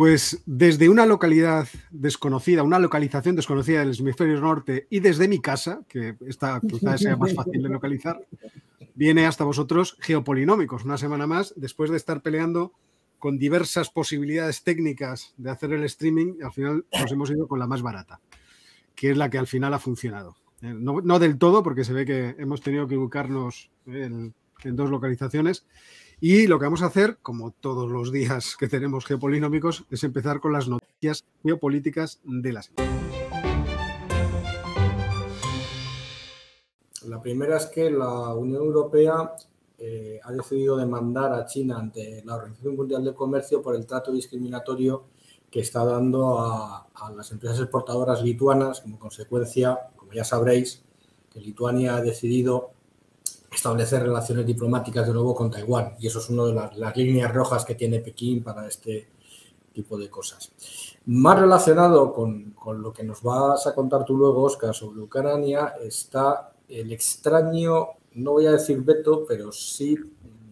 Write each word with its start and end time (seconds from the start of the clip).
Pues 0.00 0.42
desde 0.46 0.88
una 0.88 1.04
localidad 1.04 1.68
desconocida, 1.90 2.62
una 2.62 2.78
localización 2.78 3.36
desconocida 3.36 3.80
del 3.80 4.00
hemisferio 4.00 4.40
norte 4.40 4.86
y 4.88 5.00
desde 5.00 5.28
mi 5.28 5.40
casa, 5.40 5.82
que 5.90 6.16
esta 6.26 6.58
quizás 6.66 7.02
sea 7.02 7.18
más 7.18 7.34
fácil 7.34 7.62
de 7.62 7.68
localizar, 7.68 8.26
viene 8.94 9.26
hasta 9.26 9.44
vosotros 9.44 9.98
Geopolinómicos, 10.00 10.86
una 10.86 10.96
semana 10.96 11.26
más, 11.26 11.52
después 11.54 11.90
de 11.90 11.98
estar 11.98 12.22
peleando 12.22 12.72
con 13.18 13.36
diversas 13.36 13.90
posibilidades 13.90 14.62
técnicas 14.62 15.34
de 15.36 15.50
hacer 15.50 15.74
el 15.74 15.84
streaming, 15.84 16.36
al 16.42 16.52
final 16.52 16.86
nos 16.98 17.12
hemos 17.12 17.30
ido 17.30 17.46
con 17.46 17.58
la 17.58 17.66
más 17.66 17.82
barata, 17.82 18.22
que 18.94 19.10
es 19.10 19.18
la 19.18 19.28
que 19.28 19.36
al 19.36 19.48
final 19.48 19.74
ha 19.74 19.78
funcionado. 19.78 20.34
Eh, 20.62 20.72
no, 20.72 21.18
del 21.18 21.36
todo, 21.36 21.62
porque 21.62 21.84
se 21.84 21.92
ve 21.92 22.06
que 22.06 22.36
hemos 22.38 22.62
tenido 22.62 22.88
que 22.88 22.96
ubicarnos 22.96 23.70
en, 23.84 24.32
en 24.64 24.76
dos 24.76 24.88
localizaciones, 24.88 25.66
y 26.20 26.46
lo 26.46 26.58
que 26.58 26.66
vamos 26.66 26.82
a 26.82 26.86
hacer, 26.86 27.16
como 27.22 27.50
todos 27.50 27.90
los 27.90 28.12
días 28.12 28.56
que 28.58 28.68
tenemos 28.68 29.06
geopolinómicos, 29.06 29.84
es 29.90 30.04
empezar 30.04 30.40
con 30.40 30.52
las 30.52 30.68
noticias 30.68 31.24
geopolíticas 31.42 32.20
de 32.24 32.52
la 32.52 32.62
semana. 32.62 32.90
La 37.06 37.22
primera 37.22 37.56
es 37.56 37.66
que 37.66 37.90
la 37.90 38.34
Unión 38.34 38.62
Europea 38.62 39.32
eh, 39.78 40.20
ha 40.22 40.32
decidido 40.32 40.76
demandar 40.76 41.32
a 41.32 41.46
China 41.46 41.78
ante 41.78 42.22
la 42.26 42.36
Organización 42.36 42.76
Mundial 42.76 43.02
del 43.02 43.14
Comercio 43.14 43.62
por 43.62 43.74
el 43.74 43.86
trato 43.86 44.12
discriminatorio 44.12 45.04
que 45.50 45.60
está 45.60 45.84
dando 45.86 46.38
a, 46.38 46.86
a, 46.94 47.10
las 47.12 47.32
empresas 47.32 47.58
exportadoras 47.60 48.22
lituanas 48.22 48.82
como 48.82 48.98
consecuencia, 48.98 49.78
como 49.96 50.12
ya 50.12 50.24
sabréis, 50.24 50.84
que 51.32 51.40
Lituania 51.40 51.96
ha 51.96 52.02
decidido 52.02 52.72
establecer 53.50 54.02
relaciones 54.02 54.46
diplomáticas 54.46 55.06
de 55.06 55.12
nuevo 55.12 55.34
con 55.34 55.50
Taiwán. 55.50 55.94
Y 55.98 56.06
eso 56.06 56.18
es 56.18 56.30
una 56.30 56.44
de 56.44 56.78
las, 56.78 56.96
líneas 56.96 57.32
rojas 57.34 57.64
que 57.64 57.74
tiene 57.74 58.00
Pekín 58.00 58.42
para 58.42 58.66
este 58.66 59.08
tipo 59.72 59.98
de 59.98 60.08
cosas. 60.08 60.52
Más 61.06 61.38
relacionado 61.38 62.12
con, 62.12 62.52
con, 62.52 62.82
lo 62.82 62.92
que 62.92 63.02
nos 63.04 63.22
vas 63.22 63.66
a 63.66 63.74
contar 63.74 64.04
tú 64.04 64.16
luego, 64.16 64.42
Oscar, 64.42 64.74
sobre 64.74 65.00
Ucrania, 65.00 65.74
está 65.82 66.52
el 66.68 66.92
extraño, 66.92 67.88
no 68.14 68.32
voy 68.32 68.46
a 68.46 68.52
decir 68.52 68.80
veto, 68.82 69.24
pero 69.26 69.50
sí 69.52 69.96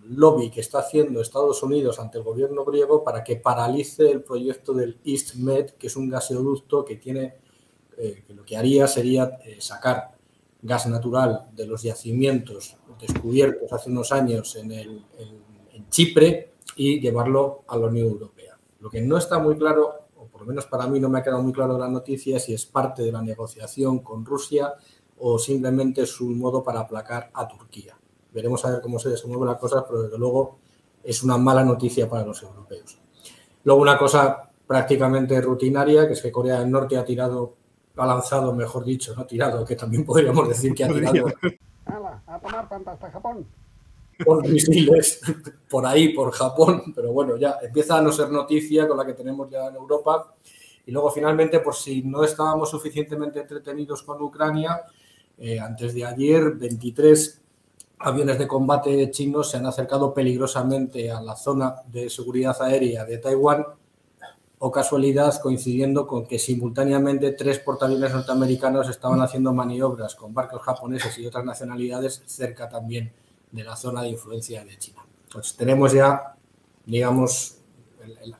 lobby 0.09 0.51
que 0.51 0.61
está 0.61 0.79
haciendo 0.79 1.21
Estados 1.21 1.63
Unidos 1.63 1.99
ante 1.99 2.19
el 2.19 2.25
gobierno 2.25 2.65
griego 2.65 3.05
para 3.05 3.23
que 3.23 3.37
paralice 3.37 4.11
el 4.11 4.23
proyecto 4.23 4.73
del 4.73 4.99
EastMed, 5.05 5.71
que 5.73 5.89
es 5.89 5.97
un 5.97 6.09
gasoducto 6.09 6.85
que 6.85 6.97
tiene, 6.97 7.37
eh, 7.97 8.25
lo 8.29 8.45
que 8.45 8.57
haría 8.57 8.87
sería 8.87 9.39
eh, 9.45 9.59
sacar 9.61 10.18
gas 10.63 10.87
natural 10.87 11.49
de 11.53 11.67
los 11.67 11.83
yacimientos 11.83 12.77
descubiertos 13.01 13.73
hace 13.73 13.91
unos 13.91 14.13
años 14.13 14.57
en, 14.57 14.73
el, 14.73 15.05
en, 15.19 15.89
Chipre 15.91 16.55
y 16.77 17.01
llevarlo 17.01 17.63
a 17.69 17.77
la 17.77 17.87
Unión 17.87 18.09
Europea. 18.09 18.59
Lo 18.81 18.91
que 18.91 19.01
no 19.01 19.17
está 19.17 19.39
muy 19.39 19.57
claro, 19.57 20.09
o 20.17 20.27
por 20.27 20.43
lo 20.43 20.47
menos 20.47 20.67
para 20.67 20.87
mí 20.87 21.01
no 21.01 21.09
me 21.09 21.21
ha 21.21 21.23
quedado 21.23 21.43
muy 21.43 21.53
claro 21.53 21.79
la 21.79 21.89
noticia, 21.89 22.39
si 22.39 22.53
es 22.53 22.67
parte 22.67 23.03
de 23.03 23.13
la 23.13 23.23
negociación 23.23 24.01
con 24.01 24.25
Rusia 24.25 24.75
o 25.19 25.39
simplemente 25.39 26.03
es 26.03 26.21
un 26.21 26.39
modo 26.39 26.63
para 26.63 26.81
aplacar 26.81 27.31
a 27.33 27.49
Turquía. 27.49 27.97
Veremos 28.33 28.65
a 28.65 28.71
ver 28.71 28.81
cómo 28.83 28.99
se 28.99 29.09
desenvuelven 29.09 29.49
las 29.49 29.59
cosas, 29.59 29.85
pero 29.89 30.03
desde 30.03 30.19
luego 30.19 30.59
es 31.03 31.23
una 31.23 31.39
mala 31.39 31.65
noticia 31.65 32.09
para 32.09 32.27
los 32.27 32.43
europeos. 32.43 32.99
Luego 33.65 33.81
una 33.81 33.97
cosa 33.97 34.51
prácticamente 34.67 35.41
rutinaria, 35.41 36.07
que 36.07 36.13
es 36.13 36.21
que 36.21 36.31
Corea 36.31 36.61
del 36.61 36.71
Norte 36.71 36.97
ha 36.97 37.05
tirado 37.05 37.55
ha 38.03 38.07
lanzado, 38.07 38.53
mejor 38.55 38.85
dicho, 38.85 39.15
no 39.15 39.27
tirado, 39.27 39.65
que 39.65 39.77
también 39.77 40.05
podríamos 40.05 40.49
decir 40.49 40.75
que 40.75 40.85
ha 40.85 40.89
tirado. 40.89 41.27
a 42.27 42.39
tomar 42.41 42.69
hasta 42.87 43.11
Japón. 43.11 43.47
Por 44.25 44.49
misiles, 44.49 45.21
por 45.71 45.87
ahí, 45.87 46.13
por 46.13 46.33
Japón, 46.33 46.93
pero 46.95 47.13
bueno, 47.13 47.37
ya 47.37 47.59
empieza 47.63 47.99
a 47.99 48.03
no 48.03 48.11
ser 48.11 48.31
noticia 48.31 48.89
con 48.89 48.97
la 48.97 49.07
que 49.07 49.15
tenemos 49.15 49.49
ya 49.49 49.67
en 49.67 49.77
Europa. 49.77 50.35
Y 50.87 50.91
luego, 50.91 51.11
finalmente, 51.11 51.61
por 51.61 51.75
si 51.75 52.03
no 52.03 52.25
estábamos 52.25 52.71
suficientemente 52.71 53.41
entretenidos 53.41 54.03
con 54.03 54.21
Ucrania, 54.23 54.83
eh, 55.37 55.61
antes 55.61 55.95
de 55.95 56.05
ayer, 56.05 56.53
23 56.53 57.41
aviones 58.01 58.39
de 58.39 58.47
combate 58.47 59.11
chinos 59.11 59.51
se 59.51 59.57
han 59.57 59.67
acercado 59.67 60.15
peligrosamente 60.15 61.11
a 61.11 61.21
la 61.21 61.37
zona 61.37 61.77
de 61.87 62.09
seguridad 62.09 62.57
aérea 62.63 63.05
de 63.05 63.19
Taiwán 63.19 63.65
o 64.61 64.73
casualidad 64.73 65.41
coincidiendo 65.41 66.07
con 66.07 66.27
que 66.27 66.39
simultáneamente 66.39 67.33
tres 67.33 67.61
portaaviones 67.61 68.13
norteamericanos 68.13 68.89
estaban 68.89 69.21
haciendo 69.21 69.53
maniobras 69.53 70.15
con 70.15 70.35
barcos 70.35 70.63
japoneses 70.63 71.17
y 71.19 71.27
otras 71.27 71.45
nacionalidades 71.45 72.23
cerca 72.27 72.69
también 72.69 73.13
de 73.53 73.65
la 73.65 73.77
zona 73.77 74.03
de 74.03 74.09
influencia 74.09 74.65
de 74.65 74.77
China. 74.77 75.05
Pues 75.33 75.55
tenemos 75.55 75.93
ya, 75.93 76.35
digamos, 76.85 77.59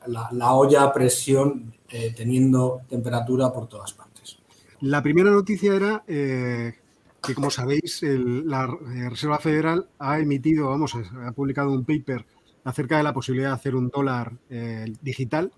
la, 0.07 0.29
la 0.31 0.53
olla 0.53 0.83
a 0.83 0.93
presión 0.93 1.73
eh, 1.89 2.13
teniendo 2.15 2.81
temperatura 2.87 3.51
por 3.51 3.67
todas 3.67 3.93
partes. 3.93 4.37
La 4.81 5.01
primera 5.01 5.31
noticia 5.31 5.73
era 5.75 6.03
eh, 6.07 6.73
que, 7.21 7.33
como 7.33 7.49
sabéis, 7.49 8.01
la 8.03 8.67
Reserva 9.09 9.39
Federal 9.39 9.87
ha 9.99 10.19
emitido, 10.19 10.69
vamos, 10.69 10.93
ha 10.95 11.31
publicado 11.31 11.71
un 11.71 11.83
paper 11.83 12.25
acerca 12.63 12.97
de 12.97 13.03
la 13.03 13.13
posibilidad 13.13 13.49
de 13.49 13.55
hacer 13.55 13.75
un 13.75 13.89
dólar 13.89 14.33
eh, 14.49 14.93
digital 15.01 15.51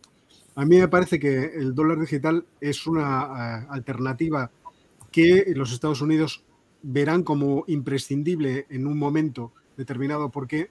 a 0.62 0.66
mí 0.66 0.78
me 0.78 0.88
parece 0.88 1.20
que 1.20 1.56
el 1.56 1.74
dólar 1.74 2.00
digital 2.00 2.46
es 2.60 2.86
una 2.86 3.26
uh, 3.26 3.74
alternativa 3.74 4.52
que 5.12 5.54
los 5.56 5.74
Estados 5.74 6.02
Unidos 6.02 6.44
verán 6.84 7.24
como 7.24 7.64
imprescindible 7.66 8.68
en 8.70 8.86
un 8.86 9.00
momento 9.00 9.52
determinado 9.76 10.30
porque 10.30 10.70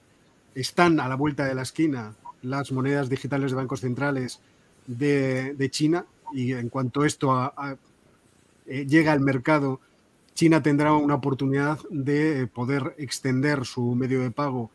están 0.54 1.00
a 1.00 1.08
la 1.08 1.16
vuelta 1.16 1.44
de 1.44 1.56
la 1.56 1.62
esquina 1.62 2.14
las 2.42 2.70
monedas 2.70 3.08
digitales 3.08 3.50
de 3.50 3.56
bancos 3.56 3.80
centrales 3.80 4.38
de, 4.86 5.68
China 5.72 6.06
y 6.32 6.52
en 6.52 6.68
cuanto 6.68 7.04
esto 7.04 7.52
eh, 8.66 8.86
llega 8.86 9.10
al 9.10 9.20
mercado, 9.20 9.80
China 10.34 10.62
tendrá 10.62 10.92
una 10.92 11.16
oportunidad 11.16 11.80
de 11.90 12.46
poder 12.46 12.94
extender 12.96 13.64
su 13.64 13.96
medio 13.96 14.20
de 14.20 14.30
pago 14.30 14.70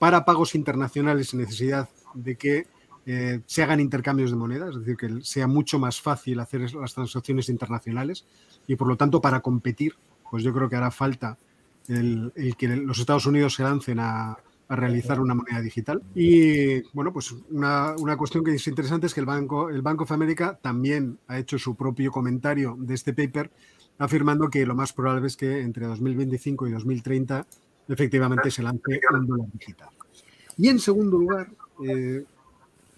para 0.00 0.24
pagos 0.24 0.56
internacionales 0.56 1.28
sin 1.28 1.38
necesidad 1.38 1.88
de 2.14 2.34
que 2.34 2.66
eh, 3.08 3.40
se 3.46 3.62
hagan 3.62 3.78
intercambios 3.78 4.30
de 4.30 4.36
monedas, 4.36 4.70
es 4.70 4.80
decir, 4.80 4.96
que 4.96 5.22
sea 5.22 5.46
mucho 5.46 5.78
más 5.78 6.00
fácil 6.00 6.40
hacer 6.40 6.72
las 6.74 6.92
transacciones 6.92 7.48
internacionales 7.48 8.26
y 8.66 8.74
por 8.74 8.88
lo 8.88 8.96
tanto 8.96 9.20
para 9.20 9.40
competir, 9.40 9.94
pues 10.28 10.42
yo 10.42 10.52
creo 10.52 10.68
que 10.68 10.74
hará 10.74 10.90
falta 10.90 11.38
el, 11.86 12.32
que 12.58 12.66
los 12.66 12.98
Estados 12.98 13.26
Unidos 13.26 13.54
se 13.54 13.62
lancen 13.62 14.00
a, 14.00 14.36
realizar 14.68 15.20
una 15.20 15.32
moneda 15.32 15.60
digital. 15.60 16.02
Y 16.12 16.82
bueno, 16.92 17.12
pues 17.12 17.32
una, 17.50 17.94
cuestión 18.18 18.42
que 18.42 18.52
es 18.52 18.66
interesante 18.66 19.06
es 19.06 19.14
que 19.14 19.20
el 19.20 19.26
Banco, 19.26 19.70
el 19.70 19.80
Banco 19.80 20.02
of 20.02 20.10
America 20.10 20.58
también 20.60 21.20
ha 21.28 21.38
hecho 21.38 21.56
su 21.56 21.76
propio 21.76 22.10
comentario 22.10 22.76
de 22.76 22.94
este 22.94 23.12
paper, 23.12 23.48
afirmando 23.98 24.50
que 24.50 24.66
lo 24.66 24.74
más 24.74 24.92
probable 24.92 25.28
es 25.28 25.36
que 25.36 25.60
entre 25.60 25.86
2025 25.86 26.66
y 26.66 26.72
2030 26.72 27.46
efectivamente 27.86 28.50
se 28.50 28.64
lance 28.64 29.00
un 29.12 29.26
dólar 29.28 29.46
digital. 29.52 29.90
Y 30.58 30.66
en 30.66 30.80
segundo 30.80 31.16
lugar, 31.16 31.48
eh, 31.86 32.24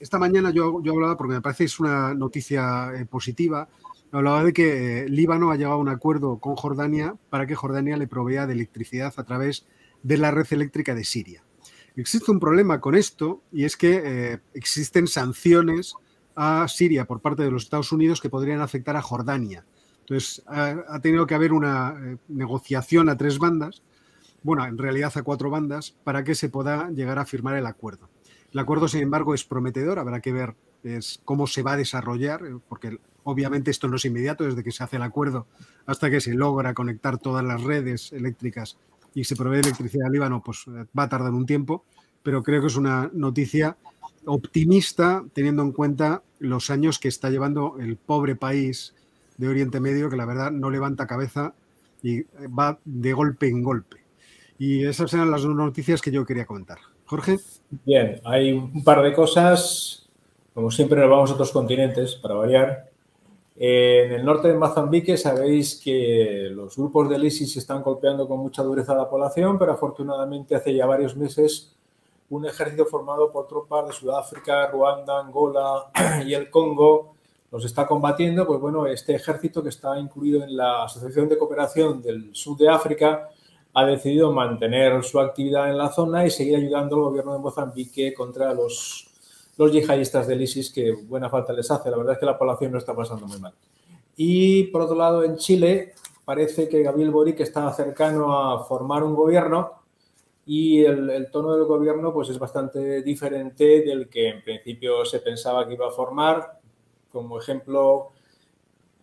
esta 0.01 0.19
mañana 0.19 0.51
yo, 0.51 0.83
yo, 0.83 0.93
hablaba, 0.93 1.17
porque 1.17 1.35
me 1.35 1.41
parece 1.41 1.65
que 1.65 1.67
es 1.67 1.81
una 1.81 2.15
noticia 2.15 2.93
eh, 2.95 3.05
positiva, 3.07 3.69
hablaba 4.13 4.45
de 4.45 4.53
que 4.53 5.01
eh, 5.01 5.09
Líbano 5.09 5.51
ha 5.51 5.57
llegado 5.57 5.75
a 5.75 5.79
un 5.79 5.89
acuerdo 5.89 6.39
con 6.39 6.57
Jordania 6.57 7.17
para 7.31 7.47
que 7.47 7.55
Jordania 7.55 7.97
le 7.97 8.07
provea 8.07 8.47
de 8.47 8.55
electricidad 8.55 9.13
a 9.17 9.25
través 9.25 9.67
de 10.03 10.17
la 10.17 10.31
red 10.31 10.47
eléctrica 10.51 10.95
de 10.95 11.05
Siria. 11.05 11.43
Existe 11.97 12.31
un 12.31 12.39
problema 12.39 12.81
con 12.81 12.95
esto 12.95 13.43
y 13.51 13.65
es 13.65 13.77
que 13.77 14.03
eh, 14.05 14.39
existen 14.55 15.09
sanciones 15.09 15.95
a 16.37 16.67
Siria 16.69 17.05
por 17.05 17.21
parte 17.21 17.43
de 17.43 17.51
los 17.51 17.65
Estados 17.65 17.91
Unidos 17.91 18.21
que 18.21 18.31
podrían 18.31 18.61
afectar 18.61 18.97
a 18.97 19.03
Jordania. 19.03 19.65
Entonces, 20.01 20.43
ha, 20.47 21.01
tenido 21.01 21.27
que 21.27 21.35
haber 21.35 21.53
una 21.53 22.17
negociación 22.29 23.09
a 23.09 23.19
tres 23.19 23.39
bandas, 23.39 23.83
bueno, 24.43 24.65
en 24.65 24.79
realidad 24.79 25.13
a 25.17 25.23
cuatro 25.23 25.51
bandas, 25.51 25.97
para 26.05 26.25
que 26.25 26.37
se 26.37 26.49
pueda 26.49 26.89
llegar 26.91 27.19
a 27.19 27.27
firmar 27.27 27.57
el 27.57 27.67
acuerdo. 27.67 28.09
El 28.53 28.59
acuerdo, 28.59 28.89
sin 28.89 29.03
embargo, 29.03 29.35
es 29.35 29.45
prometedor, 29.45 29.99
habrá 29.99 30.21
que 30.21 30.33
ver 30.33 30.55
cómo 31.25 31.47
se 31.47 31.63
va 31.63 31.73
a 31.73 31.77
desarrollar, 31.77 32.41
porque 32.69 32.99
obviamente 33.25 33.71
esto 33.71 33.89
no 33.89 33.97
es 33.97 34.05
inmediato, 34.05 34.45
desde 34.45 34.65
que 34.65 34.73
se 34.73 34.83
hace 34.83 34.97
el 34.97 35.03
acuerdo 35.03 35.47
hasta 35.87 36.11
que 36.11 36.21
se 36.21 36.35
logra 36.35 36.73
conectar 36.75 37.19
todas 37.19 37.45
las 37.45 37.63
redes 37.63 38.13
eléctricas 38.13 38.79
y 39.15 39.25
se 39.25 39.37
provee 39.37 39.59
electricidad 39.59 40.07
al 40.07 40.13
Líbano, 40.13 40.43
pues 40.43 40.65
va 40.99 41.03
a 41.03 41.09
tardar 41.09 41.33
un 41.33 41.47
tiempo, 41.47 41.85
pero 42.23 42.43
creo 42.43 42.61
que 42.61 42.69
es 42.69 42.77
una 42.77 43.11
noticia 43.13 43.77
optimista 44.25 45.25
teniendo 45.33 45.63
en 45.63 45.73
cuenta 45.73 46.23
los 46.39 46.71
años 46.71 46.99
que 46.99 47.09
está 47.09 47.31
llevando 47.31 47.77
el 47.81 47.97
pobre 47.97 48.37
país 48.37 48.95
de 49.37 49.49
Oriente 49.49 49.81
Medio, 49.81 50.11
que 50.11 50.17
la 50.17 50.27
verdad 50.27 50.51
no 50.51 50.71
levanta 50.71 51.07
cabeza 51.07 51.55
y 52.03 52.23
va 52.47 52.79
de 52.85 53.13
golpe 53.13 53.49
en 53.49 53.63
golpe. 53.63 53.99
Y 54.59 54.85
esas 54.85 55.13
eran 55.15 55.31
las 55.31 55.43
dos 55.43 55.55
noticias 55.55 56.03
que 56.03 56.11
yo 56.11 56.27
quería 56.27 56.47
comentar. 56.47 56.79
Jorge. 57.09 57.39
Bien, 57.87 58.21
hay 58.25 58.53
un 58.53 58.85
par 58.85 59.03
de 59.03 59.15
cosas. 59.15 60.07
Como 60.53 60.71
siempre, 60.71 61.01
nos 61.01 61.09
vamos 61.09 61.31
a 61.31 61.35
otros 61.35 61.53
continentes 61.53 62.15
para 62.17 62.35
variar. 62.35 62.91
En 63.57 64.13
el 64.13 64.25
norte 64.25 64.49
de 64.49 64.55
Mozambique 64.55 65.17
sabéis 65.17 65.81
que 65.83 66.49
los 66.51 66.77
grupos 66.77 67.09
del 67.09 67.25
ISIS 67.25 67.57
están 67.57 67.83
golpeando 67.83 68.29
con 68.29 68.39
mucha 68.39 68.63
dureza 68.63 68.93
a 68.93 68.97
la 68.97 69.09
población, 69.09 69.59
pero 69.59 69.73
afortunadamente 69.73 70.55
hace 70.55 70.75
ya 70.75 70.85
varios 70.85 71.17
meses 71.17 71.75
un 72.31 72.45
ejército 72.45 72.85
formado 72.85 73.33
por 73.33 73.49
tropas 73.49 73.87
de 73.87 73.95
Sudáfrica, 73.95 74.67
Ruanda, 74.67 75.19
Angola 75.19 75.91
y 76.27 76.35
el 76.35 76.51
Congo 76.51 77.15
los 77.51 77.65
está 77.65 77.87
combatiendo, 77.87 78.47
pues 78.47 78.61
bueno, 78.61 78.87
este 78.87 79.15
ejército 79.15 79.63
que 79.63 79.71
está 79.71 79.99
incluido 79.99 80.45
en 80.45 80.55
la 80.55 80.85
Asociación 80.85 81.27
de 81.29 81.39
Cooperación 81.39 82.03
del 82.03 82.35
Sur 82.35 82.59
de 82.59 82.69
África 82.69 83.31
ha 83.79 83.87
decidido 83.87 84.33
mantener 84.33 85.03
su 85.05 85.21
actividad 85.21 85.71
en 85.71 85.79
la 85.79 85.91
zona 85.91 86.27
y 86.27 86.31
seguir 86.31 86.57
ayudando 86.57 86.97
al 86.97 87.03
gobierno 87.03 87.33
de 87.33 87.39
Mozambique 87.39 88.13
contra 88.13 88.53
los, 88.53 89.09
los 89.57 89.73
yihadistas 89.73 90.27
del 90.27 90.43
ISIS, 90.43 90.73
que 90.73 90.93
buena 90.93 91.31
falta 91.31 91.53
les 91.53 91.71
hace. 91.71 91.91
La 91.91 91.97
verdad 91.97 92.15
es 92.15 92.19
que 92.19 92.27
la 92.27 92.39
población 92.39 92.73
no 92.73 92.79
está 92.79 92.95
pasando 92.95 93.27
muy 93.27 93.39
mal. 93.39 93.55
Y 94.17 94.65
por 94.65 94.83
otro 94.83 94.97
lado, 94.97 95.23
en 95.23 95.37
Chile 95.37 95.95
parece 96.25 96.69
que 96.69 96.83
Gabriel 96.83 97.11
Boric 97.11 97.41
está 97.41 97.73
cercano 97.73 98.37
a 98.37 98.65
formar 98.65 99.05
un 99.05 99.15
gobierno 99.15 99.79
y 100.45 100.83
el, 100.83 101.29
tono 101.31 101.55
del 101.55 101.67
gobierno 101.67 102.13
pues 102.13 102.31
es 102.31 102.39
bastante 102.39 103.03
diferente 103.03 103.83
del 103.83 104.09
que 104.09 104.29
en 104.29 104.43
principio 104.43 105.05
se 105.05 105.21
pensaba 105.21 105.69
que 105.69 105.75
iba 105.75 105.87
a 105.87 105.93
formar. 105.93 106.59
Como 107.13 107.39
ejemplo, 107.39 108.09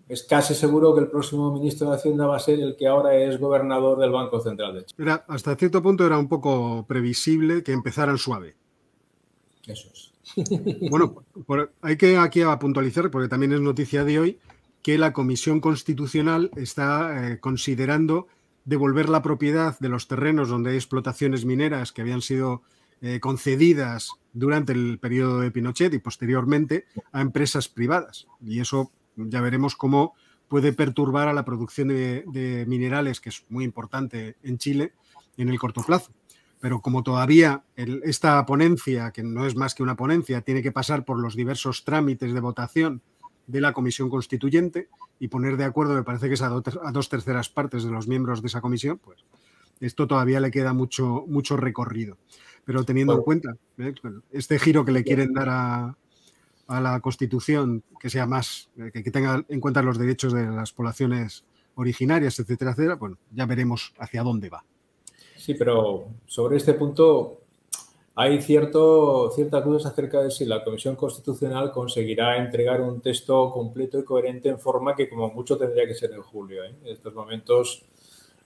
es 0.08 0.24
casi 0.24 0.54
seguro 0.54 0.94
que 0.94 1.02
el 1.02 1.08
próximo 1.08 1.52
ministro 1.52 1.90
de 1.90 1.96
Hacienda 1.96 2.28
va 2.28 2.38
a 2.38 2.40
ser 2.40 2.60
el 2.60 2.76
que 2.76 2.88
ahora 2.88 3.16
es 3.16 3.40
gobernador 3.40 4.00
del 4.00 4.12
Banco 4.12 4.40
Central 4.40 4.76
de 4.76 4.86
Chile. 4.86 5.04
Era, 5.04 5.26
hasta 5.28 5.56
cierto 5.56 5.82
punto 5.82 6.06
era 6.06 6.18
un 6.18 6.28
poco 6.28 6.86
previsible 6.88 7.64
que 7.64 7.72
empezaran 7.72 8.18
suave. 8.18 8.56
Eso 9.66 9.90
es. 9.94 10.12
Bueno, 11.48 11.70
hay 11.82 11.98
que 11.98 12.18
aquí 12.18 12.42
a 12.42 12.58
puntualizar, 12.58 13.12
porque 13.12 13.28
también 13.28 13.54
es 13.54 13.62
noticia 13.62 14.04
de 14.04 14.20
hoy, 14.20 14.40
que 14.82 14.98
la 14.98 15.14
Comisión 15.14 15.60
Constitucional 15.62 16.52
está 16.56 17.32
eh, 17.32 17.40
considerando 17.40 18.28
devolver 18.66 19.10
la 19.10 19.22
propiedad 19.22 19.78
de 19.80 19.90
los 19.90 20.08
terrenos 20.08 20.50
donde 20.50 20.72
hay 20.72 20.76
explotaciones 20.76 21.46
mineras 21.46 21.92
que 21.92 22.02
habían 22.02 22.22
sido 22.22 22.64
eh, 23.02 23.20
concedidas 23.20 24.12
durante 24.34 24.74
el 24.74 24.98
periodo 25.00 25.40
de 25.40 25.52
Pinochet 25.52 25.94
y 25.94 26.00
posteriormente 26.00 26.86
a 27.12 27.22
empresas 27.22 27.68
privadas. 27.68 28.28
Y 28.44 28.60
eso 28.60 28.92
ya 29.16 29.42
veremos 29.42 29.76
cómo 29.76 30.14
puede 30.48 30.74
perturbar 30.74 31.28
a 31.28 31.34
la 31.34 31.46
producción 31.46 31.88
de, 31.90 32.66
minerales, 32.68 33.20
que 33.20 33.30
es 33.30 33.46
muy 33.50 33.64
importante 33.64 34.36
en 34.44 34.58
Chile, 34.58 34.94
en 35.38 35.50
el 35.50 35.60
corto 35.60 35.84
plazo. 35.84 36.12
Pero 36.60 36.82
como 36.82 37.04
todavía 37.04 37.64
esta 37.76 38.46
ponencia, 38.46 39.12
que 39.12 39.24
no 39.24 39.46
es 39.46 39.56
más 39.56 39.76
que 39.76 39.84
una 39.84 39.96
ponencia, 39.96 40.42
tiene 40.42 40.64
que 40.64 40.72
pasar 40.72 41.06
por 41.06 41.20
los 41.20 41.36
diversos 41.36 41.84
trámites 41.84 42.34
de 42.34 42.40
votación 42.40 43.02
de 43.48 43.62
la 43.62 43.74
comisión 43.74 44.10
constituyente 44.10 44.90
y 45.20 45.28
poner 45.28 45.58
de 45.58 45.66
acuerdo, 45.66 45.94
me 45.94 46.04
parece 46.04 46.28
que 46.28 46.34
es 46.34 46.42
a, 46.42 46.50
dos 46.50 47.10
terceras 47.10 47.50
partes 47.50 47.84
de 47.84 47.92
los 47.92 48.08
miembros 48.08 48.42
de 48.42 48.48
esa 48.48 48.62
comisión, 48.62 49.00
pues 49.04 49.24
esto 49.80 50.08
todavía 50.08 50.40
le 50.40 50.52
queda 50.52 50.74
mucho, 50.74 51.26
mucho 51.28 51.58
recorrido. 51.58 52.18
Pero 52.64 52.84
teniendo 52.84 53.14
en 53.14 53.22
cuenta 53.22 53.56
¿eh? 53.78 53.94
este 54.32 54.58
giro 54.58 54.86
que 54.86 54.92
le 54.92 55.04
quieren 55.04 55.34
dar 55.34 55.50
a, 55.50 55.98
la 56.68 57.00
Constitución, 57.00 57.84
que 58.00 58.10
sea 58.10 58.26
más, 58.26 58.70
eh, 58.78 58.92
que, 58.92 59.12
tenga 59.12 59.44
en 59.48 59.60
cuenta 59.60 59.82
los 59.82 59.98
derechos 59.98 60.34
de 60.34 60.46
las 60.46 60.72
poblaciones 60.72 61.46
originarias, 61.76 62.40
etcétera, 62.40 62.72
etcétera, 62.72 62.96
bueno, 62.96 63.18
ya 63.32 63.46
veremos 63.46 63.94
hacia 64.00 64.24
dónde 64.24 64.50
va. 64.50 64.64
Sí, 65.38 65.54
pero 65.54 66.08
sobre 66.26 66.58
este 66.58 66.74
punto 66.74 67.42
hay 68.16 68.42
cierto, 68.42 69.30
ciertas 69.32 69.64
dudas 69.64 69.86
acerca 69.86 70.22
de 70.22 70.32
si 70.32 70.46
la 70.46 70.64
Comisión 70.64 70.96
Constitucional 70.96 71.72
conseguirá 71.72 72.38
entregar 72.38 72.82
un 72.82 73.02
texto 73.02 73.52
completo 73.52 74.00
y 74.00 74.06
coherente 74.06 74.50
en 74.50 74.58
forma 74.58 74.96
que 74.96 75.10
como 75.10 75.30
mucho 75.32 75.58
tendría 75.58 75.86
que 75.86 75.94
ser 75.94 76.12
en 76.14 76.22
julio. 76.22 76.64
¿eh? 76.64 76.74
En 76.84 76.94
estos 76.94 77.14
momentos 77.14 77.84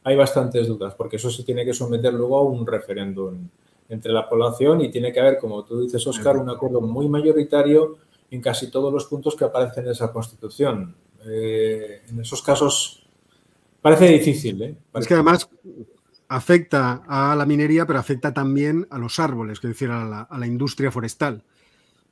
hay 0.03 0.15
bastantes 0.15 0.67
dudas, 0.67 0.95
porque 0.95 1.17
eso 1.17 1.29
se 1.29 1.43
tiene 1.43 1.63
que 1.65 1.73
someter 1.73 2.13
luego 2.13 2.37
a 2.37 2.43
un 2.43 2.65
referéndum 2.65 3.47
entre 3.89 4.11
la 4.11 4.27
población 4.27 4.81
y 4.81 4.89
tiene 4.89 5.13
que 5.13 5.19
haber, 5.19 5.37
como 5.37 5.63
tú 5.63 5.81
dices, 5.81 6.05
Oscar, 6.07 6.37
un 6.37 6.49
acuerdo 6.49 6.81
muy 6.81 7.07
mayoritario 7.07 7.97
en 8.31 8.41
casi 8.41 8.69
todos 8.69 8.93
los 8.93 9.05
puntos 9.05 9.35
que 9.35 9.45
aparecen 9.45 9.85
en 9.85 9.91
esa 9.91 10.11
Constitución. 10.11 10.95
Eh, 11.25 12.01
en 12.07 12.19
esos 12.19 12.41
casos 12.41 13.07
parece 13.81 14.07
difícil. 14.07 14.61
¿eh? 14.61 14.75
Es 14.95 15.07
que 15.07 15.13
además 15.13 15.49
afecta 16.27 17.03
a 17.07 17.35
la 17.35 17.45
minería, 17.45 17.85
pero 17.85 17.99
afecta 17.99 18.33
también 18.33 18.87
a 18.91 18.99
los 18.99 19.19
árboles, 19.19 19.57
es 19.57 19.69
decir, 19.69 19.89
a 19.89 20.27
la, 20.29 20.47
industria 20.47 20.91
forestal, 20.91 21.43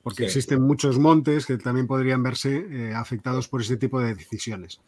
porque 0.01 0.25
existen 0.25 0.61
muchos 0.61 0.97
montes 0.97 1.45
que 1.45 1.57
también 1.57 1.87
podrían 1.87 2.23
verse 2.23 2.65
eh, 2.69 2.93
afectados 2.95 3.47
por 3.47 3.61
ese 3.61 3.77
tipo 3.77 3.99
de 3.99 4.15
decisiones. 4.15 4.81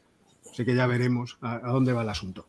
Así 0.52 0.66
que 0.66 0.76
ya 0.76 0.88
veremos 0.88 1.38
a, 1.42 1.60
dónde 1.72 1.94
va 1.94 2.02
el 2.02 2.10
asunto. 2.10 2.48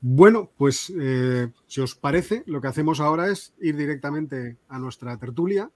Bueno, 0.00 0.50
pues 0.56 0.92
eh, 0.98 1.48
si 1.66 1.80
os 1.80 1.94
parece, 1.94 2.42
lo 2.46 2.60
que 2.60 2.68
hacemos 2.68 3.00
ahora 3.00 3.28
es 3.30 3.54
ir 3.60 3.76
directamente 3.76 4.56
a 4.68 4.78
nuestra 4.78 5.16
tertulia. 5.16 5.70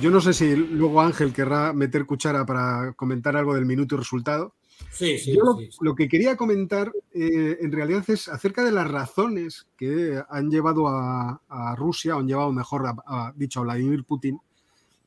Yo 0.00 0.10
no 0.10 0.20
sé 0.20 0.32
si 0.32 0.54
luego 0.54 1.00
Ángel 1.00 1.32
querrá 1.32 1.72
meter 1.72 2.06
cuchara 2.06 2.46
para 2.46 2.92
comentar 2.92 3.36
algo 3.36 3.54
del 3.54 3.66
minuto 3.66 3.94
y 3.94 3.98
resultado. 3.98 4.54
Sí, 4.90 5.18
sí. 5.18 5.34
Yo 5.34 5.58
lo, 5.80 5.94
que 5.96 6.08
quería 6.08 6.36
comentar 6.36 6.92
eh, 7.12 7.58
en 7.60 7.72
realidad 7.72 8.04
es 8.08 8.28
acerca 8.28 8.64
de 8.64 8.70
las 8.70 8.88
razones 8.88 9.66
que 9.76 10.22
han 10.30 10.50
llevado 10.50 10.86
a, 10.86 11.74
Rusia, 11.76 12.16
o 12.16 12.20
han 12.20 12.28
llevado 12.28 12.52
mejor, 12.52 12.86
a, 12.86 13.32
dicho, 13.34 13.60
a 13.60 13.64
Vladimir 13.64 14.04
Putin, 14.04 14.38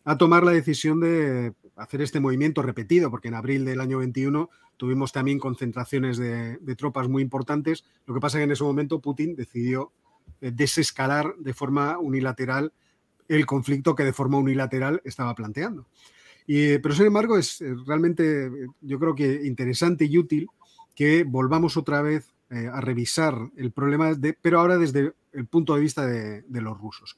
a 0.04 0.18
tomar 0.18 0.44
la 0.44 0.52
decisión 0.52 1.00
de 1.00 1.54
hacer 1.78 2.02
este 2.02 2.20
movimiento 2.20 2.62
repetido, 2.62 3.10
porque 3.10 3.30
en 3.30 3.36
abril 3.36 3.64
del 3.64 3.80
año 3.80 4.00
21 4.00 4.50
tuvimos 4.76 5.14
también 5.14 5.40
concentraciones 5.40 6.18
de, 6.18 6.58
de 6.58 6.76
tropas 6.76 7.08
muy 7.08 7.24
importantes. 7.24 7.86
Lo 8.06 8.14
que 8.14 8.20
pasa 8.20 8.38
es 8.38 8.42
que 8.42 8.46
en 8.46 8.52
ese 8.52 8.64
momento 8.64 9.00
Putin 9.00 9.36
decidió 9.36 9.94
eh, 10.42 10.52
desescalar 10.52 11.36
de 11.38 11.54
forma 11.54 11.98
unilateral 11.98 12.74
el 13.28 13.46
conflicto 13.46 13.96
que 13.96 14.04
de 14.04 14.14
forma 14.14 14.38
unilateral 14.38 15.02
estaba 15.06 15.36
planteando. 15.36 15.88
Y, 16.48 16.80
pero 16.80 16.96
sin 16.96 17.06
embargo 17.06 17.38
es 17.38 17.62
eh, 17.62 17.76
realmente 17.86 18.48
eh, 18.48 18.68
yo 18.82 19.00
creo 19.00 19.16
que 19.16 19.42
interesante 19.46 20.06
y 20.06 20.18
útil 20.18 20.50
que 20.96 21.24
volvamos 21.24 21.78
otra 21.78 22.02
vez 22.02 22.34
eh, 22.50 22.68
a 22.72 22.82
revisar 22.82 23.36
el 23.56 23.72
problema, 23.72 24.14
de, 24.14 24.34
pero 24.34 24.60
ahora 24.60 24.78
desde 24.78 25.14
el 25.32 25.46
punto 25.46 25.76
de 25.76 25.82
vista 25.82 26.06
de, 26.06 26.44
los 26.50 26.78
rusos. 26.78 27.18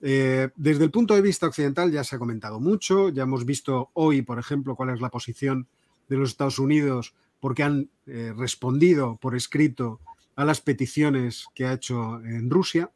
desde 0.00 0.84
el 0.84 0.90
punto 0.90 1.14
de 1.14 1.22
vista 1.22 1.46
occidental 1.46 1.90
ya 1.90 2.04
se 2.04 2.16
ha 2.16 2.18
comentado 2.18 2.60
mucho, 2.60 3.08
ya 3.08 3.22
hemos 3.22 3.46
visto 3.46 3.90
hoy, 3.94 4.20
por 4.20 4.38
ejemplo, 4.38 4.76
cuál 4.76 4.90
es 4.90 5.00
la 5.00 5.08
posición 5.08 5.66
de 6.08 6.16
los 6.16 6.30
Estados 6.30 6.58
Unidos 6.58 7.14
porque 7.40 7.62
han 7.62 7.88
respondido 8.36 9.16
por 9.16 9.34
escrito 9.34 10.00
a 10.36 10.44
las 10.44 10.60
peticiones 10.60 11.46
que 11.54 11.64
ha 11.64 11.72
hecho 11.72 12.20
en 12.20 12.50
Rusia. 12.50 12.90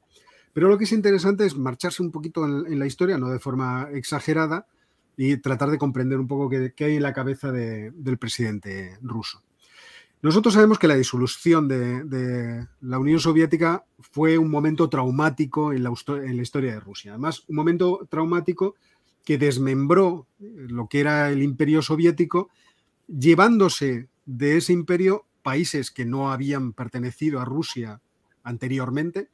Pero 0.57 0.71
lo 0.71 0.79
que 0.79 0.85
es 0.85 0.93
interesante 0.93 1.45
es 1.45 1.55
marcharse 1.55 2.03
un 2.03 2.11
poquito 2.11 2.47
en, 2.47 2.79
la 2.79 2.87
historia, 2.87 3.19
no 3.19 3.29
de 3.29 3.39
forma 3.39 3.91
exagerada, 3.93 4.67
y 5.15 5.37
tratar 5.37 5.69
de 5.69 5.77
comprender 5.77 6.19
un 6.19 6.27
poco 6.27 6.49
qué, 6.49 6.73
hay 6.83 6.97
en 6.97 7.03
la 7.03 7.13
cabeza 7.13 7.53
del 7.53 8.17
presidente 8.19 8.97
ruso. 9.03 9.43
Nosotros 10.23 10.55
sabemos 10.55 10.79
que 10.79 10.89
la 10.89 10.97
disolución 10.97 11.69
de, 11.69 12.67
la 12.81 12.99
Unión 12.99 13.21
Soviética 13.21 13.85
fue 13.99 14.39
un 14.39 14.51
momento 14.51 14.89
traumático 14.89 15.75
en 15.75 15.83
la, 15.83 15.93
en 16.09 16.37
la, 16.39 16.43
historia 16.43 16.73
de 16.73 16.81
Rusia. 16.81 17.13
Además, 17.13 17.45
un 17.49 17.57
momento 17.57 18.09
traumático 18.09 18.77
que 19.27 19.37
desmembró 19.37 20.27
lo 20.39 20.89
que 20.89 21.01
era 21.01 21.29
el 21.29 21.43
imperio 21.43 21.83
soviético, 21.83 22.49
llevándose 23.07 24.09
de 24.25 24.57
ese 24.57 24.73
imperio 24.73 25.27
países 25.43 25.91
que 25.91 26.07
no 26.07 26.33
habían 26.33 26.73
pertenecido 26.73 27.43
a 27.43 27.45
Rusia 27.45 28.01
anteriormente, 28.43 29.29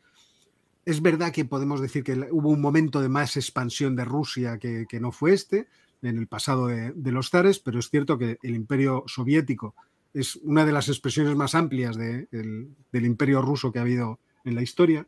es 0.85 1.01
verdad 1.01 1.33
que 1.33 1.45
podemos 1.45 1.81
decir 1.81 2.03
que 2.03 2.15
hubo 2.31 2.51
un 2.51 2.61
momento 2.61 3.01
de 3.01 3.09
más 3.09 3.37
expansión 3.37 3.95
de 3.95 4.05
Rusia 4.05 4.59
que, 4.59 4.87
no 5.01 5.13
fue 5.13 5.33
este, 5.33 5.69
en 6.03 6.19
el 6.19 6.27
pasado 6.27 6.67
de, 6.67 7.13
los 7.13 7.31
zares, 7.31 7.59
pero 7.59 7.79
es 7.79 7.89
cierto 7.89 8.19
que 8.19 8.39
el 8.43 8.55
imperio 8.55 9.05
soviético 9.07 9.75
es 10.13 10.37
una 10.37 10.67
de 10.67 10.73
las 10.73 10.89
expresiones 10.89 11.37
más 11.37 11.55
amplias 11.55 11.97
del 11.97 12.69
imperio 12.93 13.41
ruso 13.43 13.73
que 13.73 13.79
ha 13.79 13.83
habido 13.83 14.19
en 14.45 14.55
la 14.55 14.63
historia. 14.63 15.07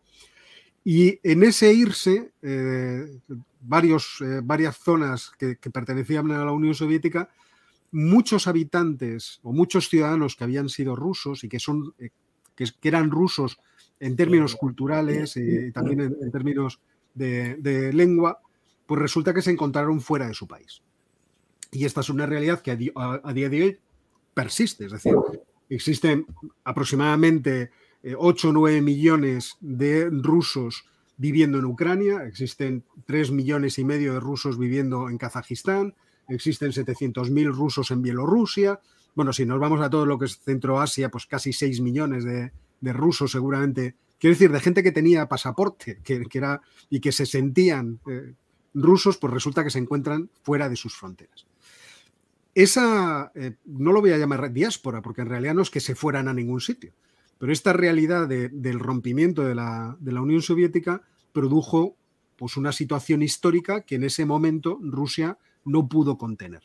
Y 0.85 1.19
en 1.23 1.43
ese 1.43 1.73
irse, 1.73 2.33
eh, 2.43 3.07
eh, 3.29 4.41
varias 4.43 4.77
zonas 4.77 5.33
que, 5.39 5.57
pertenecían 5.57 6.31
a 6.31 6.45
la 6.45 6.53
Unión 6.53 6.75
Soviética, 6.75 7.31
muchos 7.91 8.47
habitantes 8.47 9.41
o 9.43 9.53
muchos 9.53 9.89
ciudadanos 9.89 10.37
que 10.37 10.45
habían 10.45 10.69
sido 10.69 10.95
rusos 10.95 11.43
y 11.43 11.49
que, 11.49 11.59
son, 11.59 11.95
eh, 11.99 12.11
que 12.55 12.89
eran 12.89 13.11
rusos 13.11 13.59
en 14.05 14.17
términos 14.17 14.55
culturales 14.55 15.35
y 15.39 15.73
también 15.73 16.01
en, 16.01 16.31
términos 16.31 16.79
de, 17.15 17.91
lengua, 17.95 18.39
pues 18.85 19.01
resulta 19.01 19.33
que 19.33 19.41
se 19.41 19.51
encontraron 19.51 20.03
fuera 20.03 20.29
de 20.29 20.35
su 20.35 20.47
país. 20.47 20.83
Y 21.73 21.87
esta 21.87 22.03
es 22.03 22.11
una 22.11 22.27
realidad 22.27 22.61
que 22.61 22.71
a, 22.71 23.33
día 23.33 23.49
de 23.49 23.63
hoy 23.63 23.79
persiste, 24.35 24.85
es 24.85 24.93
decir, 24.93 25.15
existen 25.71 26.27
aproximadamente 26.65 27.71
8 28.19 28.51
o 28.51 28.53
9 28.53 28.83
millones 28.83 29.57
de 29.61 30.11
rusos 30.11 30.85
viviendo 31.17 31.59
en 31.59 31.65
Ucrania, 31.65 32.27
existen 32.27 32.85
3 33.07 33.31
millones 33.31 33.79
y 33.79 33.85
medio 33.85 34.13
de 34.13 34.21
rusos 34.21 34.59
viviendo 34.59 35.09
en 35.09 35.17
Kazajistán, 35.17 35.95
existen 36.29 36.73
700.000 36.73 37.55
rusos 37.55 37.91
en 37.91 38.03
Bielorrusia. 38.03 38.81
Bueno, 39.15 39.33
si 39.33 39.47
nos 39.47 39.59
vamos 39.59 39.81
a 39.81 39.89
todo 39.89 40.05
lo 40.05 40.19
que 40.19 40.27
es 40.27 40.41
Centroasia, 40.41 41.09
pues 41.09 41.25
casi 41.25 41.55
6 41.55 41.81
millones 41.81 42.25
de, 42.25 42.53
rusos 42.93 43.33
seguramente. 43.33 43.97
Quiero 44.19 44.35
decir, 44.35 44.53
de 44.53 44.61
gente 44.61 44.83
que 44.83 44.93
tenía 44.93 45.29
pasaporte 45.29 45.99
que, 46.03 46.27
era, 46.33 46.61
y 46.91 47.01
que 47.01 47.13
se 47.13 47.27
sentían 47.27 48.01
eh, 48.11 48.35
rusos, 48.75 49.19
pues 49.19 49.33
resulta 49.33 49.65
que 49.65 49.71
se 49.71 49.79
encuentran 49.79 50.31
fuera 50.43 50.69
de 50.69 50.77
sus 50.77 50.95
fronteras. 50.95 51.47
Esa, 52.55 53.33
eh, 53.35 53.57
no 53.65 53.93
lo 53.93 54.01
voy 54.01 54.13
a 54.13 54.19
llamar 54.19 54.53
diáspora, 54.53 55.03
porque 55.03 55.23
en 55.23 55.29
realidad 55.29 55.55
no 55.55 55.63
es 55.63 55.71
que 55.71 55.81
se 55.81 55.95
fueran 55.95 56.29
a 56.29 56.35
ningún 56.35 56.61
sitio, 56.61 56.93
pero 57.39 57.53
esta 57.53 57.73
realidad 57.73 58.29
del 58.29 58.79
rompimiento 58.79 59.43
de 59.43 59.55
la, 59.55 59.97
de 59.99 60.13
la 60.13 60.23
Unión 60.23 60.41
Soviética 60.41 61.03
produjo 61.33 61.97
pues 62.37 62.57
una 62.57 62.73
situación 62.73 63.23
histórica 63.23 63.83
que 63.83 63.97
en 63.97 64.05
ese 64.05 64.25
momento 64.25 64.79
Rusia 64.81 65.39
no 65.65 65.89
pudo 65.89 66.17
contener. 66.17 66.63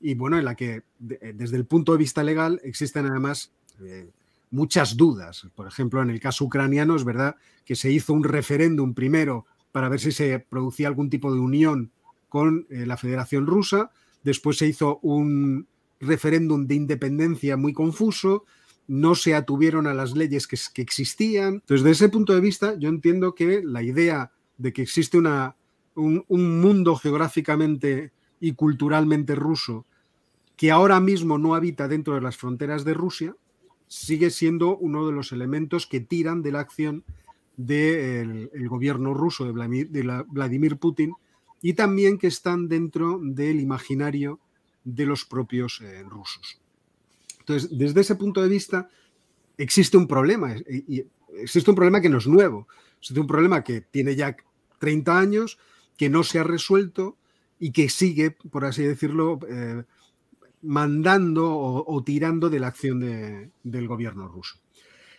Y 0.00 0.14
bueno, 0.14 0.38
en 0.38 0.44
la 0.44 0.54
que 0.54 0.82
desde 0.98 1.56
el 1.56 1.64
punto 1.64 1.92
de 1.92 1.98
vista 1.98 2.22
legal 2.22 2.60
existen 2.62 3.06
además 3.06 3.52
eh, 3.82 4.10
muchas 4.54 4.96
dudas. 4.96 5.48
Por 5.54 5.66
ejemplo, 5.66 6.00
en 6.00 6.10
el 6.10 6.20
caso 6.20 6.44
ucraniano 6.44 6.94
es 6.94 7.04
verdad 7.04 7.36
que 7.64 7.74
se 7.74 7.90
hizo 7.90 8.12
un 8.12 8.24
referéndum 8.24 8.94
primero 8.94 9.46
para 9.72 9.88
ver 9.88 9.98
si 9.98 10.12
se 10.12 10.38
producía 10.38 10.86
algún 10.86 11.10
tipo 11.10 11.34
de 11.34 11.40
unión 11.40 11.90
con 12.28 12.66
eh, 12.70 12.86
la 12.86 12.96
Federación 12.96 13.46
Rusa, 13.46 13.90
después 14.22 14.56
se 14.56 14.68
hizo 14.68 14.98
un 15.02 15.66
referéndum 16.00 16.66
de 16.66 16.76
independencia 16.76 17.56
muy 17.56 17.72
confuso, 17.72 18.44
no 18.86 19.14
se 19.14 19.34
atuvieron 19.34 19.86
a 19.86 19.94
las 19.94 20.14
leyes 20.14 20.46
que, 20.46 20.82
existían. 20.82 21.54
Entonces, 21.54 21.82
desde 21.82 22.04
ese 22.04 22.08
punto 22.08 22.34
de 22.34 22.40
vista, 22.40 22.74
yo 22.78 22.88
entiendo 22.88 23.34
que 23.34 23.62
la 23.64 23.82
idea 23.82 24.30
de 24.58 24.72
que 24.72 24.82
existe 24.82 25.18
una, 25.18 25.56
un, 25.94 26.24
mundo 26.28 26.94
geográficamente 26.96 28.12
y 28.40 28.52
culturalmente 28.52 29.34
ruso 29.34 29.86
que 30.56 30.70
ahora 30.70 31.00
mismo 31.00 31.38
no 31.38 31.56
habita 31.56 31.88
dentro 31.88 32.14
de 32.14 32.20
las 32.20 32.36
fronteras 32.36 32.84
de 32.84 32.94
Rusia, 32.94 33.34
sigue 33.94 34.30
siendo 34.30 34.76
uno 34.76 35.06
de 35.06 35.12
los 35.12 35.30
elementos 35.30 35.86
que 35.86 36.00
tiran 36.00 36.42
de 36.42 36.50
la 36.50 36.60
acción 36.60 37.04
del 37.56 38.50
gobierno 38.68 39.14
ruso 39.14 39.44
de 39.44 39.52
Vladimir, 39.52 40.78
Putin 40.78 41.14
y 41.62 41.74
también 41.74 42.18
que 42.18 42.26
están 42.26 42.68
dentro 42.68 43.20
del 43.22 43.60
imaginario 43.60 44.40
de 44.82 45.06
los 45.06 45.24
propios 45.24 45.80
eh, 45.80 46.02
rusos. 46.02 46.60
Entonces, 47.38 47.70
desde 47.78 48.00
ese 48.00 48.16
punto 48.16 48.42
de 48.42 48.48
vista, 48.48 48.90
existe 49.56 49.96
un 49.96 50.08
problema, 50.08 50.56
y 50.68 51.04
existe 51.38 51.70
un 51.70 51.76
problema 51.76 52.00
que 52.00 52.08
no 52.08 52.18
es 52.18 52.26
nuevo, 52.26 52.66
es 53.00 53.10
un 53.12 53.26
problema 53.28 53.62
que 53.62 53.80
tiene 53.80 54.16
ya 54.16 54.36
30 54.80 55.18
años, 55.18 55.58
que 55.96 56.10
no 56.10 56.24
se 56.24 56.40
ha 56.40 56.44
resuelto 56.44 57.16
y 57.60 57.70
que 57.70 57.88
sigue, 57.88 58.32
por 58.32 58.64
así 58.64 58.82
decirlo, 58.82 59.38
eh, 59.48 59.84
mandando 60.64 61.56
o, 61.56 62.02
tirando 62.04 62.50
de 62.50 62.60
la 62.60 62.68
acción 62.68 63.00
del 63.62 63.88
gobierno 63.88 64.28
ruso. 64.28 64.56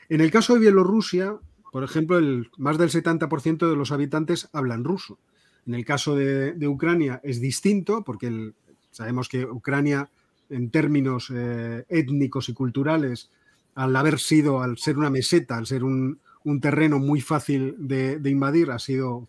En 0.09 0.21
el 0.21 0.31
caso 0.31 0.53
de 0.53 0.59
Bielorrusia, 0.59 1.37
por 1.71 1.83
ejemplo, 1.83 2.17
el, 2.17 2.49
más 2.57 2.77
del 2.77 2.89
70% 2.89 3.69
de 3.69 3.75
los 3.75 3.91
habitantes 3.91 4.49
hablan 4.53 4.83
ruso. 4.83 5.19
En 5.65 5.73
el 5.73 5.83
caso 5.83 6.15
de, 6.15 6.67
Ucrania 6.67 7.19
es 7.23 7.41
distinto, 7.41 8.03
porque 8.03 8.53
sabemos 8.91 9.27
que 9.27 9.45
Ucrania, 9.45 10.09
en 10.49 10.69
términos 10.69 11.31
eh, 11.33 11.85
étnicos 11.89 12.49
y 12.49 12.53
culturales, 12.53 13.29
al 13.73 13.95
haber 13.95 14.19
sido, 14.19 14.61
al 14.61 14.77
ser 14.77 14.97
una 14.97 15.09
meseta, 15.09 15.57
al 15.57 15.65
ser 15.65 15.83
un, 15.83 16.19
un 16.45 16.61
terreno 16.61 16.99
muy 16.99 17.21
fácil 17.21 17.75
de, 17.77 18.21
invadir, 18.23 18.71
ha 18.71 18.79
sido, 18.79 19.27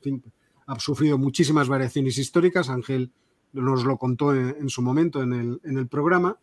ha 0.66 0.78
sufrido 0.78 1.18
muchísimas 1.18 1.66
variaciones 1.68 2.18
históricas. 2.18 2.68
Ángel 2.68 3.10
nos 3.52 3.84
lo 3.84 3.96
contó 3.96 4.34
en, 4.34 4.68
su 4.68 4.82
momento 4.82 5.22
en 5.22 5.60
el, 5.64 5.88
programa, 5.88 6.38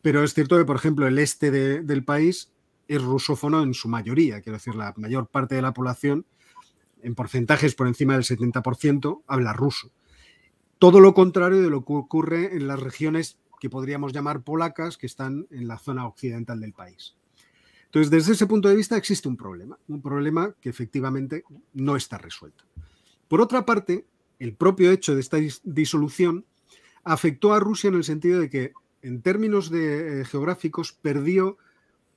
pero 0.00 0.24
es 0.24 0.34
cierto 0.34 0.58
que, 0.58 0.64
por 0.64 0.76
ejemplo, 0.76 1.06
el 1.06 1.18
este 1.18 1.50
del 1.50 2.04
país 2.04 2.50
es 2.88 3.02
rusófono 3.02 3.62
en 3.62 3.74
su 3.74 3.88
mayoría, 3.88 4.40
quiero 4.40 4.58
decir, 4.58 4.74
la 4.74 4.92
mayor 4.96 5.28
parte 5.28 5.54
de 5.54 5.62
la 5.62 5.72
población, 5.72 6.26
en 7.02 7.14
porcentajes 7.14 7.74
por 7.74 7.86
encima 7.86 8.14
del 8.14 8.24
70%, 8.24 9.22
habla 9.26 9.52
ruso. 9.52 9.92
Todo 10.78 11.00
lo 11.00 11.14
contrario 11.14 11.62
de 11.62 11.70
lo 11.70 11.84
que 11.84 11.92
ocurre 11.92 12.56
en 12.56 12.66
las 12.66 12.80
regiones 12.80 13.38
que 13.60 13.70
podríamos 13.70 14.12
llamar 14.12 14.42
polacas, 14.42 14.98
que 14.98 15.06
están 15.06 15.46
en 15.50 15.68
la 15.68 15.78
zona 15.78 16.06
occidental 16.06 16.60
del 16.60 16.72
país. 16.72 17.14
Entonces, 17.84 18.10
desde 18.10 18.32
ese 18.32 18.46
punto 18.46 18.68
de 18.68 18.74
vista 18.74 18.96
existe 18.96 19.28
un 19.28 19.36
problema, 19.36 19.78
un 19.86 20.00
problema 20.00 20.54
que 20.60 20.70
efectivamente 20.70 21.44
no 21.74 21.94
está 21.94 22.18
resuelto. 22.18 22.64
Por 23.28 23.40
otra 23.40 23.64
parte, 23.64 24.06
el 24.42 24.54
propio 24.54 24.90
hecho 24.90 25.14
de 25.14 25.20
esta 25.20 25.38
disolución 25.62 26.44
afectó 27.04 27.54
a 27.54 27.60
Rusia 27.60 27.86
en 27.88 27.94
el 27.94 28.02
sentido 28.02 28.40
de 28.40 28.50
que, 28.50 28.72
en 29.00 29.22
términos 29.22 29.70
eh, 29.72 30.24
geográficos, 30.26 30.92
perdió 30.92 31.58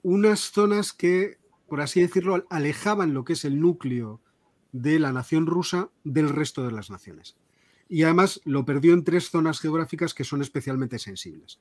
unas 0.01 0.39
zonas 0.39 0.91
que, 0.91 1.37
por 1.67 1.81
así 1.81 2.01
decirlo, 2.01 2.43
alejaban 2.49 3.13
lo 3.13 3.25
que 3.25 3.33
es 3.33 3.45
el 3.45 3.59
núcleo 3.59 4.21
de 4.71 4.97
la 4.97 5.13
nación 5.13 5.45
rusa 5.45 5.91
del 6.03 6.29
resto 6.29 6.65
de 6.65 6.71
las 6.71 6.89
naciones. 6.89 7.37
Y 7.89 8.01
además 8.01 8.41
lo 8.43 8.65
perdió 8.65 8.95
en 8.95 9.03
tres 9.03 9.29
zonas 9.29 9.59
geográficas 9.59 10.15
que 10.15 10.23
son 10.23 10.41
especialmente 10.41 10.97
sensibles. 10.97 11.59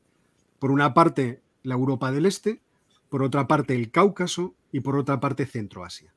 Por 0.59 0.71
una 0.71 0.94
parte, 0.94 1.42
la 1.62 1.75
Europa 1.75 2.11
del 2.11 2.25
Este, 2.25 2.62
por 3.11 3.23
otra 3.23 3.47
parte 3.47 3.75
el 3.75 3.90
Cáucaso 3.90 4.54
y 4.73 4.80
por 4.80 4.97
otra 4.97 5.21
parte 5.21 5.44
Centroasia. 5.44 6.14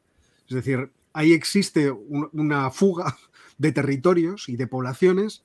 Es 0.47 0.55
decir, 0.55 0.89
ahí 1.17 1.33
existe 1.33 1.89
una 1.89 2.69
fuga 2.69 3.17
de 3.57 3.71
territorios 3.71 4.49
y 4.49 4.55
de 4.55 4.67
poblaciones 4.67 5.43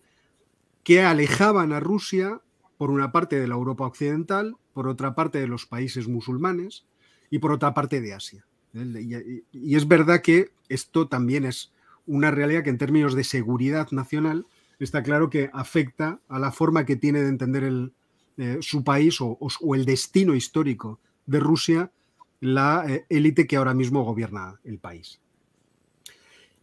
que 0.84 1.02
alejaban 1.02 1.72
a 1.72 1.80
Rusia 1.80 2.42
por 2.76 2.90
una 2.90 3.10
parte 3.10 3.40
de 3.40 3.48
la 3.48 3.54
Europa 3.54 3.86
occidental, 3.86 4.56
por 4.74 4.86
otra 4.86 5.14
parte 5.14 5.40
de 5.40 5.48
los 5.48 5.64
países 5.64 6.08
musulmanes 6.08 6.84
y 7.30 7.38
por 7.38 7.52
otra 7.52 7.72
parte 7.72 8.02
de 8.02 8.12
Asia. 8.12 8.44
Y 8.74 9.76
es 9.76 9.88
verdad 9.88 10.20
que 10.20 10.52
esto 10.68 11.08
también 11.08 11.46
es 11.46 11.72
una 12.06 12.30
realidad 12.30 12.64
que 12.64 12.70
en 12.70 12.78
términos 12.78 13.14
de 13.14 13.24
seguridad 13.24 13.90
nacional 13.92 14.46
está 14.78 15.02
claro 15.02 15.30
que 15.30 15.48
afecta 15.54 16.20
a 16.28 16.38
la 16.38 16.52
forma 16.52 16.84
que 16.84 16.96
tiene 16.96 17.22
de 17.22 17.28
entender 17.28 17.92
eh, 18.36 18.58
su 18.60 18.84
país 18.84 19.18
o, 19.20 19.38
el 19.74 19.86
destino 19.86 20.34
histórico 20.34 21.00
de 21.24 21.40
Rusia 21.40 21.92
la 22.40 22.84
eh, 22.86 23.06
élite 23.08 23.46
que 23.46 23.56
ahora 23.56 23.72
mismo 23.72 24.02
gobierna 24.02 24.60
el 24.64 24.78
país. 24.78 25.22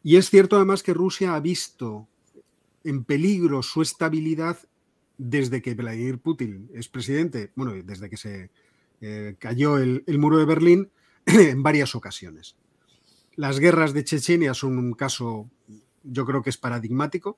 Y 0.03 0.15
es 0.15 0.29
cierto 0.29 0.56
además 0.56 0.84
que 0.84 0.94
Rusia 0.94 1.36
ha 1.36 1.39
visto 1.39 2.08
en 2.84 3.03
peligro 3.03 3.62
su 3.62 3.82
estabilidad 3.82 4.58
desde 5.18 5.62
que 5.62 5.74
Vladimir 5.74 6.20
Putin 6.20 6.70
es 6.74 6.88
presidente, 6.88 7.51
bueno, 7.56 7.74
desde 7.84 8.10
que 8.10 8.18
se 8.18 8.51
eh, 9.01 9.36
cayó 9.38 9.77
el, 9.77 10.03
muro 10.18 10.38
de 10.38 10.46
Berlín 10.46 10.91
en 11.25 11.62
varias 11.62 11.96
ocasiones. 11.96 12.56
Las 13.36 13.60
guerras 13.60 13.94
de 13.94 14.03
Chechenia 14.03 14.53
son 14.53 14.77
un 14.77 14.94
caso, 14.94 15.50
yo 16.03 16.25
creo 16.25 16.41
que 16.41 16.50
es 16.50 16.58
paradigmático. 16.58 17.38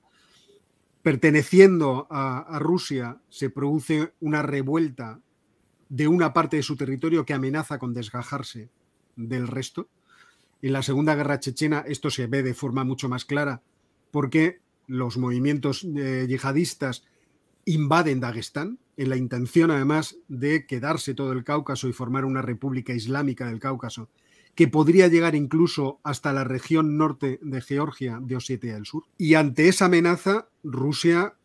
Perteneciendo 1.02 2.08
a 2.12 2.60
Rusia 2.60 3.20
se 3.30 3.50
produce 3.50 4.14
una 4.20 4.44
revuelta 4.44 5.20
de 5.90 6.08
una 6.08 6.32
parte 6.32 6.58
de 6.58 6.64
su 6.64 6.78
territorio 6.78 7.26
que 7.26 7.34
amenaza 7.34 7.78
con 7.78 7.94
desgajarse 7.94 8.70
del 9.18 9.48
resto. 9.48 9.90
En 10.62 10.74
la 10.74 10.84
Segunda 10.84 11.16
Guerra 11.16 11.40
Chechena 11.40 11.84
esto 11.88 12.10
se 12.10 12.28
ve 12.28 12.44
de 12.44 12.54
forma 12.54 12.84
mucho 12.84 13.10
más 13.10 13.26
clara 13.26 13.62
porque 14.12 14.60
los 14.88 15.18
movimientos 15.18 15.86
eh, 15.96 16.26
yihadistas 16.28 17.04
invaden 17.66 18.20
Dagestán 18.20 18.80
en 18.98 19.10
la 19.10 19.18
intención 19.18 19.72
además 19.72 20.18
de 20.28 20.66
quedarse 20.66 21.14
todo 21.14 21.32
el 21.32 21.44
Cáucaso 21.44 21.88
y 21.88 21.94
formar 21.94 22.26
una 22.26 22.42
república 22.42 22.94
islámica 22.94 23.48
del 23.48 23.60
Cáucaso 23.60 24.10
que 24.56 24.68
podría 24.68 25.08
llegar 25.08 25.36
incluso 25.36 26.00
hasta 26.04 26.34
la 26.34 26.44
región 26.44 26.98
norte 26.98 27.40
de 27.42 27.62
Georgia, 27.62 28.20
de 28.22 28.36
Osetia 28.36 28.74
del 28.74 28.86
Sur. 28.86 29.06
Y 29.18 29.36
ante 29.36 29.70
esa 29.70 29.86
amenaza, 29.86 30.50
Rusia 30.64 31.36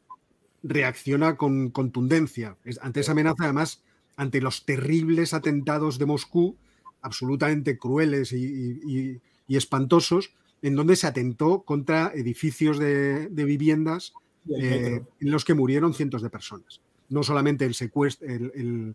reacciona 0.62 1.36
con 1.36 1.70
contundencia. 1.70 2.56
Ante 2.80 3.00
esa 3.00 3.12
amenaza, 3.12 3.44
además, 3.44 3.84
ante 4.16 4.40
los 4.40 4.64
terribles 4.64 5.34
atentados 5.34 5.98
de 5.98 6.06
Moscú, 6.06 6.56
absolutamente 7.02 7.78
crueles 7.78 8.32
y, 8.32 9.20
espantosos, 9.48 10.34
en 10.62 10.74
donde 10.74 10.96
se 10.96 11.06
atentó 11.06 11.62
contra 11.62 12.12
edificios 12.14 12.78
de, 12.78 13.28
viviendas 13.30 14.14
eh, 14.48 15.02
en 15.20 15.30
los 15.30 15.44
que 15.44 15.54
murieron 15.54 15.94
cientos 15.94 16.22
de 16.22 16.30
personas. 16.30 16.80
No 17.08 17.22
solamente 17.22 17.64
el 17.64 17.74
secuestro, 17.74 18.28
el, 18.28 18.94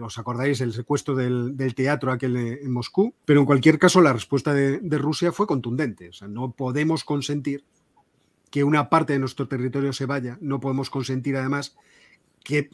¿os 0.00 0.18
acordáis? 0.18 0.60
El 0.60 0.72
secuestro 0.72 1.16
del, 1.16 1.56
teatro 1.74 2.12
aquel 2.12 2.36
en 2.36 2.70
Moscú, 2.70 3.14
pero 3.24 3.40
en 3.40 3.46
cualquier 3.46 3.78
caso 3.78 4.00
la 4.00 4.12
respuesta 4.12 4.54
de, 4.54 4.78
de 4.78 4.98
Rusia 4.98 5.32
fue 5.32 5.46
contundente. 5.46 6.10
O 6.10 6.12
sea, 6.12 6.28
no 6.28 6.52
podemos 6.52 7.04
consentir 7.04 7.64
que 8.50 8.64
una 8.64 8.88
parte 8.88 9.12
de 9.12 9.18
nuestro 9.18 9.48
territorio 9.48 9.92
se 9.92 10.06
vaya, 10.06 10.38
no 10.40 10.60
podemos 10.60 10.90
consentir 10.90 11.36
además 11.36 11.76
que 12.44 12.70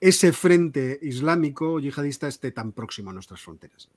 ese 0.00 0.32
frente 0.32 0.98
islámico 1.02 1.80
yihadista 1.80 2.28
esté 2.28 2.52
tan 2.52 2.72
próximo 2.72 3.10
a 3.10 3.12
nuestras 3.12 3.40
fronteras. 3.40 3.88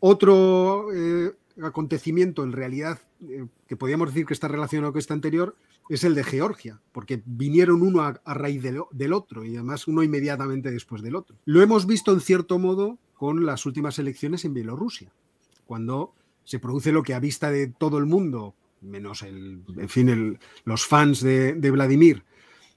Otro 0.00 0.88
eh, 0.94 1.32
acontecimiento 1.62 2.42
en 2.42 2.52
realidad 2.52 2.98
eh, 3.20 3.46
que 3.66 3.76
podríamos 3.76 4.08
decir 4.08 4.26
que 4.26 4.34
está 4.34 4.48
relacionado 4.48 4.92
con 4.92 4.98
este 4.98 5.12
anterior 5.12 5.54
es 5.90 6.04
el 6.04 6.14
de 6.14 6.24
Georgia, 6.24 6.80
porque 6.92 7.20
vinieron 7.26 7.82
uno 7.82 8.02
a, 8.02 8.34
raíz 8.34 8.62
del 8.62 9.12
otro 9.12 9.44
y 9.44 9.56
además 9.56 9.88
uno 9.88 10.04
inmediatamente 10.04 10.70
después 10.70 11.02
del 11.02 11.16
otro. 11.16 11.36
Lo 11.44 11.62
hemos 11.62 11.86
visto 11.86 12.12
en 12.12 12.20
cierto 12.20 12.60
modo 12.60 12.98
con 13.14 13.44
las 13.44 13.66
últimas 13.66 13.98
elecciones 13.98 14.44
en 14.44 14.54
Bielorrusia, 14.54 15.12
cuando 15.66 16.14
se 16.44 16.60
produce 16.60 16.92
lo 16.92 17.02
que 17.02 17.12
a 17.12 17.20
vista 17.20 17.50
de 17.50 17.66
todo 17.66 17.98
el 17.98 18.06
mundo, 18.06 18.54
menos 18.80 19.22
el, 19.22 19.62
en 19.76 19.88
fin, 19.88 20.38
los 20.64 20.86
fans 20.86 21.20
de, 21.22 21.70
Vladimir, 21.72 22.24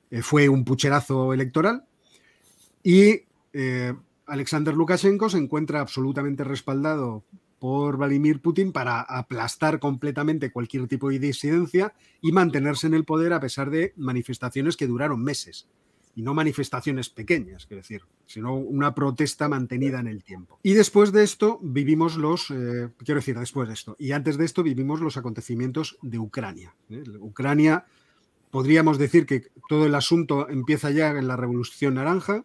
eh, 0.10 0.22
fue 0.22 0.50
un 0.50 0.66
pucherazo 0.66 1.34
electoral 1.34 1.86
y 2.84 3.22
eh, 3.54 3.94
Alexander 4.26 4.74
Lukashenko 4.74 5.30
se 5.30 5.38
encuentra 5.38 5.80
absolutamente 5.80 6.44
respaldado 6.44 7.24
por 7.64 7.96
Vladimir 7.96 8.42
Putin 8.42 8.74
para 8.74 9.00
aplastar 9.00 9.80
completamente 9.80 10.52
cualquier 10.52 10.86
tipo 10.90 11.10
de 11.10 11.20
disidencia 11.20 11.94
y 12.22 12.34
mantenerse 12.34 12.88
en 12.88 12.94
el 12.94 13.06
poder 13.06 13.32
a 13.32 13.40
pesar 13.40 13.70
de 13.70 13.94
manifestaciones 13.96 14.76
que 14.76 14.86
duraron 14.86 15.24
meses. 15.24 15.70
Y 16.14 16.24
no 16.24 16.34
manifestaciones 16.34 17.10
pequeñas, 17.10 17.66
quiero 17.66 17.82
decir, 17.82 18.02
sino 18.26 18.54
una 18.54 18.94
protesta 18.94 19.48
mantenida 19.48 20.02
en 20.02 20.08
el 20.08 20.26
tiempo. 20.26 20.60
Y 20.62 20.74
después 20.74 21.14
de 21.14 21.24
esto 21.24 21.58
vivimos 21.64 22.18
los, 22.18 22.52
eh, 22.52 22.90
quiero 22.98 23.20
decir, 23.20 23.40
después 23.40 23.70
de 23.70 23.74
esto, 23.76 23.96
y 23.98 24.12
antes 24.12 24.38
de 24.38 24.44
esto 24.44 24.62
vivimos 24.62 25.00
los 25.00 25.16
acontecimientos 25.16 25.98
de 26.02 26.20
Ucrania. 26.20 26.76
¿eh? 26.90 27.02
Ucrania, 27.20 27.86
podríamos 28.52 28.98
decir 28.98 29.26
que 29.26 29.48
todo 29.70 29.86
el 29.86 29.96
asunto 29.96 30.50
empieza 30.50 30.92
ya 30.92 31.12
en 31.12 31.30
la 31.30 31.38
Revolución 31.38 31.94
Naranja, 31.94 32.44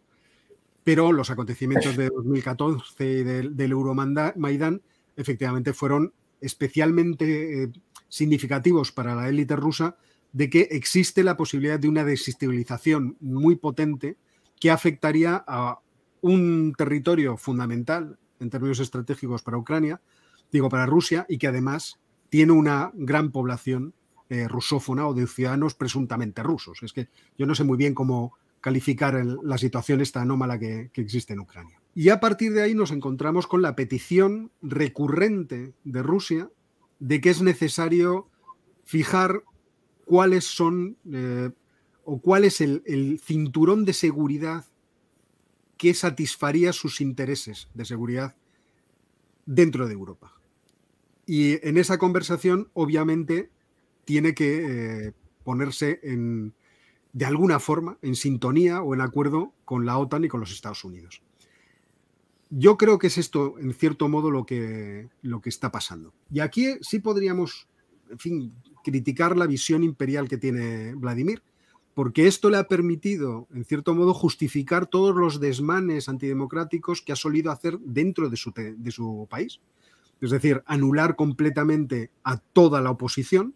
pero 0.85 1.13
los 1.13 1.31
acontecimientos 1.31 1.97
de 1.97 2.09
2014 2.09 3.05
y 3.05 3.23
del, 3.23 3.57
del 3.57 3.73
Euromaidán 3.73 4.81
efectivamente 5.17 5.73
fueron 5.73 6.13
especialmente 6.41 7.65
eh, 7.65 7.73
significativos 8.09 8.93
para 8.93 9.15
la 9.15 9.29
élite 9.29 9.57
rusa 9.57 9.97
de 10.33 10.51
que 10.51 10.69
existe 10.71 11.23
la 11.25 11.37
posibilidad 11.37 11.79
de 11.79 11.89
una 11.89 12.05
desestabilización 12.05 13.17
muy 13.21 13.57
potente 13.57 14.17
que 14.61 14.71
afectaría 14.71 15.45
a 15.47 15.79
un 16.21 16.75
territorio 16.77 17.37
fundamental 17.37 18.19
en 18.41 18.51
términos 18.51 18.81
estratégicos 18.81 19.43
para 19.43 19.59
Ucrania, 19.59 20.01
digo 20.51 20.69
para 20.69 20.87
Rusia, 20.87 21.27
y 21.29 21.39
que 21.39 21.49
además 21.49 21.99
tiene 22.29 22.53
una 22.53 22.91
gran 22.95 23.31
población 23.31 23.95
eh, 24.29 24.47
rusófona 24.47 25.07
o 25.07 25.15
de 25.15 25.27
ciudadanos 25.27 25.75
presuntamente 25.75 26.43
rusos. 26.43 26.83
Es 26.83 26.93
que 26.93 27.09
yo 27.39 27.47
no 27.47 27.55
sé 27.55 27.65
muy 27.65 27.79
bien 27.79 27.95
cómo 27.95 28.35
calificar 28.61 29.25
la 29.25 29.59
situación 29.59 30.01
esta 30.01 30.23
anómala 30.23 30.59
que 30.59 30.91
existe 30.95 31.33
en 31.33 31.41
Ucrania. 31.41 31.81
Y 31.95 32.11
a 32.11 32.21
partir 32.21 32.53
de 32.53 32.63
ahí 32.63 32.75
nos 32.75 32.93
encontramos 32.93 33.47
con 33.47 33.61
la 33.61 33.75
petición 33.75 34.53
recurrente 34.63 35.75
de 35.85 36.03
Rusia 36.03 36.51
de 37.01 37.21
que 37.21 37.31
es 37.31 37.43
necesario 37.43 38.29
fijar 38.85 39.43
cuáles 40.05 40.45
son 40.45 40.97
eh, 41.13 41.51
o 42.05 42.21
cuál 42.21 42.45
es 42.45 42.61
el, 42.61 43.21
cinturón 43.23 43.85
de 43.85 43.93
seguridad 43.93 44.65
que 45.77 45.93
satisfaría 45.93 46.73
sus 46.73 47.01
intereses 47.01 47.69
de 47.75 47.85
seguridad 47.85 48.35
dentro 49.45 49.87
de 49.87 49.93
Europa. 49.93 50.41
Y 51.27 51.67
en 51.67 51.77
esa 51.77 51.99
conversación, 51.99 52.71
obviamente, 52.73 53.51
tiene 54.07 54.35
que 54.35 55.09
eh, 55.09 55.13
ponerse 55.45 56.01
en, 56.03 56.55
de 57.13 57.25
alguna 57.25 57.59
forma 57.59 57.99
en 58.03 58.15
sintonía 58.15 58.83
o 58.83 58.95
en 58.95 59.01
acuerdo 59.01 59.53
con 59.65 59.87
la 59.87 59.99
OTAN 59.99 60.25
y 60.25 60.29
con 60.29 60.41
los 60.41 60.53
Estados 60.53 60.85
Unidos. 60.85 61.23
Yo 62.51 62.77
creo 62.77 62.99
que 62.99 63.09
es 63.09 63.19
esto, 63.19 63.59
en 63.59 63.73
cierto 63.75 64.09
modo, 64.09 64.31
lo 64.31 64.47
que, 64.47 65.09
lo 65.23 65.41
que 65.41 65.51
está 65.51 65.71
pasando. 65.71 66.15
Y 66.31 66.41
aquí 66.41 66.77
sí 66.81 66.99
podríamos, 66.99 67.69
en 68.11 68.19
fin, 68.19 68.55
criticar 68.83 69.37
la 69.37 69.47
visión 69.47 69.85
imperial 69.85 70.29
que 70.29 70.39
tiene 70.39 70.95
Vladimir, 70.95 71.43
porque 71.95 72.27
esto 72.27 72.49
le 72.49 72.57
ha 72.57 72.69
permitido, 72.69 73.49
en 73.53 73.65
cierto 73.65 73.95
modo, 73.95 74.15
justificar 74.15 74.87
todos 74.87 75.15
los 75.17 75.41
desmanes 75.41 76.09
antidemocráticos 76.09 77.03
que 77.03 77.13
ha 77.13 77.17
solido 77.17 77.51
hacer 77.51 77.79
dentro 77.81 78.31
de 78.31 78.37
su, 78.37 78.53
de 78.53 78.91
su 78.93 79.27
país. 79.29 79.61
Es 80.21 80.31
decir, 80.31 80.63
anular 80.67 81.17
completamente 81.17 82.11
a 82.23 82.39
toda 82.39 82.81
la 82.81 82.93
oposición, 82.93 83.55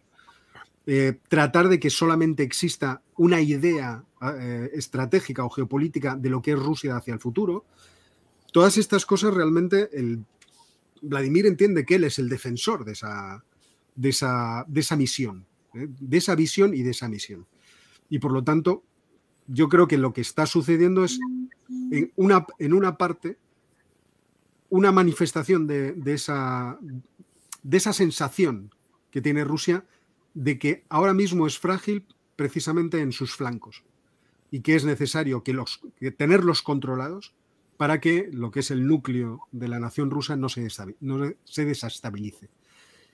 eh, 0.86 1.18
tratar 1.28 1.68
de 1.68 1.78
que 1.78 1.90
solamente 1.90 2.42
exista 2.42 3.02
una 3.16 3.40
idea 3.40 4.04
eh, 4.20 4.70
estratégica 4.74 5.44
o 5.44 5.50
geopolítica 5.50 6.16
de 6.16 6.30
lo 6.30 6.42
que 6.42 6.52
es 6.52 6.58
Rusia 6.58 6.96
hacia 6.96 7.14
el 7.14 7.20
futuro, 7.20 7.64
Todas 8.52 8.76
estas 8.76 9.06
cosas 9.06 9.32
realmente 9.32 9.88
el 9.98 10.24
Vladimir 11.00 11.46
entiende 11.46 11.84
que 11.86 11.96
él 11.96 12.04
es 12.04 12.18
el 12.18 12.28
defensor 12.28 12.84
de 12.84 12.92
esa, 12.92 13.42
de 13.96 14.10
esa, 14.10 14.64
de 14.68 14.80
esa 14.80 14.94
misión, 14.94 15.46
¿eh? 15.74 15.88
de 15.88 16.18
esa 16.18 16.34
visión 16.34 16.74
y 16.74 16.82
de 16.82 16.90
esa 16.90 17.08
misión. 17.08 17.46
Y 18.10 18.18
por 18.18 18.30
lo 18.30 18.44
tanto, 18.44 18.84
yo 19.46 19.70
creo 19.70 19.88
que 19.88 19.96
lo 19.96 20.12
que 20.12 20.20
está 20.20 20.44
sucediendo 20.44 21.02
es 21.02 21.18
en 21.90 22.12
una, 22.14 22.46
en 22.58 22.74
una 22.74 22.98
parte 22.98 23.38
una 24.68 24.92
manifestación 24.92 25.66
de, 25.66 25.94
esa, 26.06 26.78
de 27.62 27.76
esa 27.76 27.92
sensación 27.92 28.74
que 29.10 29.20
tiene 29.20 29.44
Rusia 29.44 29.84
de 30.34 30.58
que 30.58 30.84
ahora 30.88 31.14
mismo 31.14 31.46
es 31.46 31.58
frágil 31.58 32.06
precisamente 32.36 33.00
en 33.00 33.12
sus 33.12 33.34
flancos 33.34 33.84
y 34.50 34.60
que 34.60 34.76
es 34.76 34.84
necesario 34.84 35.42
que 35.42 35.52
los, 35.52 35.80
que 35.98 36.10
tenerlos 36.10 36.62
controlados 36.62 37.34
para 37.76 38.00
que 38.00 38.28
lo 38.32 38.50
que 38.50 38.60
es 38.60 38.70
el 38.70 38.86
núcleo 38.86 39.40
de 39.50 39.68
la 39.68 39.78
nación 39.78 40.10
rusa 40.10 40.36
no 40.36 40.48
se, 40.48 40.68
no 41.00 41.32
se 41.44 41.64
desestabilice. 41.64 42.48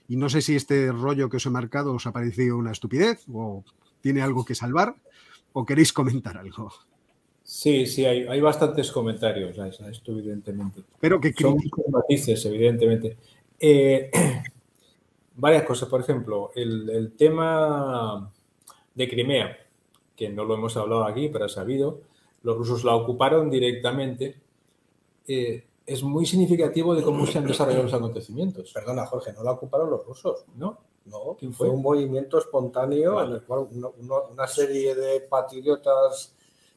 Y 0.08 0.16
no 0.16 0.28
sé 0.28 0.42
si 0.42 0.56
este 0.56 0.90
rollo 0.90 1.28
que 1.28 1.36
os 1.36 1.46
he 1.46 1.50
marcado 1.50 1.94
os 1.94 2.06
ha 2.06 2.12
parecido 2.12 2.56
una 2.56 2.72
estupidez 2.72 3.24
o 3.32 3.64
tiene 4.00 4.22
algo 4.22 4.44
que 4.44 4.54
salvar 4.54 4.96
o 5.52 5.64
queréis 5.64 5.92
comentar 5.92 6.36
algo. 6.38 6.72
Sí, 7.44 7.86
sí, 7.86 8.04
hay, 8.04 8.40
bastantes 8.40 8.92
comentarios 8.92 9.58
a 9.58 9.68
esto, 9.68 10.12
evidentemente. 10.12 10.82
Pero 11.00 11.18
que 11.18 11.32
Son 11.32 11.56
matices, 11.90 12.44
evidentemente. 12.44 13.16
Eh, 13.58 14.10
varias 15.38 15.62
cosas, 15.64 15.88
por 15.88 16.00
ejemplo, 16.00 16.50
el, 16.54 16.90
el, 16.90 17.16
tema 17.16 18.30
de 18.94 19.08
Crimea, 19.08 19.56
que 20.14 20.28
no 20.28 20.44
lo 20.44 20.54
hemos 20.54 20.76
hablado 20.76 21.04
aquí, 21.04 21.28
pero 21.28 21.46
ha 21.46 21.48
sabido, 21.48 22.02
los 22.42 22.56
rusos 22.56 22.84
la 22.84 22.94
ocuparon 22.94 23.50
directamente 23.50 24.36
eh, 25.28 25.64
es 25.84 26.02
muy 26.02 26.26
significativo 26.26 26.94
de 26.94 27.02
cómo 27.02 27.26
se 27.26 27.38
han 27.38 27.46
desarrollado 27.46 27.84
los 27.84 27.94
acontecimientos. 27.94 28.72
Perdona, 28.72 29.06
Jorge, 29.06 29.32
no 29.32 29.42
la 29.42 29.52
ocuparon 29.52 29.90
los 29.90 30.04
rusos. 30.04 30.44
No. 30.56 30.78
No, 31.06 31.38
fue? 31.52 31.70
un 31.70 31.80
movimiento 31.80 32.36
espontáneo 32.36 33.24
en 33.24 33.32
el 33.32 33.42
cual 33.42 33.66
una 34.30 34.46
serie 34.46 34.94
de 34.94 35.22
patriotas 35.22 36.34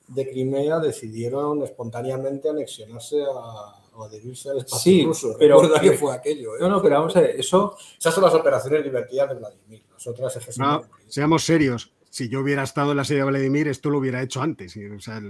de 0.08 0.30
Crimea 0.30 0.80
decidieron 0.80 1.62
espontáneamente 1.64 2.48
anexionarse 2.48 3.24
a, 3.24 3.81
o 3.94 4.04
adherirse 4.04 4.50
al 4.50 4.60
espacio 4.60 4.92
sí, 4.92 5.04
ruso. 5.06 5.36
Pero 5.38 5.62
que 5.80 5.94
fue 5.94 6.14
aquello. 6.14 6.56
¿eh? 6.56 6.60
No, 6.62 6.70
no, 6.70 6.82
pero 6.82 6.96
vamos 6.96 7.16
a 7.16 7.22
ver, 7.22 7.40
eso... 7.40 7.78
Esas 7.98 8.14
son 8.14 8.24
las 8.24 8.34
operaciones 8.34 8.84
divertidas 8.84 9.30
de 9.30 9.36
Vladimir. 9.36 9.84
Las 9.92 10.08
otras 10.08 10.58
no, 10.58 10.84
seamos 11.08 11.44
serios. 11.44 11.94
Si 12.10 12.28
yo 12.30 12.42
hubiera 12.42 12.64
estado 12.64 12.92
en 12.92 12.98
la 12.98 13.04
sede 13.04 13.20
de 13.20 13.26
Vladimir, 13.26 13.68
esto 13.68 13.90
lo 13.90 14.00
hubiera 14.00 14.22
hecho 14.22 14.42
antes. 14.42 14.76
O 14.78 15.00
sea, 15.00 15.22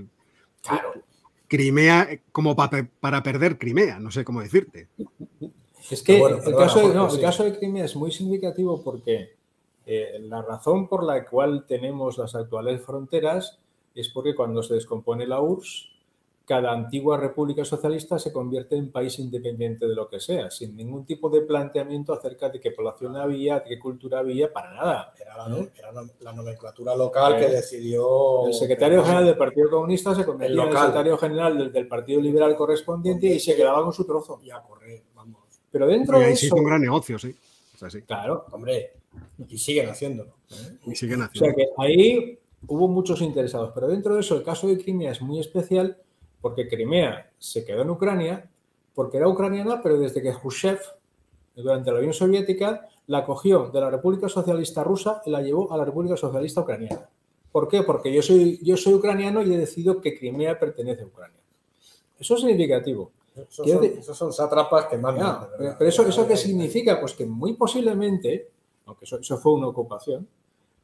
Claro. 0.62 0.93
Crimea 1.47 2.04
eh, 2.04 2.21
como 2.32 2.56
para 2.56 3.24
perder 3.24 3.58
Crimea, 3.58 4.00
no 4.00 4.12
sé 4.12 4.24
cómo 4.24 4.41
decirte. 4.41 4.88
Es 5.89 6.02
que 6.02 6.17
el, 6.21 6.56
caso 6.56 7.43
de, 7.43 7.58
Crimea 7.58 7.86
es 7.86 7.95
muy 7.95 8.12
significativo 8.12 8.82
porque 8.82 9.36
eh, 9.86 10.19
la 10.21 10.41
razón 10.41 10.88
por 10.88 11.04
la 11.04 11.26
cual 11.26 11.65
tenemos 11.67 12.17
las 12.17 12.36
actuales 12.36 12.82
fronteras 12.82 13.60
es 13.93 14.08
porque 14.10 14.36
cuando 14.36 14.63
se 14.63 14.76
descompone 14.76 15.28
la 15.28 15.41
URSS, 15.41 15.90
cada 16.45 16.71
antigua 16.71 17.17
república 17.17 17.63
socialista 17.63 18.19
se 18.19 18.34
convierte 18.34 18.75
en 18.75 18.91
país 18.91 19.19
independiente 19.19 19.88
de 19.88 19.95
lo 19.95 20.10
que 20.10 20.19
sea, 20.19 20.49
sin 20.49 20.75
ningún 20.75 21.06
tipo 21.06 21.30
de 21.30 21.41
planteamiento 21.41 22.13
acerca 22.13 22.49
de 22.49 22.60
qué 22.60 22.71
población 22.71 23.15
había, 23.15 23.60
de 23.60 23.69
qué 23.69 23.80
cultura 23.80 24.19
había, 24.19 24.51
para 24.51 24.73
nada. 24.73 25.13
Era 25.19 25.93
la, 26.21 26.34
nomenclatura 26.34 26.95
local 26.95 27.38
que 27.38 27.47
decidió... 27.47 28.47
El 28.47 28.54
secretario 28.54 29.04
general 29.04 29.25
del 29.25 29.38
Partido 29.38 29.69
Comunista 29.69 30.15
se 30.15 30.25
convirtió 30.25 30.63
en 30.63 30.69
el 30.69 30.77
secretario 30.77 31.17
general 31.17 31.71
del, 31.71 31.88
Partido 31.88 32.21
Liberal 32.21 32.56
correspondiente 32.56 33.27
y 33.27 33.39
se 33.39 33.56
quedaba 33.56 33.84
con 33.84 33.93
su 33.93 34.06
trozo. 34.06 34.39
Y 34.43 34.51
a 34.51 34.62
correr, 34.62 35.04
vamos. 35.15 35.41
Pero 35.71 35.88
dentro 35.88 36.19
de 36.19 36.32
eso... 36.32 36.56
un 36.56 36.65
gran 36.65 36.82
negocio, 36.82 37.17
sí. 37.17 37.36
Claro. 38.06 38.45
Hombre, 38.51 38.93
y 39.47 39.58
siguen 39.58 39.89
haciéndolo. 39.89 40.36
¿eh? 40.51 40.77
Y 40.88 40.95
siguen 40.95 41.21
haciendo. 41.21 41.51
O 41.51 41.56
sea 41.56 41.56
que 41.56 41.69
ahí 41.77 42.39
hubo 42.67 42.88
muchos 42.88 43.21
interesados, 43.21 43.71
pero 43.73 43.88
dentro 43.88 44.15
de 44.15 44.21
eso 44.21 44.36
el 44.36 44.43
caso 44.43 44.67
de 44.67 44.77
Crimea 44.77 45.12
es 45.12 45.21
muy 45.21 45.39
especial 45.39 45.97
porque 46.41 46.67
Crimea 46.67 47.32
se 47.38 47.63
quedó 47.63 47.84
en 47.84 47.89
Ucrania, 47.89 48.49
porque 48.93 49.17
era 49.17 49.27
ucraniana, 49.27 49.82
pero 49.82 49.97
desde 49.97 50.21
que 50.21 50.34
Khrushchev, 50.34 50.80
durante 51.56 51.91
la 51.91 51.99
Unión 51.99 52.13
Soviética, 52.13 52.88
la 53.08 53.25
cogió 53.25 53.69
de 53.69 53.80
la 53.80 53.89
República 53.89 54.27
Socialista 54.27 54.84
Rusa 54.84 55.21
y 55.25 55.30
la 55.30 55.41
llevó 55.41 55.71
a 55.71 55.77
la 55.77 55.86
República 55.86 56.17
Socialista 56.17 56.62
Ucraniana. 56.62 57.10
¿Por 57.51 57.67
qué? 57.67 57.84
Porque 57.84 58.13
yo 58.13 58.21
soy, 58.21 58.60
yo 58.63 58.77
soy 58.77 58.93
ucraniano 58.93 59.41
y 59.41 59.54
he 59.54 59.58
decidido 59.58 59.99
que 59.99 60.17
Crimea 60.17 60.58
pertenece 60.58 61.04
a 61.04 61.06
Ucrania. 61.06 61.39
Eso 62.17 62.36
es 62.36 62.41
significativo. 62.41 63.12
Esos 63.36 64.17
son, 64.17 64.34
sátrapas 64.34 64.86
que 64.86 64.97
mandan. 64.97 65.47
pero, 65.77 65.89
eso, 65.89 66.06
¿eso 66.08 66.27
qué 66.27 66.38
significa? 66.38 66.99
Pues 66.99 67.13
que 67.13 67.25
muy 67.25 67.54
posiblemente, 67.54 68.49
aunque 68.86 69.06
eso, 69.06 69.19
eso 69.19 69.38
fue 69.38 69.54
una 69.54 69.67
ocupación, 69.67 70.27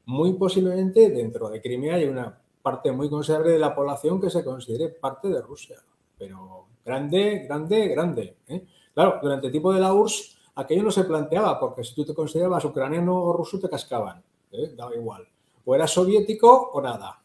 muy 0.06 0.34
posiblemente 0.34 1.10
dentro 1.10 1.50
de 1.50 1.62
Crimea 1.62 1.96
hay 1.96 2.06
una 2.06 2.42
parte 2.68 2.92
muy 2.92 3.10
considerable 3.10 3.54
de 3.54 3.60
la 3.60 3.74
población 3.74 4.20
que 4.20 4.30
se 4.30 4.44
considere 4.44 4.90
parte 4.90 5.30
de 5.30 5.42
Rusia. 5.42 5.78
Pero 6.18 6.66
grande, 6.84 7.46
grande, 7.48 7.88
grande. 7.88 8.38
¿eh? 8.46 8.66
Claro, 8.94 9.20
durante 9.22 9.46
el 9.46 9.54
tiempo 9.54 9.72
de 9.72 9.80
la 9.80 9.94
URSS 9.94 10.38
aquello 10.56 10.84
no 10.84 10.92
se 10.92 11.06
planteaba, 11.06 11.58
porque 11.58 11.86
si 11.86 11.96
tú 11.96 12.04
te 12.04 12.14
considerabas 12.14 12.66
ucraniano 12.66 13.24
o 13.24 13.32
ruso 13.32 13.58
te 13.58 13.70
cascaban, 13.70 14.22
¿eh? 14.52 14.74
daba 14.76 14.94
igual. 14.94 15.26
O 15.64 15.76
era 15.76 15.88
soviético 15.88 16.72
o 16.74 16.82
nada. 16.82 17.22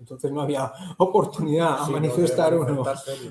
Entonces 0.00 0.32
no 0.32 0.40
había 0.40 0.72
oportunidad 0.96 1.82
a 1.82 1.88
manifestar 1.88 2.52
uno 2.56 2.82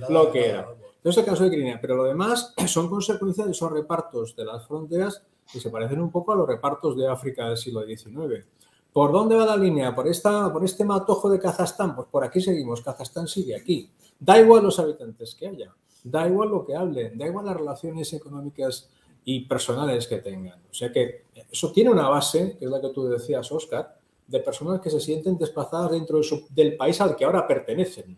lo 0.08 0.32
que 0.32 0.52
era. 0.52 0.70
Entonces 0.98 1.22
el 1.22 1.30
caso 1.30 1.44
de 1.44 1.50
Crimea, 1.50 1.82
pero 1.82 1.98
lo 1.98 2.06
demás 2.06 2.54
son 2.68 2.90
consecuencias 2.90 3.46
de 3.46 3.52
esos 3.52 3.70
repartos 3.70 4.38
de 4.38 4.46
las 4.46 4.66
fronteras 4.66 5.22
que 5.52 5.60
se 5.60 5.70
parecen 5.70 6.00
un 6.00 6.12
poco 6.12 6.32
a 6.32 6.36
los 6.38 6.48
repartos 6.48 6.96
de 6.96 7.10
África 7.10 7.50
del 7.50 7.58
siglo 7.58 7.86
XIX. 7.86 8.46
¿Por 8.92 9.12
dónde 9.12 9.36
va 9.36 9.46
la 9.46 9.58
línea? 9.58 9.94
¿Por, 9.94 10.08
esta, 10.08 10.52
por 10.52 10.64
este 10.64 10.84
matojo 10.84 11.30
de 11.30 11.40
Kazajstán? 11.40 11.96
Pues 11.96 12.08
por 12.08 12.24
aquí 12.24 12.42
seguimos. 12.42 12.82
Kazajstán 12.82 13.28
sigue 13.28 13.56
aquí. 13.56 13.90
Da 14.20 14.40
igual 14.40 14.64
los 14.64 14.80
habitantes 14.80 15.36
que 15.36 15.48
haya, 15.48 15.74
da 16.04 16.28
igual 16.28 16.50
lo 16.50 16.66
que 16.66 16.76
hablen, 16.76 17.18
da 17.18 17.28
igual 17.28 17.46
las 17.46 17.56
relaciones 17.56 18.12
económicas 18.14 18.90
y 19.24 19.46
personales 19.46 20.08
que 20.08 20.18
tengan. 20.18 20.60
O 20.70 20.74
sea 20.74 20.92
que 20.92 21.26
eso 21.50 21.72
tiene 21.72 21.90
una 21.90 22.10
base, 22.10 22.58
que 22.58 22.66
es 22.66 22.72
la 22.72 22.82
que 22.82 22.90
tú 22.90 23.06
decías, 23.08 23.50
Oscar, 23.52 23.98
de 24.28 24.40
personas 24.40 24.82
que 24.82 24.90
se 24.90 25.00
sienten 25.00 25.38
desplazadas 25.38 25.92
dentro 25.92 26.20
del 26.50 26.76
país 26.76 27.00
al 27.00 27.16
que 27.16 27.26
ahora 27.26 27.48
pertenecen. 27.48 28.18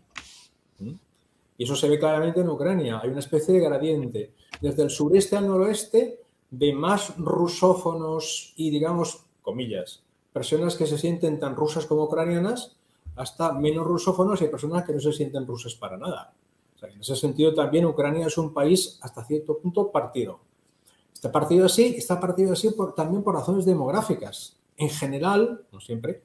¿Mm? 0.78 0.94
Y 1.58 1.64
eso 1.64 1.76
se 1.76 1.88
ve 1.88 1.98
claramente 1.98 2.40
en 2.40 2.48
Ucrania. 2.48 3.00
Hay 3.02 3.10
una 3.10 3.20
especie 3.20 3.54
de 3.54 3.60
gradiente. 3.60 4.32
Desde 4.60 4.82
el 4.82 4.90
sureste 4.90 5.36
al 5.36 5.46
noroeste, 5.46 6.20
de 6.50 6.72
más 6.72 7.16
rusófonos 7.16 8.52
y, 8.56 8.70
digamos, 8.70 9.24
comillas, 9.40 10.02
personas 10.32 10.76
que 10.76 10.86
se 10.86 10.98
sienten 10.98 11.38
tan 11.38 11.56
rusas 11.56 11.86
como 11.86 12.04
ucranianas, 12.04 12.76
hasta 13.16 13.52
menos 13.52 13.86
rusófonos 13.86 14.40
y 14.42 14.48
personas 14.48 14.84
que 14.84 14.92
no 14.92 15.00
se 15.00 15.12
sienten 15.12 15.46
rusas 15.46 15.74
para 15.74 15.96
nada. 15.96 16.34
en 16.82 17.00
ese 17.00 17.14
sentido 17.14 17.54
también 17.54 17.84
Ucrania 17.84 18.26
es 18.26 18.38
un 18.38 18.52
país 18.52 18.98
hasta 19.02 19.24
cierto 19.24 19.58
punto 19.58 19.92
partido. 19.92 20.40
Está 21.12 21.30
partido 21.30 21.66
así, 21.66 21.94
está 21.96 22.18
partido 22.18 22.54
así 22.54 22.74
también 22.96 23.22
por 23.22 23.34
razones 23.34 23.64
demográficas. 23.64 24.56
En 24.76 24.90
general, 24.90 25.64
no 25.70 25.80
siempre, 25.80 26.22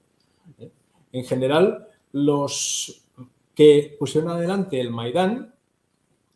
¿eh? 0.58 0.72
en 1.12 1.26
general, 1.26 1.88
los 2.14 3.04
que 3.54 3.96
pusieron 4.00 4.32
adelante 4.32 4.80
el 4.80 4.90
Maidán 4.90 5.54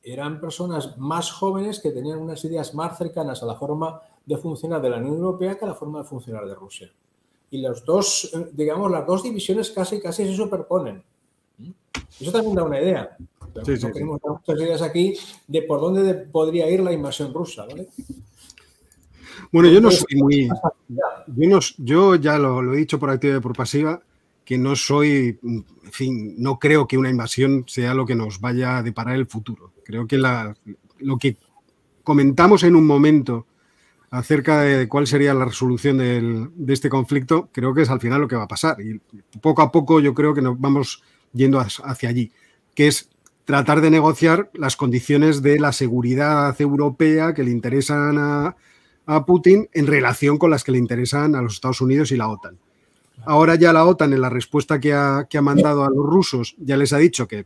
eran 0.04 0.40
personas 0.42 0.98
más 0.98 1.32
jóvenes 1.32 1.80
que 1.80 1.92
tenían 1.92 2.20
unas 2.20 2.44
ideas 2.46 2.74
más 2.74 2.98
cercanas 2.98 3.42
a 3.42 3.46
la 3.46 3.56
forma 3.56 4.02
de 4.26 4.38
funcionar 4.38 4.82
de 4.82 4.90
la 4.90 4.98
Unión 4.98 5.16
Europea 5.16 5.58
que 5.58 5.66
a 5.66 5.70
la 5.70 5.76
forma 5.76 6.00
de 6.00 6.06
funcionar 6.06 6.46
de 6.46 6.56
Rusia. 6.56 6.92
Y 7.52 7.62
los 7.62 7.86
dos, 7.86 8.32
digamos, 8.54 8.90
las 8.90 9.06
dos 9.06 9.24
divisiones 9.24 9.72
casi, 9.72 10.00
casi 10.00 10.26
se 10.26 10.34
superponen. 10.34 11.04
Eso 12.20 12.32
también 12.32 12.56
da 12.56 12.64
una 12.64 12.82
idea. 12.82 13.18
Sí, 13.66 13.78
tenemos 13.78 14.22
muchas 14.24 14.62
ideas 14.62 14.82
aquí 14.82 15.18
de 15.48 15.62
por 15.64 15.82
dónde 15.82 16.14
podría 16.14 16.70
ir 16.70 16.80
la 16.80 16.94
invasión 16.94 17.34
rusa, 17.34 17.66
Bueno, 19.52 19.70
yo 19.70 19.82
no 19.82 19.92
soy 19.92 20.16
muy. 20.16 20.50
Yo, 21.28 21.60
yo 21.78 22.16
ya 22.16 22.38
lo, 22.38 22.62
lo, 22.62 22.74
he 22.74 22.78
dicho 22.78 22.98
por 22.98 23.10
activa 23.10 23.38
y 23.38 23.42
por 23.42 23.56
pasiva, 23.56 24.02
que 24.46 24.58
no 24.58 24.76
soy, 24.76 25.38
en 25.44 25.66
fin, 25.92 26.36
no 26.38 26.58
creo 26.58 26.88
que 26.88 26.98
una 26.98 27.10
invasión 27.10 27.66
sea 27.68 27.94
lo 27.94 28.06
que 28.06 28.16
nos 28.16 28.40
vaya 28.40 28.78
a 28.78 28.84
deparar 28.84 29.16
el 29.16 29.28
futuro. 29.28 29.74
Creo 29.84 30.08
que 30.08 30.18
lo 30.18 31.18
que 31.18 31.38
comentamos 32.04 32.64
en 32.64 32.76
un 32.76 32.88
momento 32.88 33.46
acerca 34.12 34.60
de 34.62 34.89
cuál 34.89 35.08
sería 35.08 35.34
la 35.34 35.45
resolución 35.45 35.97
de 35.97 36.74
este 36.74 36.89
conflicto, 36.89 37.50
creo 37.54 37.74
que 37.74 37.84
es 37.84 37.89
al 37.89 38.02
final 38.02 38.19
lo 38.19 38.28
que 38.28 38.36
va 38.36 38.43
a 38.43 38.47
pasar. 38.47 38.80
Y 38.82 39.00
poco 39.39 39.62
a 39.62 39.71
poco 39.71 40.02
yo 40.02 40.13
creo 40.13 40.34
que 40.34 40.41
nos 40.41 40.60
vamos 40.60 41.02
yendo 41.34 41.60
hacia 41.60 42.10
allí, 42.10 42.32
que 42.76 42.88
es 42.88 43.10
tratar 43.45 43.80
de 43.80 43.89
negociar 43.89 44.52
las 44.54 44.76
condiciones 44.76 45.41
de 45.41 45.60
la 45.60 45.71
seguridad 45.71 46.60
europea 46.60 47.34
que 47.34 47.43
le 47.43 47.52
interesan 47.52 48.17
a, 48.17 48.56
Putin 49.26 49.67
en 49.74 49.88
relación 49.88 50.38
con 50.38 50.52
las 50.52 50.63
que 50.63 50.71
le 50.71 50.78
interesan 50.78 51.36
a 51.36 51.41
los 51.41 51.56
Estados 51.56 51.82
Unidos 51.82 52.13
y 52.13 52.15
la 52.15 52.30
OTAN. 52.30 52.58
Ahora 53.26 53.56
ya 53.56 53.74
la 53.74 53.86
OTAN, 53.86 54.13
en 54.13 54.21
la 54.21 54.30
respuesta 54.30 54.80
que 54.80 54.93
ha, 54.93 55.28
que 55.30 55.38
ha 55.38 55.41
mandado 55.41 55.84
a 55.84 55.89
los 55.89 56.06
rusos, 56.06 56.56
ya 56.58 56.78
les 56.78 56.93
ha 56.93 56.97
dicho 56.97 57.28
que 57.28 57.45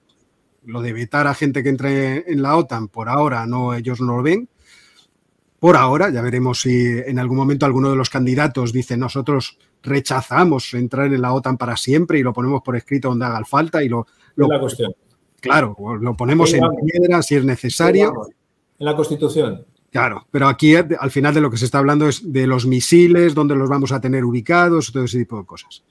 lo 0.63 0.84
de 0.84 0.93
vetar 0.93 1.25
a 1.25 1.34
gente 1.34 1.63
que 1.63 1.69
entre 1.69 2.32
en 2.32 2.43
la 2.43 2.56
OTAN, 2.56 2.88
por 2.88 3.10
ahora 3.10 3.47
no, 3.47 3.73
ellos 3.73 3.99
no 3.99 4.17
lo 4.17 4.21
ven. 4.21 4.47
Por 5.65 5.78
ahora, 5.78 6.12
ya 6.12 6.21
veremos 6.21 6.62
si 6.62 6.86
en 7.08 7.17
algún 7.17 7.38
momento 7.38 7.65
alguno 7.65 7.89
de 7.89 7.95
los 7.95 8.12
candidatos 8.12 8.71
dice 8.71 8.97
nosotros 8.97 9.58
rechazamos 9.82 10.71
entrar 10.75 11.12
en 11.12 11.19
la 11.19 11.34
OTAN 11.34 11.58
para 11.58 11.75
siempre 11.75 12.19
y 12.19 12.21
lo 12.21 12.34
ponemos 12.34 12.62
por 12.62 12.75
escrito 12.75 13.10
donde 13.10 13.25
haga 13.25 13.43
falta 13.45 13.84
y 13.84 13.89
lo, 13.89 14.06
la 14.36 14.60
cuestión. 14.60 14.93
claro, 15.41 15.75
lo 15.99 16.15
ponemos 16.15 16.54
en 16.54 16.62
piedra 16.86 17.23
si 17.23 17.38
es 17.38 17.43
necesario. 17.43 18.28
En 18.78 18.86
la 18.86 18.95
Constitución. 18.95 19.65
Claro, 19.89 20.28
pero 20.30 20.49
aquí 20.49 20.75
al 20.75 21.10
final 21.10 21.34
de 21.34 21.41
lo 21.41 21.49
que 21.49 21.58
se 21.58 21.65
está 21.65 21.80
hablando 21.80 22.08
es 22.08 22.32
de 22.32 22.45
los 22.45 22.67
misiles, 22.67 23.34
dónde 23.34 23.56
los 23.56 23.67
vamos 23.67 23.91
a 23.91 23.99
tener 23.99 24.23
ubicados, 24.23 24.91
todo 24.91 25.06
ese 25.06 25.17
tipo 25.17 25.39
de 25.39 25.47
cosas. 25.47 25.84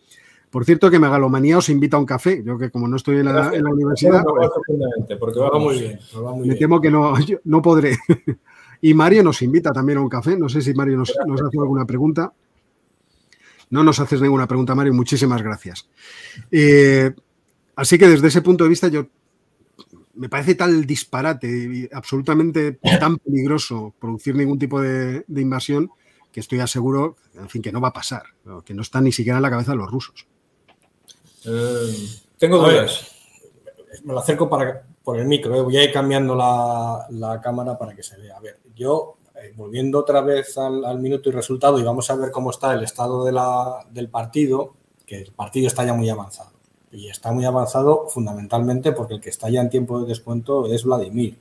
Por 0.51 0.65
cierto, 0.65 0.89
que 0.89 1.01
Megalomanía 1.01 1.59
os 1.59 1.69
invita 1.69 1.97
a 1.97 2.01
un 2.01 2.07
café. 2.07 2.45
Yo 2.47 2.57
que 2.57 2.71
como 2.71 2.87
no 2.87 2.95
estoy 2.95 3.17
en 3.17 3.25
la, 3.25 3.51
universidad, 3.51 4.23
pues, 4.23 5.19
porque 5.19 5.41
va 5.41 5.59
muy 5.59 5.81
bien. 5.81 5.99
me 6.45 6.55
temo 6.55 6.81
que 6.81 6.93
no, 6.93 7.15
no 7.45 7.61
podré. 7.61 7.99
Y 8.81 8.95
Mario 8.95 9.23
nos 9.23 9.43
invita 9.43 9.73
también 9.73 9.99
a 9.99 10.01
un 10.03 10.09
café. 10.09 10.37
No 10.37 10.49
sé 10.49 10.61
si 10.61 10.75
Mario 10.75 10.99
nos, 10.99 11.11
hace 11.11 11.59
alguna 11.59 11.85
pregunta. 11.85 12.33
No 13.71 13.83
nos 13.83 13.99
haces 14.01 14.21
ninguna 14.21 14.47
pregunta, 14.47 14.75
Mario. 14.75 14.95
Muchísimas 14.95 15.43
gracias. 15.43 15.89
Eh, 16.51 17.13
así 17.77 17.99
que 17.99 18.09
desde 18.09 18.29
ese 18.29 18.43
punto 18.43 18.65
de 18.65 18.71
vista, 18.71 18.89
yo 18.89 19.07
me 20.15 20.29
parece 20.29 20.55
tal 20.55 20.87
disparate 20.87 21.49
y 21.49 21.89
absolutamente 21.93 22.79
tan 23.01 23.19
peligroso 23.19 23.95
producir 23.99 24.35
ningún 24.35 24.59
tipo 24.59 24.81
de, 24.81 25.25
invasión 25.29 25.91
que 26.31 26.41
estoy 26.41 26.61
aseguro, 26.61 27.17
en 27.35 27.49
fin, 27.49 27.63
que 27.63 27.73
no 27.73 27.81
va 27.81 27.89
a 27.89 27.93
pasar, 27.93 28.25
que 28.65 28.75
no 28.75 28.83
está 28.83 29.01
ni 29.01 29.13
siquiera 29.13 29.39
en 29.39 29.43
la 29.43 29.51
cabeza 29.51 29.73
de 29.73 29.79
los 29.79 29.91
rusos. 29.91 30.27
Eh, 31.45 31.95
tengo 32.39 32.59
dudas. 32.59 33.13
Me 34.05 34.13
lo 34.13 34.19
acerco 34.19 34.49
para, 34.49 34.85
por 35.05 35.19
el 35.19 35.27
micro, 35.27 35.55
eh. 35.55 35.63
voy 35.63 35.77
a 35.77 35.85
ir 35.85 35.93
cambiando 35.93 36.35
la, 36.35 37.41
cámara 37.43 37.79
para 37.79 37.95
que 37.95 38.03
se 38.03 38.17
vea. 38.17 38.37
A 38.37 38.41
ver, 38.41 38.59
yo, 38.75 39.17
eh, 39.37 39.53
volviendo 39.57 39.99
otra 39.99 40.21
vez 40.21 40.57
al, 40.59 40.99
minuto 40.99 41.29
y 41.29 41.33
resultado, 41.33 41.79
y 41.79 41.83
vamos 41.83 42.11
a 42.11 42.17
ver 42.17 42.31
cómo 42.31 42.51
está 42.51 42.73
el 42.75 42.83
estado 42.83 43.25
del 43.25 44.09
partido, 44.09 44.75
que 45.07 45.23
el 45.23 45.33
partido 45.33 45.67
está 45.67 45.85
ya 45.85 45.95
muy 45.95 46.09
avanzado. 46.09 46.51
Y 46.93 47.09
está 47.09 47.33
muy 47.33 47.45
avanzado 47.45 48.07
fundamentalmente 48.09 48.93
porque 48.93 49.15
el 49.15 49.21
que 49.21 49.31
está 49.31 49.51
ya 49.51 49.61
en 49.61 49.71
tiempo 49.71 50.01
de 50.01 50.07
descuento 50.07 50.67
es 50.67 50.85
Vladimir. 50.85 51.37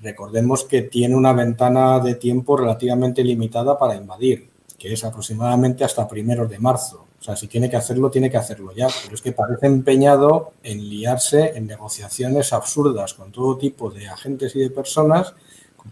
Recordemos 0.00 0.64
que 0.64 0.82
tiene 0.82 1.16
una 1.16 1.32
ventana 1.32 1.98
de 2.00 2.14
tiempo 2.14 2.56
relativamente 2.56 3.22
limitada 3.24 3.78
para 3.78 3.96
invadir, 3.96 4.48
que 4.78 4.92
es 4.92 5.04
aproximadamente 5.04 5.84
hasta 5.84 6.08
primeros 6.08 6.48
de 6.48 6.58
marzo. 6.58 7.08
O 7.20 7.22
sea, 7.22 7.34
si 7.34 7.48
tiene 7.48 7.68
que 7.68 7.76
hacerlo, 7.76 8.10
tiene 8.10 8.30
que 8.30 8.36
hacerlo 8.36 8.72
ya. 8.72 8.86
Pero 9.02 9.14
es 9.14 9.22
que 9.22 9.32
parece 9.32 9.66
empeñado 9.66 10.52
en 10.62 10.88
liarse 10.88 11.56
en 11.56 11.66
negociaciones 11.66 12.52
absurdas 12.52 13.14
con 13.14 13.32
todo 13.32 13.58
tipo 13.58 13.90
de 13.90 14.08
agentes 14.08 14.54
y 14.54 14.60
de 14.60 14.70
personas. 14.70 15.34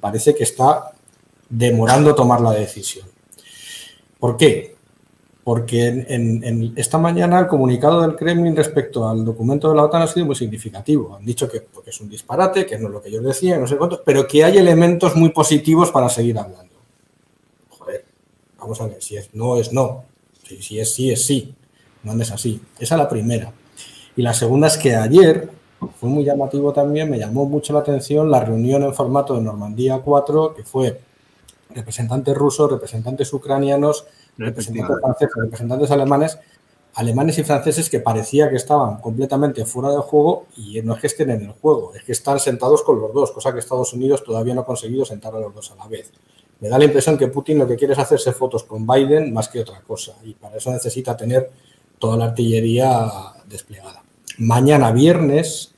Parece 0.01 0.35
que 0.35 0.45
está 0.45 0.93
demorando 1.49 2.15
tomar 2.15 2.41
la 2.41 2.53
decisión. 2.53 3.07
¿Por 4.19 4.37
qué? 4.37 4.77
Porque 5.45 5.87
en, 5.87 6.75
esta 6.77 6.99
mañana 6.99 7.39
el 7.39 7.47
comunicado 7.47 8.03
del 8.03 8.17
Kremlin 8.17 8.57
respecto 8.57 9.09
al 9.09 9.25
documento 9.25 9.69
de 9.69 9.77
la 9.77 9.85
OTAN 9.85 10.03
ha 10.03 10.07
sido 10.09 10.27
muy 10.27 10.35
significativo. 10.35 11.15
Han 11.15 11.25
dicho 11.25 11.49
que 11.49 11.69
es 11.87 12.01
un 12.01 12.09
disparate, 12.09 12.67
que 12.67 12.79
no 12.79 12.89
es 12.89 12.95
lo 12.95 13.03
que 13.03 13.13
yo 13.13 13.21
decía, 13.21 13.57
no 13.57 13.67
sé 13.67 13.77
cuánto, 13.77 14.03
pero 14.05 14.27
que 14.27 14.43
hay 14.43 14.59
elementos 14.59 15.15
muy 15.15 15.29
positivos 15.29 15.93
para 15.93 16.09
seguir 16.09 16.37
hablando. 16.39 16.75
Joder, 17.69 18.05
vamos 18.59 18.81
a 18.81 18.89
ver, 18.89 19.01
si 19.01 19.17
es 19.17 19.33
no, 19.35 19.57
es 19.57 19.73
no. 19.73 20.05
Si, 20.43 20.79
es 20.79 20.95
sí, 20.95 21.11
es 21.11 21.25
sí. 21.25 21.55
No 22.03 22.21
es 22.21 22.31
así. 22.31 22.61
Esa 22.79 22.95
es 22.95 22.99
la 22.99 23.09
primera. 23.09 23.53
Y 24.17 24.23
la 24.23 24.33
segunda 24.33 24.69
es 24.69 24.77
que 24.77 24.95
ayer 24.95 25.49
fue 25.99 26.09
muy 26.09 26.25
llamativo 26.25 26.73
también, 26.73 27.11
me 27.11 27.19
llamó 27.19 27.45
mucho 27.47 27.73
la 27.73 27.81
atención 27.81 28.31
la 28.31 28.41
reunión 28.41 28.83
en 28.83 28.95
formato 28.95 29.35
de 29.35 29.43
Normandía 29.43 30.01
4, 30.05 30.55
que 30.55 30.65
fue 30.65 31.01
representantes 31.71 32.35
rusos, 32.37 32.71
representantes 32.71 33.33
ucranianos, 33.33 34.07
representantes 34.39 34.97
franceses, 35.01 35.35
representantes 35.37 35.91
alemanes, 35.91 36.39
alemanes 36.95 37.39
y 37.39 37.45
franceses 37.45 37.91
que 37.91 38.01
parecía 38.01 38.49
que 38.49 38.57
estaban 38.57 39.01
completamente 39.01 39.67
fuera 39.67 39.91
del 39.91 40.01
juego 40.01 40.47
y 40.57 40.81
no 40.81 40.95
es 40.95 41.01
que 41.01 41.07
estén 41.09 41.31
en 41.31 41.43
el 41.43 41.53
juego, 41.53 41.95
es 41.95 42.03
que 42.03 42.13
están 42.13 42.41
sentados 42.41 42.83
con 42.83 42.99
los 42.99 43.13
dos, 43.13 43.33
cosa 43.33 43.53
que 43.53 43.59
Estados 43.59 43.93
Unidos 43.93 44.25
todavía 44.25 44.55
no 44.55 44.63
ha 44.63 44.67
conseguido 44.67 45.05
sentar 45.05 45.35
a 45.35 45.41
los 45.41 45.55
dos 45.55 45.71
a 45.73 45.77
la 45.77 45.87
vez. 45.87 46.11
Me 46.61 46.71
da 46.71 46.79
la 46.79 46.87
impresión 46.87 47.19
que 47.19 47.29
Putin 47.29 47.59
lo 47.59 47.69
que 47.69 47.77
quiere 47.77 47.93
es 47.93 47.99
hacerse 47.99 48.33
fotos 48.33 48.65
con 48.65 48.87
Biden 48.87 49.33
más 49.33 49.49
que 49.49 49.61
otra 49.61 49.83
cosa 49.83 50.15
y 50.25 50.33
para 50.33 50.57
eso 50.57 50.71
necesita 50.71 51.15
tener 51.15 51.51
toda 51.99 52.17
la 52.17 52.27
artillería 52.27 53.11
desplegada. 53.47 54.06
Mañana 54.39 54.93
viernes 54.93 55.75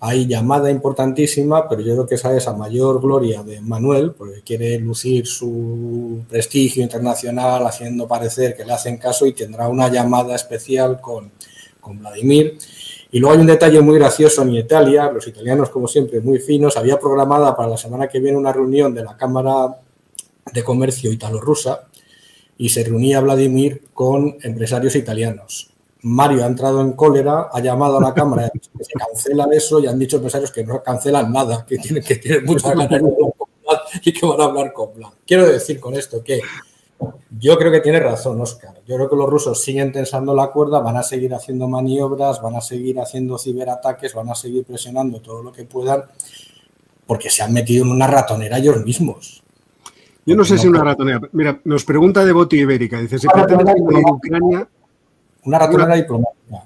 hay 0.00 0.26
llamada 0.26 0.70
importantísima, 0.70 1.68
pero 1.68 1.80
yo 1.80 1.94
creo 1.94 2.06
que 2.06 2.14
esa 2.14 2.36
es 2.36 2.46
a 2.46 2.52
mayor 2.52 3.00
gloria 3.00 3.42
de 3.42 3.60
Manuel, 3.60 4.12
porque 4.12 4.42
quiere 4.42 4.78
lucir 4.78 5.26
su 5.26 6.22
prestigio 6.28 6.84
internacional 6.84 7.66
haciendo 7.66 8.06
parecer 8.06 8.56
que 8.56 8.64
le 8.64 8.72
hacen 8.72 8.98
caso 8.98 9.26
y 9.26 9.32
tendrá 9.32 9.68
una 9.68 9.88
llamada 9.88 10.36
especial 10.36 11.00
con, 11.00 11.32
con 11.80 11.98
Vladimir. 11.98 12.56
Y 13.10 13.18
luego 13.18 13.34
hay 13.34 13.40
un 13.40 13.46
detalle 13.48 13.80
muy 13.80 13.98
gracioso 13.98 14.42
en 14.42 14.54
Italia, 14.54 15.10
los 15.10 15.26
italianos 15.26 15.70
como 15.70 15.88
siempre 15.88 16.20
muy 16.20 16.38
finos, 16.38 16.76
había 16.76 17.00
programada 17.00 17.56
para 17.56 17.70
la 17.70 17.76
semana 17.76 18.06
que 18.06 18.20
viene 18.20 18.38
una 18.38 18.52
reunión 18.52 18.94
de 18.94 19.02
la 19.02 19.16
Cámara 19.16 19.80
de 20.52 20.62
Comercio 20.62 21.10
italo-rusa 21.10 21.88
y 22.56 22.68
se 22.68 22.84
reunía 22.84 23.20
Vladimir 23.20 23.82
con 23.94 24.36
empresarios 24.42 24.94
italianos. 24.94 25.70
Mario 26.02 26.44
ha 26.44 26.46
entrado 26.46 26.80
en 26.80 26.92
cólera, 26.92 27.48
ha 27.52 27.60
llamado 27.60 27.98
a 27.98 28.00
la 28.00 28.14
Cámara 28.14 28.50
que 28.50 28.84
se 28.84 28.92
cancela 28.92 29.48
eso 29.52 29.80
y 29.80 29.86
han 29.86 29.98
dicho 29.98 30.16
empresarios 30.16 30.52
que 30.52 30.64
no 30.64 30.82
cancelan 30.82 31.32
nada, 31.32 31.64
que 31.66 31.78
tienen, 31.78 32.02
que 32.02 32.16
tienen 32.16 32.44
muchas 32.44 32.74
ganas 32.76 33.02
y 34.02 34.12
que 34.12 34.26
van 34.26 34.40
a 34.40 34.44
hablar 34.44 34.72
con 34.72 34.92
Plan. 34.92 35.10
Quiero 35.26 35.46
decir 35.46 35.80
con 35.80 35.94
esto 35.94 36.22
que 36.22 36.40
yo 37.38 37.56
creo 37.58 37.70
que 37.70 37.80
tiene 37.80 38.00
razón, 38.00 38.40
Oscar. 38.40 38.80
Yo 38.86 38.96
creo 38.96 39.10
que 39.10 39.16
los 39.16 39.28
rusos 39.28 39.62
siguen 39.62 39.92
tensando 39.92 40.34
la 40.34 40.48
cuerda, 40.48 40.80
van 40.80 40.96
a 40.96 41.02
seguir 41.02 41.34
haciendo 41.34 41.68
maniobras, 41.68 42.40
van 42.40 42.56
a 42.56 42.60
seguir 42.60 42.98
haciendo 43.00 43.38
ciberataques, 43.38 44.14
van 44.14 44.30
a 44.30 44.34
seguir 44.34 44.64
presionando 44.64 45.20
todo 45.20 45.42
lo 45.42 45.52
que 45.52 45.64
puedan, 45.64 46.04
porque 47.06 47.30
se 47.30 47.42
han 47.42 47.52
metido 47.52 47.84
en 47.84 47.92
una 47.92 48.06
ratonera 48.06 48.58
ellos 48.58 48.84
mismos. 48.84 49.42
Yo 50.26 50.36
no 50.36 50.44
sé 50.44 50.58
si 50.58 50.66
una 50.68 50.84
ratonera. 50.84 51.20
Mira, 51.32 51.60
nos 51.64 51.84
pregunta 51.84 52.24
de 52.24 52.32
Boti 52.32 52.58
Ibérica. 52.58 53.00
Dice, 53.00 53.18
¿se 53.18 53.28
pretende 53.28 53.72
invadir 53.76 54.04
Ucrania? 54.06 54.68
Una 55.44 55.58
ratonera 55.58 55.94
diplomática. 55.94 56.64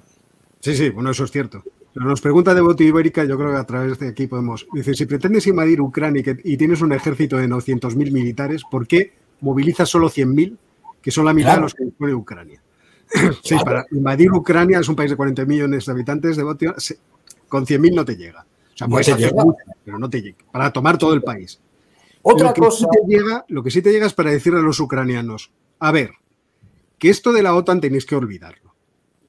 Sí, 0.61 0.75
sí, 0.77 0.91
bueno, 0.91 1.11
eso 1.11 1.25
es 1.25 1.31
cierto. 1.31 1.63
Pero 1.93 2.07
nos 2.07 2.21
pregunta 2.21 2.55
de 2.55 2.61
Boti 2.61 2.85
Ibérica, 2.85 3.25
yo 3.25 3.37
creo 3.37 3.51
que 3.51 3.59
a 3.59 3.65
través 3.65 3.99
de 3.99 4.09
aquí 4.09 4.27
podemos. 4.27 4.67
Dice, 4.73 4.95
si 4.95 5.07
pretendes 5.07 5.47
invadir 5.47 5.81
Ucrania 5.81 6.23
y, 6.43 6.57
tienes 6.57 6.81
un 6.81 6.93
ejército 6.93 7.37
de 7.37 7.49
900.000 7.49 8.11
militares, 8.11 8.63
¿por 8.71 8.87
qué 8.87 9.13
movilizas 9.41 9.89
solo 9.89 10.09
100.000, 10.09 10.57
que 11.03 11.11
son 11.11 11.27
la 11.27 11.35
mitad 11.35 11.57
de 11.57 11.61
los 11.63 11.75
que 11.75 11.85
dispone 11.85 12.15
Ucrania? 12.15 12.63
sí, 13.43 13.57
para 13.63 13.85
invadir 13.91 14.33
Ucrania 14.33 14.79
es 14.79 14.89
un 14.89 14.97
país 14.97 15.11
de 15.11 15.17
40 15.17 15.45
millones 15.45 15.85
de 15.85 15.93
habitantes 15.93 16.37
de 16.37 16.43
Boti, 16.43 16.67
con 17.49 17.67
100.000 17.67 17.95
no 17.95 18.05
te 18.05 18.17
llega. 18.17 18.41
O 18.41 18.77
sea, 18.77 18.89
puedes 18.89 19.09
hacer 19.11 19.35
mucho, 19.35 19.59
pero 19.85 19.99
no 19.99 20.09
te 20.09 20.23
llega. 20.23 20.39
Para 20.51 20.73
tomar 20.73 20.97
todo 20.97 21.13
el 21.13 21.23
país. 21.23 21.61
Otra 22.23 22.49
lo 22.49 22.55
que 22.55 22.61
cosa. 22.61 22.79
Sí 22.79 22.87
te 22.91 23.07
llega, 23.07 23.45
lo 23.49 23.63
que 23.63 23.71
sí 23.71 23.83
te 23.83 23.93
llega 23.93 24.07
es 24.07 24.15
para 24.15 24.31
decirle 24.31 24.61
a 24.61 24.63
los 24.63 24.81
ucranianos, 24.81 25.51
a 25.79 25.91
ver, 25.91 26.13
que 27.03 27.11
esto 27.11 27.33
de 27.33 27.43
la 27.43 27.57
OTAN 27.57 27.81
tenéis 27.81 28.07
que 28.07 28.15
olvidarlo. 28.15 28.77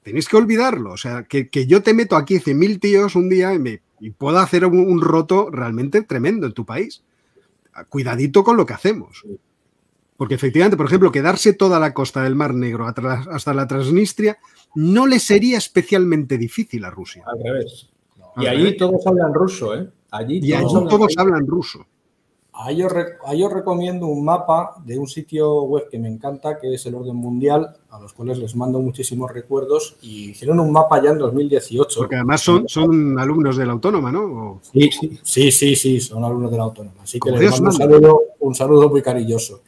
Tenéis 0.03 0.29
que 0.29 0.37
olvidarlo. 0.37 0.91
O 0.91 0.97
sea, 0.97 1.23
que, 1.23 1.49
que 1.49 1.65
yo 1.65 1.81
te 1.81 1.95
meto 1.95 2.15
aquí 2.15 2.35
100.000 2.35 2.79
tíos 2.79 3.15
un 3.15 3.29
día 3.29 3.51
y, 3.55 3.57
me, 3.57 3.81
y 3.99 4.11
puedo 4.11 4.37
hacer 4.37 4.63
un, 4.63 4.77
un, 4.77 5.01
roto 5.01 5.49
realmente 5.49 6.03
tremendo 6.03 6.45
en 6.45 6.53
tu 6.53 6.67
país. 6.67 7.03
Cuidadito 7.89 8.43
con 8.43 8.57
lo 8.57 8.67
que 8.67 8.73
hacemos. 8.73 9.23
Porque 10.17 10.35
efectivamente, 10.35 10.77
por 10.77 10.85
ejemplo, 10.85 11.11
quedarse 11.11 11.53
toda 11.53 11.79
la 11.79 11.95
costa 11.95 12.21
del 12.21 12.35
Mar 12.35 12.53
Negro 12.53 12.85
hasta 12.85 13.53
la 13.55 13.65
Transnistria 13.65 14.37
no 14.75 15.07
le 15.07 15.17
sería 15.17 15.57
especialmente 15.57 16.37
difícil 16.37 16.85
a 16.85 16.91
Rusia. 16.91 17.23
Al 17.25 17.43
revés. 17.43 17.89
Y 18.37 18.45
allí 18.45 18.77
todos 18.77 19.01
hablan 19.07 19.33
ruso, 19.33 19.75
¿eh? 19.75 19.89
Allí 20.11 20.41
y 20.43 20.53
allí 20.53 20.67
todos 20.87 21.17
hablan 21.17 21.47
ruso. 21.47 21.87
Ahí 22.55 22.83
os, 22.83 22.93
ahí 23.25 23.43
os, 23.43 23.51
recomiendo 23.51 24.05
un 24.05 24.23
mapa 24.23 24.75
de 24.85 24.99
un 24.99 25.07
sitio 25.07 25.63
web 25.63 25.89
que 25.89 25.97
me 25.97 26.07
encanta, 26.07 26.59
que 26.59 26.71
es 26.73 26.85
el 26.85 26.93
Orden 26.93 27.15
Mundial, 27.15 27.75
a 27.89 27.99
los 27.99 28.13
cuales 28.13 28.37
les 28.37 28.55
mando 28.55 28.79
muchísimos 28.79 29.31
recuerdos, 29.31 29.95
y 30.03 30.29
hicieron 30.29 30.59
un 30.59 30.71
mapa 30.71 31.01
ya 31.01 31.09
en 31.09 31.17
2018. 31.17 31.99
Porque 31.99 32.15
además 32.15 32.41
son, 32.41 32.69
son 32.69 33.17
alumnos 33.17 33.57
de 33.57 33.65
la 33.65 33.73
Autónoma, 33.73 34.11
¿no? 34.11 34.61
Sí, 34.71 34.89
sí, 35.23 35.51
sí, 35.51 35.75
sí, 35.75 35.99
son 35.99 36.23
alumnos 36.23 36.51
de 36.51 36.57
la 36.57 36.63
Autónoma. 36.63 37.01
Así 37.01 37.19
que 37.19 37.31
les 37.31 37.59
mando 37.59 37.69
un 37.69 37.73
saludo, 37.73 38.21
un 38.39 38.55
saludo 38.55 38.89
muy 38.89 39.01
cariñoso. 39.01 39.61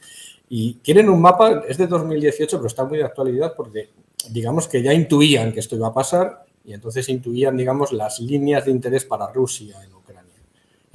Y 0.47 0.75
tienen 0.75 1.09
un 1.09 1.19
mapa, 1.19 1.63
es 1.67 1.79
de 1.79 1.87
2018, 1.87 2.57
pero 2.57 2.67
está 2.67 2.85
muy 2.85 2.99
de 2.99 3.05
actualidad 3.05 3.53
porque 3.57 3.89
digamos 4.29 4.67
que 4.67 4.83
ya 4.83 4.93
intuían 4.93 5.51
que 5.51 5.59
esto 5.59 5.75
iba 5.75 5.87
a 5.87 5.93
pasar 5.93 6.45
y 6.63 6.73
entonces 6.73 7.09
intuían, 7.09 7.57
digamos, 7.57 7.91
las 7.91 8.19
líneas 8.19 8.65
de 8.65 8.71
interés 8.71 9.05
para 9.05 9.31
Rusia 9.31 9.75
en. 9.83 9.94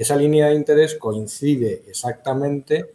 Esa 0.01 0.17
línea 0.17 0.47
de 0.47 0.55
interés 0.55 0.95
coincide 0.95 1.83
exactamente 1.87 2.95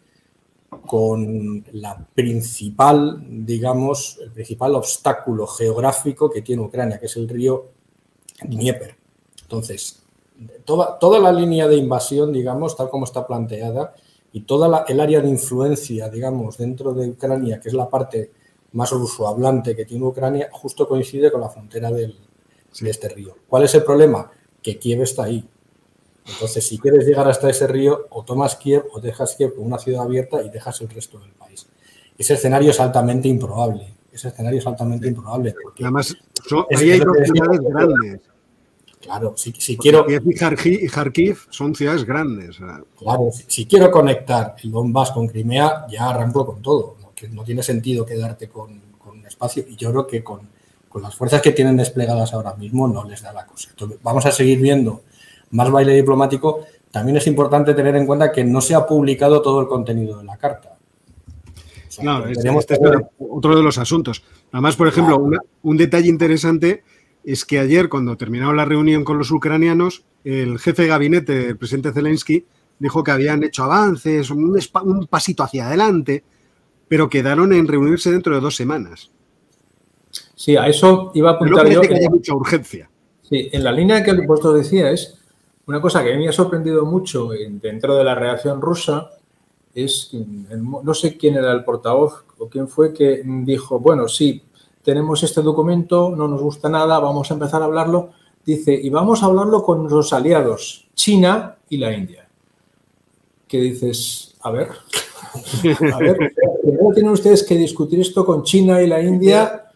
con 0.88 1.64
la 1.70 2.04
principal, 2.12 3.22
digamos, 3.46 4.18
el 4.20 4.32
principal 4.32 4.74
obstáculo 4.74 5.46
geográfico 5.46 6.28
que 6.28 6.42
tiene 6.42 6.62
Ucrania, 6.62 6.98
que 6.98 7.06
es 7.06 7.16
el 7.16 7.28
río 7.28 7.68
Dnieper. 8.42 8.96
Entonces, 9.40 10.02
toda, 10.64 10.98
toda 10.98 11.20
la 11.20 11.30
línea 11.30 11.68
de 11.68 11.76
invasión, 11.76 12.32
digamos, 12.32 12.76
tal 12.76 12.90
como 12.90 13.04
está 13.04 13.24
planteada, 13.24 13.94
y 14.32 14.40
toda 14.40 14.84
el 14.88 14.98
área 14.98 15.20
de 15.20 15.28
influencia, 15.28 16.08
digamos, 16.08 16.58
dentro 16.58 16.92
de 16.92 17.10
Ucrania, 17.10 17.60
que 17.60 17.68
es 17.68 17.74
la 17.74 17.88
parte 17.88 18.32
más 18.72 18.90
rusohablante 18.90 19.76
que 19.76 19.84
tiene 19.84 20.04
Ucrania, 20.06 20.48
justo 20.50 20.88
coincide 20.88 21.30
con 21.30 21.40
la 21.40 21.50
frontera 21.50 21.88
del, 21.92 22.18
sí. 22.72 22.84
de 22.84 22.90
este 22.90 23.08
río. 23.10 23.36
¿Cuál 23.48 23.62
es 23.62 23.76
el 23.76 23.84
problema? 23.84 24.28
Que 24.60 24.76
Kiev 24.76 25.02
está 25.02 25.22
ahí. 25.22 25.48
Entonces, 26.28 26.66
si 26.66 26.78
quieres 26.78 27.06
llegar 27.06 27.28
hasta 27.28 27.48
ese 27.48 27.66
río, 27.66 28.06
o 28.10 28.24
tomas 28.24 28.56
Kiev 28.56 28.84
o 28.92 29.00
dejas 29.00 29.34
Kiev 29.36 29.54
como 29.54 29.66
una 29.66 29.78
ciudad 29.78 30.02
abierta 30.02 30.42
y 30.42 30.50
dejas 30.50 30.80
el 30.80 30.88
resto 30.88 31.18
del 31.18 31.30
país. 31.30 31.66
Ese 32.18 32.34
escenario 32.34 32.70
es 32.70 32.80
altamente 32.80 33.28
improbable. 33.28 33.94
Ese 34.12 34.28
escenario 34.28 34.58
es 34.58 34.66
altamente 34.66 35.06
improbable. 35.06 35.54
Porque 35.62 35.84
Además, 35.84 36.16
son, 36.48 36.66
ahí 36.74 36.92
hay 36.92 36.98
dos 36.98 37.16
ciudades 37.24 37.60
grandes. 37.60 38.20
Claro, 39.00 39.34
si, 39.36 39.52
si 39.52 39.76
quiero. 39.76 40.04
Kiev 40.04 40.22
y 40.26 40.88
Kharkiv 40.88 41.38
son 41.50 41.74
ciudades 41.74 42.04
grandes. 42.04 42.56
Claro, 42.98 43.30
si, 43.32 43.44
si, 43.46 43.66
quiero 43.66 43.90
conectar 43.90 44.56
el 44.62 44.72
Donbass 44.72 45.12
con 45.12 45.28
Crimea, 45.28 45.86
ya 45.88 46.10
arranco 46.10 46.44
con 46.44 46.60
todo. 46.60 46.96
No, 47.00 47.12
que 47.14 47.28
no 47.28 47.44
tiene 47.44 47.62
sentido 47.62 48.04
quedarte 48.04 48.48
con, 48.48 48.80
con, 48.98 49.18
un 49.18 49.26
espacio. 49.26 49.64
Y 49.68 49.76
yo 49.76 49.90
creo 49.90 50.06
que 50.06 50.24
con, 50.24 50.40
con, 50.88 51.02
las 51.02 51.14
fuerzas 51.14 51.40
que 51.40 51.52
tienen 51.52 51.76
desplegadas 51.76 52.32
ahora 52.32 52.54
mismo 52.54 52.88
no 52.88 53.04
les 53.04 53.22
da 53.22 53.32
la 53.32 53.46
cosa. 53.46 53.68
Entonces, 53.70 53.98
vamos 54.02 54.26
a 54.26 54.32
seguir 54.32 54.60
viendo 54.60 55.02
más 55.50 55.70
baile 55.70 55.94
diplomático. 55.94 56.60
También 56.90 57.16
es 57.16 57.26
importante 57.26 57.74
tener 57.74 57.96
en 57.96 58.06
cuenta 58.06 58.32
que 58.32 58.44
no 58.44 58.60
se 58.60 58.74
ha 58.74 58.86
publicado 58.86 59.42
todo 59.42 59.60
el 59.60 59.66
contenido 59.66 60.18
de 60.18 60.24
la 60.24 60.36
carta. 60.36 60.76
O 61.88 61.90
sea, 61.90 62.04
no, 62.04 62.26
este, 62.26 62.48
este 62.48 62.74
es 62.74 62.80
otro 63.18 63.56
de 63.56 63.62
los 63.62 63.78
asuntos. 63.78 64.22
Además, 64.52 64.76
por 64.76 64.88
ejemplo, 64.88 65.16
claro. 65.16 65.24
una, 65.24 65.38
un 65.62 65.76
detalle 65.76 66.08
interesante 66.08 66.82
es 67.24 67.44
que 67.44 67.58
ayer, 67.58 67.88
cuando 67.88 68.16
terminaron 68.16 68.56
la 68.56 68.64
reunión 68.64 69.04
con 69.04 69.18
los 69.18 69.30
ucranianos, 69.30 70.04
el 70.24 70.58
jefe 70.58 70.82
de 70.82 70.88
gabinete, 70.88 71.48
el 71.48 71.56
presidente 71.56 71.92
Zelensky, 71.92 72.44
dijo 72.78 73.02
que 73.02 73.10
habían 73.10 73.42
hecho 73.42 73.64
avances, 73.64 74.30
un, 74.30 74.56
un 74.84 75.06
pasito 75.06 75.42
hacia 75.42 75.66
adelante, 75.66 76.22
pero 76.88 77.08
quedaron 77.08 77.52
en 77.52 77.66
reunirse 77.66 78.10
dentro 78.10 78.34
de 78.34 78.40
dos 78.40 78.54
semanas. 78.54 79.10
Sí, 80.34 80.56
a 80.56 80.68
eso 80.68 81.10
iba 81.14 81.30
a 81.30 81.32
apuntar 81.34 81.68
yo. 81.68 81.80
Que 81.80 81.94
haya 81.94 82.10
mucha 82.10 82.34
urgencia. 82.34 82.88
Sí, 83.22 83.48
en 83.52 83.64
la 83.64 83.72
línea 83.72 84.04
que 84.04 84.12
vosotros 84.12 84.56
decíais, 84.56 85.15
una 85.66 85.80
cosa 85.80 86.04
que 86.04 86.16
me 86.16 86.28
ha 86.28 86.32
sorprendido 86.32 86.84
mucho 86.84 87.30
dentro 87.60 87.96
de 87.96 88.04
la 88.04 88.14
reacción 88.14 88.60
rusa 88.60 89.10
es, 89.74 90.10
no 90.50 90.94
sé 90.94 91.16
quién 91.16 91.36
era 91.36 91.52
el 91.52 91.64
portavoz 91.64 92.24
o 92.38 92.48
quién 92.48 92.66
fue 92.66 92.94
que 92.94 93.22
dijo, 93.24 93.78
bueno, 93.78 94.08
sí, 94.08 94.42
tenemos 94.82 95.22
este 95.22 95.42
documento, 95.42 96.14
no 96.16 96.28
nos 96.28 96.40
gusta 96.40 96.68
nada, 96.68 96.98
vamos 96.98 97.30
a 97.30 97.34
empezar 97.34 97.60
a 97.60 97.66
hablarlo. 97.66 98.10
Dice, 98.44 98.72
y 98.72 98.88
vamos 98.88 99.22
a 99.22 99.26
hablarlo 99.26 99.62
con 99.64 99.80
nuestros 99.80 100.12
aliados, 100.12 100.88
China 100.94 101.56
y 101.68 101.78
la 101.78 101.92
India. 101.92 102.28
Que 103.48 103.60
dices, 103.60 104.36
a 104.40 104.52
ver, 104.52 104.68
a 105.92 105.98
ver, 105.98 106.32
primero 106.62 106.94
tienen 106.94 107.12
ustedes 107.12 107.42
que 107.42 107.56
discutir 107.56 108.00
esto 108.00 108.24
con 108.24 108.44
China 108.44 108.80
y 108.80 108.86
la 108.86 109.02
India 109.02 109.66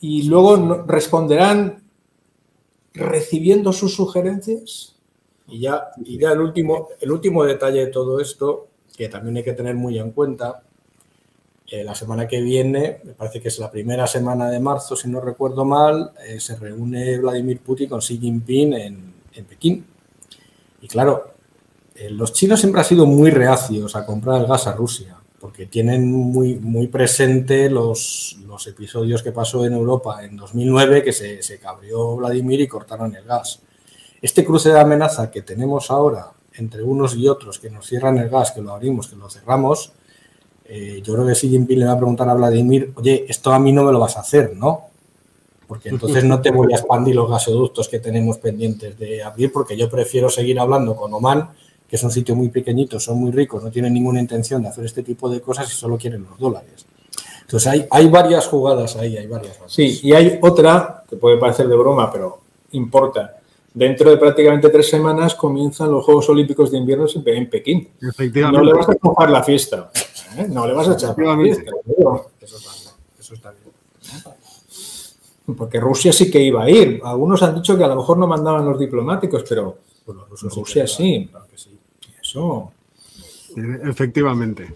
y 0.00 0.22
luego 0.22 0.84
responderán 0.86 1.82
recibiendo 2.92 3.72
sus 3.72 3.94
sugerencias. 3.94 4.93
Y 5.48 5.60
ya, 5.60 5.88
y 6.04 6.18
ya 6.18 6.32
el, 6.32 6.40
último, 6.40 6.88
el 7.00 7.12
último 7.12 7.44
detalle 7.44 7.86
de 7.86 7.92
todo 7.92 8.20
esto, 8.20 8.68
que 8.96 9.08
también 9.08 9.36
hay 9.36 9.42
que 9.44 9.52
tener 9.52 9.74
muy 9.74 9.98
en 9.98 10.12
cuenta, 10.12 10.62
eh, 11.66 11.82
la 11.82 11.94
semana 11.94 12.28
que 12.28 12.40
viene, 12.42 13.00
me 13.04 13.14
parece 13.14 13.40
que 13.40 13.48
es 13.48 13.58
la 13.58 13.70
primera 13.70 14.06
semana 14.06 14.50
de 14.50 14.60
marzo, 14.60 14.96
si 14.96 15.08
no 15.08 15.20
recuerdo 15.20 15.64
mal, 15.64 16.12
eh, 16.26 16.38
se 16.38 16.56
reúne 16.56 17.18
Vladimir 17.18 17.60
Putin 17.60 17.88
con 17.88 18.00
Xi 18.00 18.18
Jinping 18.18 18.74
en, 18.74 19.14
en 19.32 19.44
Pekín. 19.44 19.86
Y 20.82 20.88
claro, 20.88 21.34
eh, 21.94 22.10
los 22.10 22.32
chinos 22.32 22.60
siempre 22.60 22.80
han 22.80 22.86
sido 22.86 23.06
muy 23.06 23.30
reacios 23.30 23.96
a 23.96 24.04
comprar 24.04 24.42
el 24.42 24.46
gas 24.46 24.66
a 24.66 24.72
Rusia, 24.72 25.16
porque 25.40 25.66
tienen 25.66 26.10
muy, 26.10 26.56
muy 26.56 26.88
presente 26.88 27.70
los, 27.70 28.36
los 28.46 28.66
episodios 28.66 29.22
que 29.22 29.32
pasó 29.32 29.64
en 29.64 29.72
Europa 29.72 30.24
en 30.24 30.36
2009, 30.36 31.02
que 31.02 31.12
se, 31.12 31.42
se 31.42 31.58
cabrió 31.58 32.16
Vladimir 32.16 32.60
y 32.60 32.68
cortaron 32.68 33.14
el 33.16 33.24
gas. 33.24 33.62
Este 34.22 34.44
cruce 34.44 34.70
de 34.70 34.80
amenaza 34.80 35.30
que 35.30 35.42
tenemos 35.42 35.90
ahora 35.90 36.30
entre 36.56 36.82
unos 36.82 37.16
y 37.16 37.26
otros, 37.28 37.58
que 37.58 37.68
nos 37.68 37.86
cierran 37.86 38.16
el 38.18 38.28
gas, 38.28 38.52
que 38.52 38.62
lo 38.62 38.72
abrimos, 38.72 39.08
que 39.08 39.16
lo 39.16 39.28
cerramos, 39.28 39.92
eh, 40.66 41.00
yo 41.02 41.14
creo 41.14 41.26
que 41.26 41.32
Xi 41.34 41.48
Jinping 41.48 41.80
le 41.80 41.86
va 41.86 41.92
a 41.92 41.96
preguntar 41.96 42.28
a 42.28 42.34
Vladimir, 42.34 42.92
oye, 42.94 43.26
esto 43.28 43.52
a 43.52 43.58
mí 43.58 43.72
no 43.72 43.82
me 43.82 43.92
lo 43.92 43.98
vas 43.98 44.16
a 44.16 44.20
hacer, 44.20 44.56
¿no? 44.56 44.94
porque 45.66 45.88
entonces 45.88 46.24
no 46.24 46.40
te 46.40 46.50
voy 46.50 46.72
a 46.72 46.76
expandir 46.76 47.14
los 47.14 47.28
gasoductos 47.28 47.88
que 47.88 47.98
tenemos 47.98 48.38
pendientes 48.38 48.98
de 48.98 49.22
abrir, 49.22 49.52
porque 49.52 49.76
yo 49.76 49.88
prefiero 49.88 50.28
seguir 50.28 50.58
hablando 50.60 50.94
con 50.94 51.12
Oman, 51.12 51.50
que 51.88 51.96
es 51.96 52.02
un 52.02 52.10
sitio 52.10 52.34
muy 52.34 52.48
pequeñito, 52.48 53.00
son 53.00 53.18
muy 53.18 53.30
ricos, 53.30 53.62
no 53.62 53.70
tienen 53.70 53.92
ninguna 53.92 54.20
intención 54.20 54.62
de 54.62 54.68
hacer 54.68 54.84
este 54.84 55.02
tipo 55.02 55.28
de 55.28 55.40
cosas 55.40 55.70
y 55.70 55.74
solo 55.74 55.96
quieren 55.98 56.26
los 56.28 56.38
dólares. 56.38 56.86
Entonces 57.42 57.66
hay, 57.66 57.86
hay 57.90 58.08
varias 58.08 58.46
jugadas 58.46 58.96
ahí, 58.96 59.16
hay 59.16 59.26
varias. 59.26 59.58
Sí, 59.66 60.00
y 60.02 60.12
hay 60.12 60.38
otra 60.42 61.04
que 61.08 61.16
puede 61.16 61.38
parecer 61.38 61.68
de 61.68 61.76
broma, 61.76 62.10
pero 62.10 62.40
importa. 62.72 63.36
Dentro 63.74 64.08
de 64.08 64.18
prácticamente 64.18 64.68
tres 64.68 64.88
semanas 64.88 65.34
comienzan 65.34 65.90
los 65.90 66.04
Juegos 66.04 66.28
Olímpicos 66.28 66.70
de 66.70 66.78
Invierno 66.78 67.06
en 67.26 67.50
Pekín. 67.50 67.88
Efectivamente. 68.00 68.58
No 68.58 68.64
le 68.64 68.72
vas 68.72 68.88
a 68.88 68.92
echar 68.92 69.30
la 69.30 69.42
fiesta. 69.42 69.90
¿eh? 70.38 70.46
No 70.48 70.64
le 70.64 70.74
vas 70.74 70.88
a 70.88 70.94
echar 70.94 71.18
la 71.18 71.36
fiesta. 71.36 71.72
Eso 72.40 72.56
está 72.56 72.70
bien. 72.70 72.94
Eso 73.18 73.34
está 73.34 73.50
bien. 73.50 75.56
Porque 75.56 75.80
Rusia 75.80 76.12
sí 76.12 76.30
que 76.30 76.40
iba 76.40 76.62
a 76.62 76.70
ir. 76.70 77.00
Algunos 77.02 77.42
han 77.42 77.56
dicho 77.56 77.76
que 77.76 77.82
a 77.82 77.88
lo 77.88 77.96
mejor 77.96 78.16
no 78.16 78.28
mandaban 78.28 78.64
los 78.64 78.78
diplomáticos, 78.78 79.42
pero 79.48 79.78
Pues 80.04 80.18
los 80.18 80.30
rusos 80.30 80.54
Rusia 80.54 80.86
sí. 80.86 81.28
Claro 81.28 81.46
que 81.50 81.58
sí. 81.58 81.76
Eso. 82.22 82.70
Eh, 83.56 83.80
Efectivamente. 83.90 84.72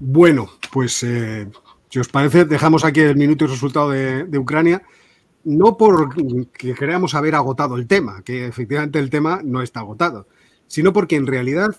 Bueno, 0.00 0.50
pues 0.72 1.00
eh, 1.04 1.46
si 1.88 2.00
os 2.00 2.08
parece, 2.08 2.44
dejamos 2.44 2.84
aquí 2.84 3.00
el 3.00 3.16
minuto 3.16 3.44
y 3.44 3.48
resultado 3.48 3.90
de, 3.90 4.24
de 4.24 4.36
Ucrania. 4.36 4.82
No 5.46 5.76
porque 5.76 6.74
creamos 6.76 7.14
haber 7.14 7.36
agotado 7.36 7.76
el 7.76 7.86
tema, 7.86 8.22
que 8.22 8.46
efectivamente 8.46 8.98
el 8.98 9.10
tema 9.10 9.42
no 9.44 9.62
está 9.62 9.78
agotado, 9.78 10.26
sino 10.66 10.92
porque 10.92 11.14
en 11.14 11.28
realidad 11.28 11.76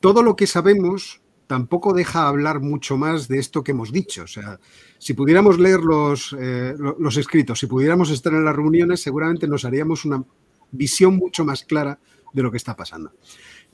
todo 0.00 0.22
lo 0.22 0.34
que 0.34 0.46
sabemos 0.46 1.20
tampoco 1.46 1.92
deja 1.92 2.26
hablar 2.26 2.60
mucho 2.60 2.96
más 2.96 3.28
de 3.28 3.38
esto 3.38 3.62
que 3.62 3.72
hemos 3.72 3.92
dicho. 3.92 4.22
O 4.22 4.26
sea, 4.26 4.58
si 4.98 5.12
pudiéramos 5.12 5.58
leer 5.58 5.80
los, 5.80 6.34
eh, 6.40 6.74
lo- 6.78 6.96
los 6.98 7.18
escritos, 7.18 7.58
si 7.58 7.66
pudiéramos 7.66 8.08
estar 8.10 8.32
en 8.32 8.46
las 8.46 8.56
reuniones, 8.56 9.02
seguramente 9.02 9.46
nos 9.46 9.66
haríamos 9.66 10.06
una 10.06 10.24
visión 10.70 11.16
mucho 11.16 11.44
más 11.44 11.64
clara 11.64 11.98
de 12.32 12.42
lo 12.42 12.50
que 12.50 12.56
está 12.56 12.76
pasando. 12.76 13.12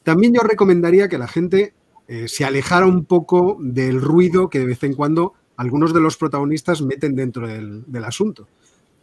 También 0.02 0.34
yo 0.34 0.40
recomendaría 0.40 1.08
que 1.08 1.18
la 1.18 1.28
gente 1.28 1.74
eh, 2.08 2.26
se 2.26 2.44
alejara 2.44 2.86
un 2.86 3.04
poco 3.04 3.56
del 3.60 4.00
ruido 4.00 4.48
que 4.48 4.58
de 4.58 4.66
vez 4.66 4.82
en 4.82 4.94
cuando 4.94 5.34
algunos 5.56 5.92
de 5.94 6.00
los 6.00 6.16
protagonistas 6.16 6.82
meten 6.82 7.14
dentro 7.14 7.46
del, 7.46 7.84
del 7.86 8.04
asunto. 8.04 8.48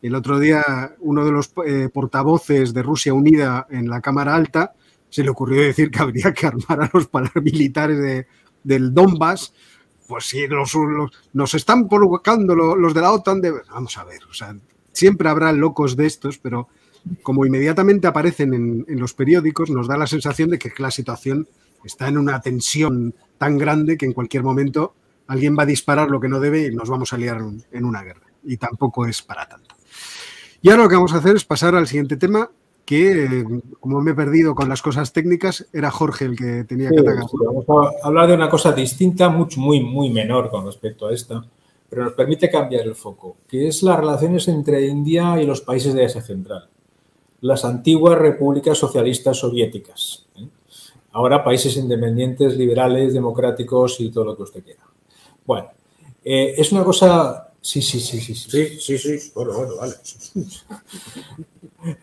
El 0.03 0.13
otro 0.15 0.37
día 0.37 0.95
uno 0.99 1.25
de 1.25 1.31
los 1.31 1.51
eh, 1.65 1.89
portavoces 1.91 2.73
de 2.73 2.83
Rusia 2.83 3.13
Unida 3.13 3.65
en 3.71 3.89
la 3.89 4.01
Cámara 4.01 4.35
Alta 4.35 4.73
se 5.09 5.23
le 5.23 5.29
ocurrió 5.31 5.61
decir 5.61 5.89
que 5.89 5.99
habría 6.01 6.31
que 6.33 6.45
armar 6.45 6.81
a 6.83 6.89
los 6.93 7.07
paramilitares 7.07 7.97
de- 7.97 8.27
del 8.63 8.93
Donbass. 8.93 9.53
Pues 10.07 10.25
si 10.25 10.45
los, 10.47 10.73
los- 10.75 11.11
nos 11.33 11.53
están 11.55 11.87
provocando 11.87 12.53
lo- 12.53 12.75
los 12.75 12.93
de 12.93 13.01
la 13.01 13.11
OTAN, 13.13 13.41
de- 13.41 13.53
vamos 13.71 13.97
a 13.97 14.03
ver, 14.03 14.19
o 14.29 14.33
sea, 14.33 14.55
siempre 14.91 15.29
habrá 15.29 15.51
locos 15.53 15.95
de 15.95 16.05
estos, 16.05 16.37
pero 16.37 16.67
como 17.21 17.45
inmediatamente 17.45 18.05
aparecen 18.07 18.53
en, 18.53 18.85
en 18.87 18.99
los 18.99 19.13
periódicos, 19.13 19.69
nos 19.69 19.87
da 19.87 19.97
la 19.97 20.07
sensación 20.07 20.49
de 20.49 20.59
que 20.59 20.71
la 20.77 20.91
situación 20.91 21.47
está 21.83 22.07
en 22.09 22.17
una 22.17 22.41
tensión 22.41 23.13
tan 23.37 23.57
grande 23.57 23.97
que 23.97 24.05
en 24.05 24.13
cualquier 24.13 24.43
momento 24.43 24.93
alguien 25.27 25.55
va 25.57 25.63
a 25.63 25.65
disparar 25.65 26.09
lo 26.09 26.19
que 26.19 26.27
no 26.29 26.39
debe 26.41 26.67
y 26.67 26.75
nos 26.75 26.89
vamos 26.89 27.13
a 27.13 27.17
liar 27.17 27.41
en 27.71 27.85
una 27.85 28.03
guerra. 28.03 28.27
Y 28.43 28.57
tampoco 28.57 29.05
es 29.05 29.21
para 29.21 29.47
tanto. 29.47 29.72
Y 30.63 30.69
ahora 30.69 30.84
lo 30.84 30.89
que 30.89 30.95
vamos 30.95 31.13
a 31.13 31.17
hacer 31.17 31.36
es 31.36 31.43
pasar 31.43 31.76
al 31.76 31.88
siguiente 31.88 32.15
tema, 32.15 32.49
que 32.86 33.26
eh, 33.26 33.45
como 33.82 33.99
me 33.99 34.12
he 34.12 34.15
perdido 34.15 34.56
con 34.56 34.69
las 34.69 34.82
cosas 34.82 35.12
técnicas, 35.12 35.67
era 35.73 35.91
Jorge 35.91 36.23
el 36.23 36.38
que 36.38 36.63
tenía 36.63 36.89
que 36.89 36.99
Sí, 36.99 37.02
atacar. 37.02 37.23
sí, 37.30 37.38
vamos 37.45 37.65
a 38.02 38.08
hablar 38.08 38.28
de 38.28 38.34
una 38.34 38.49
cosa 38.49 38.71
distinta, 38.71 39.28
mucho, 39.28 39.60
muy, 39.60 39.82
muy 39.82 40.10
menor 40.10 40.49
con 40.49 40.65
respecto 40.65 41.08
a 41.08 41.13
esta, 41.13 41.43
pero 41.89 42.06
nos 42.06 42.13
permite 42.13 42.49
cambiar 42.49 42.88
el 42.88 42.95
foco, 42.95 43.36
que 43.45 43.67
es 43.67 43.84
las 43.84 43.99
relaciones 43.99 44.47
entre 44.47 44.88
India 44.88 45.41
y 45.41 45.45
los 45.45 45.60
países 45.60 45.93
de 45.93 46.06
Asia 46.06 46.21
Central, 46.21 46.69
las 47.41 47.65
antiguas 47.65 48.17
repúblicas 48.17 48.78
socialistas 48.78 49.38
soviéticas. 49.39 50.28
¿eh? 50.38 50.47
Ahora 51.12 51.43
países 51.43 51.76
independientes, 51.76 52.58
liberales, 52.58 53.13
democráticos 53.13 53.99
y 53.99 54.10
todo 54.12 54.23
lo 54.23 54.38
que 54.38 54.43
usted 54.43 54.63
quiera. 54.63 54.84
Bueno, 55.45 55.67
eh, 56.23 56.56
es 56.58 56.71
una 56.71 56.86
cosa... 56.86 57.49
Sí, 57.62 57.83
sí, 57.83 58.00
sí, 58.00 58.20
sí. 58.20 58.35
sí. 58.35 58.50
Sí, 58.50 58.98
sí, 58.98 59.18
sí. 59.18 59.33
Bueno, 59.35 59.52
bueno, 59.59 59.76
vale. 59.76 59.94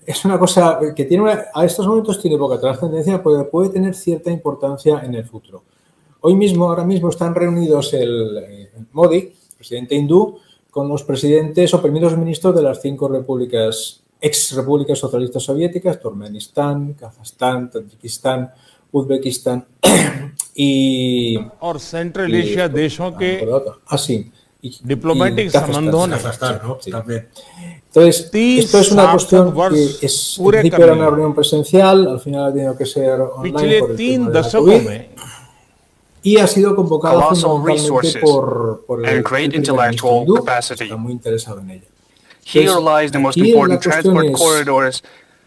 es 0.06 0.26
una 0.26 0.38
cosa 0.40 0.80
que 0.96 1.06
tiene 1.06 1.24
una- 1.24 1.46
a 1.54 1.66
estos 1.66 1.88
momentos 1.88 2.22
tiene 2.22 2.38
poca 2.38 2.60
trascendencia, 2.60 3.22
pero 3.24 3.50
puede 3.50 3.70
tener 3.70 3.94
cierta 3.96 4.32
importancia 4.32 5.02
en 5.04 5.16
el 5.16 5.26
futuro. 5.26 5.64
Hoy 6.22 6.36
mismo, 6.36 6.68
ahora 6.70 6.84
mismo, 6.84 7.10
están 7.10 7.36
reunidos 7.36 7.94
el, 7.94 8.38
eh, 8.38 8.72
Modi, 8.94 9.34
presidente 9.58 9.96
hindú, 9.96 10.38
con 10.72 10.88
los 10.90 11.04
presidentes 11.04 11.74
o 11.74 11.82
primeros 11.82 12.18
ministros 12.18 12.56
de 12.56 12.62
las 12.62 12.82
cinco 12.82 13.08
repúblicas, 13.08 14.02
ex 14.20 14.54
repúblicas 14.56 14.98
socialistas 15.00 15.44
soviéticas, 15.44 16.00
Turkmenistán, 16.00 16.94
Kazajstán, 16.94 17.70
Tayikistán, 17.72 18.52
Uzbekistán 18.92 19.66
y... 20.56 21.38
और 21.62 21.78
central 21.80 22.36
Asia 22.36 22.68
देशों 22.68 23.12
के 23.20 23.32
Ah, 23.88 23.98
sí. 23.98 24.32
y, 24.63 24.79
También. 26.91 27.29
Entonces, 27.87 28.31
esto 28.33 28.79
es 28.79 28.93
una 28.93 29.11
cuestión 29.11 29.53
que 29.53 30.07
es, 30.07 30.39
era 30.39 30.93
una 30.93 31.07
reunión 31.07 31.35
presencial, 31.35 32.07
al 32.07 32.21
final 32.21 32.45
ha 32.45 32.53
tenido 32.53 32.77
que 32.77 32.87
ser 32.87 33.21
online 33.21 33.53
por 33.53 33.91
el 33.91 34.51
COVID, 34.53 35.01
y 36.23 36.37
ha 36.37 36.47
sido 36.47 36.77
convocada 36.77 37.35
fundamentalmente 37.35 38.21
por, 38.21 38.85
el 39.05 39.25
hindú, 39.25 40.45
está 40.71 40.97
muy 40.97 41.13
interesado 41.13 41.61
en. 41.61 41.83
Here 42.45 42.81
lies 42.81 43.13
the 43.13 43.19
most 43.19 43.37
important 43.37 43.81
transport 43.81 44.33
corridors 44.33 45.03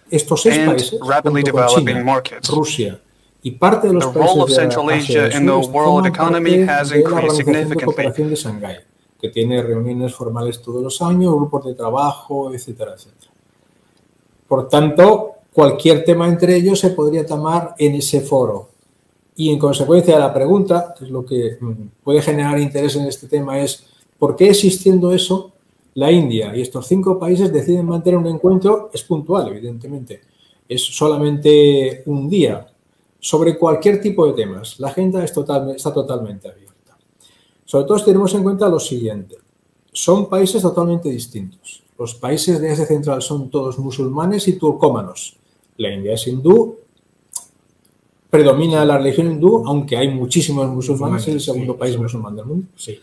estos 0.09 0.41
seis 0.41 0.59
países, 0.59 0.99
rapidly 1.05 1.43
developing 1.43 2.03
markets. 2.03 2.49
Rusia, 2.49 2.99
y 3.41 3.51
parte 3.51 3.87
de 3.87 3.93
los 3.93 4.05
países 4.07 4.35
de 4.35 4.93
Asia 4.93 5.23
del 5.23 5.33
Sur, 5.33 5.71
forman 5.71 6.13
parte 6.13 6.39
de 6.39 6.63
la 6.63 7.09
Organización 7.09 7.69
de 7.69 7.75
Cooperación 7.75 8.29
de 8.29 8.35
que 9.23 9.29
tiene 9.29 9.63
reuniones 9.63 10.13
formales 10.13 10.61
todos 10.61 10.83
los 10.83 11.01
años, 11.01 11.33
grupos 11.33 11.63
de 11.63 11.75
trabajo, 11.75 12.53
etcétera, 12.53 12.95
etcétera. 12.95 13.31
Por 14.49 14.67
tanto, 14.67 15.35
cualquier 15.53 16.03
tema 16.03 16.27
entre 16.27 16.57
ellos 16.57 16.77
se 16.77 16.89
podría 16.89 17.25
tomar 17.25 17.73
en 17.77 17.95
ese 17.95 18.19
foro. 18.19 18.71
Y 19.37 19.49
en 19.49 19.57
consecuencia, 19.57 20.19
la 20.19 20.33
pregunta, 20.33 20.93
que 20.97 21.05
es 21.05 21.09
lo 21.09 21.25
que 21.25 21.57
mm, 21.57 21.71
puede 22.03 22.21
generar 22.21 22.59
interés 22.59 22.97
en 22.97 23.05
este 23.05 23.27
tema, 23.27 23.61
es 23.61 23.85
¿por 24.19 24.35
qué 24.35 24.49
existiendo 24.49 25.13
eso, 25.13 25.53
la 25.93 26.11
India 26.11 26.53
y 26.53 26.59
estos 26.59 26.85
cinco 26.85 27.17
países 27.17 27.53
deciden 27.53 27.85
mantener 27.85 28.17
un 28.17 28.27
encuentro? 28.27 28.89
Es 28.93 29.03
puntual, 29.03 29.47
evidentemente. 29.47 30.19
Es 30.67 30.83
solamente 30.83 32.03
un 32.07 32.27
día 32.27 32.67
sobre 33.21 33.57
cualquier 33.57 34.01
tipo 34.01 34.27
de 34.27 34.33
temas. 34.33 34.81
La 34.81 34.89
agenda 34.89 35.23
está 35.23 35.93
totalmente 35.93 36.49
abierta. 36.49 36.72
Sobre 37.73 37.87
todo 37.87 37.97
si 37.97 38.05
tenemos 38.05 38.31
en 38.35 38.43
cuenta 38.43 38.69
lo 38.69 38.79
siguiente. 38.79 39.35
Son 39.91 40.29
países 40.29 40.61
totalmente 40.61 41.09
distintos. 41.09 41.81
Los 41.97 42.13
países 42.13 42.61
de 42.61 42.69
Asia 42.69 42.85
Central 42.85 43.19
son 43.23 43.49
todos 43.49 43.79
musulmanes 43.79 44.47
y 44.47 44.59
turcómanos. 44.59 45.37
La 45.77 45.91
India 45.91 46.13
es 46.13 46.27
hindú, 46.27 46.77
predomina 48.29 48.85
la 48.85 48.99
religión 48.99 49.31
hindú, 49.31 49.63
aunque 49.65 49.97
hay 49.97 50.07
muchísimos 50.09 50.67
musulmanes, 50.69 51.23
es 51.23 51.33
el 51.33 51.41
segundo 51.41 51.73
sí, 51.73 51.79
país 51.79 51.95
sí. 51.95 51.99
musulmán 51.99 52.35
del 52.35 52.45
mundo. 52.45 52.67
Sí. 52.75 52.99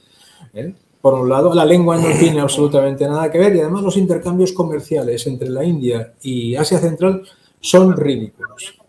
¿eh? 0.55 0.73
Por 1.01 1.15
un 1.15 1.29
lado, 1.29 1.53
la 1.53 1.65
lengua 1.65 1.97
no 1.99 2.17
tiene 2.17 2.39
absolutamente 2.39 3.09
nada 3.09 3.29
que 3.29 3.39
ver 3.39 3.57
y 3.57 3.61
además 3.63 3.83
los 3.83 3.97
intercambios 3.97 4.53
comerciales 4.53 5.27
entre 5.27 5.49
la 5.49 5.65
India 5.65 6.15
y 6.23 6.55
Asia 6.55 6.79
Central 6.79 7.25
son 7.61 7.97
ridículos. 7.97 8.80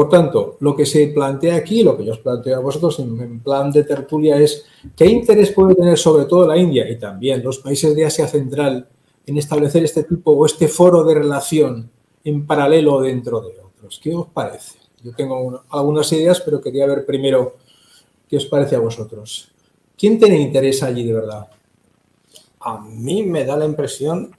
Por 0.00 0.08
tanto, 0.08 0.56
lo 0.60 0.74
que 0.74 0.86
se 0.86 1.08
plantea 1.08 1.56
aquí, 1.56 1.82
lo 1.82 1.94
que 1.94 2.06
yo 2.06 2.12
os 2.12 2.20
planteo 2.20 2.56
a 2.56 2.60
vosotros 2.60 2.98
en, 3.00 3.40
plan 3.40 3.70
de 3.70 3.84
tertulia 3.84 4.38
es 4.38 4.64
qué 4.96 5.04
interés 5.04 5.50
puede 5.52 5.74
tener 5.74 5.98
sobre 5.98 6.24
todo 6.24 6.46
la 6.48 6.56
India 6.56 6.88
y 6.88 6.98
también 6.98 7.44
los 7.44 7.58
países 7.58 7.94
de 7.94 8.06
Asia 8.06 8.26
Central 8.26 8.88
en 9.26 9.36
establecer 9.36 9.84
este 9.84 10.04
tipo 10.04 10.30
o 10.30 10.46
este 10.46 10.68
foro 10.68 11.04
de 11.04 11.16
relación 11.16 11.90
en 12.24 12.46
paralelo 12.46 13.02
dentro 13.02 13.42
de 13.42 13.60
otros. 13.60 14.00
¿Qué 14.02 14.14
os 14.14 14.28
parece? 14.28 14.78
Yo 15.04 15.14
tengo 15.14 15.38
una- 15.38 15.64
algunas 15.68 16.10
ideas, 16.14 16.40
pero 16.40 16.62
quería 16.62 16.86
ver 16.86 17.04
primero 17.04 17.56
qué 18.26 18.38
os 18.38 18.46
parece 18.46 18.76
a 18.76 18.80
vosotros. 18.80 19.52
¿Quién 19.98 20.18
tiene 20.18 20.40
interés 20.40 20.82
allí 20.82 21.04
de 21.04 21.12
verdad? 21.12 21.46
A 22.60 22.80
mí 22.80 23.22
me 23.22 23.44
da 23.44 23.54
la 23.54 23.66
impresión 23.66 24.34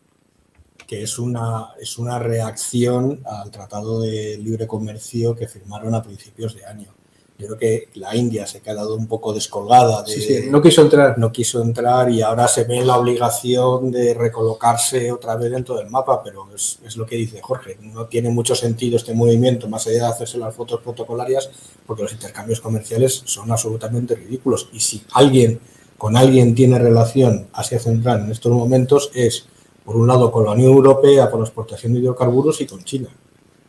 que 0.92 1.04
es 1.04 1.18
una, 1.20 1.70
es 1.80 1.98
una 1.98 2.20
reacción 2.20 3.22
al 3.24 3.50
Tratado 3.50 4.02
de 4.02 4.38
Libre 4.38 4.68
Comercio 4.68 5.34
que 5.34 5.48
firmaron 5.48 5.96
a 5.96 6.04
principios 6.04 6.54
de 6.54 6.66
año. 6.66 6.94
Yo 7.40 7.48
creo 7.48 7.58
que 7.58 7.88
la 7.94 8.14
India 8.14 8.46
se 8.46 8.58
ha 8.58 8.62
quedado 8.62 8.98
un 8.98 9.08
poco 9.08 9.32
descolgada 9.32 10.04
de, 10.04 10.12
Sí, 10.12 10.22
sí, 10.22 10.50
no 10.50 10.62
quiso 10.62 10.82
entrar. 10.82 11.18
no 11.18 11.32
quiso 11.32 11.62
entrar 11.62 12.12
y 12.12 12.22
ahora 12.22 12.46
se 12.50 12.66
ve 12.66 12.84
la 12.84 12.98
obligación 12.98 13.90
de 13.90 14.14
recolocarse 14.14 15.14
otra 15.14 15.38
vez 15.38 15.52
dentro 15.52 15.78
del 15.78 15.90
mapa, 15.90 16.22
pero 16.22 16.50
es, 16.54 16.80
es 16.86 16.98
lo 16.98 17.06
que 17.06 17.16
dice 17.16 17.40
Jorge, 17.42 17.78
no 17.82 18.08
tiene 18.08 18.30
mucho 18.30 18.54
sentido 18.54 18.98
este 18.98 19.14
movimiento 19.14 19.70
más 19.70 19.88
allá 19.88 20.00
de 20.00 20.08
hacerse 20.08 20.40
las 20.40 20.54
fotos 20.54 20.82
protocolarias 20.82 21.50
porque 21.86 22.04
los 22.04 22.12
intercambios 22.12 22.60
comerciales 22.60 23.22
son 23.24 23.50
absolutamente 23.50 24.14
ridículos 24.14 24.68
y 24.74 24.82
si 24.82 25.06
alguien 25.14 25.62
con 25.98 26.18
alguien 26.18 26.54
tiene 26.54 26.78
relación 26.80 27.48
Asia 27.54 27.80
Central 27.80 28.26
en 28.26 28.32
estos 28.32 28.52
momentos 28.52 29.10
es 29.14 29.48
por 29.92 30.00
un 30.00 30.08
lado 30.08 30.32
con 30.32 30.46
la 30.46 30.52
Unión 30.52 30.72
Europea 30.72 31.30
por 31.30 31.40
la 31.42 31.46
exportación 31.46 31.94
de 31.94 32.00
hidrocarburos 32.00 32.62
y 32.62 32.66
con 32.66 32.82
China. 32.84 33.10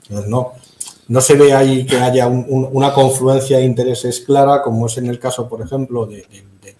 Entonces, 0.03 0.31
no, 0.31 0.53
no 1.09 1.20
se 1.20 1.35
ve 1.35 1.53
ahí 1.53 1.85
que 1.85 1.97
haya 1.97 2.29
una 2.29 2.95
confluencia 2.95 3.59
de 3.59 3.64
intereses 3.64 4.20
clara, 4.20 4.62
como 4.62 4.87
es 4.87 4.97
en 4.99 5.07
el 5.07 5.18
caso, 5.18 5.49
por 5.49 5.61
ejemplo, 5.61 6.07
de, 6.07 6.25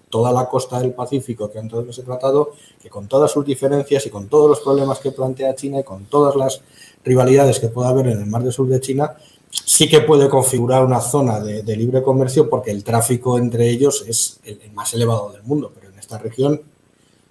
toda 0.09 0.31
la 0.31 0.47
costa 0.47 0.79
del 0.79 0.93
Pacífico 0.93 1.51
que 1.51 1.57
antes 1.59 1.97
he 1.97 2.03
tratado, 2.03 2.51
que 2.81 2.87
con 2.87 3.07
todas 3.07 3.31
sus 3.31 3.43
diferencias 3.45 4.05
y 4.05 4.11
con 4.11 4.29
todos 4.29 4.47
los 4.47 4.59
problemas 4.59 4.99
que 4.99 5.11
plantea 5.11 5.55
China 5.55 5.79
y 5.79 5.83
con 5.83 6.05
todas 6.05 6.35
las 6.35 6.61
rivalidades 7.03 7.59
que 7.59 7.67
pueda 7.67 7.89
haber 7.89 8.07
en 8.07 8.19
el 8.19 8.25
mar 8.27 8.43
del 8.43 8.53
sur 8.53 8.67
de 8.67 8.79
China, 8.79 9.15
sí 9.49 9.89
que 9.89 10.01
puede 10.01 10.29
configurar 10.29 10.85
una 10.85 11.01
zona 11.01 11.39
de, 11.39 11.75
libre 11.75 12.03
comercio 12.03 12.47
porque 12.47 12.69
el 12.71 12.83
tráfico 12.83 13.39
entre 13.39 13.67
ellos 13.69 14.05
es 14.07 14.39
el, 14.43 14.71
más 14.71 14.93
elevado 14.93 15.31
del 15.31 15.43
mundo, 15.43 15.71
pero 15.73 15.91
en 15.91 15.97
esta 15.97 16.17
región, 16.19 16.61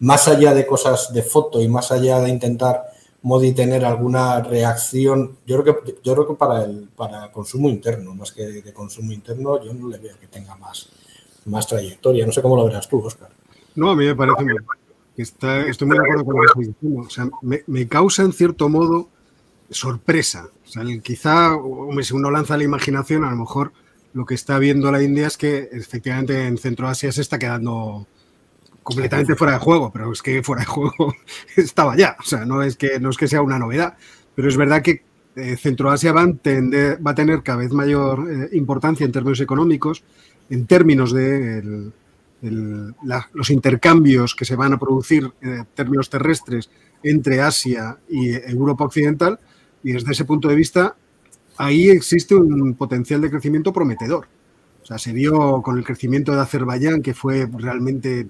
más 0.02 0.26
allá 0.26 0.52
de 0.52 0.66
cosas 0.66 1.12
de 1.12 1.22
foto 1.22 1.60
y 1.60 1.68
más 1.68 1.92
allá 1.92 2.20
de 2.20 2.28
intentar 2.28 2.82
Modi 3.24 3.52
tener 3.52 3.84
alguna 3.84 4.40
reacción, 4.40 5.38
yo 5.46 5.62
creo 5.62 5.84
que 5.84 5.94
yo 6.02 6.12
creo 6.14 6.26
que 6.26 6.34
para 6.34 6.64
el 6.64 6.88
para 6.88 7.30
consumo 7.30 7.68
interno, 7.68 8.12
más 8.16 8.32
que 8.32 8.44
de 8.46 8.72
consumo 8.72 9.12
interno, 9.12 9.64
yo 9.64 9.72
no 9.72 9.88
le 9.88 9.98
veo 9.98 10.18
que 10.18 10.26
tenga 10.26 10.56
más, 10.56 10.88
más 11.44 11.68
trayectoria. 11.68 12.26
No 12.26 12.32
sé 12.32 12.42
cómo 12.42 12.56
lo 12.56 12.64
verás 12.64 12.88
tú, 12.88 12.98
Oscar. 12.98 13.28
No, 13.76 13.92
a 13.92 13.94
mí 13.94 14.06
me 14.06 14.16
parece 14.16 14.44
que 15.14 15.22
está, 15.22 15.60
estoy 15.68 15.86
muy 15.86 15.98
de 15.98 16.02
acuerdo 16.02 16.24
con 16.24 16.34
lo 16.34 16.40
que 16.40 16.46
estoy 16.46 16.64
diciendo. 16.66 17.00
O 17.02 17.10
sea, 17.10 17.28
me, 17.42 17.62
me, 17.68 17.86
causa 17.86 18.24
en 18.24 18.32
cierto 18.32 18.68
modo 18.68 19.08
sorpresa. 19.70 20.48
O 20.66 20.68
sea, 20.68 20.82
quizá, 21.00 21.54
hombre, 21.54 22.02
si 22.02 22.12
uno 22.14 22.28
lanza 22.32 22.56
la 22.56 22.64
imaginación, 22.64 23.22
a 23.22 23.30
lo 23.30 23.36
mejor 23.36 23.72
lo 24.14 24.26
que 24.26 24.34
está 24.34 24.58
viendo 24.58 24.90
la 24.90 25.00
India 25.00 25.28
es 25.28 25.36
que 25.36 25.68
efectivamente 25.70 26.44
en 26.44 26.58
Centroasia 26.58 27.12
se 27.12 27.20
está 27.20 27.38
quedando 27.38 28.08
completamente 28.82 29.36
fuera 29.36 29.54
de 29.54 29.58
juego, 29.58 29.90
pero 29.92 30.12
es 30.12 30.22
que 30.22 30.42
fuera 30.42 30.60
de 30.60 30.66
juego 30.66 31.14
estaba 31.56 31.96
ya. 31.96 32.16
O 32.18 32.24
sea, 32.24 32.44
no 32.44 32.62
es 32.62 32.76
que, 32.76 32.98
no 33.00 33.10
es 33.10 33.16
que 33.16 33.28
sea 33.28 33.42
una 33.42 33.58
novedad, 33.58 33.96
pero 34.34 34.48
es 34.48 34.56
verdad 34.56 34.82
que 34.82 35.04
eh, 35.34 35.56
Centroasia 35.56 36.12
va 36.12 36.22
a, 36.22 36.26
va 36.26 37.10
a, 37.10 37.14
tener 37.14 37.42
cada 37.42 37.58
vez 37.58 37.72
mayor 37.72 38.28
eh, 38.30 38.48
importancia 38.52 39.06
en 39.06 39.12
términos 39.12 39.40
económicos, 39.40 40.04
en 40.50 40.66
términos 40.66 41.12
de 41.12 41.90
los 42.42 43.50
intercambios 43.50 44.34
que 44.34 44.44
se 44.44 44.56
van 44.56 44.72
a 44.72 44.78
producir 44.78 45.32
en 45.40 45.64
términos 45.74 46.10
terrestres 46.10 46.70
entre 47.02 47.40
Asia 47.40 47.98
y 48.08 48.30
Europa 48.30 48.84
Occidental, 48.84 49.38
y 49.82 49.92
desde 49.92 50.12
ese 50.12 50.24
punto 50.24 50.48
de 50.48 50.56
vista, 50.56 50.96
ahí 51.56 51.88
existe 51.88 52.34
un 52.34 52.74
potencial 52.74 53.20
de 53.20 53.30
crecimiento 53.30 53.72
prometedor. 53.72 54.26
O 54.82 54.86
sea, 54.86 54.98
se 54.98 55.12
vio 55.12 55.62
con 55.62 55.78
el 55.78 55.84
crecimiento 55.84 56.32
de 56.32 56.40
Azerbaiyán, 56.40 57.02
que 57.02 57.14
fue 57.14 57.48
realmente 57.56 58.26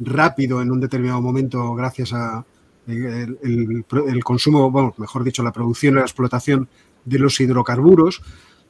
rápido 0.00 0.60
en 0.60 0.70
un 0.70 0.80
determinado 0.80 1.20
momento 1.20 1.74
gracias 1.74 2.12
a 2.12 2.44
el, 2.86 4.22
consumo, 4.22 4.94
mejor 4.98 5.24
dicho, 5.24 5.42
la 5.42 5.52
producción 5.52 5.94
y 5.94 5.96
la 5.98 6.02
explotación 6.02 6.68
de 7.04 7.18
los 7.18 7.40
hidrocarburos 7.40 8.22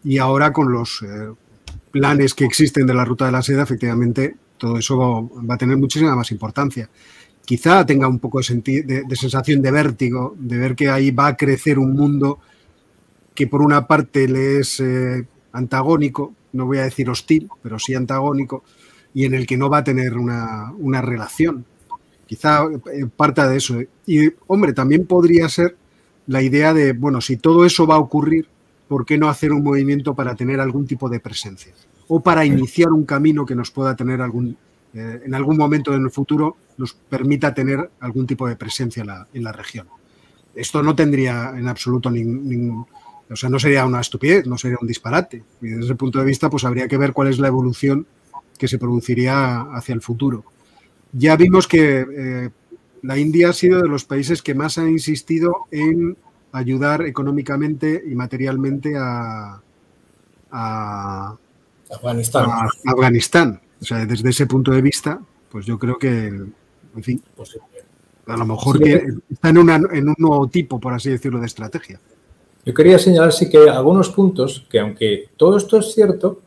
y 0.04 0.18
ahora 0.18 0.52
con 0.52 0.72
los 0.72 1.02
eh, 1.02 1.32
planes 1.90 2.34
que 2.34 2.44
existen 2.44 2.86
de 2.86 2.94
la 2.94 3.04
ruta 3.04 3.26
de 3.26 3.32
la 3.32 3.42
seda, 3.42 3.62
efectivamente, 3.62 4.36
todo 4.58 4.78
eso 4.78 5.28
va, 5.48 5.54
a 5.54 5.58
tener 5.58 5.76
muchísima 5.76 6.14
más 6.14 6.30
importancia. 6.30 6.88
Quizá 7.44 7.84
tenga 7.84 8.08
un 8.08 8.18
poco 8.18 8.40
de, 8.40 9.04
de, 9.06 9.16
sensación 9.16 9.60
de 9.60 9.70
vértigo, 9.70 10.34
de 10.38 10.58
ver 10.58 10.74
que 10.74 10.88
ahí 10.88 11.10
va 11.10 11.28
a 11.28 11.36
crecer 11.36 11.78
un 11.78 11.94
mundo 11.94 12.38
que 13.34 13.46
por 13.46 13.60
una 13.60 13.86
parte 13.86 14.28
le 14.28 14.60
es 14.60 14.80
eh, 14.80 15.26
antagónico, 15.52 16.34
no 16.52 16.66
voy 16.66 16.78
a 16.78 16.84
decir 16.84 17.10
hostil, 17.10 17.48
pero 17.62 17.78
sí 17.78 17.94
antagónico, 17.94 18.64
y 19.14 19.24
en 19.24 19.34
el 19.34 19.46
que 19.46 19.56
no 19.56 19.70
va 19.70 19.78
a 19.78 19.84
tener 19.84 20.18
una, 20.18 20.72
una 20.76 21.00
relación. 21.00 21.64
Quizá 22.26 22.64
eh, 22.92 23.06
parta 23.16 23.48
de 23.48 23.56
eso. 23.56 23.80
Y, 24.06 24.32
hombre, 24.48 24.72
también 24.72 25.06
podría 25.06 25.48
ser 25.48 25.76
la 26.26 26.42
idea 26.42 26.74
de, 26.74 26.92
bueno, 26.92 27.20
si 27.20 27.36
todo 27.36 27.64
eso 27.64 27.86
va 27.86 27.94
a 27.94 27.98
ocurrir, 27.98 28.48
¿por 28.88 29.06
qué 29.06 29.16
no 29.16 29.28
hacer 29.28 29.52
un 29.52 29.62
movimiento 29.62 30.14
para 30.14 30.34
tener 30.34 30.60
algún 30.60 30.86
tipo 30.86 31.08
de 31.08 31.20
presencia? 31.20 31.72
O 32.08 32.20
para 32.20 32.44
iniciar 32.44 32.90
un 32.90 33.04
camino 33.04 33.46
que 33.46 33.54
nos 33.54 33.70
pueda 33.70 33.94
tener 33.94 34.20
algún, 34.20 34.56
eh, 34.92 35.22
en 35.24 35.34
algún 35.34 35.56
momento 35.56 35.94
en 35.94 36.02
el 36.02 36.10
futuro, 36.10 36.56
nos 36.76 36.94
permita 36.94 37.54
tener 37.54 37.90
algún 38.00 38.26
tipo 38.26 38.48
de 38.48 38.56
presencia 38.56 39.02
en 39.02 39.06
la, 39.06 39.28
en 39.32 39.44
la 39.44 39.52
región. 39.52 39.86
Esto 40.54 40.82
no 40.82 40.94
tendría 40.94 41.52
en 41.56 41.68
absoluto 41.68 42.10
ningún, 42.10 42.86
o 43.30 43.36
sea, 43.36 43.48
no 43.48 43.58
sería 43.58 43.86
una 43.86 44.00
estupidez, 44.00 44.46
no 44.46 44.58
sería 44.58 44.78
un 44.80 44.88
disparate. 44.88 45.42
Y 45.62 45.68
desde 45.68 45.84
ese 45.84 45.94
punto 45.94 46.18
de 46.18 46.24
vista, 46.24 46.50
pues 46.50 46.64
habría 46.64 46.88
que 46.88 46.96
ver 46.96 47.12
cuál 47.12 47.28
es 47.28 47.38
la 47.38 47.48
evolución 47.48 48.06
que 48.64 48.68
se 48.68 48.78
produciría 48.78 49.60
hacia 49.76 49.94
el 49.94 50.00
futuro. 50.00 50.42
Ya 51.12 51.36
vimos 51.36 51.68
que 51.68 52.00
eh, 52.00 52.50
la 53.02 53.18
India 53.18 53.50
ha 53.50 53.52
sido 53.52 53.82
de 53.82 53.88
los 53.88 54.06
países 54.06 54.40
que 54.40 54.54
más 54.54 54.78
han 54.78 54.88
insistido 54.88 55.66
en 55.70 56.16
ayudar 56.52 57.02
económicamente 57.02 58.02
y 58.10 58.14
materialmente 58.14 58.94
a, 58.96 59.60
Afganistán. 61.90 62.46
Afganistán. 62.86 63.60
O 63.82 63.84
sea, 63.84 64.06
desde 64.06 64.30
ese 64.30 64.46
punto 64.46 64.70
de 64.70 64.80
vista, 64.80 65.20
pues 65.50 65.66
yo 65.66 65.78
creo 65.78 65.98
que, 65.98 66.28
en 66.28 67.02
fin, 67.02 67.22
a 68.26 68.36
lo 68.38 68.46
mejor 68.46 68.80
está 68.82 69.50
en, 69.50 69.58
en 69.58 70.08
un 70.08 70.14
nuevo 70.16 70.48
tipo, 70.48 70.80
por 70.80 70.94
así 70.94 71.10
decirlo, 71.10 71.38
de 71.38 71.46
estrategia. 71.46 72.00
Yo 72.64 72.72
quería 72.72 72.98
señalar 72.98 73.30
sí 73.30 73.50
que 73.50 73.68
algunos 73.68 74.08
puntos 74.08 74.66
que, 74.70 74.80
aunque 74.80 75.28
todo 75.36 75.58
esto 75.58 75.78
es 75.80 75.92
cierto, 75.92 76.40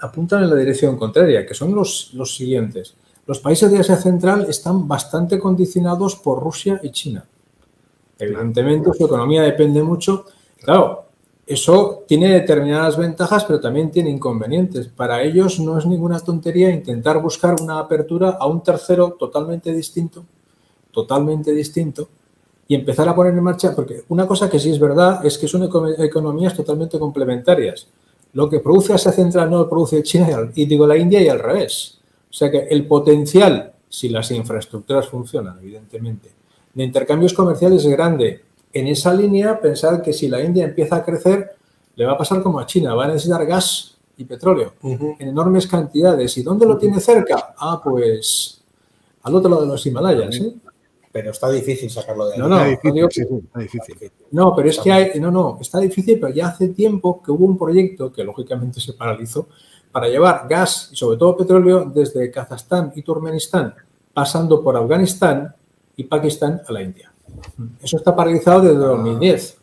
apuntan 0.00 0.42
en 0.42 0.50
la 0.50 0.56
dirección 0.56 0.96
contraria, 0.96 1.46
que 1.46 1.54
son 1.54 1.74
los, 1.74 2.10
los 2.14 2.34
siguientes. 2.34 2.94
Los 3.26 3.40
países 3.40 3.70
de 3.70 3.78
Asia 3.78 3.96
Central 3.96 4.46
están 4.48 4.86
bastante 4.86 5.38
condicionados 5.38 6.16
por 6.16 6.42
Rusia 6.42 6.80
y 6.82 6.90
China. 6.90 7.24
Evidentemente, 8.18 8.90
su 8.92 9.06
economía 9.06 9.42
depende 9.42 9.82
mucho. 9.82 10.26
Claro, 10.62 11.04
eso 11.46 12.04
tiene 12.06 12.30
determinadas 12.30 12.96
ventajas, 12.96 13.44
pero 13.44 13.60
también 13.60 13.90
tiene 13.90 14.10
inconvenientes. 14.10 14.88
Para 14.88 15.22
ellos 15.22 15.60
no 15.60 15.78
es 15.78 15.84
ninguna 15.84 16.18
tontería 16.20 16.70
intentar 16.70 17.20
buscar 17.20 17.56
una 17.60 17.78
apertura 17.78 18.36
a 18.40 18.46
un 18.46 18.62
tercero 18.62 19.16
totalmente 19.18 19.72
distinto, 19.72 20.24
totalmente 20.90 21.52
distinto, 21.52 22.08
y 22.66 22.74
empezar 22.74 23.08
a 23.08 23.14
poner 23.14 23.34
en 23.34 23.42
marcha, 23.42 23.74
porque 23.74 24.04
una 24.08 24.26
cosa 24.26 24.48
que 24.48 24.58
sí 24.58 24.70
es 24.70 24.78
verdad 24.78 25.24
es 25.24 25.36
que 25.36 25.46
son 25.46 25.68
economías 25.98 26.54
totalmente 26.54 26.98
complementarias. 26.98 27.88
Lo 28.34 28.48
que 28.48 28.60
produce 28.60 28.92
Asia 28.92 29.12
Central 29.12 29.50
no 29.50 29.58
lo 29.58 29.68
produce 29.68 30.02
China 30.02 30.50
y 30.54 30.66
digo 30.66 30.86
la 30.86 30.96
India 30.96 31.22
y 31.22 31.28
al 31.28 31.38
revés. 31.38 31.98
O 32.28 32.32
sea 32.32 32.50
que 32.50 32.66
el 32.68 32.86
potencial, 32.86 33.72
si 33.88 34.08
las 34.08 34.30
infraestructuras 34.32 35.08
funcionan, 35.08 35.58
evidentemente, 35.60 36.30
de 36.74 36.84
intercambios 36.84 37.32
comerciales 37.32 37.84
es 37.84 37.92
grande. 37.92 38.42
En 38.72 38.88
esa 38.88 39.14
línea, 39.14 39.60
pensar 39.60 40.02
que 40.02 40.12
si 40.12 40.28
la 40.28 40.42
India 40.42 40.64
empieza 40.64 40.96
a 40.96 41.04
crecer, 41.04 41.52
le 41.94 42.04
va 42.04 42.12
a 42.12 42.18
pasar 42.18 42.42
como 42.42 42.58
a 42.58 42.66
China, 42.66 42.94
va 42.94 43.04
a 43.04 43.08
necesitar 43.08 43.46
gas 43.46 43.96
y 44.16 44.24
petróleo 44.24 44.74
en 44.82 45.28
enormes 45.28 45.66
cantidades. 45.68 46.36
¿Y 46.36 46.42
dónde 46.42 46.66
lo 46.66 46.76
tiene 46.76 46.98
cerca? 47.00 47.54
Ah, 47.56 47.80
pues 47.82 48.60
al 49.22 49.34
otro 49.34 49.48
lado 49.48 49.62
de 49.62 49.68
los 49.68 49.86
Himalayas. 49.86 50.36
¿eh? 50.36 50.54
Pero 51.14 51.30
está 51.30 51.48
difícil 51.48 51.88
sacarlo 51.88 52.26
de 52.26 52.34
ahí. 52.34 52.40
No, 52.40 52.48
no, 52.48 52.64
está 52.64 52.90
difícil, 52.90 53.48
no, 54.32 54.52
pero 54.56 54.68
es 54.68 54.80
que 54.80 54.90
hay, 54.90 55.20
no, 55.20 55.30
no, 55.30 55.58
está 55.60 55.78
difícil, 55.78 56.18
pero 56.18 56.34
ya 56.34 56.48
hace 56.48 56.70
tiempo 56.70 57.22
que 57.22 57.30
hubo 57.30 57.44
un 57.44 57.56
proyecto 57.56 58.12
que 58.12 58.24
lógicamente 58.24 58.80
se 58.80 58.94
paralizó 58.94 59.46
para 59.92 60.08
llevar 60.08 60.48
gas 60.48 60.88
y 60.92 60.96
sobre 60.96 61.16
todo 61.16 61.36
petróleo 61.36 61.84
desde 61.84 62.32
Kazajstán 62.32 62.94
y 62.96 63.02
Turkmenistán, 63.02 63.76
pasando 64.12 64.60
por 64.60 64.76
Afganistán 64.76 65.54
y 65.94 66.02
Pakistán 66.02 66.62
a 66.66 66.72
la 66.72 66.82
India. 66.82 67.12
Eso 67.80 67.96
está 67.96 68.16
paralizado 68.16 68.62
desde 68.62 68.78
2010. 68.78 69.58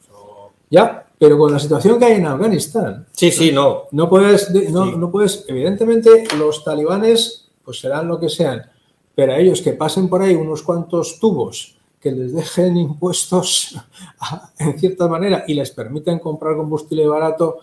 Ya, 0.69 1.05
pero 1.19 1.37
con 1.37 1.51
la 1.51 1.59
situación 1.59 1.99
que 1.99 2.05
hay 2.05 2.13
en 2.13 2.27
Afganistán. 2.27 3.07
Sí, 3.11 3.29
sí, 3.29 3.51
no. 3.51 3.87
No 3.91 4.09
puedes, 4.09 4.49
no, 4.71 4.85
no 4.85 5.11
puedes, 5.11 5.43
evidentemente, 5.49 6.23
los 6.37 6.63
talibanes, 6.63 7.49
pues 7.65 7.81
serán 7.81 8.07
lo 8.07 8.21
que 8.21 8.29
sean 8.29 8.70
pero 9.15 9.33
a 9.33 9.37
ellos 9.37 9.61
que 9.61 9.73
pasen 9.73 10.09
por 10.09 10.21
ahí 10.21 10.35
unos 10.35 10.63
cuantos 10.63 11.19
tubos 11.19 11.75
que 12.01 12.11
les 12.11 12.33
dejen 12.33 12.77
impuestos 12.77 13.77
en 14.59 14.79
cierta 14.79 15.07
manera 15.07 15.45
y 15.47 15.53
les 15.53 15.71
permiten 15.71 16.19
comprar 16.19 16.55
combustible 16.55 17.07
barato. 17.07 17.59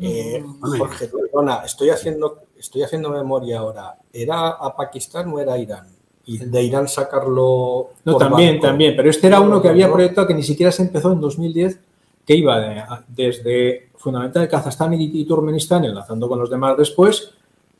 Eh, 0.00 0.42
Jorge, 0.60 1.08
perdona, 1.08 1.62
estoy 1.64 1.90
haciendo, 1.90 2.44
estoy 2.58 2.82
haciendo 2.82 3.10
memoria 3.10 3.58
ahora. 3.58 3.96
¿Era 4.12 4.50
a 4.50 4.74
Pakistán 4.74 5.30
o 5.32 5.38
era 5.38 5.54
a 5.54 5.58
Irán? 5.58 5.88
Y 6.26 6.38
de 6.38 6.62
Irán 6.62 6.88
sacarlo. 6.88 7.90
No, 8.04 8.16
también, 8.16 8.58
también, 8.58 8.96
pero 8.96 9.10
este 9.10 9.26
era 9.26 9.40
uno 9.40 9.60
que 9.60 9.68
había 9.68 9.92
proyectado 9.92 10.26
que 10.26 10.34
ni 10.34 10.42
siquiera 10.42 10.72
se 10.72 10.82
empezó 10.82 11.12
en 11.12 11.20
2010, 11.20 11.78
que 12.24 12.34
iba 12.34 13.04
desde 13.08 13.90
fundamentalmente 13.96 14.50
Kazajstán 14.50 14.94
y 14.94 15.24
Turkmenistán, 15.26 15.84
enlazando 15.84 16.26
con 16.28 16.38
los 16.38 16.48
demás 16.48 16.78
después, 16.78 17.34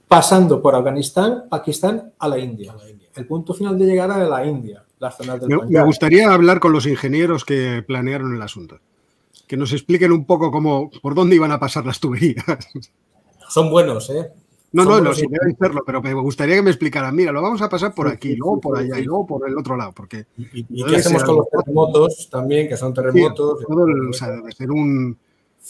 pasando 0.08 0.60
por 0.60 0.74
Afganistán, 0.74 1.44
Pakistán 1.48 2.12
a 2.18 2.28
la 2.28 2.38
India. 2.38 2.74
El 3.14 3.26
punto 3.26 3.54
final 3.54 3.78
de 3.78 3.86
llegada 3.86 4.18
de 4.18 4.28
la 4.28 4.44
India. 4.46 4.84
me, 5.68 5.84
gustaría 5.84 6.32
hablar 6.32 6.60
con 6.60 6.72
los 6.72 6.86
ingenieros 6.86 7.44
que 7.44 7.82
planearon 7.86 8.34
el 8.34 8.42
asunto. 8.42 8.78
Que 9.46 9.56
nos 9.56 9.72
expliquen 9.72 10.12
un 10.12 10.24
poco 10.24 10.50
cómo, 10.50 10.90
por 11.02 11.14
dónde 11.14 11.36
iban 11.36 11.52
a 11.52 11.60
pasar 11.60 11.84
las 11.86 12.00
tuberías. 12.00 12.44
Son 13.48 13.70
buenos, 13.70 14.10
¿eh? 14.10 14.30
No, 14.74 14.84
no, 14.84 15.00
no, 15.00 15.14
sí 15.14 15.24
debe 15.30 15.54
serlo, 15.56 15.84
pero 15.86 16.02
me 16.02 16.12
gustaría 16.14 16.56
que 16.56 16.62
me 16.62 16.70
explicaran, 16.70 17.14
mira, 17.14 17.30
lo 17.30 17.40
vamos 17.40 17.62
a 17.62 17.68
pasar 17.68 17.94
por 17.94 18.08
aquí, 18.08 18.34
luego 18.34 18.60
por 18.60 18.76
allá 18.76 18.98
y 18.98 19.04
luego 19.04 19.24
por 19.24 19.48
el 19.48 19.56
otro 19.56 19.76
lado, 19.76 19.92
porque... 19.92 20.26
¿Y, 20.36 20.84
qué 20.84 20.96
hacemos 20.96 21.22
con 21.22 21.36
los 21.36 21.48
terremotos 21.48 22.28
también, 22.28 22.68
que 22.68 22.76
son 22.76 22.92
terremotos? 22.92 23.60
o 23.68 24.12
sea, 24.12 24.30
debe 24.30 24.50
ser 24.50 24.72
un... 24.72 25.16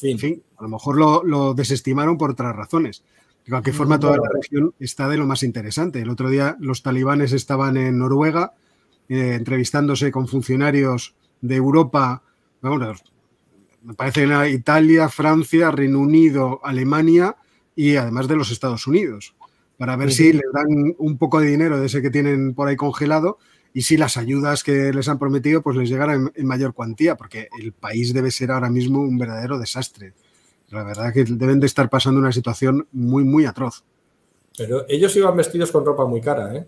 En 0.03 0.19
fin, 0.19 0.43
a 0.57 0.63
lo 0.63 0.71
mejor 0.71 0.97
lo, 1.27 1.53
desestimaron 1.53 2.17
por 2.17 2.31
otras 2.31 2.57
razones. 2.57 3.03
De 3.45 3.51
cualquier 3.51 3.75
forma, 3.75 4.01
toda 4.01 4.17
la 4.17 4.29
región 4.33 4.75
está 4.79 5.09
de 5.09 5.19
lo 5.19 5.27
más 5.27 5.43
interesante. 5.43 6.01
El 6.01 6.09
otro 6.09 6.31
día 6.31 6.57
los 6.61 6.83
talibanes 6.83 7.33
estaban 7.33 7.77
en 7.77 7.99
Noruega 7.99 8.55
eh, 9.09 9.35
entrevistándose 9.35 10.11
con 10.11 10.29
funcionarios 10.29 11.15
de 11.43 11.57
Europa, 11.57 12.23
bueno, 12.63 12.95
me 13.83 13.93
parece 13.93 14.27
Italia, 14.51 15.11
Francia, 15.11 15.71
Reino 15.71 15.99
Unido, 15.99 16.61
Alemania 16.65 17.37
y 17.77 17.97
además 17.97 18.29
de 18.29 18.37
los 18.37 18.51
Estados 18.51 18.87
Unidos, 18.87 19.35
para 19.77 19.97
ver 19.97 20.11
si 20.11 20.33
les 20.33 20.51
dan 20.55 20.95
un 20.97 21.19
poco 21.19 21.41
de 21.41 21.49
dinero 21.49 21.79
de 21.79 21.87
ese 21.87 22.01
que 22.01 22.09
tienen 22.09 22.55
por 22.55 22.69
ahí 22.69 22.77
congelado 22.77 23.39
y 23.75 23.83
si 23.83 23.99
las 23.99 24.17
ayudas 24.17 24.65
que 24.65 24.91
les 24.93 25.09
han 25.09 25.19
prometido 25.19 25.61
pues 25.61 25.77
les 25.77 25.91
llegaran 25.91 26.33
en, 26.35 26.47
mayor 26.47 26.73
cuantía, 26.73 27.17
porque 27.17 27.49
el 27.61 27.73
país 27.73 28.15
debe 28.15 28.31
ser 28.31 28.53
ahora 28.53 28.71
mismo 28.71 29.03
un 29.03 29.19
verdadero 29.19 29.59
desastre. 29.59 30.15
La 30.75 30.83
verdad 30.83 31.13
que 31.13 31.25
deben 31.25 31.61
de 31.61 31.67
estar 31.67 31.89
pasando 31.89 32.19
una 32.19 32.33
situación 32.33 32.89
muy, 32.91 33.23
muy 33.23 33.47
atroz. 33.47 33.85
Pero 34.59 34.85
ellos 34.89 35.15
iban 35.15 35.37
vestidos 35.37 35.71
con 35.71 35.85
ropa 35.85 36.05
muy 36.05 36.21
cara, 36.21 36.55
¿eh? 36.55 36.67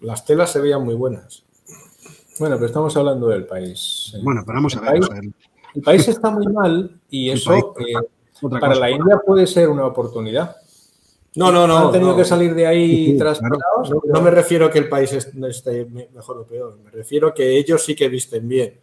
Las 0.00 0.24
telas 0.24 0.52
se 0.52 0.60
veían 0.60 0.84
muy 0.84 0.94
buenas. 0.94 1.44
Bueno, 2.38 2.54
pero 2.54 2.66
estamos 2.66 2.96
hablando 2.96 3.26
del 3.28 3.44
país. 3.44 4.14
Bueno, 4.22 4.42
pero 4.46 4.58
vamos 4.58 4.76
a 4.76 4.80
ver. 4.80 5.00
el 5.74 5.82
país 5.82 6.06
está 6.06 6.30
muy 6.30 6.46
mal 6.46 7.00
y 7.10 7.30
eso 7.30 7.74
para 8.60 8.76
la 8.76 8.90
India 8.90 9.20
puede 9.26 9.48
ser 9.48 9.68
una 9.68 9.84
oportunidad. 9.84 10.56
No, 11.34 11.50
no, 11.50 11.66
no. 11.66 11.78
Han 11.78 11.92
tenido 11.92 12.16
que 12.16 12.24
salir 12.24 12.54
de 12.54 12.66
ahí 12.66 13.16
tras 13.18 13.40
no, 13.42 14.22
me 14.22 14.30
refiero 14.30 14.66
a 14.66 14.70
que 14.70 14.78
el 14.78 14.88
país 14.88 15.12
esté 15.12 15.84
mejor 16.14 16.38
o 16.38 16.46
peor. 16.46 16.78
Me 16.84 16.90
refiero 16.90 17.28
a 17.28 17.34
que 17.34 17.58
ellos 17.58 17.84
sí 17.84 17.96
que 17.96 18.08
visten 18.08 18.46
bien, 18.46 18.78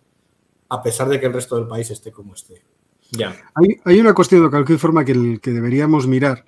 a 0.67 0.83
pesar 0.83 1.07
de 1.07 1.21
que 1.21 1.25
el 1.25 1.33
resto 1.33 1.55
del 1.55 1.67
país 1.67 1.89
esté 1.89 2.11
como 2.11 2.33
esté. 2.33 2.61
Ya. 3.11 3.35
Hay, 3.85 3.99
una 3.99 4.13
cuestión 4.13 4.43
de 4.43 4.49
cualquier 4.49 4.79
forma 4.79 5.05
que, 5.05 5.39
que 5.41 5.51
deberíamos 5.51 6.07
mirar, 6.07 6.45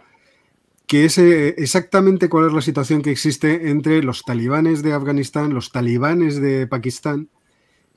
que 0.87 1.05
es 1.05 1.17
eh, 1.17 1.49
exactamente 1.57 2.29
cuál 2.29 2.47
es 2.47 2.53
la 2.53 2.61
situación 2.61 3.01
que 3.01 3.11
existe 3.11 3.69
entre 3.69 4.01
los 4.01 4.23
talibanes 4.23 4.81
de 4.81 4.93
Afganistán, 4.93 5.53
los 5.53 5.71
talibanes 5.71 6.41
de 6.41 6.65
Pakistán, 6.65 7.29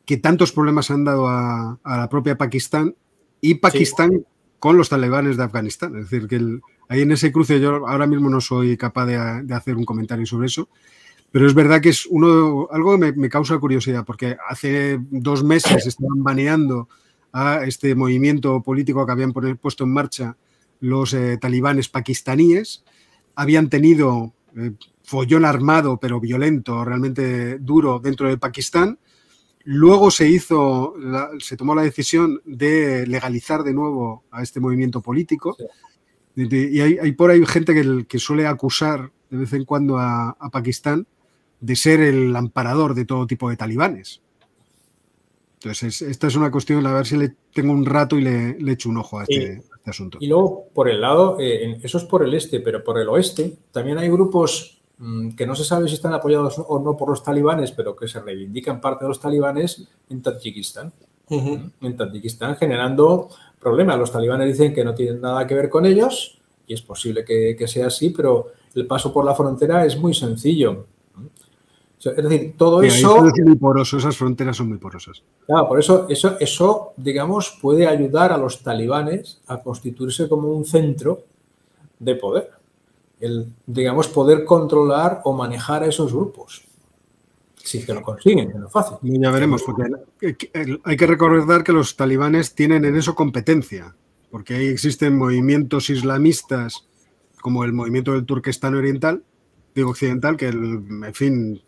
que 0.04 0.16
tantos 0.16 0.50
problemas 0.50 0.90
han 0.90 1.04
dado 1.04 1.28
a, 1.28 1.78
la 1.84 2.08
propia 2.08 2.36
Pakistán 2.36 2.96
y 3.40 3.54
Pakistán 3.54 4.26
con 4.58 4.76
los 4.76 4.88
talibanes 4.88 5.36
de 5.36 5.44
Afganistán. 5.44 5.96
Es 5.96 6.10
decir, 6.10 6.26
que 6.26 6.58
ahí 6.88 7.02
en 7.02 7.12
ese 7.12 7.30
cruce 7.30 7.60
yo 7.60 7.86
ahora 7.86 8.08
mismo 8.08 8.28
no 8.28 8.40
soy 8.40 8.76
capaz 8.76 9.06
de, 9.06 9.54
hacer 9.54 9.76
un 9.76 9.84
comentario 9.84 10.26
sobre 10.26 10.48
eso, 10.48 10.68
pero 11.30 11.46
es 11.46 11.54
verdad 11.54 11.80
que 11.80 11.90
es 11.90 12.06
uno, 12.06 12.66
algo 12.72 12.98
que 12.98 13.12
me, 13.12 13.28
causa 13.28 13.56
curiosidad, 13.58 14.04
porque 14.04 14.36
hace 14.48 14.98
dos 15.10 15.44
meses 15.44 15.86
estaban 15.86 16.24
baneando 16.24 16.88
a 17.32 17.64
este 17.64 17.94
movimiento 17.94 18.62
político 18.62 19.04
que 19.06 19.12
habían 19.12 19.32
puesto 19.32 19.84
en 19.84 19.92
marcha 19.92 20.36
los 20.80 21.12
eh, 21.14 21.36
talibanes 21.38 21.88
pakistaníes, 21.88 22.84
habían 23.34 23.68
tenido 23.68 24.32
eh, 24.56 24.72
follón 25.02 25.44
armado 25.44 25.98
pero 25.98 26.20
violento, 26.20 26.84
realmente 26.84 27.58
duro 27.58 27.98
dentro 27.98 28.28
de 28.28 28.38
Pakistán, 28.38 28.98
Luego 29.64 30.10
se 30.10 30.28
hizo, 30.28 30.94
se 31.38 31.56
tomó 31.56 31.74
la 31.74 31.82
decisión 31.82 32.40
de 32.44 33.06
legalizar 33.06 33.62
de 33.62 33.74
nuevo 33.74 34.24
a 34.30 34.42
este 34.42 34.58
movimiento 34.58 35.02
político. 35.02 35.56
Y 36.34 36.80
hay, 36.80 37.12
por 37.12 37.30
ahí 37.30 37.44
gente 37.44 38.06
que, 38.08 38.18
suele 38.18 38.46
acusar 38.46 39.12
de 39.28 39.36
vez 39.36 39.52
en 39.52 39.64
cuando 39.64 39.98
a, 39.98 40.34
Pakistán 40.50 41.06
de 41.60 41.76
ser 41.76 42.00
el 42.00 42.34
amparador 42.34 42.94
de 42.94 43.04
todo 43.04 43.26
tipo 43.26 43.50
de 43.50 43.56
talibanes. 43.56 44.22
Entonces, 45.62 46.02
esta 46.02 46.26
es 46.26 46.36
una 46.36 46.50
cuestión, 46.50 46.86
a 46.86 46.94
ver 46.94 47.06
si 47.06 47.16
le 47.16 47.34
tengo 47.52 47.72
un 47.72 47.84
rato 47.84 48.18
y 48.18 48.22
le, 48.22 48.72
echo 48.72 48.88
un 48.88 48.96
ojo 48.96 49.18
a 49.18 49.24
este, 49.24 49.58
este, 49.58 49.90
asunto. 49.90 50.18
Y 50.20 50.26
luego, 50.26 50.68
por 50.72 50.88
el 50.88 51.00
lado, 51.00 51.36
eh, 51.38 51.78
eso 51.82 51.98
es 51.98 52.04
por 52.04 52.24
el 52.24 52.32
este, 52.32 52.60
pero 52.60 52.82
por 52.82 52.98
el 52.98 53.08
oeste 53.08 53.58
también 53.70 53.98
hay 53.98 54.08
grupos 54.08 54.80
Mm, 55.02 55.30
que 55.30 55.46
no 55.46 55.54
se 55.54 55.64
sabe 55.64 55.88
si 55.88 55.94
están 55.94 56.12
apoyados 56.12 56.56
o 56.58 56.78
no 56.78 56.94
por 56.94 57.08
los 57.08 57.22
talibanes, 57.22 57.72
pero 57.72 57.96
que 57.96 58.06
se 58.06 58.20
reivindican 58.20 58.82
parte 58.82 59.06
de 59.06 59.08
los 59.08 59.18
talibanes 59.18 59.88
en 60.10 60.20
Tadjikistán. 60.20 60.92
En 61.30 61.96
Tadjikistán 61.96 62.56
generando 62.56 63.30
problemas. 63.58 63.98
Los 63.98 64.12
talibanes 64.12 64.48
dicen 64.48 64.74
que 64.74 64.84
no 64.84 64.94
tienen 64.94 65.22
nada 65.22 65.46
que 65.46 65.54
ver 65.54 65.70
con 65.70 65.86
ellos 65.86 66.38
y 66.66 66.74
es 66.74 66.82
posible 66.82 67.24
que, 67.24 67.66
sea 67.66 67.86
así, 67.86 68.10
pero 68.10 68.48
el 68.74 68.86
paso 68.86 69.10
por 69.10 69.24
la 69.24 69.34
frontera 69.34 69.86
es 69.86 69.96
muy 69.96 70.12
sencillo. 70.12 70.86
Es 72.02 72.16
decir, 72.16 72.54
todo 72.56 72.82
eso. 72.82 73.26
Es 73.26 73.44
muy 73.44 73.56
poroso, 73.56 73.98
esas 73.98 74.16
fronteras 74.16 74.56
son 74.56 74.68
muy 74.68 74.78
porosas. 74.78 75.22
Claro, 75.46 75.68
por 75.68 75.78
eso, 75.78 76.06
eso, 76.08 76.36
eso, 76.40 76.92
digamos, 76.96 77.58
puede 77.60 77.86
ayudar 77.86 78.32
a 78.32 78.38
los 78.38 78.62
talibanes 78.62 79.40
a 79.46 79.60
constituirse 79.60 80.28
como 80.28 80.48
un 80.48 80.64
centro 80.64 81.24
de 81.98 82.14
poder 82.14 82.60
el, 83.20 83.52
digamos, 83.66 84.08
poder 84.08 84.44
controlar 84.44 85.20
o 85.24 85.32
manejar 85.32 85.82
a 85.82 85.86
esos 85.86 86.12
grupos. 86.12 86.64
Si 87.56 87.84
que 87.84 87.92
lo 87.92 88.02
consiguen, 88.02 88.50
no 88.58 88.66
es 88.66 88.72
fácil. 88.72 88.96
Ya 89.02 89.30
veremos, 89.30 89.62
porque 89.62 89.84
hay 90.82 90.96
que 90.96 91.06
recordar 91.06 91.62
que 91.62 91.72
los 91.72 91.94
talibanes 91.94 92.54
tienen 92.54 92.86
en 92.86 92.96
eso 92.96 93.14
competencia, 93.14 93.94
porque 94.30 94.54
ahí 94.54 94.66
existen 94.66 95.16
movimientos 95.16 95.90
islamistas 95.90 96.86
como 97.42 97.64
el 97.64 97.74
movimiento 97.74 98.12
del 98.12 98.24
Turquestán 98.24 98.74
Oriental, 98.74 99.22
digo 99.74 99.90
occidental, 99.90 100.38
que, 100.38 100.48
en 100.48 101.14
fin, 101.14 101.62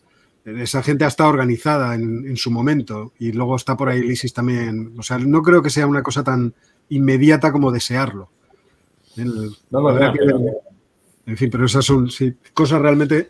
esa 0.45 0.83
gente 0.83 1.05
ha 1.05 1.09
estado 1.09 1.31
organizada 1.31 1.95
en, 1.95 2.37
su 2.37 2.51
momento 2.51 3.13
y 3.19 3.33
luego 3.33 3.57
está 3.57 3.77
por 3.77 3.89
ahí 3.89 4.01
el 4.01 4.11
ISIS 4.11 4.33
también. 4.33 4.95
O 4.99 5.03
sea, 5.03 5.19
no 5.19 5.43
creo 5.43 5.63
que 5.63 5.71
sea 5.71 5.87
una 5.87 6.03
cosa 6.03 6.25
tan 6.25 6.55
inmediata 6.89 7.53
como 7.53 7.71
desearlo. 7.71 8.29
no, 9.17 9.53
no, 9.71 10.01
en 11.25 11.37
fin, 11.37 11.51
pero 11.51 11.67
esas 11.67 11.85
son 11.85 12.09
cosas 12.53 12.83
realmente 12.83 13.29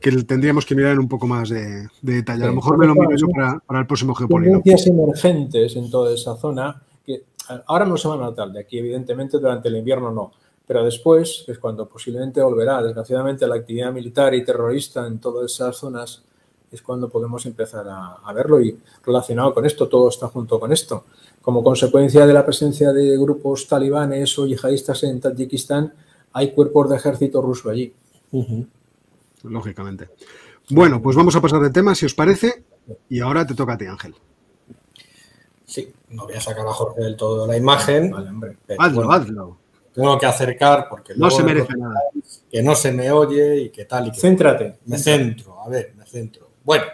que 0.00 0.10
tendríamos 0.22 0.64
que 0.64 0.74
mirar 0.74 0.92
en 0.92 1.00
un 1.00 1.08
poco 1.08 1.26
más 1.26 1.48
de, 1.48 1.88
detalle. 2.00 2.44
A 2.44 2.46
lo 2.46 2.54
mejor 2.54 2.78
me 2.78 2.86
lo 2.86 2.94
miro 2.94 3.14
yo 3.16 3.26
para, 3.28 3.80
el 3.80 3.86
próximo 3.86 4.14
geopolítico. 4.14 4.62
Tendencias 4.62 4.86
emergentes 4.86 5.76
en 5.76 5.90
toda 5.90 6.14
esa 6.14 6.36
zona 6.36 6.82
que 7.04 7.24
ahora 7.66 7.84
no 7.84 7.96
se 7.96 8.08
van 8.08 8.20
a 8.20 8.24
notar, 8.24 8.50
de 8.52 8.60
aquí 8.60 8.78
evidentemente 8.78 9.38
durante 9.38 9.68
el 9.68 9.76
invierno 9.76 10.10
no, 10.10 10.32
pero 10.66 10.84
después, 10.84 11.44
es 11.46 11.58
cuando 11.58 11.88
posiblemente 11.88 12.42
volverá, 12.42 12.82
desgraciadamente, 12.82 13.46
la 13.46 13.56
actividad 13.56 13.92
militar 13.92 14.34
y 14.34 14.44
terrorista 14.44 15.06
en 15.06 15.20
todas 15.20 15.52
esas 15.52 15.76
zonas, 15.76 16.24
es 16.70 16.82
cuando 16.82 17.08
podemos 17.08 17.46
empezar 17.46 17.86
a, 17.88 18.14
a, 18.24 18.32
verlo 18.32 18.60
y 18.60 18.78
relacionado 19.04 19.54
con 19.54 19.64
esto, 19.64 19.88
todo 19.88 20.08
está 20.08 20.28
junto 20.28 20.58
con 20.58 20.72
esto. 20.72 21.04
Como 21.42 21.62
consecuencia 21.62 22.26
de 22.26 22.32
la 22.32 22.44
presencia 22.44 22.92
de 22.92 23.16
grupos 23.16 23.68
talibanes 23.68 24.38
o 24.38 24.46
yihadistas 24.46 25.04
en 25.04 25.20
Tadjikistán, 25.20 25.92
hay 26.32 26.52
cuerpos 26.52 26.90
de 26.90 26.96
ejército 26.96 27.40
ruso 27.40 27.70
allí. 27.70 27.92
Lógicamente. 29.44 30.10
Bueno, 30.70 31.00
pues 31.00 31.16
vamos 31.16 31.36
a 31.36 31.40
pasar 31.40 31.60
de 31.60 31.70
tema, 31.70 31.94
si 31.94 32.06
os 32.06 32.14
parece, 32.14 32.64
y 33.08 33.20
ahora 33.20 33.46
te 33.46 33.54
toca 33.54 33.74
a 33.74 33.78
ti, 33.78 33.86
Ángel. 33.86 34.14
Sí, 35.64 35.92
no 36.10 36.24
voy 36.24 36.34
a 36.34 36.40
sacar 36.40 36.66
a 36.66 36.72
Jorge 36.72 37.02
del 37.02 37.16
todo 37.16 37.46
la 37.46 37.56
imagen. 37.56 38.12
hazlo, 38.78 39.10
hazlo. 39.10 39.58
Tengo 39.94 40.18
que 40.18 40.26
acercar 40.26 40.88
porque 40.90 41.14
no 41.16 41.30
se 41.30 41.42
merece 41.42 41.72
nada. 41.76 42.00
Que 42.50 42.62
no 42.62 42.74
se 42.74 42.92
me 42.92 43.10
oye 43.10 43.62
y 43.62 43.70
que 43.70 43.86
tal 43.86 44.08
y 44.08 44.12
que. 44.12 44.20
Céntrate. 44.20 44.78
Me 44.84 44.98
centro, 44.98 45.62
a 45.62 45.68
ver, 45.68 45.94
me 45.96 46.04
centro. 46.04 46.45
Bueno, 46.66 46.86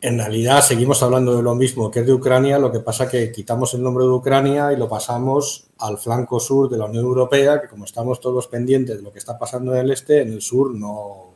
en 0.00 0.16
realidad 0.16 0.62
seguimos 0.62 1.02
hablando 1.02 1.36
de 1.36 1.42
lo 1.42 1.54
mismo 1.54 1.90
que 1.90 2.00
es 2.00 2.06
de 2.06 2.14
Ucrania, 2.14 2.58
lo 2.58 2.72
que 2.72 2.80
pasa 2.80 3.06
que 3.06 3.30
quitamos 3.30 3.74
el 3.74 3.82
nombre 3.82 4.04
de 4.04 4.10
Ucrania 4.10 4.72
y 4.72 4.78
lo 4.78 4.88
pasamos 4.88 5.66
al 5.76 5.98
flanco 5.98 6.40
sur 6.40 6.70
de 6.70 6.78
la 6.78 6.86
Unión 6.86 7.04
Europea, 7.04 7.60
que 7.60 7.68
como 7.68 7.84
estamos 7.84 8.22
todos 8.22 8.46
pendientes 8.46 8.96
de 8.96 9.02
lo 9.02 9.12
que 9.12 9.18
está 9.18 9.38
pasando 9.38 9.74
en 9.74 9.80
el 9.80 9.90
este, 9.90 10.22
en 10.22 10.32
el 10.32 10.40
sur 10.40 10.74
no, 10.74 11.26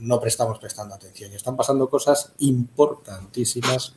no 0.00 0.20
prestamos 0.20 0.58
prestando 0.58 0.94
atención. 0.94 1.32
Y 1.32 1.36
están 1.36 1.56
pasando 1.56 1.88
cosas 1.88 2.34
importantísimas, 2.40 3.94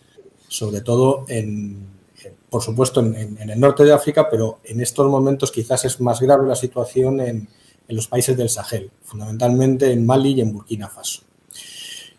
sobre 0.47 0.79
todo 0.79 1.25
en, 1.27 1.85
por 2.49 2.61
supuesto 2.61 3.01
en, 3.01 3.37
el 3.37 3.59
norte 3.59 3.83
de 3.83 3.91
África, 3.91 4.29
pero 4.29 4.59
en 4.63 4.79
estos 4.79 5.05
momentos 5.09 5.51
quizás 5.51 5.83
es 5.83 5.99
más 5.99 6.21
grave 6.21 6.47
la 6.47 6.55
situación 6.55 7.19
en, 7.19 7.49
en 7.89 7.95
los 7.97 8.07
países 8.07 8.37
del 8.37 8.47
Sahel, 8.47 8.89
fundamentalmente 9.01 9.91
en 9.91 10.05
Mali 10.05 10.31
y 10.35 10.39
en 10.39 10.53
Burkina 10.53 10.87
Faso. 10.87 11.23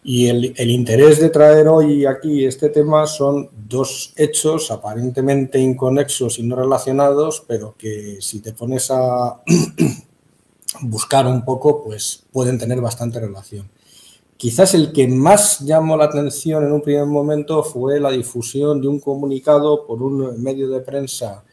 Y 0.06 0.26
el, 0.28 0.70
interés 0.70 1.18
de 1.18 1.30
traer 1.30 1.66
hoy 1.66 2.04
aquí 2.04 2.44
este 2.44 2.68
tema 2.68 3.06
son 3.06 3.48
dos 3.66 4.12
hechos 4.16 4.70
aparentemente 4.70 5.58
inconexos 5.58 6.38
y 6.38 6.42
no 6.42 6.56
relacionados, 6.56 7.42
pero 7.48 7.74
que 7.78 8.18
si 8.20 8.40
te 8.40 8.52
pones 8.52 8.90
a 8.90 9.40
buscar 10.82 11.26
un 11.26 11.42
poco, 11.42 11.82
pues 11.82 12.22
pueden 12.30 12.58
tener 12.58 12.82
bastante 12.82 13.18
relación. 13.18 13.70
Quizás 14.36 14.74
el 14.74 14.92
que 14.92 15.08
más 15.08 15.60
llamó 15.60 15.96
la 15.96 16.04
atención 16.04 16.64
en 16.64 16.72
un 16.72 16.82
primer 16.82 17.06
momento 17.06 17.62
fue 17.62 17.98
la 17.98 18.10
difusión 18.10 18.82
de 18.82 18.88
un 18.88 19.00
comunicado 19.00 19.86
por 19.86 20.02
un 20.02 20.42
medio 20.42 20.68
de 20.68 20.80
prensa, 20.80 21.44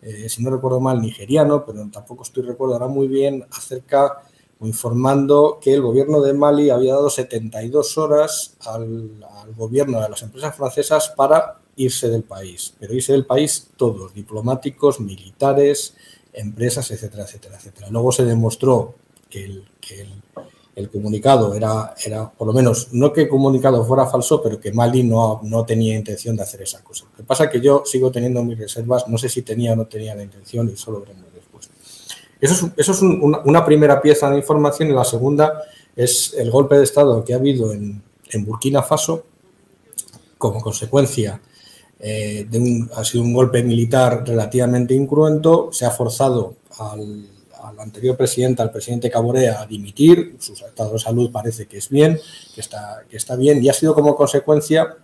eh, 0.00 0.30
si 0.30 0.42
no 0.42 0.48
recuerdo 0.48 0.80
mal, 0.80 1.02
nigeriano, 1.02 1.62
pero 1.66 1.86
tampoco 1.92 2.22
estoy 2.22 2.44
recordando 2.44 2.88
muy 2.88 3.06
bien, 3.06 3.44
acerca 3.50 4.22
o 4.24 4.27
informando 4.66 5.58
que 5.60 5.74
el 5.74 5.82
gobierno 5.82 6.20
de 6.20 6.34
Mali 6.34 6.70
había 6.70 6.94
dado 6.94 7.10
72 7.10 7.98
horas 7.98 8.56
al, 8.66 9.24
gobierno 9.56 10.00
de 10.00 10.08
las 10.08 10.22
empresas 10.22 10.54
francesas 10.54 11.12
para 11.16 11.58
irse 11.76 12.08
del 12.08 12.22
país, 12.22 12.74
pero 12.78 12.92
irse 12.92 13.12
del 13.12 13.24
país 13.24 13.70
todos, 13.76 14.12
diplomáticos, 14.12 15.00
militares, 15.00 15.94
empresas, 16.32 16.90
etcétera, 16.90 17.24
etcétera, 17.24 17.56
etcétera. 17.56 17.88
Luego 17.90 18.12
se 18.12 18.24
demostró 18.24 18.94
que 19.30 19.44
el, 19.44 19.64
el, 20.76 20.90
comunicado 20.90 21.54
era, 21.54 21.94
era, 22.04 22.30
por 22.30 22.46
lo 22.46 22.52
menos, 22.52 22.88
no 22.92 23.12
que 23.12 23.22
el 23.22 23.28
comunicado 23.28 23.84
fuera 23.84 24.06
falso, 24.06 24.42
pero 24.42 24.60
que 24.60 24.70
Mali 24.72 25.02
no, 25.02 25.40
no 25.44 25.64
tenía 25.64 25.96
intención 25.96 26.36
de 26.36 26.42
hacer 26.42 26.62
esa 26.62 26.84
cosa. 26.84 27.06
Lo 27.10 27.16
que 27.16 27.24
pasa 27.24 27.44
es 27.44 27.50
que 27.50 27.60
yo 27.60 27.82
sigo 27.86 28.10
teniendo 28.10 28.44
mis 28.44 28.58
reservas, 28.58 29.08
no 29.08 29.16
sé 29.16 29.28
si 29.28 29.42
tenía 29.42 29.72
o 29.72 29.76
no 29.76 29.86
tenía 29.86 30.14
la 30.14 30.24
intención 30.24 30.68
y 30.68 30.76
solo 30.76 31.00
veremos 31.00 31.28
eso 32.40 32.70
es, 32.76 33.02
una, 33.02 33.64
primera 33.64 34.00
pieza 34.00 34.30
de 34.30 34.36
información 34.36 34.88
y 34.88 34.92
la 34.92 35.04
segunda 35.04 35.62
es 35.96 36.34
el 36.38 36.50
golpe 36.50 36.76
de 36.76 36.84
Estado 36.84 37.24
que 37.24 37.34
ha 37.34 37.36
habido 37.36 37.72
en, 37.72 38.02
Burkina 38.44 38.82
Faso 38.82 39.24
como 40.36 40.60
consecuencia 40.60 41.40
eh, 41.98 42.46
de 42.48 42.58
un, 42.58 42.90
ha 42.94 43.02
sido 43.02 43.24
un 43.24 43.32
golpe 43.32 43.62
militar 43.62 44.22
relativamente 44.26 44.94
incruento, 44.94 45.70
se 45.72 45.86
ha 45.86 45.90
forzado 45.90 46.56
al, 46.78 47.26
anterior 47.78 48.16
presidente, 48.16 48.62
al 48.62 48.70
presidente 48.70 49.10
Caborea, 49.10 49.62
a 49.62 49.66
dimitir, 49.66 50.36
su 50.38 50.52
estado 50.52 50.92
de 50.92 50.98
salud 50.98 51.30
parece 51.32 51.66
que 51.66 51.78
es 51.78 51.88
bien, 51.88 52.20
que 52.54 52.60
está, 52.60 53.02
que 53.08 53.16
está 53.16 53.34
bien, 53.34 53.62
y 53.62 53.68
ha 53.68 53.72
sido 53.72 53.94
como 53.94 54.14
consecuencia 54.14 54.96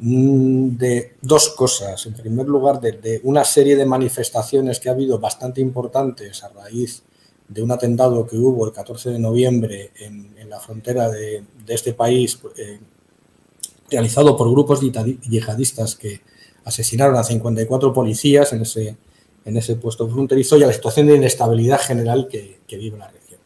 de 0.00 1.16
dos 1.20 1.50
cosas. 1.50 2.06
En 2.06 2.14
primer 2.14 2.46
lugar, 2.46 2.80
de, 2.80 3.20
una 3.22 3.44
serie 3.44 3.76
de 3.76 3.84
manifestaciones 3.84 4.80
que 4.80 4.88
ha 4.88 4.92
habido 4.92 5.18
bastante 5.18 5.60
importantes 5.60 6.42
a 6.42 6.48
raíz 6.48 7.02
de 7.48 7.62
un 7.62 7.70
atentado 7.70 8.26
que 8.26 8.36
hubo 8.36 8.64
el 8.66 8.72
14 8.72 9.10
de 9.10 9.18
noviembre 9.18 9.90
en, 9.98 10.30
la 10.48 10.58
frontera 10.58 11.08
de, 11.08 11.44
este 11.68 11.92
país, 11.92 12.40
eh, 12.56 12.80
realizado 13.88 14.36
por 14.36 14.50
grupos 14.50 14.80
yihadistas 14.80 15.94
que 15.94 16.20
asesinaron 16.64 17.16
a 17.16 17.22
54 17.22 17.92
policías 17.92 18.52
en 18.52 18.62
ese, 18.62 18.96
en 19.44 19.56
ese 19.56 19.76
puesto 19.76 20.08
fronterizo 20.08 20.56
y 20.56 20.64
a 20.64 20.66
la 20.66 20.72
situación 20.72 21.06
de 21.06 21.16
inestabilidad 21.16 21.80
general 21.80 22.26
que, 22.28 22.60
que 22.66 22.78
vive 22.78 22.98
la 22.98 23.10
región. 23.10 23.40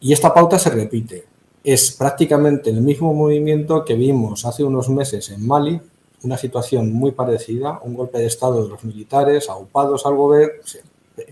Y 0.00 0.12
esta 0.14 0.32
pauta 0.32 0.58
se 0.58 0.70
repite 0.70 1.35
es 1.66 1.90
prácticamente 1.90 2.70
el 2.70 2.80
mismo 2.80 3.12
movimiento 3.12 3.84
que 3.84 3.94
vimos 3.94 4.44
hace 4.44 4.62
unos 4.62 4.88
meses 4.88 5.30
en 5.30 5.44
Mali, 5.44 5.80
una 6.22 6.38
situación 6.38 6.92
muy 6.92 7.10
parecida, 7.10 7.80
un 7.82 7.94
golpe 7.94 8.18
de 8.18 8.26
Estado 8.26 8.62
de 8.62 8.68
los 8.68 8.84
militares 8.84 9.50
aupados 9.50 10.06
al 10.06 10.14
gobierno, 10.14 10.62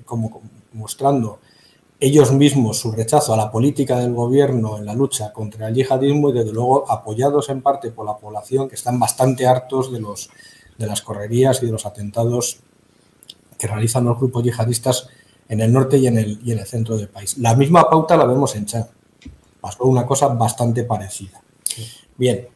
como 0.05 0.43
mostrando 0.73 1.39
ellos 2.01 2.33
mismos 2.33 2.81
su 2.81 2.91
rechazo 2.91 3.33
a 3.33 3.37
la 3.37 3.53
política 3.53 4.01
del 4.01 4.13
gobierno 4.13 4.77
en 4.77 4.87
la 4.87 4.95
lucha 4.95 5.33
contra 5.33 5.69
el 5.69 5.75
yihadismo 5.77 6.31
y 6.31 6.33
desde 6.33 6.53
luego 6.53 6.91
apoyados 6.91 7.49
en 7.49 7.63
parte 7.63 7.93
por 7.93 8.05
la 8.05 8.17
población 8.17 8.69
que 8.69 8.75
están 8.75 8.99
bastante 8.99 9.47
hartos 9.47 9.93
de, 9.93 10.01
los, 10.01 10.31
de 10.77 10.87
las 10.89 11.01
correrías 11.01 11.63
y 11.63 11.67
de 11.67 11.73
los 11.73 11.87
atentados 11.87 12.59
que 13.57 13.69
realizan 13.69 14.05
los 14.05 14.19
grupos 14.19 14.43
yihadistas 14.43 15.07
en 15.49 15.61
el 15.61 15.73
norte 15.73 15.97
y 15.97 16.09
en 16.09 16.19
el, 16.19 16.41
y 16.45 16.51
en 16.51 16.59
el 16.59 16.67
centro 16.67 16.97
del 16.97 17.07
país. 17.07 17.39
La 17.39 17.55
misma 17.55 17.89
pauta 17.89 18.17
la 18.17 18.25
vemos 18.25 18.57
en 18.57 18.67
Chad 18.67 18.87
pasó 19.65 19.85
una 19.85 20.05
cosa 20.05 20.29
bastante 20.29 20.85
parecida. 20.85 21.41
Bien. 22.19 22.49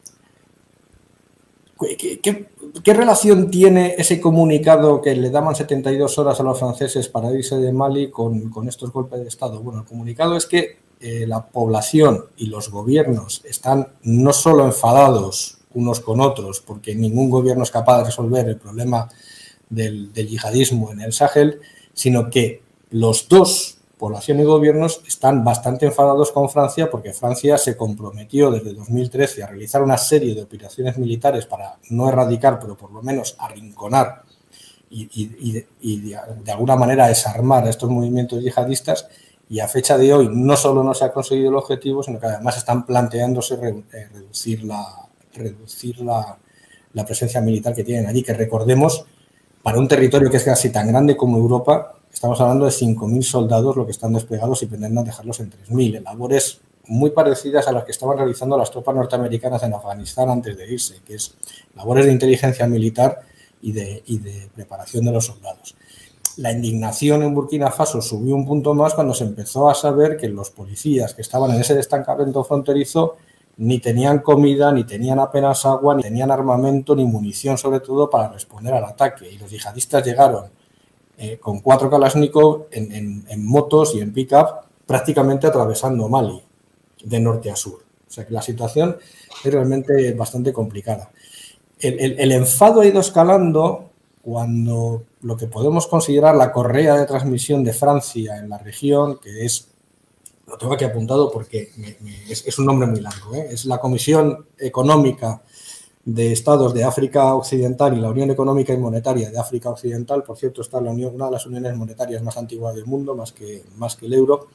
¿Qué, 2.23 2.93
relación 2.93 3.51
tiene 3.51 3.95
ese 3.97 4.21
comunicado 4.21 5.01
que 5.01 5.17
le 5.17 5.31
daban 5.31 5.55
72 5.55 6.19
horas 6.19 6.39
a 6.39 6.43
los 6.43 6.59
franceses 6.59 7.09
para 7.09 7.33
irse 7.33 7.57
de 7.57 7.73
Mali 7.73 8.11
con, 8.11 8.53
estos 8.69 8.93
golpes 8.93 9.21
de 9.21 9.29
Estado? 9.29 9.63
Bueno, 9.63 9.81
el 9.81 9.87
comunicado 9.87 10.37
es 10.37 10.45
que 10.45 10.81
eh, 11.01 11.25
la 11.27 11.47
población 11.47 12.27
y 12.37 12.49
los 12.49 12.71
gobiernos 12.71 13.43
están 13.47 13.89
no 14.03 14.35
solo 14.35 14.67
enfadados 14.67 15.61
unos 15.73 16.01
con 16.01 16.21
otros, 16.21 16.61
porque 16.61 16.95
ningún 16.95 17.31
gobierno 17.31 17.63
es 17.63 17.71
capaz 17.71 18.01
de 18.01 18.05
resolver 18.05 18.47
el 18.47 18.59
problema 18.59 19.09
del, 19.71 20.13
del 20.13 20.29
yihadismo 20.29 20.93
en 20.93 21.01
el 21.01 21.15
Sahel, 21.15 21.61
sino 21.95 22.29
que 22.29 22.61
los 22.91 23.31
dos 23.31 23.78
población 23.99 24.41
y 24.41 24.45
gobiernos 24.45 25.03
están 25.07 25.45
bastante 25.45 25.87
enfadados 25.87 26.33
con 26.33 26.49
Francia 26.49 26.91
porque 26.91 27.13
Francia 27.13 27.59
se 27.59 27.77
comprometió 27.77 28.51
desde 28.51 28.73
2013 28.73 29.43
a 29.43 29.49
realizar 29.49 29.83
una 29.83 29.99
serie 29.99 30.35
de 30.35 30.43
operaciones 30.43 30.97
militares 30.97 31.47
para 31.47 31.79
no 31.91 32.09
erradicar, 32.09 32.59
pero 32.61 32.77
por 32.77 32.93
lo 32.93 33.03
menos 33.03 33.37
arrinconar 33.39 34.23
y, 34.91 35.53
de, 35.53 36.53
alguna 36.53 36.77
manera 36.77 37.09
desarmar 37.09 37.65
a 37.65 37.71
estos 37.71 37.91
movimientos 37.91 38.43
yihadistas. 38.43 39.09
Y 39.51 39.61
a 39.61 39.69
fecha 39.69 39.97
de 39.97 40.13
hoy 40.13 40.29
no 40.31 40.57
solo 40.57 40.83
no 40.83 40.93
se 40.93 41.07
ha 41.07 41.13
conseguido 41.13 41.49
el 41.49 41.57
objetivo, 41.57 42.03
sino 42.03 42.21
que 42.21 42.27
además 42.27 42.59
están 42.59 42.85
planteándose 42.85 43.55
eh, 43.55 44.09
reducir, 44.13 44.65
la, 46.01 46.39
la 46.93 47.05
presencia 47.05 47.41
militar 47.41 47.75
que 47.75 47.85
tienen 47.85 48.07
allí, 48.07 48.23
que 48.23 48.35
recordemos, 48.35 49.07
para 49.63 49.79
un 49.79 49.89
territorio 49.89 50.31
que 50.31 50.37
es 50.37 50.45
casi 50.45 50.71
tan 50.71 50.89
grande 50.89 51.17
como 51.17 51.39
Europa, 51.39 51.98
Estamos 52.13 52.41
hablando 52.41 52.65
de 52.65 52.73
5.000 52.73 53.23
soldados 53.23 53.77
lo 53.77 53.85
que 53.85 53.93
están 53.93 54.13
desplegados 54.13 54.63
y 54.63 54.67
pretenden 54.67 55.05
dejarlos 55.05 55.41
en 55.41 55.51
3.000, 55.51 55.97
en 55.99 56.05
labores 56.05 56.61
muy 56.87 57.11
parecidas 57.11 57.69
a 57.69 57.73
las 57.73 57.85
que 57.85 57.93
estaban 57.93 58.17
realizando 58.17 58.57
las 58.57 58.71
tropas 58.71 58.95
norteamericanas 58.95 59.63
en 59.63 59.75
Afganistán 59.75 60.31
antes 60.31 60.57
de 60.57 60.73
irse, 60.73 61.01
que 61.07 61.15
es 61.15 61.35
labores 61.77 62.07
de 62.07 62.13
inteligencia 62.13 62.67
militar 62.67 63.21
y 63.61 63.73
de, 63.73 64.03
de 64.07 64.49
preparación 64.55 65.05
de 65.05 65.13
los 65.13 65.27
soldados. 65.27 65.77
La 66.39 66.53
indignación 66.53 67.23
en 67.23 67.35
Burkina 67.35 67.71
Faso 67.71 68.01
subió 68.01 68.35
un 68.35 68.47
punto 68.47 68.73
más 68.73 68.95
cuando 68.95 69.13
se 69.13 69.25
empezó 69.25 69.69
a 69.69 69.75
saber 69.75 70.17
que 70.17 70.29
los 70.29 70.51
policías 70.51 71.13
que 71.13 71.23
estaban 71.23 71.51
en 71.51 71.61
ese 71.61 71.75
destacamento 71.75 72.43
fronterizo 72.45 73.17
ni 73.59 73.81
tenían 73.81 74.21
comida, 74.21 74.71
ni 74.73 74.85
tenían 74.85 75.19
apenas 75.19 75.67
agua, 75.67 75.95
ni 75.97 76.03
tenían 76.03 76.31
armamento, 76.31 76.95
ni 76.95 77.05
munición 77.05 77.59
sobre 77.59 77.81
todo 77.81 78.09
para 78.09 78.29
responder 78.29 78.73
al 78.73 78.85
ataque. 78.85 79.29
Y 79.31 79.37
los 79.37 79.51
yihadistas 79.51 80.05
llegaron 80.05 80.58
eh, 81.21 81.37
con 81.39 81.59
cuatro 81.59 81.91
Kalashnikov 81.91 82.69
en, 82.71 83.45
motos 83.45 83.93
y 83.97 84.01
en 84.01 84.13
pick-up, 84.13 84.69
prácticamente 84.87 85.49
atravesando 85.49 86.09
Mali, 86.09 86.41
de 87.03 87.19
norte 87.19 87.51
a 87.51 87.57
sur. 87.57 87.81
O 88.07 88.11
sea 88.11 88.25
que 88.25 88.33
la 88.33 88.41
situación 88.41 88.97
es 89.45 89.53
realmente 89.53 90.13
bastante 90.13 90.53
complicada. 90.53 91.11
El, 91.81 92.31
enfado 92.31 92.83
ha 92.83 92.87
ido 92.87 93.01
escalando 93.01 93.91
cuando 94.23 95.03
lo 95.23 95.37
que 95.37 95.49
podemos 95.49 95.89
considerar 95.89 96.37
la 96.37 96.53
correa 96.53 96.95
de 96.95 97.07
transmisión 97.07 97.65
de 97.65 97.73
Francia 97.73 98.37
en 98.37 98.49
la 98.49 98.59
región, 98.59 99.19
que 99.19 99.45
es, 99.45 99.69
lo 100.47 100.57
tengo 100.57 100.75
aquí 100.75 100.85
apuntado 100.85 101.33
porque 101.33 101.73
es, 102.29 102.59
un 102.61 102.67
nombre 102.67 102.87
muy 102.87 103.01
largo, 103.01 103.35
¿eh? 103.35 103.49
es 103.51 103.65
la 103.65 103.79
Comisión 103.79 104.47
Económica 104.57 105.43
de 106.09 106.33
estados 106.33 106.73
de 106.73 106.85
África 106.85 107.35
Occidental 107.35 107.95
y 107.95 108.01
la 108.01 108.09
Unión 108.09 108.31
Económica 108.31 108.73
y 108.73 108.79
Monetaria 108.79 109.31
de 109.31 109.39
África 109.39 109.69
Occidental, 109.69 110.23
por 110.23 110.39
cierto, 110.39 110.63
está 110.63 110.81
la 110.81 110.91
Unión, 110.91 111.15
una 111.15 111.27
de 111.27 111.33
las 111.33 111.45
uniones 111.45 111.77
monetarias 111.77 112.23
más 112.23 112.39
antiguas 112.39 112.75
del 112.75 112.87
mundo, 112.87 113.15
más 113.15 113.33
que, 113.33 113.65
más 113.77 113.95
que 113.95 114.07
el 114.07 114.15
euro, 114.15 114.49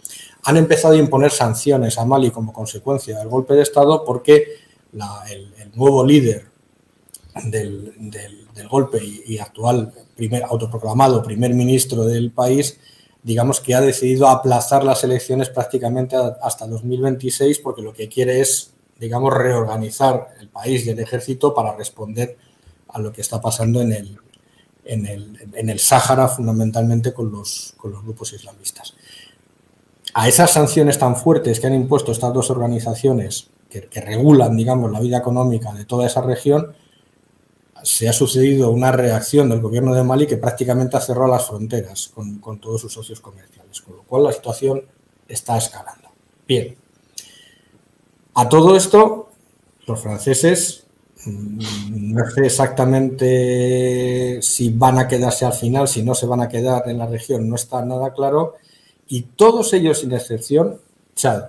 han 0.45 0.57
empezado 0.57 0.95
a 0.95 0.97
imponer 0.97 1.29
sanciones 1.29 1.99
a 1.99 2.05
Mali 2.05 2.31
como 2.31 2.51
consecuencia 2.51 3.19
del 3.19 3.27
golpe 3.27 3.53
de 3.53 3.61
Estado 3.61 4.03
porque 4.03 4.47
el, 5.29 5.71
nuevo 5.75 6.03
líder 6.03 6.47
del, 7.43 7.93
golpe 8.67 8.99
y, 9.03 9.37
actual 9.37 9.93
primer, 10.15 10.43
autoproclamado 10.45 11.21
primer 11.21 11.53
ministro 11.53 12.03
del 12.03 12.31
país, 12.31 12.79
digamos 13.21 13.59
que 13.59 13.75
ha 13.75 13.81
decidido 13.81 14.27
aplazar 14.27 14.83
las 14.83 15.03
elecciones 15.03 15.49
prácticamente 15.49 16.15
hasta 16.41 16.65
2026 16.65 17.59
porque 17.59 17.83
lo 17.83 17.93
que 17.93 18.09
quiere 18.09 18.41
es 18.41 18.72
digamos, 18.99 19.33
reorganizar 19.33 20.29
el 20.39 20.49
país 20.49 20.85
y 20.85 20.91
el 20.91 20.99
ejército 20.99 21.53
para 21.53 21.75
responder 21.75 22.37
a 22.89 22.99
lo 22.99 23.11
que 23.11 23.21
está 23.21 23.41
pasando 23.41 23.81
en 23.81 23.91
el, 23.91 24.17
en 24.85 25.05
el, 25.05 25.49
en 25.53 25.69
el 25.69 25.79
Sáhara, 25.79 26.27
fundamentalmente 26.27 27.13
con 27.13 27.31
los, 27.31 27.73
con 27.77 27.91
los 27.91 28.03
grupos 28.03 28.33
islamistas. 28.33 28.95
A 30.13 30.27
esas 30.27 30.51
sanciones 30.51 30.99
tan 30.99 31.15
fuertes 31.15 31.59
que 31.59 31.67
han 31.67 31.73
impuesto 31.73 32.11
estas 32.11 32.33
dos 32.33 32.49
organizaciones 32.51 33.49
que, 33.69 34.01
regulan, 34.01 34.55
digamos, 34.55 34.91
la 34.91 34.99
vida 34.99 35.17
económica 35.17 35.73
de 35.73 35.85
toda 35.85 36.05
esa 36.05 36.21
región, 36.21 36.75
se 37.81 38.07
ha 38.07 38.13
sucedido 38.13 38.69
una 38.69 38.91
reacción 38.91 39.49
del 39.49 39.61
gobierno 39.61 39.95
de 39.95 40.03
Mali 40.03 40.27
que 40.27 40.37
prácticamente 40.37 40.95
ha 40.95 41.01
cerrado 41.01 41.27
las 41.27 41.47
fronteras 41.47 42.11
con, 42.13 42.37
con 42.37 42.59
todos 42.59 42.81
sus 42.81 42.93
socios 42.93 43.19
comerciales, 43.19 43.81
con 43.81 43.95
lo 43.95 44.03
cual 44.03 44.25
la 44.25 44.31
situación 44.31 44.83
está 45.27 45.57
escalando. 45.57 46.09
Bien, 46.47 46.77
a 48.35 48.49
todo 48.49 48.75
esto, 48.75 49.29
los 49.85 49.99
franceses 49.99 50.85
mm, 51.25 52.13
no 52.13 52.29
sé 52.29 52.45
exactamente 52.45 54.41
si 54.41 54.69
van 54.69 54.99
a 54.99 55.07
quedarse 55.07 55.45
al 55.45 55.53
final, 55.53 55.87
si 55.87 56.03
no 56.03 56.15
se 56.15 56.25
van 56.25 56.41
a 56.41 56.49
quedar 56.49 56.89
en 56.89 56.97
la 56.97 57.07
región, 57.07 57.47
no 57.47 57.55
está 57.55 57.83
nada 57.85 58.13
claro. 58.13 58.55
Y 59.07 59.21
todos 59.23 59.73
ellos, 59.73 59.99
sin 59.99 60.11
excepción, 60.13 60.79
Chad, 61.15 61.43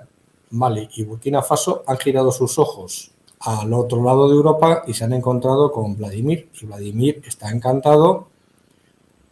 Mali 0.50 0.88
y 0.96 1.04
Burkina 1.04 1.42
Faso, 1.42 1.82
han 1.86 1.98
girado 1.98 2.32
sus 2.32 2.58
ojos 2.58 3.10
al 3.40 3.72
otro 3.72 4.02
lado 4.02 4.28
de 4.28 4.34
Europa 4.34 4.84
y 4.86 4.94
se 4.94 5.04
han 5.04 5.12
encontrado 5.12 5.70
con 5.72 5.96
Vladimir. 5.96 6.48
Y 6.60 6.66
Vladimir 6.66 7.22
está 7.26 7.50
encantado 7.50 8.28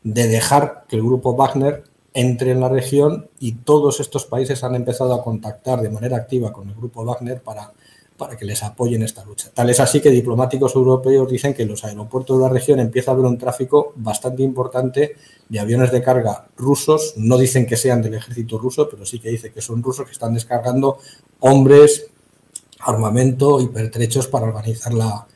de 0.02 0.28
dejar 0.28 0.84
que 0.88 0.96
el 0.96 1.02
grupo 1.02 1.34
Wagner 1.34 1.84
entre 2.14 2.52
en 2.52 2.60
la 2.60 2.68
región 2.68 3.28
y 3.38 3.52
todos 3.52 4.00
estos 4.00 4.26
países 4.26 4.64
han 4.64 4.74
empezado 4.74 5.14
a 5.14 5.22
contactar 5.22 5.80
de 5.80 5.90
manera 5.90 6.16
activa 6.16 6.52
con 6.52 6.68
el 6.68 6.74
grupo 6.74 7.04
Wagner 7.04 7.42
para, 7.42 7.72
para 8.16 8.36
que 8.36 8.44
les 8.44 8.62
apoyen 8.62 9.02
esta 9.02 9.24
lucha. 9.24 9.50
Tal 9.54 9.70
es 9.70 9.80
así 9.80 10.00
que 10.00 10.10
diplomáticos 10.10 10.74
europeos 10.74 11.30
dicen 11.30 11.54
que 11.54 11.62
en 11.62 11.68
los 11.68 11.84
aeropuertos 11.84 12.38
de 12.38 12.44
la 12.44 12.50
región 12.50 12.80
empieza 12.80 13.10
a 13.10 13.14
haber 13.14 13.26
un 13.26 13.38
tráfico 13.38 13.92
bastante 13.96 14.42
importante 14.42 15.16
de 15.48 15.60
aviones 15.60 15.90
de 15.90 16.02
carga 16.02 16.46
rusos. 16.56 17.14
No 17.16 17.38
dicen 17.38 17.66
que 17.66 17.76
sean 17.76 18.02
del 18.02 18.14
ejército 18.14 18.58
ruso, 18.58 18.88
pero 18.90 19.06
sí 19.06 19.18
que 19.18 19.30
dice 19.30 19.52
que 19.52 19.62
son 19.62 19.82
rusos 19.82 20.06
que 20.06 20.12
están 20.12 20.34
descargando 20.34 20.98
hombres, 21.40 22.06
armamento 22.80 23.60
y 23.60 23.68
pertrechos 23.68 24.28
para 24.28 24.46
organizar 24.46 24.92
la, 24.92 25.26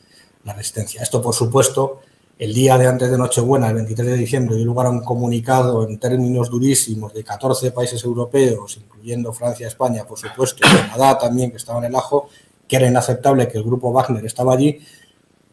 la 0.44 0.52
resistencia. 0.52 1.02
Esto, 1.02 1.22
por 1.22 1.34
supuesto, 1.34 2.00
el 2.38 2.52
día 2.52 2.76
de 2.76 2.86
antes 2.86 3.10
de 3.10 3.16
Nochebuena, 3.16 3.68
el 3.68 3.76
23 3.76 4.08
de 4.08 4.16
diciembre, 4.16 4.56
dio 4.56 4.66
lugar 4.66 4.86
a 4.86 4.90
un 4.90 5.00
comunicado 5.00 5.88
en 5.88 5.98
términos 5.98 6.50
durísimos 6.50 7.14
de 7.14 7.24
14 7.24 7.70
países 7.70 8.04
europeos, 8.04 8.76
incluyendo 8.76 9.32
Francia, 9.32 9.66
España, 9.66 10.04
por 10.04 10.18
supuesto, 10.18 10.58
y 10.66 10.76
Canadá 10.76 11.16
también, 11.16 11.50
que 11.50 11.56
estaba 11.56 11.78
en 11.78 11.86
el 11.86 11.94
ajo, 11.94 12.28
que 12.68 12.76
era 12.76 12.88
inaceptable 12.88 13.48
que 13.48 13.56
el 13.56 13.64
grupo 13.64 13.90
Wagner 13.90 14.24
estaba 14.26 14.52
allí, 14.52 14.78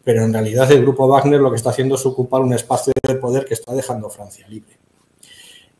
pero 0.03 0.25
en 0.25 0.33
realidad 0.33 0.69
el 0.73 0.81
grupo 0.81 1.07
Wagner 1.07 1.39
lo 1.39 1.49
que 1.49 1.55
está 1.55 1.69
haciendo 1.69 1.95
es 1.95 2.05
ocupar 2.05 2.41
un 2.41 2.53
espacio 2.53 2.91
de 3.07 3.15
poder 3.15 3.45
que 3.45 3.53
está 3.53 3.73
dejando 3.73 4.09
Francia 4.09 4.45
libre. 4.49 4.77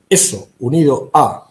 Eso, 0.08 0.48
unido 0.60 1.10
a 1.14 1.50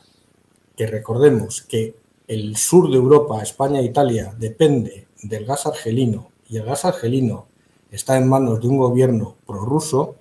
que 0.74 0.86
recordemos 0.86 1.61
que 1.61 1.96
el 2.26 2.57
sur 2.57 2.90
de 2.90 2.96
Europa, 2.96 3.42
España 3.42 3.80
e 3.80 3.84
Italia, 3.84 4.34
depende 4.38 5.09
del 5.22 5.44
gas 5.44 5.66
argelino 5.66 6.30
y 6.48 6.57
el 6.57 6.64
gas 6.64 6.86
argelino 6.86 7.51
está 7.93 8.16
en 8.16 8.28
manos 8.28 8.61
de 8.61 8.68
un 8.68 8.78
gobierno 8.78 9.36
prorruso, 9.47 10.16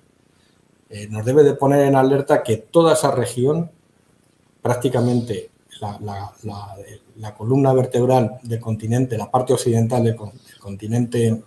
eh, 0.90 1.08
nos 1.08 1.24
debe 1.24 1.42
de 1.42 1.54
poner 1.54 1.86
en 1.86 1.96
alerta 1.96 2.42
que 2.42 2.58
toda 2.58 2.92
esa 2.92 3.10
región, 3.10 3.70
prácticamente 4.60 5.50
la, 5.80 7.34
columna 7.36 7.72
vertebral 7.72 8.38
del 8.42 8.60
continente, 8.60 9.16
la 9.16 9.30
parte 9.30 9.54
occidental 9.54 10.04
del, 10.04 10.16
continente 10.60 11.42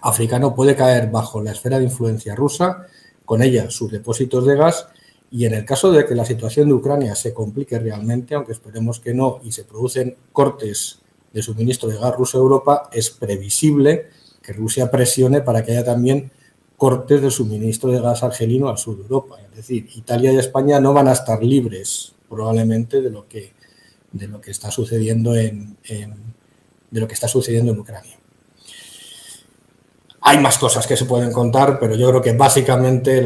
africano, 0.00 0.54
puede 0.54 0.74
caer 0.74 1.10
bajo 1.10 1.42
la 1.42 1.52
esfera 1.52 1.78
de 1.78 1.84
influencia 1.84 2.34
rusa, 2.34 2.86
con 3.26 3.42
ella 3.42 3.70
sus 3.70 3.92
depósitos 3.92 4.46
de 4.46 4.56
gas, 4.56 4.88
y 5.30 5.44
en 5.44 5.52
el 5.54 5.66
caso 5.66 5.92
de 5.92 6.06
que 6.06 6.14
la 6.14 6.24
situación 6.24 6.68
de 6.68 6.74
Ucrania 6.74 7.14
se 7.14 7.34
complique 7.34 7.78
realmente, 7.78 8.34
aunque 8.34 8.52
esperemos 8.52 8.98
que 8.98 9.12
no, 9.12 9.40
y 9.44 9.52
se 9.52 9.64
producen 9.64 10.16
cortes 10.32 11.00
de 11.34 11.42
suministro 11.42 11.88
de 11.88 11.98
gas 11.98 12.16
ruso 12.16 12.38
a 12.38 12.40
Europa, 12.40 12.88
es 12.92 13.10
previsible 13.10 14.08
que 14.44 14.52
Rusia 14.52 14.90
presione 14.90 15.40
para 15.40 15.64
que 15.64 15.72
haya 15.72 15.84
también 15.84 16.30
cortes 16.76 17.22
de 17.22 17.30
suministro 17.30 17.90
de 17.90 18.00
gas 18.00 18.22
argelino 18.22 18.68
al 18.68 18.78
sur 18.78 18.96
de 18.96 19.02
Europa. 19.02 19.36
Es 19.50 19.56
decir, 19.56 19.88
Italia 19.94 20.32
y 20.32 20.36
España 20.36 20.80
no 20.80 20.92
van 20.92 21.08
a 21.08 21.12
estar 21.12 21.42
libres 21.42 22.14
probablemente 22.28 23.00
de 23.00 23.10
lo 23.10 23.26
que, 23.26 23.52
de 24.12 24.28
lo 24.28 24.40
que 24.40 24.50
está 24.50 24.70
sucediendo 24.70 25.34
en, 25.34 25.76
de 25.82 27.00
lo 27.00 27.08
que 27.08 27.14
está 27.14 27.28
sucediendo 27.28 27.72
en 27.72 27.78
Ucrania. 27.78 28.18
Hay 30.26 30.38
más 30.38 30.56
cosas 30.58 30.86
que 30.86 30.96
se 30.96 31.04
pueden 31.04 31.32
contar, 31.32 31.78
pero 31.78 31.94
yo 31.96 32.08
creo 32.08 32.22
que 32.22 32.32
básicamente 32.32 33.24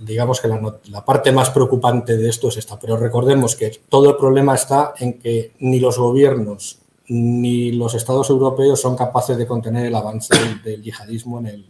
digamos 0.00 0.40
que 0.40 0.48
la, 0.48 1.04
parte 1.04 1.30
más 1.30 1.50
preocupante 1.50 2.16
de 2.16 2.28
esto 2.28 2.48
es 2.48 2.56
esta. 2.56 2.78
Pero 2.78 2.96
recordemos 2.96 3.54
que 3.54 3.70
todo 3.88 4.10
el 4.10 4.16
problema 4.16 4.56
está 4.56 4.94
en 4.98 5.20
que 5.20 5.52
ni 5.60 5.78
los 5.78 5.96
gobiernos 5.96 6.83
ni 7.08 7.72
los 7.72 7.94
estados 7.94 8.30
europeos 8.30 8.80
son 8.80 8.96
capaces 8.96 9.36
de 9.36 9.46
contener 9.46 9.86
el 9.86 9.94
avance 9.94 10.34
del, 10.62 10.82
yihadismo 10.82 11.40
en 11.40 11.46
el, 11.46 11.66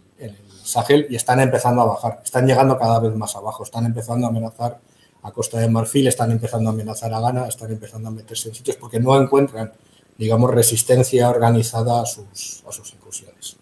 Sahel 0.63 1.05
y 1.11 1.15
están 1.15 1.39
empezando 1.41 1.83
a 1.83 1.85
bajar, 1.85 2.21
están 2.23 2.47
llegando 2.47 2.75
cada 2.79 2.99
vez 2.99 3.15
más 3.15 3.35
abajo, 3.35 3.63
están 3.63 3.85
empezando 3.85 4.25
a 4.25 4.29
amenazar 4.31 4.79
a 5.21 5.31
Costa 5.31 5.59
de 5.59 5.69
Marfil, 5.69 6.07
están 6.07 6.31
empezando 6.31 6.71
a 6.71 6.73
amenazar 6.73 7.13
a 7.13 7.19
Ghana, 7.19 7.47
están 7.47 7.71
empezando 7.71 8.09
a 8.09 8.11
meterse 8.11 8.49
en 8.49 8.55
sitios 8.55 8.75
porque 8.77 8.99
no 8.99 9.15
encuentran, 9.21 9.71
digamos, 10.17 10.49
resistencia 10.49 11.29
organizada 11.29 12.01
a 12.01 12.05
sus, 12.07 12.63
a 12.67 12.71
sus 12.71 12.93
incursiones. 12.95 13.57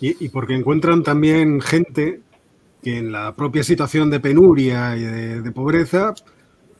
Y, 0.00 0.28
porque 0.28 0.54
encuentran 0.54 1.02
también 1.02 1.60
gente 1.60 2.20
que 2.82 2.98
en 2.98 3.10
la 3.10 3.34
propia 3.34 3.64
situación 3.64 4.08
de 4.08 4.20
penuria 4.20 4.96
y 4.96 5.02
de, 5.02 5.42
de 5.42 5.50
pobreza, 5.50 6.14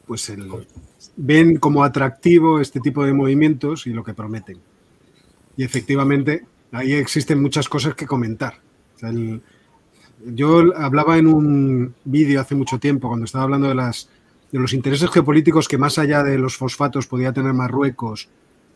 pues 0.05 0.29
el, 0.29 0.49
ven 1.15 1.57
como 1.57 1.83
atractivo 1.83 2.59
este 2.59 2.79
tipo 2.79 3.03
de 3.03 3.13
movimientos 3.13 3.87
y 3.87 3.91
lo 3.91 4.03
que 4.03 4.13
prometen. 4.13 4.57
Y 5.55 5.63
efectivamente, 5.63 6.45
ahí 6.71 6.93
existen 6.93 7.41
muchas 7.41 7.69
cosas 7.69 7.95
que 7.95 8.07
comentar. 8.07 8.59
yo 10.25 10.63
hablaba 10.75 11.17
en 11.17 11.27
un 11.27 11.95
vídeo 12.05 12.41
hace 12.41 12.55
mucho 12.55 12.79
tiempo, 12.79 13.07
cuando 13.07 13.25
estaba 13.25 13.43
hablando 13.43 13.67
de, 13.67 13.75
las, 13.75 14.09
de 14.51 14.59
los 14.59 14.73
intereses 14.73 15.09
geopolíticos 15.09 15.67
que 15.67 15.77
más 15.77 15.99
allá 15.99 16.23
de 16.23 16.37
los 16.37 16.57
fosfatos 16.57 17.07
podía 17.07 17.33
tener 17.33 17.53
Marruecos 17.53 18.29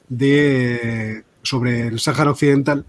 de, 0.10 1.24
sobre 1.42 1.88
el 1.88 2.00
Sáhara 2.00 2.32
Occidental, 2.32 2.86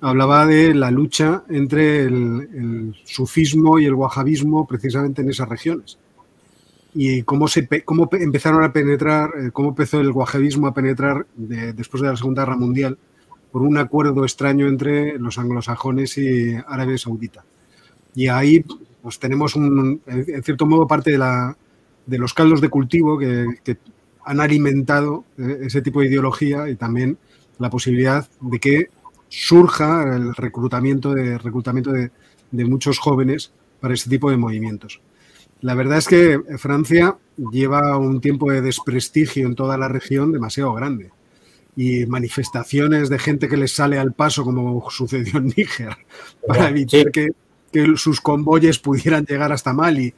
hablaba 0.00 0.46
de 0.46 0.74
la 0.74 0.90
lucha 0.90 1.44
entre 1.48 2.02
el, 2.02 2.48
el 2.52 2.96
sufismo 3.04 3.78
y 3.78 3.86
el 3.86 3.94
wahabismo 3.94 4.66
precisamente 4.66 5.22
en 5.22 5.30
esas 5.30 5.48
regiones 5.48 5.98
y 6.94 7.22
cómo, 7.22 7.48
se, 7.48 7.66
cómo 7.84 8.08
empezaron 8.12 8.62
a 8.64 8.72
penetrar, 8.72 9.30
eh, 9.38 9.50
cómo 9.52 9.70
empezó 9.70 10.00
el 10.00 10.10
wahabismo 10.10 10.66
a 10.66 10.74
penetrar 10.74 11.26
después 11.36 12.02
de 12.02 12.08
la 12.08 12.16
Segunda 12.16 12.42
Guerra 12.42 12.56
Mundial 12.56 12.98
por 13.50 13.62
un 13.62 13.78
acuerdo 13.78 14.24
extraño 14.24 14.66
entre 14.66 15.18
los 15.18 15.38
anglosajones 15.38 16.16
y 16.18 16.54
Arabia 16.66 16.98
Saudita. 16.98 17.44
Y 18.14 18.28
ahí 18.28 18.64
pues, 19.02 19.18
tenemos, 19.18 19.56
un, 19.56 20.00
en 20.06 20.42
cierto 20.42 20.66
modo, 20.66 20.86
parte 20.86 21.12
de, 21.12 21.18
la, 21.18 21.56
de 22.06 22.18
los 22.18 22.34
caldos 22.34 22.60
de 22.60 22.68
cultivo 22.68 23.18
que, 23.18 23.76
han 24.24 24.38
alimentado 24.38 25.24
eh, 25.36 25.62
ese 25.62 25.82
tipo 25.82 26.00
de 26.00 26.06
ideología 26.06 26.68
y 26.68 26.76
también 26.76 27.18
la 27.58 27.68
posibilidad 27.68 28.24
de 28.40 28.60
que 28.60 28.86
surja 29.28 30.04
el 30.14 30.32
reclutamiento 30.36 31.12
de, 31.12 31.38
reclutamiento 31.38 31.90
de, 31.90 32.12
de 32.52 32.64
muchos 32.64 33.00
jóvenes 33.00 33.52
para 33.80 33.94
ese 33.94 34.08
tipo 34.08 34.30
de 34.30 34.36
movimientos. 34.36 35.00
La 35.62 35.74
verdad 35.74 35.98
es 35.98 36.08
que 36.08 36.40
Francia 36.58 37.16
lleva 37.36 37.96
un 37.96 38.20
tiempo 38.20 38.50
de 38.50 38.60
desprestigio 38.60 39.46
en 39.46 39.54
toda 39.54 39.78
la 39.78 39.88
región 39.88 40.32
demasiado 40.32 40.74
grande. 40.74 41.10
Y 41.76 42.04
manifestaciones 42.04 43.08
de 43.08 43.18
gente 43.18 43.48
que 43.48 43.56
les 43.56 43.72
sale 43.72 43.98
al 43.98 44.12
paso, 44.12 44.44
como 44.44 44.84
sucedió 44.90 45.38
en 45.38 45.54
Níger, 45.56 45.96
para 46.46 46.68
evitar 46.68 47.10
que, 47.10 47.30
sus 47.96 48.20
convoyes 48.20 48.78
pudieran 48.78 49.24
llegar 49.24 49.50
hasta 49.50 49.72
Mali, 49.72 50.12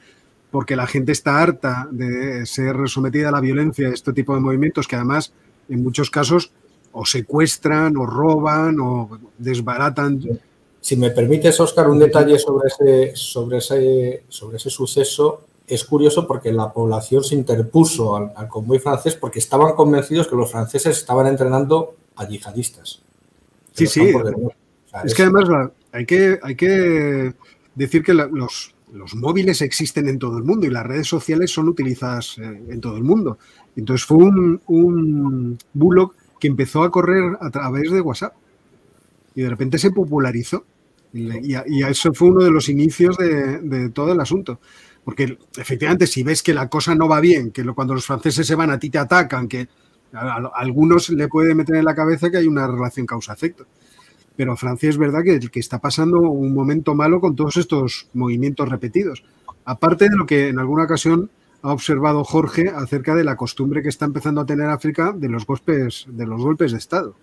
porque 0.50 0.74
la 0.74 0.88
gente 0.88 1.12
está 1.12 1.40
harta 1.40 1.86
de 1.90 2.46
ser 2.46 2.76
sometida 2.88 3.28
a 3.28 3.32
la 3.32 3.40
violencia 3.40 3.86
de 3.86 3.94
este 3.94 4.12
tipo 4.12 4.34
de 4.34 4.40
movimientos 4.40 4.88
que 4.88 4.96
además 4.96 5.32
en 5.68 5.82
muchos 5.82 6.10
casos 6.10 6.50
o 6.90 7.06
secuestran 7.06 7.96
o 7.96 8.06
roban 8.06 8.80
o 8.80 9.20
desbaratan 9.38 10.20
si 10.84 10.98
me 10.98 11.10
permites, 11.12 11.58
Oscar, 11.60 11.88
un 11.88 11.98
detalle 11.98 12.38
sobre 12.38 12.68
ese, 12.68 13.16
sobre 13.16 13.56
ese, 13.56 14.24
sobre 14.28 14.58
ese 14.58 14.68
suceso. 14.68 15.46
Es 15.66 15.82
curioso 15.82 16.26
porque 16.26 16.52
la 16.52 16.70
población 16.74 17.24
se 17.24 17.34
interpuso 17.34 18.16
al, 18.16 18.48
convoy 18.48 18.78
francés 18.78 19.14
porque 19.14 19.38
estaban 19.38 19.74
convencidos 19.76 20.28
que 20.28 20.36
los 20.36 20.52
franceses 20.52 20.98
estaban 20.98 21.26
entrenando 21.26 21.94
a 22.16 22.28
yihadistas. 22.28 23.00
Sí, 23.72 23.86
sí. 23.86 24.12
es, 25.04 25.14
que 25.14 25.22
además 25.22 25.70
hay 25.90 26.04
que, 26.04 26.38
hay 26.42 26.54
que 26.54 27.32
decir 27.74 28.02
que 28.02 28.12
los, 28.12 28.74
los 28.92 29.14
móviles 29.14 29.62
existen 29.62 30.06
en 30.06 30.18
todo 30.18 30.36
el 30.36 30.44
mundo 30.44 30.66
y 30.66 30.70
las 30.70 30.84
redes 30.84 31.08
sociales 31.08 31.50
son 31.50 31.70
utilizadas 31.70 32.36
eh, 32.36 32.42
en 32.42 32.82
todo 32.82 32.98
el 32.98 33.04
mundo. 33.04 33.38
Entonces 33.74 34.04
fue 34.04 34.18
un, 34.18 34.60
un 34.66 35.58
bullock 35.72 36.14
que 36.38 36.48
empezó 36.48 36.82
a 36.82 36.90
correr 36.90 37.38
a 37.40 37.48
través 37.48 37.90
de 37.90 38.02
WhatsApp 38.02 38.34
y 39.34 39.40
de 39.40 39.48
repente 39.48 39.78
se 39.78 39.90
popularizó. 39.90 40.66
Y, 41.14 41.84
eso 41.84 42.12
fue 42.12 42.28
uno 42.28 42.42
de 42.42 42.50
los 42.50 42.68
inicios 42.68 43.16
de, 43.16 43.90
todo 43.90 44.12
el 44.12 44.20
asunto. 44.20 44.58
Porque 45.04 45.38
efectivamente, 45.56 46.06
si 46.06 46.22
ves 46.22 46.42
que 46.42 46.52
la 46.52 46.68
cosa 46.68 46.94
no 46.94 47.08
va 47.08 47.20
bien, 47.20 47.52
que 47.52 47.64
cuando 47.66 47.94
los 47.94 48.06
franceses 48.06 48.46
se 48.46 48.54
van 48.54 48.70
a 48.70 48.78
ti 48.78 48.90
te 48.90 48.98
atacan, 48.98 49.46
que 49.46 49.68
a, 50.12 50.36
algunos 50.54 51.10
le 51.10 51.28
puede 51.28 51.54
meter 51.54 51.76
en 51.76 51.84
la 51.84 51.94
cabeza 51.94 52.30
que 52.30 52.38
hay 52.38 52.48
una 52.48 52.66
relación 52.66 53.06
causa-efecto. 53.06 53.66
Pero 54.36 54.56
Francia 54.56 54.88
es 54.88 54.98
verdad 54.98 55.22
que, 55.22 55.38
que 55.38 55.60
está 55.60 55.78
pasando 55.78 56.18
un 56.18 56.52
momento 56.52 56.94
malo 56.96 57.20
con 57.20 57.36
todos 57.36 57.56
estos 57.58 58.08
movimientos 58.14 58.68
repetidos. 58.68 59.22
Aparte 59.64 60.08
de 60.08 60.16
lo 60.16 60.26
que 60.26 60.48
en 60.48 60.58
alguna 60.58 60.84
ocasión 60.84 61.30
ha 61.62 61.70
observado 61.72 62.24
Jorge 62.24 62.70
acerca 62.74 63.14
de 63.14 63.22
la 63.22 63.36
costumbre 63.36 63.82
que 63.82 63.88
está 63.90 64.06
empezando 64.06 64.40
a 64.40 64.46
tener 64.46 64.66
África 64.66 65.12
de 65.12 65.28
los 65.28 65.46
golpes, 65.46 66.06
de 66.08 66.26
los 66.26 66.42
golpes 66.42 66.72
de 66.72 66.78
Estado 66.78 67.14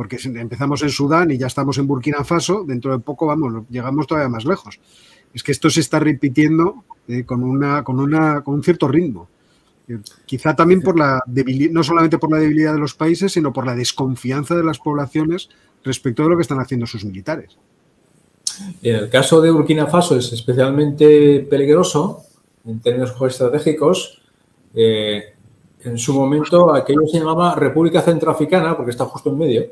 porque 0.00 0.16
empezamos 0.24 0.80
en 0.80 0.88
Sudán 0.88 1.30
y 1.30 1.36
ya 1.36 1.46
estamos 1.46 1.76
en 1.76 1.86
Burkina 1.86 2.24
Faso, 2.24 2.64
dentro 2.66 2.90
de 2.90 3.00
poco 3.00 3.26
vamos, 3.26 3.64
llegamos 3.68 4.06
todavía 4.06 4.30
más 4.30 4.46
lejos. 4.46 4.80
Es 5.34 5.42
que 5.42 5.52
esto 5.52 5.68
se 5.68 5.80
está 5.80 6.00
repitiendo 6.00 6.84
eh, 7.06 7.24
con, 7.26 7.42
una, 7.42 7.84
con, 7.84 8.00
una, 8.00 8.40
con 8.40 8.54
un 8.54 8.62
cierto 8.62 8.88
ritmo. 8.88 9.28
Eh, 9.88 9.98
quizá 10.24 10.56
también 10.56 10.80
por 10.80 10.98
la 10.98 11.22
debilidad, 11.26 11.72
no 11.72 11.82
solamente 11.82 12.16
por 12.16 12.30
la 12.30 12.38
debilidad 12.38 12.72
de 12.72 12.78
los 12.78 12.94
países, 12.94 13.32
sino 13.32 13.52
por 13.52 13.66
la 13.66 13.74
desconfianza 13.74 14.56
de 14.56 14.64
las 14.64 14.78
poblaciones 14.78 15.50
respecto 15.84 16.22
de 16.22 16.30
lo 16.30 16.36
que 16.36 16.42
están 16.44 16.60
haciendo 16.60 16.86
sus 16.86 17.04
militares. 17.04 17.58
En 18.80 18.96
el 18.96 19.10
caso 19.10 19.42
de 19.42 19.50
Burkina 19.50 19.86
Faso 19.86 20.16
es 20.16 20.32
especialmente 20.32 21.40
peligroso 21.40 22.22
en 22.64 22.80
términos 22.80 23.14
geoestratégicos 23.18 24.22
eh, 24.74 25.34
en 25.82 25.98
su 25.98 26.12
momento 26.14 26.74
aquello 26.74 27.06
se 27.06 27.18
llamaba 27.18 27.54
República 27.54 28.02
Centroafricana, 28.02 28.76
porque 28.76 28.90
está 28.90 29.04
justo 29.06 29.30
en 29.30 29.38
medio, 29.38 29.66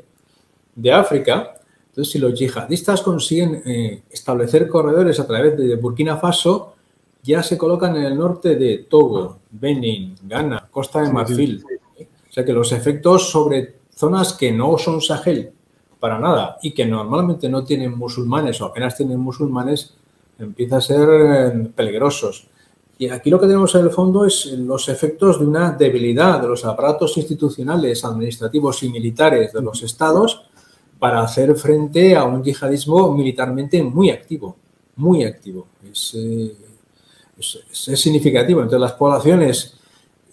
de 0.81 0.91
África. 0.91 1.55
Entonces, 1.89 2.11
si 2.11 2.19
los 2.19 2.37
yihadistas 2.37 3.01
consiguen 3.01 3.61
eh, 3.65 4.03
establecer 4.09 4.67
corredores 4.67 5.19
a 5.19 5.27
través 5.27 5.57
de 5.57 5.75
Burkina 5.75 6.17
Faso, 6.17 6.75
ya 7.23 7.43
se 7.43 7.57
colocan 7.57 7.95
en 7.97 8.03
el 8.03 8.17
norte 8.17 8.55
de 8.55 8.85
Togo, 8.89 9.39
Benin, 9.51 10.15
Ghana, 10.23 10.67
Costa 10.71 11.01
de 11.01 11.11
Marfil. 11.11 11.63
O 11.99 12.31
sea 12.31 12.45
que 12.45 12.53
los 12.53 12.71
efectos 12.71 13.29
sobre 13.29 13.79
zonas 13.93 14.33
que 14.33 14.51
no 14.51 14.77
son 14.77 15.01
Sahel 15.01 15.51
para 15.99 16.19
nada 16.19 16.57
y 16.61 16.71
que 16.71 16.85
normalmente 16.85 17.49
no 17.49 17.65
tienen 17.65 17.97
musulmanes 17.97 18.61
o 18.61 18.65
apenas 18.65 18.95
tienen 18.95 19.19
musulmanes, 19.19 19.93
empieza 20.37 20.77
a 20.77 20.81
ser 20.81 21.09
eh, 21.09 21.69
peligrosos. 21.75 22.47
Y 22.97 23.09
aquí 23.09 23.29
lo 23.29 23.39
que 23.39 23.47
tenemos 23.47 23.73
en 23.75 23.85
el 23.85 23.91
fondo 23.91 24.25
es 24.25 24.45
los 24.45 24.89
efectos 24.89 25.39
de 25.39 25.45
una 25.45 25.71
debilidad 25.71 26.41
de 26.41 26.47
los 26.47 26.65
aparatos 26.65 27.17
institucionales, 27.17 28.03
administrativos 28.03 28.83
y 28.83 28.89
militares 28.89 29.53
de 29.53 29.61
los 29.61 29.83
estados 29.83 30.48
para 30.99 31.21
hacer 31.21 31.55
frente 31.55 32.15
a 32.15 32.25
un 32.25 32.43
yihadismo 32.43 33.13
militarmente 33.13 33.81
muy 33.81 34.11
activo, 34.11 34.57
muy 34.97 35.23
activo. 35.23 35.67
Es, 35.89 36.13
eh, 36.15 36.55
significativo. 37.95 38.59
Entonces 38.59 38.81
las 38.81 38.93
poblaciones 38.93 39.75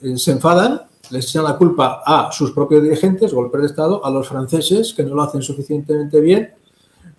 eh, 0.03 0.19
se 0.19 0.33
enfadan, 0.33 0.83
les 1.11 1.29
echan 1.29 1.45
la 1.45 1.57
culpa 1.57 2.03
a 2.05 2.33
sus 2.33 2.51
propios 2.51 2.83
dirigentes, 2.83 3.33
golpes 3.33 3.61
de 3.61 3.67
Estado, 3.69 4.05
a 4.05 4.11
los 4.11 4.27
franceses 4.29 4.93
que 4.93 5.05
no 5.05 5.15
lo 5.15 5.23
hacen 5.23 5.41
suficientemente 5.41 6.21
bien 6.21 6.53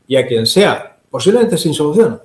y 0.07 0.17
a 0.17 0.27
quien 0.27 0.45
sea, 0.45 0.97
posiblemente 1.09 1.57
sin 1.57 1.73
solución, 1.73 2.21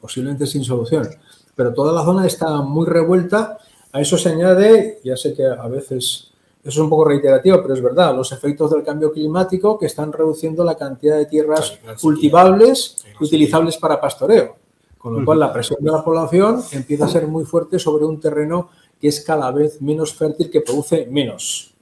posiblemente 0.00 0.46
sin 0.46 0.62
solución. 0.62 1.08
Pero 1.56 1.74
toda 1.74 1.92
la 1.92 2.04
zona 2.04 2.24
está 2.24 2.62
muy 2.62 2.86
revuelta. 2.86 3.58
A 3.90 4.00
eso 4.00 4.16
se 4.16 4.28
añade, 4.28 5.00
ya 5.02 5.16
sé 5.16 5.34
que 5.34 5.44
a 5.44 5.66
veces 5.66 6.30
eso 6.66 6.80
es 6.80 6.84
un 6.84 6.90
poco 6.90 7.04
reiterativo, 7.04 7.62
pero 7.62 7.74
es 7.74 7.80
verdad, 7.80 8.12
los 8.16 8.32
efectos 8.32 8.72
del 8.72 8.82
cambio 8.82 9.12
climático 9.12 9.78
que 9.78 9.86
están 9.86 10.12
reduciendo 10.12 10.64
la 10.64 10.76
cantidad 10.76 11.16
de 11.16 11.26
tierras 11.26 11.78
cultivables 12.00 12.96
utilizables 13.20 13.76
para 13.76 14.00
pastoreo. 14.00 14.56
Con 14.98 15.14
lo 15.14 15.24
cual 15.24 15.38
la 15.38 15.52
presión 15.52 15.78
de 15.80 15.92
la 15.92 16.02
población 16.02 16.60
empieza 16.72 17.04
a 17.04 17.08
ser 17.08 17.28
muy 17.28 17.44
fuerte 17.44 17.78
sobre 17.78 18.04
un 18.04 18.18
terreno 18.18 18.70
que 19.00 19.06
es 19.06 19.20
cada 19.20 19.52
vez 19.52 19.80
menos 19.80 20.12
fértil, 20.12 20.50
que 20.50 20.60
produce 20.60 21.06
menos 21.06 21.72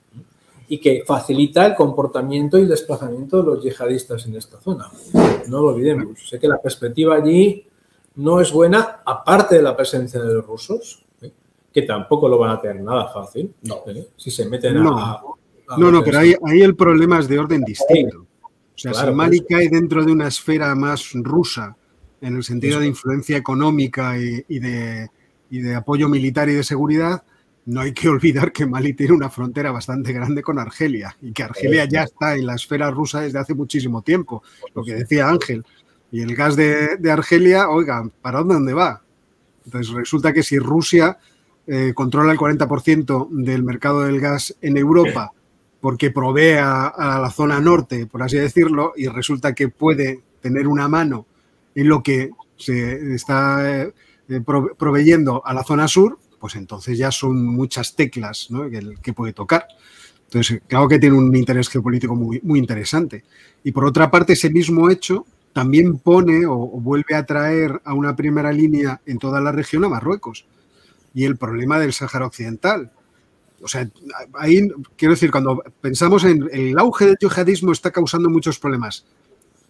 y 0.68 0.78
que 0.78 1.02
facilita 1.06 1.64
el 1.64 1.74
comportamiento 1.74 2.58
y 2.58 2.62
el 2.62 2.68
desplazamiento 2.68 3.38
de 3.38 3.44
los 3.44 3.64
yihadistas 3.64 4.26
en 4.26 4.36
esta 4.36 4.60
zona. 4.60 4.90
No 5.46 5.62
lo 5.62 5.68
olvidemos. 5.68 6.28
Sé 6.28 6.38
que 6.38 6.48
la 6.48 6.60
perspectiva 6.60 7.16
allí 7.16 7.66
no 8.16 8.38
es 8.38 8.52
buena, 8.52 9.00
aparte 9.06 9.56
de 9.56 9.62
la 9.62 9.74
presencia 9.74 10.20
de 10.20 10.34
los 10.34 10.46
rusos, 10.46 11.03
que 11.74 11.82
tampoco 11.82 12.28
lo 12.28 12.38
van 12.38 12.52
a 12.52 12.60
tener 12.60 12.80
nada 12.80 13.08
fácil, 13.12 13.52
no. 13.62 13.82
¿eh? 13.88 14.06
si 14.16 14.30
se 14.30 14.48
meten 14.48 14.80
no. 14.80 14.96
a... 14.96 15.20
no, 15.76 15.90
no, 15.90 16.04
pero 16.04 16.20
ahí, 16.20 16.32
ahí, 16.46 16.62
el 16.62 16.76
problema 16.76 17.18
es 17.18 17.26
de 17.26 17.36
orden 17.36 17.62
distinto. 17.62 18.20
O 18.20 18.48
sea, 18.76 18.92
claro, 18.92 19.10
si 19.10 19.16
Mali 19.16 19.40
pues, 19.40 19.48
cae 19.50 19.68
dentro 19.68 20.04
de 20.04 20.12
una 20.12 20.28
esfera 20.28 20.72
más 20.76 21.10
rusa, 21.14 21.76
en 22.20 22.36
el 22.36 22.44
sentido 22.44 22.78
de 22.78 22.86
influencia 22.86 23.36
económica 23.36 24.16
y, 24.16 24.44
y, 24.46 24.60
de, 24.60 25.10
y, 25.50 25.58
de, 25.58 25.74
apoyo 25.74 26.08
militar 26.08 26.48
y 26.48 26.54
de 26.54 26.62
seguridad, 26.62 27.24
no 27.66 27.80
hay 27.80 27.92
que 27.92 28.08
olvidar 28.08 28.52
que 28.52 28.66
Mali 28.66 28.94
tiene 28.94 29.12
una 29.12 29.28
frontera 29.28 29.72
bastante 29.72 30.12
grande 30.12 30.42
con 30.42 30.60
Argelia 30.60 31.16
y 31.20 31.32
que 31.32 31.42
Argelia 31.42 31.86
ya 31.86 32.04
está 32.04 32.36
en 32.36 32.46
la 32.46 32.54
esfera 32.54 32.88
rusa 32.92 33.22
desde 33.22 33.40
hace 33.40 33.54
muchísimo 33.54 34.02
tiempo, 34.02 34.44
lo 34.76 34.84
que 34.84 34.94
decía 34.94 35.28
Ángel. 35.28 35.64
Y 36.12 36.20
el 36.20 36.36
gas 36.36 36.54
de, 36.54 36.98
de 36.98 37.10
Argelia, 37.10 37.68
oiga, 37.68 38.08
¿para 38.22 38.42
dónde 38.42 38.74
va? 38.74 39.02
Entonces 39.64 39.92
resulta 39.92 40.32
que 40.32 40.44
si 40.44 40.58
Rusia 40.58 41.18
eh, 41.66 41.92
controla 41.94 42.32
el 42.32 42.38
40% 42.38 43.28
del 43.30 43.62
mercado 43.62 44.02
del 44.02 44.20
gas 44.20 44.54
en 44.60 44.76
Europa 44.76 45.32
porque 45.80 46.10
provee 46.10 46.56
a, 46.58 46.86
a, 46.86 47.18
la 47.20 47.30
zona 47.30 47.60
norte, 47.60 48.06
por 48.06 48.22
así 48.22 48.38
decirlo, 48.38 48.94
y 48.96 49.06
resulta 49.06 49.54
que 49.54 49.68
puede 49.68 50.22
tener 50.40 50.66
una 50.66 50.88
mano 50.88 51.26
en 51.74 51.88
lo 51.88 52.02
que 52.02 52.30
se 52.56 53.14
está 53.14 53.82
eh, 53.82 53.92
proveyendo 54.78 55.42
a 55.44 55.52
la 55.52 55.64
zona 55.64 55.88
sur, 55.88 56.18
pues 56.40 56.56
entonces 56.56 56.96
ya 56.96 57.10
son 57.10 57.44
muchas 57.44 57.94
teclas 57.94 58.50
¿no? 58.50 58.70
que, 58.70 58.94
que, 59.02 59.12
puede 59.12 59.32
tocar. 59.32 59.66
Entonces, 60.24 60.62
claro 60.66 60.88
que 60.88 60.98
tiene 60.98 61.16
un 61.16 61.34
interés 61.36 61.68
geopolítico 61.68 62.14
muy, 62.14 62.40
muy 62.42 62.58
interesante. 62.58 63.24
Y 63.62 63.72
por 63.72 63.84
otra 63.84 64.10
parte, 64.10 64.32
ese 64.32 64.50
mismo 64.50 64.88
hecho 64.88 65.26
también 65.52 65.98
pone 65.98 66.46
o, 66.46 66.54
o 66.54 66.80
vuelve 66.80 67.14
a 67.14 67.26
traer 67.26 67.80
a 67.84 67.94
una 67.94 68.16
primera 68.16 68.52
línea 68.52 69.00
en 69.06 69.18
toda 69.18 69.40
la 69.40 69.52
región 69.52 69.84
a 69.84 69.88
Marruecos 69.88 70.46
y 71.14 71.24
el 71.24 71.36
problema 71.36 71.78
del 71.78 71.92
Sáhara 71.92 72.26
Occidental. 72.26 72.92
O 73.62 73.68
sea, 73.68 73.88
ahí 74.34 74.68
quiero 74.96 75.14
decir, 75.14 75.30
cuando 75.30 75.62
pensamos 75.80 76.24
en 76.24 76.50
el 76.52 76.78
auge 76.78 77.06
del 77.06 77.16
yihadismo 77.18 77.72
está 77.72 77.90
causando 77.90 78.28
muchos 78.28 78.58
problemas, 78.58 79.06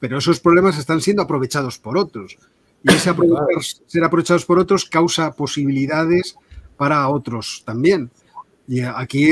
pero 0.00 0.18
esos 0.18 0.40
problemas 0.40 0.78
están 0.78 1.00
siendo 1.00 1.22
aprovechados 1.22 1.78
por 1.78 1.96
otros. 1.96 2.36
Y 2.82 2.92
ese 2.92 3.10
aprovechar, 3.10 3.46
ser 3.86 4.04
aprovechados 4.04 4.44
por 4.44 4.58
otros 4.58 4.84
causa 4.84 5.32
posibilidades 5.32 6.36
para 6.76 7.08
otros 7.08 7.62
también. 7.64 8.10
Y 8.66 8.80
aquí 8.80 9.28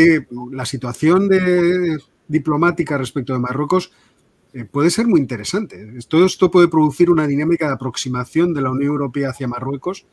la 0.53 0.65
situación 0.65 1.29
de, 1.29 1.99
diplomática 2.29 2.99
respecto 2.99 3.33
de 3.33 3.39
Marruecos 3.39 3.93
eh, 4.53 4.65
puede 4.65 4.91
ser 4.91 5.07
muy 5.07 5.21
interesante. 5.21 5.99
Todo 6.09 6.27
esto 6.27 6.51
puede 6.51 6.69
producir 6.69 7.11
una 7.11 7.27
dinámica 7.27 7.67
de 7.67 7.75
aproximación 7.75 8.53
de 8.53 8.63
la 8.63 8.71
Unión 8.71 8.93
Europea 8.93 9.31
hacia 9.31 9.49
Marruecos 9.49 10.07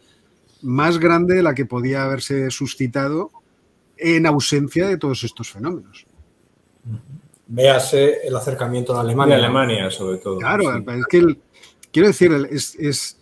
más 0.62 1.00
grande 1.00 1.36
de 1.36 1.44
la 1.44 1.54
que 1.54 1.66
podía 1.66 2.04
haberse 2.04 2.50
suscitado 2.52 3.32
en 3.98 4.26
ausencia 4.26 4.88
de 4.88 4.98
todos 4.98 5.24
estos 5.24 5.52
fenómenos. 5.52 6.06
Véase 7.48 8.28
el 8.28 8.36
acercamiento 8.36 8.96
a 8.96 9.02
Alemania. 9.02 9.36
De 9.36 9.44
Alemania, 9.44 9.92
sobre 9.92 10.18
todo. 10.20 10.38
Claro, 10.38 10.64
sí. 10.78 10.84
es 11.00 11.06
que 11.08 11.18
el, 11.18 11.40
quiero 11.92 12.08
decir, 12.08 12.32
es, 12.52 12.76
es, 12.76 13.18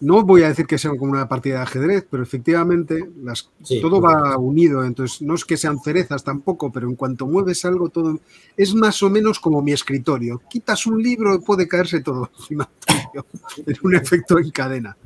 no 0.00 0.22
voy 0.22 0.42
a 0.42 0.48
decir 0.48 0.66
que 0.66 0.78
sea 0.78 0.90
como 0.90 1.12
una 1.12 1.28
partida 1.28 1.56
de 1.56 1.62
ajedrez, 1.62 2.06
pero 2.10 2.22
efectivamente 2.22 3.08
las, 3.22 3.50
sí, 3.62 3.80
todo 3.80 4.00
va 4.00 4.36
unido. 4.36 4.84
Entonces, 4.84 5.22
no 5.22 5.34
es 5.34 5.44
que 5.44 5.56
sean 5.56 5.78
cerezas 5.80 6.24
tampoco, 6.24 6.70
pero 6.72 6.88
en 6.88 6.96
cuanto 6.96 7.26
mueves 7.26 7.64
algo, 7.64 7.88
todo 7.88 8.18
es 8.56 8.74
más 8.74 9.02
o 9.02 9.10
menos 9.10 9.38
como 9.38 9.62
mi 9.62 9.72
escritorio. 9.72 10.40
Quitas 10.48 10.86
un 10.86 11.02
libro, 11.02 11.40
puede 11.40 11.68
caerse 11.68 12.00
todo 12.00 12.30
encima 12.38 12.68
tuyo. 12.86 13.26
Es 13.66 13.80
un 13.82 13.94
efecto 13.94 14.38
en 14.38 14.50
cadena. 14.50 14.96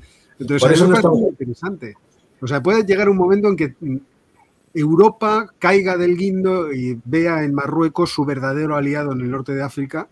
Entonces, 0.40 0.62
Por 0.62 0.72
eso, 0.72 0.92
eso 0.92 1.14
es 1.14 1.20
muy 1.20 1.28
interesante. 1.30 1.94
O 2.40 2.46
sea, 2.46 2.62
puede 2.62 2.84
llegar 2.84 3.08
un 3.08 3.18
momento 3.18 3.48
en 3.48 3.56
que 3.56 3.74
Europa 4.72 5.52
caiga 5.58 5.96
del 5.96 6.16
guindo 6.16 6.72
y 6.72 6.98
vea 7.04 7.44
en 7.44 7.54
Marruecos 7.54 8.10
su 8.10 8.24
verdadero 8.24 8.76
aliado 8.76 9.12
en 9.12 9.20
el 9.20 9.30
norte 9.30 9.54
de 9.54 9.62
África 9.62 10.08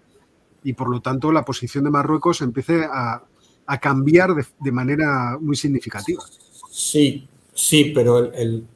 y 0.62 0.74
por 0.74 0.90
lo 0.90 1.00
tanto 1.00 1.32
la 1.32 1.44
posición 1.44 1.84
de 1.84 1.90
Marruecos 1.90 2.42
empiece 2.42 2.84
a, 2.84 3.22
a 3.66 3.80
cambiar 3.80 4.34
de, 4.34 4.44
de, 4.58 4.72
manera 4.72 5.38
muy 5.40 5.56
significativa. 5.56 6.22
Sí, 6.70 7.28
sí, 7.54 7.92
pero 7.94 8.18
el, 8.18 8.34
el 8.34 8.66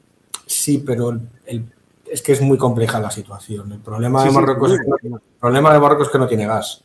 sí, 0.45 0.79
pero 0.79 1.09
el, 1.09 1.21
el, 1.45 1.65
es 2.09 2.21
que 2.21 2.31
es 2.31 2.41
muy 2.41 2.57
compleja 2.57 2.99
la 2.99 3.11
situación. 3.11 3.71
El 3.73 3.79
problema 3.79 4.21
sí, 4.21 4.29
de 4.29 4.33
Marruecos 4.33 4.71
sí, 4.71 4.77
es 4.77 5.01
que 5.01 5.09
no, 5.09 5.17
el 5.17 5.21
problema 5.39 5.73
de 5.73 5.79
Marruecos 5.79 6.07
es 6.07 6.11
que 6.11 6.19
no 6.19 6.27
tiene 6.27 6.47
gas. 6.47 6.83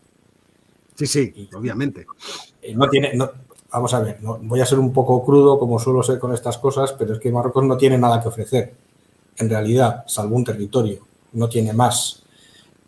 Sí, 0.94 1.06
sí, 1.06 1.32
y, 1.36 1.54
obviamente. 1.54 2.06
No 2.74 2.88
tiene, 2.88 3.14
no, 3.14 3.30
vamos 3.72 3.92
a 3.94 4.00
ver, 4.00 4.18
no, 4.22 4.38
voy 4.42 4.60
a 4.60 4.66
ser 4.66 4.78
un 4.78 4.92
poco 4.92 5.24
crudo 5.24 5.58
como 5.58 5.78
suelo 5.78 6.02
ser 6.02 6.18
con 6.18 6.32
estas 6.32 6.58
cosas, 6.58 6.92
pero 6.92 7.14
es 7.14 7.20
que 7.20 7.30
Marruecos 7.30 7.64
no 7.64 7.76
tiene 7.76 7.98
nada 7.98 8.20
que 8.20 8.28
ofrecer. 8.28 8.74
En 9.36 9.48
realidad, 9.48 10.04
salvo 10.06 10.36
un 10.36 10.44
territorio, 10.44 11.00
no 11.32 11.48
tiene 11.48 11.72
más. 11.72 12.22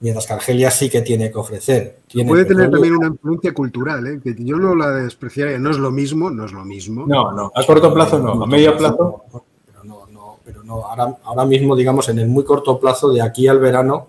Mientras 0.01 0.27
que 0.27 0.33
Argelia 0.33 0.71
sí 0.71 0.89
que 0.89 1.03
tiene 1.03 1.31
que 1.31 1.39
ofrecer. 1.39 1.99
Tiene 2.07 2.29
Puede 2.29 2.47
tener 2.47 2.71
también 2.71 2.97
una 2.97 3.09
influencia 3.09 3.53
cultural, 3.53 4.07
¿eh? 4.07 4.21
que 4.23 4.35
yo 4.39 4.57
no 4.57 4.75
la 4.75 4.93
despreciaría. 4.93 5.59
No 5.59 5.71
es 5.71 5.77
lo 5.77 5.91
mismo, 5.91 6.31
no 6.31 6.47
es 6.47 6.53
lo 6.53 6.65
mismo. 6.65 7.07
No, 7.07 7.31
no, 7.33 7.53
a 7.55 7.67
corto 7.67 7.93
plazo 7.93 8.19
no, 8.19 8.43
a 8.43 8.47
medio 8.47 8.75
plazo. 8.79 9.25
Pero 9.67 9.85
no, 9.85 10.07
no, 10.11 10.39
pero 10.43 10.65
no. 10.65 10.87
Ahora, 10.87 11.19
ahora 11.23 11.45
mismo, 11.45 11.77
digamos, 11.77 12.09
en 12.09 12.19
el 12.19 12.29
muy 12.29 12.45
corto 12.45 12.81
plazo, 12.81 13.13
de 13.13 13.21
aquí 13.21 13.47
al 13.47 13.59
verano. 13.59 14.09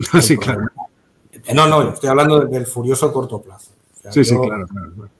sí, 0.20 0.36
claro. 0.36 0.66
No, 1.54 1.68
no, 1.68 1.82
estoy 1.90 2.10
hablando 2.10 2.40
del 2.40 2.66
furioso 2.66 3.12
corto 3.12 3.40
plazo. 3.40 3.70
O 3.98 4.02
sea, 4.02 4.12
sí, 4.12 4.24
yo, 4.24 4.24
sí, 4.24 4.36
claro, 4.36 4.66
claro 4.66 5.15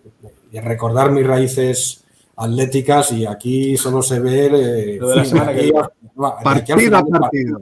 y 0.57 0.61
recordar 0.61 1.11
mis 1.11 1.27
raíces 1.27 2.03
atléticas 2.37 3.13
y 3.13 3.27
aquí 3.27 3.77
solo 3.77 4.01
se 4.03 4.21
ve 4.21 4.47
eh, 4.47 4.99
Lo 4.99 5.09
de 5.09 5.17
la 5.17 5.25
semana 5.25 5.51
aquí, 5.51 5.71
que... 5.71 5.73
partido 6.43 6.97
a 6.97 7.05
partido. 7.05 7.61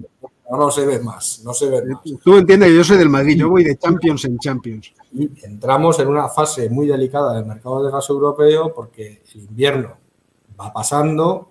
No, 0.48 0.58
no 0.58 0.70
se 0.70 0.86
ve 0.86 1.00
más, 1.00 1.40
no 1.44 1.52
se 1.52 1.68
ve 1.68 1.84
más. 1.84 2.02
Tú 2.22 2.36
entiendes, 2.36 2.72
yo 2.72 2.84
soy 2.84 2.98
del 2.98 3.08
Madrid, 3.08 3.36
yo 3.36 3.48
voy 3.48 3.64
de 3.64 3.76
Champions 3.76 4.24
en 4.26 4.38
Champions. 4.38 4.92
Y 5.12 5.28
entramos 5.44 5.98
en 5.98 6.08
una 6.08 6.28
fase 6.28 6.70
muy 6.70 6.86
delicada 6.86 7.34
del 7.34 7.46
mercado 7.46 7.84
de 7.84 7.90
gas 7.90 8.08
europeo 8.08 8.72
porque 8.72 9.22
el 9.34 9.40
invierno 9.40 9.96
va 10.60 10.72
pasando, 10.72 11.50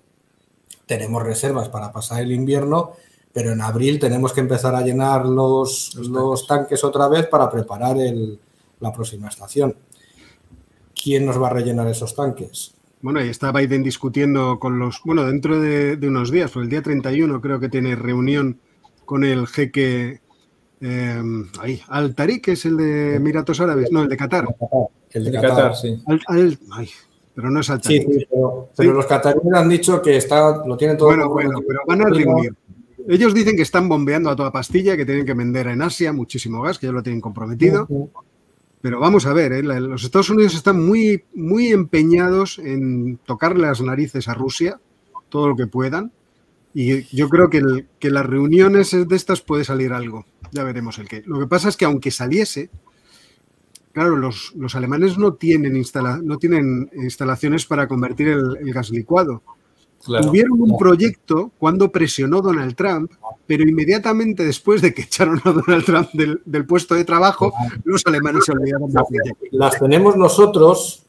tenemos 0.85 1.23
reservas 1.23 1.67
para 1.67 1.91
pasar 1.91 2.21
el 2.21 2.31
invierno, 2.31 2.93
pero 3.33 3.51
en 3.51 3.59
abril 3.59 3.99
tenemos 3.99 4.31
que 4.31 4.39
empezar 4.39 4.75
a 4.75 4.81
llenar 4.81 5.25
los, 5.25 5.93
los, 5.95 6.07
los 6.07 6.47
tanques 6.47 6.83
otra 6.85 7.09
vez 7.09 7.27
para 7.27 7.49
preparar 7.49 7.97
el, 7.97 8.39
la 8.79 8.93
próxima 8.93 9.27
estación. 9.27 9.75
¿Quién 11.03 11.25
nos 11.25 11.41
va 11.41 11.47
a 11.47 11.49
rellenar 11.51 11.87
esos 11.87 12.15
tanques? 12.15 12.73
Bueno, 13.01 13.19
ahí 13.19 13.27
está 13.27 13.51
Biden 13.51 13.83
discutiendo 13.83 14.59
con 14.59 14.79
los, 14.79 15.01
bueno, 15.03 15.25
dentro 15.25 15.59
de, 15.59 15.99
unos 16.01 16.31
días, 16.31 16.51
por 16.51 16.63
el 16.63 16.69
día 16.69 16.81
31 16.81 17.41
creo 17.41 17.59
que 17.59 17.67
tiene 17.67 17.95
reunión 17.95 18.59
con 19.03 19.25
el 19.25 19.45
jeque 19.47 20.21
eh, 20.79 21.21
ahí, 21.59 21.81
Al 21.89 22.15
Tariq, 22.15 22.45
que 22.45 22.51
es 22.53 22.65
el 22.65 22.77
de 22.77 23.15
Emiratos 23.15 23.59
Árabes, 23.59 23.91
no, 23.91 24.03
el 24.03 24.09
de 24.09 24.15
Qatar. 24.15 24.47
El 25.11 25.25
de 25.25 25.31
Qatar, 25.31 25.75
sí. 25.75 26.01
pero 27.35 27.49
no 27.49 27.59
es 27.59 27.69
Al 27.69 27.81
Tariq. 27.81 28.09
Sí, 28.09 28.27
pero, 28.77 28.93
los 28.93 29.05
qataríes 29.05 29.53
han 29.53 29.67
dicho 29.67 30.01
que 30.01 30.15
está, 30.15 30.65
lo 30.65 30.77
tienen 30.77 30.97
todo. 30.97 31.09
Bueno, 31.09 31.29
bueno, 31.29 31.59
pero 31.67 31.81
van 31.85 32.01
a 32.01 32.05
reunir. 32.05 32.55
Ellos 33.09 33.33
dicen 33.33 33.57
que 33.57 33.63
están 33.63 33.89
bombeando 33.89 34.29
a 34.29 34.35
toda 34.35 34.51
pastilla, 34.51 34.95
que 34.95 35.05
tienen 35.05 35.25
que 35.25 35.33
vender 35.33 35.67
en 35.67 35.81
Asia 35.81 36.13
muchísimo 36.13 36.61
gas, 36.61 36.79
que 36.79 36.85
ya 36.87 36.93
lo 36.93 37.03
tienen 37.03 37.19
comprometido. 37.19 37.85
Pero 38.83 38.99
vamos 38.99 39.25
a 39.25 39.31
ver, 39.31 39.53
¿eh? 39.53 39.63
los 39.63 40.03
Estados 40.03 40.29
Unidos 40.29 40.55
están 40.55 40.85
muy, 40.85 41.23
muy 41.33 41.67
empeñados 41.67 42.59
en 42.59 43.15
tocarle 43.15 43.61
las 43.65 43.79
narices 43.79 44.27
a 44.27 44.33
Rusia, 44.33 44.77
todo 45.29 45.47
lo 45.47 45.55
que 45.55 45.67
puedan. 45.67 46.11
Y 46.73 47.03
yo 47.15 47.29
creo 47.29 47.49
que, 47.49 47.61
que 47.97 48.09
las 48.09 48.25
reuniones 48.25 48.91
de 48.91 49.15
estas 49.15 49.39
puede 49.39 49.63
salir 49.63 49.93
algo. 49.93 50.25
Ya 50.51 50.65
veremos 50.65 50.99
el 50.99 51.07
qué. 51.07 51.23
Lo 51.25 51.39
que 51.39 51.47
pasa 51.47 51.69
es 51.69 51.77
que 51.77 51.85
aunque 51.85 52.11
saliese, 52.11 52.71
claro, 53.93 54.17
los, 54.17 54.53
alemanes 54.73 55.17
no 55.17 55.35
tienen, 55.35 55.81
no 56.23 56.37
tienen 56.37 56.89
instalaciones 56.93 57.65
para 57.65 57.87
convertir 57.87 58.27
el 58.27 58.73
gas 58.73 58.89
licuado. 58.89 59.43
Tuvieron 60.05 60.61
un 60.61 60.77
proyecto 60.77 61.51
cuando 61.57 61.91
presionó 61.91 62.41
Donald 62.41 62.75
Trump, 62.75 63.11
pero 63.47 63.63
inmediatamente 63.63 64.43
después 64.43 64.81
de 64.81 64.93
que 64.93 65.03
echaron 65.03 65.39
a 65.45 65.51
Donald 65.51 65.85
Trump 65.85 66.09
del, 66.13 66.65
puesto 66.65 66.95
de 66.95 67.05
trabajo, 67.05 67.53
los 67.85 68.05
alemanes 68.05 68.43
se 68.45 68.51
olvidaron 68.51 68.91
de. 68.91 68.99
Las 69.51 69.79
tenemos 69.79 70.17
nosotros, 70.17 71.05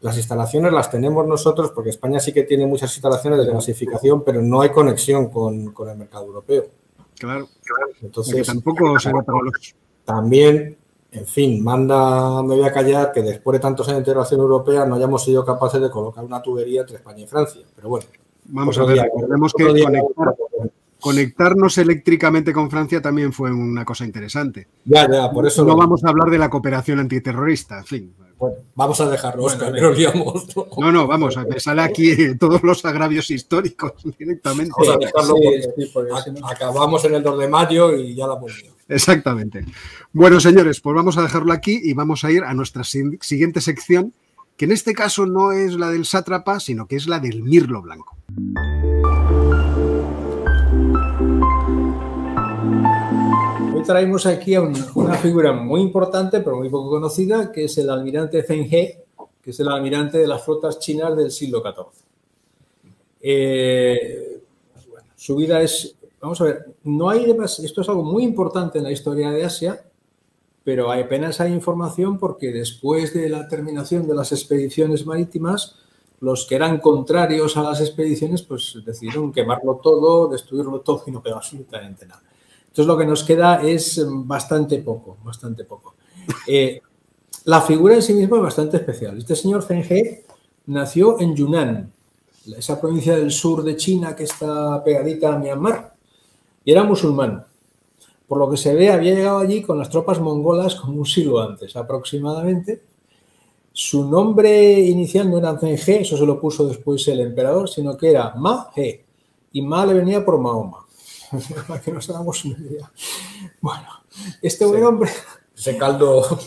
las 0.00 0.16
instalaciones 0.16 0.72
las 0.72 0.90
tenemos 0.90 1.26
nosotros, 1.26 1.70
porque 1.70 1.90
España 1.90 2.18
sí 2.18 2.32
que 2.32 2.42
tiene 2.42 2.66
muchas 2.66 2.92
instalaciones 2.92 3.46
de 3.46 3.52
gasificación, 3.52 4.24
pero 4.24 4.42
no 4.42 4.60
hay 4.60 4.70
conexión 4.70 5.28
con, 5.30 5.72
el 5.88 5.96
mercado 5.96 6.26
europeo. 6.26 6.64
Claro, 7.16 7.48
Entonces, 8.02 8.46
tampoco 8.46 8.98
se 8.98 9.12
va 9.12 9.22
para 9.22 9.38
los... 9.40 9.74
También 10.04 10.79
en 11.12 11.26
fin, 11.26 11.62
manda, 11.62 12.42
me 12.42 12.54
voy 12.56 12.64
a 12.64 12.72
callar, 12.72 13.12
que 13.12 13.22
después 13.22 13.54
de 13.54 13.60
tantos 13.60 13.88
años 13.88 13.98
de 13.98 14.02
integración 14.02 14.40
europea 14.40 14.84
no 14.84 14.94
hayamos 14.94 15.24
sido 15.24 15.44
capaces 15.44 15.80
de 15.80 15.90
colocar 15.90 16.24
una 16.24 16.40
tubería 16.40 16.82
entre 16.82 16.96
España 16.96 17.24
y 17.24 17.26
Francia. 17.26 17.62
Pero 17.74 17.88
bueno. 17.88 18.06
Vamos 18.44 18.78
a 18.78 18.84
ver, 18.84 19.10
tenemos 19.20 19.52
que 19.52 19.64
conectarnos 21.00 21.78
eléctricamente 21.78 22.52
con 22.52 22.70
Francia 22.70 23.00
también 23.00 23.32
fue 23.32 23.50
una 23.50 23.84
cosa 23.84 24.04
interesante. 24.04 24.68
Ya, 24.84 25.10
ya, 25.10 25.30
por 25.30 25.46
eso. 25.46 25.64
No 25.64 25.76
vamos 25.76 26.04
a 26.04 26.10
hablar 26.10 26.30
de 26.30 26.38
la 26.38 26.50
cooperación 26.50 27.00
antiterrorista, 27.00 27.78
en 27.78 27.84
fin. 27.84 28.14
Bueno, 28.38 28.56
vamos 28.74 28.98
a 29.00 29.10
dejarlo, 29.10 29.44
Oscar, 29.44 29.70
No, 30.78 30.92
no, 30.92 31.06
vamos, 31.06 31.36
a 31.36 31.44
que 31.44 31.60
sale 31.60 31.82
aquí 31.82 32.34
todos 32.38 32.62
los 32.62 32.84
agravios 32.84 33.30
históricos 33.30 33.92
directamente. 34.18 34.72
acabamos 36.44 37.04
en 37.04 37.14
el 37.16 37.22
2 37.22 37.38
de 37.38 37.48
mayo 37.48 37.94
y 37.94 38.14
ya 38.14 38.26
la 38.26 38.34
volvió. 38.34 38.79
Exactamente. 38.90 39.64
Bueno, 40.12 40.40
señores, 40.40 40.80
pues 40.80 40.96
vamos 40.96 41.16
a 41.16 41.22
dejarlo 41.22 41.52
aquí 41.52 41.80
y 41.80 41.94
vamos 41.94 42.24
a 42.24 42.32
ir 42.32 42.42
a 42.42 42.52
nuestra 42.54 42.82
siguiente 42.82 43.60
sección, 43.60 44.12
que 44.56 44.64
en 44.64 44.72
este 44.72 44.94
caso 44.94 45.26
no 45.26 45.52
es 45.52 45.74
la 45.74 45.90
del 45.90 46.04
sátrapa, 46.04 46.58
sino 46.58 46.88
que 46.88 46.96
es 46.96 47.06
la 47.06 47.20
del 47.20 47.44
mirlo 47.44 47.82
blanco. 47.82 48.16
Hoy 53.72 53.82
traemos 53.84 54.26
aquí 54.26 54.56
a 54.56 54.62
una 54.62 55.14
figura 55.14 55.52
muy 55.52 55.82
importante, 55.82 56.40
pero 56.40 56.56
muy 56.56 56.68
poco 56.68 56.90
conocida, 56.90 57.52
que 57.52 57.64
es 57.64 57.78
el 57.78 57.90
almirante 57.90 58.42
Zheng 58.42 58.66
He, 58.74 59.04
que 59.40 59.50
es 59.52 59.60
el 59.60 59.68
almirante 59.68 60.18
de 60.18 60.26
las 60.26 60.44
flotas 60.44 60.80
chinas 60.80 61.16
del 61.16 61.30
siglo 61.30 61.62
XIV. 61.62 62.04
Eh, 63.20 64.40
su 65.14 65.36
vida 65.36 65.62
es 65.62 65.94
vamos 66.20 66.40
a 66.40 66.44
ver, 66.44 66.74
no 66.84 67.08
hay 67.08 67.24
demás, 67.26 67.58
esto 67.60 67.80
es 67.80 67.88
algo 67.88 68.04
muy 68.04 68.24
importante 68.24 68.78
en 68.78 68.84
la 68.84 68.92
historia 68.92 69.30
de 69.30 69.44
Asia, 69.44 69.84
pero 70.62 70.92
apenas 70.92 71.40
hay 71.40 71.52
información 71.52 72.18
porque 72.18 72.52
después 72.52 73.14
de 73.14 73.28
la 73.28 73.48
terminación 73.48 74.06
de 74.06 74.14
las 74.14 74.32
expediciones 74.32 75.06
marítimas, 75.06 75.76
los 76.20 76.44
que 76.46 76.54
eran 76.54 76.78
contrarios 76.78 77.56
a 77.56 77.62
las 77.62 77.80
expediciones, 77.80 78.42
pues 78.42 78.78
decidieron 78.84 79.32
quemarlo 79.32 79.80
todo, 79.82 80.28
destruirlo 80.28 80.80
todo 80.80 81.02
y 81.06 81.10
no 81.10 81.22
quedó 81.22 81.36
absolutamente 81.36 82.06
nada. 82.06 82.22
Entonces 82.60 82.86
lo 82.86 82.98
que 82.98 83.06
nos 83.06 83.24
queda 83.24 83.62
es 83.62 84.04
bastante 84.06 84.78
poco, 84.78 85.16
bastante 85.24 85.64
poco. 85.64 85.94
Eh, 86.46 86.82
la 87.44 87.62
figura 87.62 87.94
en 87.94 88.02
sí 88.02 88.12
misma 88.12 88.36
es 88.36 88.42
bastante 88.42 88.76
especial. 88.76 89.16
Este 89.16 89.34
señor 89.34 89.62
Zheng 89.62 89.84
He 89.88 90.24
nació 90.66 91.18
en 91.20 91.34
Yunnan, 91.34 91.92
esa 92.56 92.78
provincia 92.78 93.16
del 93.16 93.32
sur 93.32 93.62
de 93.62 93.76
China 93.76 94.14
que 94.14 94.24
está 94.24 94.84
pegadita 94.84 95.34
a 95.34 95.38
Myanmar 95.38 95.89
y 96.70 96.72
era 96.72 96.84
musulmán. 96.84 97.44
Por 98.28 98.38
lo 98.38 98.48
que 98.48 98.56
se 98.56 98.72
ve, 98.76 98.90
había 98.90 99.12
llegado 99.12 99.40
allí 99.40 99.60
con 99.60 99.76
las 99.76 99.90
tropas 99.90 100.20
mongolas 100.20 100.76
como 100.76 101.00
un 101.00 101.04
siglo 101.04 101.40
antes 101.40 101.74
aproximadamente. 101.74 102.80
Su 103.72 104.08
nombre 104.08 104.78
inicial 104.78 105.28
no 105.28 105.38
era 105.38 105.58
Zheng 105.58 106.02
eso 106.02 106.16
se 106.16 106.24
lo 106.24 106.40
puso 106.40 106.68
después 106.68 107.08
el 107.08 107.22
emperador, 107.22 107.68
sino 107.68 107.96
que 107.96 108.10
era 108.10 108.34
Ma-He. 108.36 109.04
Y 109.50 109.62
Ma 109.62 109.84
le 109.84 109.94
venía 109.94 110.24
por 110.24 110.38
Mahoma. 110.38 110.86
Para 111.66 111.80
que 111.80 111.90
nos 111.90 112.08
hagamos 112.08 112.44
una 112.44 112.58
idea. 112.58 112.92
Bueno, 113.60 113.88
este 114.40 114.64
buen 114.64 114.84
hombre. 114.84 115.10
Ese 115.56 115.76
caldo 115.76 116.38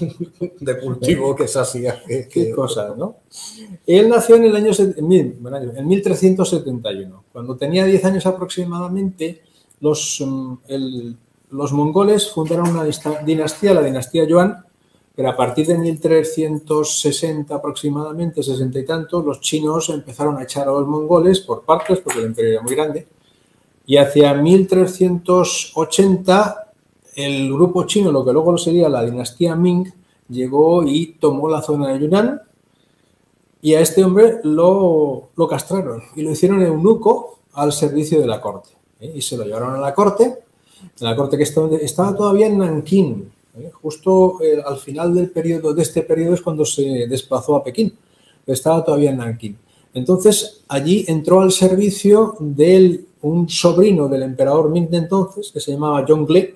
de 0.61 0.79
cultivo 0.79 1.35
que 1.35 1.49
se 1.49 1.59
hacía. 1.59 2.01
Qué 2.07 2.49
cosa, 2.55 2.95
¿no? 2.97 3.17
Él 3.85 4.07
nació 4.07 4.37
en 4.37 4.45
el 4.45 4.55
año 4.55 4.71
en 4.79 5.85
1371. 5.85 7.25
Cuando 7.33 7.57
tenía 7.57 7.83
10 7.83 8.05
años 8.05 8.25
aproximadamente, 8.25 9.41
los, 9.83 10.23
mm, 10.25 10.55
los 11.51 11.71
mongoles 11.73 12.31
fundaron 12.31 12.69
una 12.69 12.85
dinastía, 13.25 13.73
la 13.73 13.81
dinastía 13.81 14.25
Yuan, 14.25 14.63
pero 15.13 15.29
a 15.29 15.35
partir 15.35 15.67
de 15.67 15.77
1360 15.77 17.53
aproximadamente, 17.53 18.41
60 18.41 18.79
y 18.79 18.85
tanto, 18.85 19.21
los 19.21 19.41
chinos 19.41 19.89
empezaron 19.89 20.37
a 20.37 20.43
echar 20.43 20.69
a 20.69 20.71
los 20.71 20.87
mongoles 20.87 21.41
por 21.41 21.63
partes, 21.63 21.99
porque 21.99 22.19
el 22.19 22.27
imperio 22.27 22.53
era 22.53 22.61
muy 22.61 22.73
grande, 22.73 23.09
y 23.85 23.97
hacia 23.97 24.33
1380 24.33 26.71
el 27.15 27.53
grupo 27.53 27.83
chino, 27.83 28.09
lo 28.11 28.23
que 28.23 28.31
luego 28.31 28.57
sería 28.57 28.87
la 28.87 29.03
dinastía 29.03 29.57
Ming, 29.57 29.91
llegó 30.29 30.83
y 30.83 31.17
tomó 31.19 31.49
la 31.49 31.61
zona 31.61 31.89
de 31.89 31.99
Yunnan, 31.99 32.41
y 33.61 33.73
a 33.73 33.81
este 33.81 34.01
hombre 34.03 34.39
lo, 34.43 35.31
lo 35.35 35.47
castraron 35.47 36.03
y 36.15 36.21
lo 36.21 36.31
hicieron 36.31 36.61
eunuco 36.61 37.39
al 37.51 37.73
servicio 37.73 38.21
de 38.21 38.27
la 38.27 38.39
corte. 38.39 38.82
¿Eh? 39.03 39.11
y 39.15 39.21
se 39.21 39.37
lo 39.37 39.43
llevaron 39.43 39.75
a 39.75 39.79
la 39.79 39.93
corte, 39.93 40.39
la 40.99 41.15
corte 41.15 41.37
que 41.37 41.43
estaba, 41.43 42.15
todavía 42.15 42.47
en 42.47 42.57
Nankín, 42.57 43.31
¿eh? 43.57 43.69
justo 43.81 44.39
eh, 44.41 44.61
al 44.65 44.77
final 44.77 45.13
del 45.13 45.29
periodo, 45.29 45.73
de 45.73 45.81
este 45.81 46.01
periodo 46.01 46.33
es 46.33 46.41
cuando 46.41 46.65
se 46.65 47.07
desplazó 47.07 47.55
a 47.55 47.63
Pekín, 47.63 47.93
estaba 48.45 48.83
todavía 48.83 49.11
en 49.11 49.17
Nankín. 49.17 49.57
Entonces 49.93 50.63
allí 50.67 51.05
entró 51.07 51.41
al 51.41 51.51
servicio 51.51 52.35
de 52.39 53.05
un 53.21 53.47
sobrino 53.47 54.07
del 54.07 54.23
emperador 54.23 54.69
Ming 54.69 54.89
de 54.89 54.97
entonces, 54.97 55.51
que 55.51 55.59
se 55.59 55.71
llamaba 55.71 56.05
Zhongle, 56.05 56.55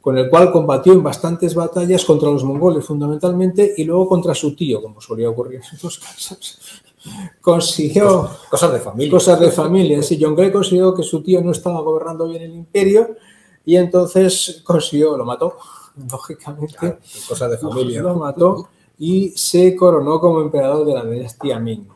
con 0.00 0.18
el 0.18 0.28
cual 0.28 0.50
combatió 0.50 0.92
en 0.92 1.02
bastantes 1.02 1.54
batallas 1.54 2.04
contra 2.04 2.30
los 2.30 2.44
mongoles 2.44 2.84
fundamentalmente 2.84 3.74
y 3.76 3.84
luego 3.84 4.08
contra 4.08 4.34
su 4.34 4.54
tío, 4.54 4.82
como 4.82 5.00
solía 5.00 5.30
ocurrir 5.30 5.56
en 5.56 5.74
estos 5.74 5.98
casos 5.98 6.82
consiguió... 7.40 8.28
Cosas 8.50 8.72
de 8.72 8.80
familia. 8.80 9.10
Cosas 9.10 9.40
de 9.40 9.50
familia. 9.50 10.02
Sí, 10.02 10.18
John 10.20 10.34
Gray 10.34 10.52
consiguió 10.52 10.94
que 10.94 11.02
su 11.02 11.22
tío 11.22 11.42
no 11.42 11.52
estaba 11.52 11.80
gobernando 11.80 12.28
bien 12.28 12.42
el 12.42 12.54
imperio 12.54 13.16
y 13.64 13.76
entonces 13.76 14.62
consiguió, 14.64 15.16
lo 15.16 15.24
mató, 15.24 15.56
lógicamente. 16.10 16.98
cosas 17.28 17.50
de 17.50 17.58
familia. 17.58 18.02
Lo 18.02 18.16
mató 18.16 18.68
y 18.98 19.30
se 19.30 19.74
coronó 19.74 20.20
como 20.20 20.40
emperador 20.40 20.86
de 20.86 20.94
la 20.94 21.04
dinastía 21.04 21.58
Ming. 21.58 21.88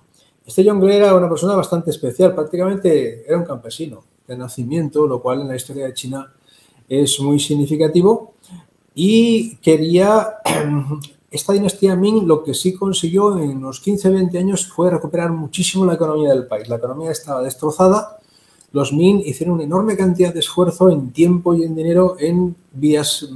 Este 0.44 0.64
John 0.66 0.80
Gray 0.80 0.96
era 0.96 1.14
una 1.14 1.28
persona 1.28 1.54
bastante 1.54 1.90
especial, 1.90 2.34
prácticamente 2.34 3.24
era 3.26 3.36
un 3.36 3.44
campesino 3.44 4.02
de 4.26 4.36
nacimiento, 4.36 5.06
lo 5.06 5.20
cual 5.20 5.42
en 5.42 5.48
la 5.48 5.56
historia 5.56 5.86
de 5.86 5.94
China 5.94 6.32
es 6.88 7.20
muy 7.20 7.38
significativo, 7.38 8.34
y 8.94 9.56
quería 9.58 10.38
esta 11.30 11.52
dinastía 11.52 11.94
Ming 11.94 12.26
lo 12.26 12.42
que 12.42 12.54
sí 12.54 12.74
consiguió 12.74 13.38
en 13.38 13.60
los 13.60 13.84
15-20 13.84 14.38
años 14.38 14.66
fue 14.66 14.90
recuperar 14.90 15.30
muchísimo 15.30 15.84
la 15.84 15.94
economía 15.94 16.30
del 16.30 16.46
país. 16.46 16.68
La 16.68 16.76
economía 16.76 17.10
estaba 17.10 17.42
destrozada. 17.42 18.18
Los 18.72 18.92
Ming 18.92 19.20
hicieron 19.24 19.56
una 19.56 19.64
enorme 19.64 19.96
cantidad 19.96 20.32
de 20.32 20.40
esfuerzo 20.40 20.90
en 20.90 21.12
tiempo 21.12 21.54
y 21.54 21.64
en 21.64 21.74
dinero 21.74 22.16
en 22.18 22.56
vías 22.72 23.28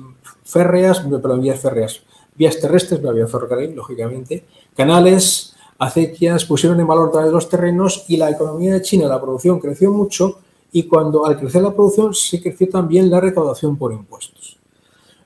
férreas, 0.45 1.01
perdón, 1.01 1.43
vías 1.43 1.61
férreas, 1.61 2.01
vías 2.35 2.59
terrestres, 2.59 3.01
no 3.03 3.11
había 3.11 3.27
ferrocarril, 3.27 3.75
lógicamente, 3.75 4.45
canales, 4.75 5.55
acequias, 5.79 6.45
pusieron 6.45 6.81
en 6.81 6.87
valor 6.87 7.11
todos 7.11 7.33
los 7.33 7.49
terrenos 7.49 8.05
y 8.09 8.17
la 8.17 8.31
economía 8.31 8.75
de 8.75 8.83
China, 8.83 9.07
la 9.09 9.21
producción 9.21 9.59
creció 9.59 9.91
mucho 9.93 10.39
y 10.71 10.85
cuando 10.85 11.27
al 11.27 11.39
crecer 11.39 11.63
la 11.63 11.75
producción 11.75 12.15
se 12.15 12.41
creció 12.41 12.69
también 12.69 13.11
la 13.11 13.21
recaudación 13.21 13.77
por 13.77 13.93
impuestos. 13.93 14.59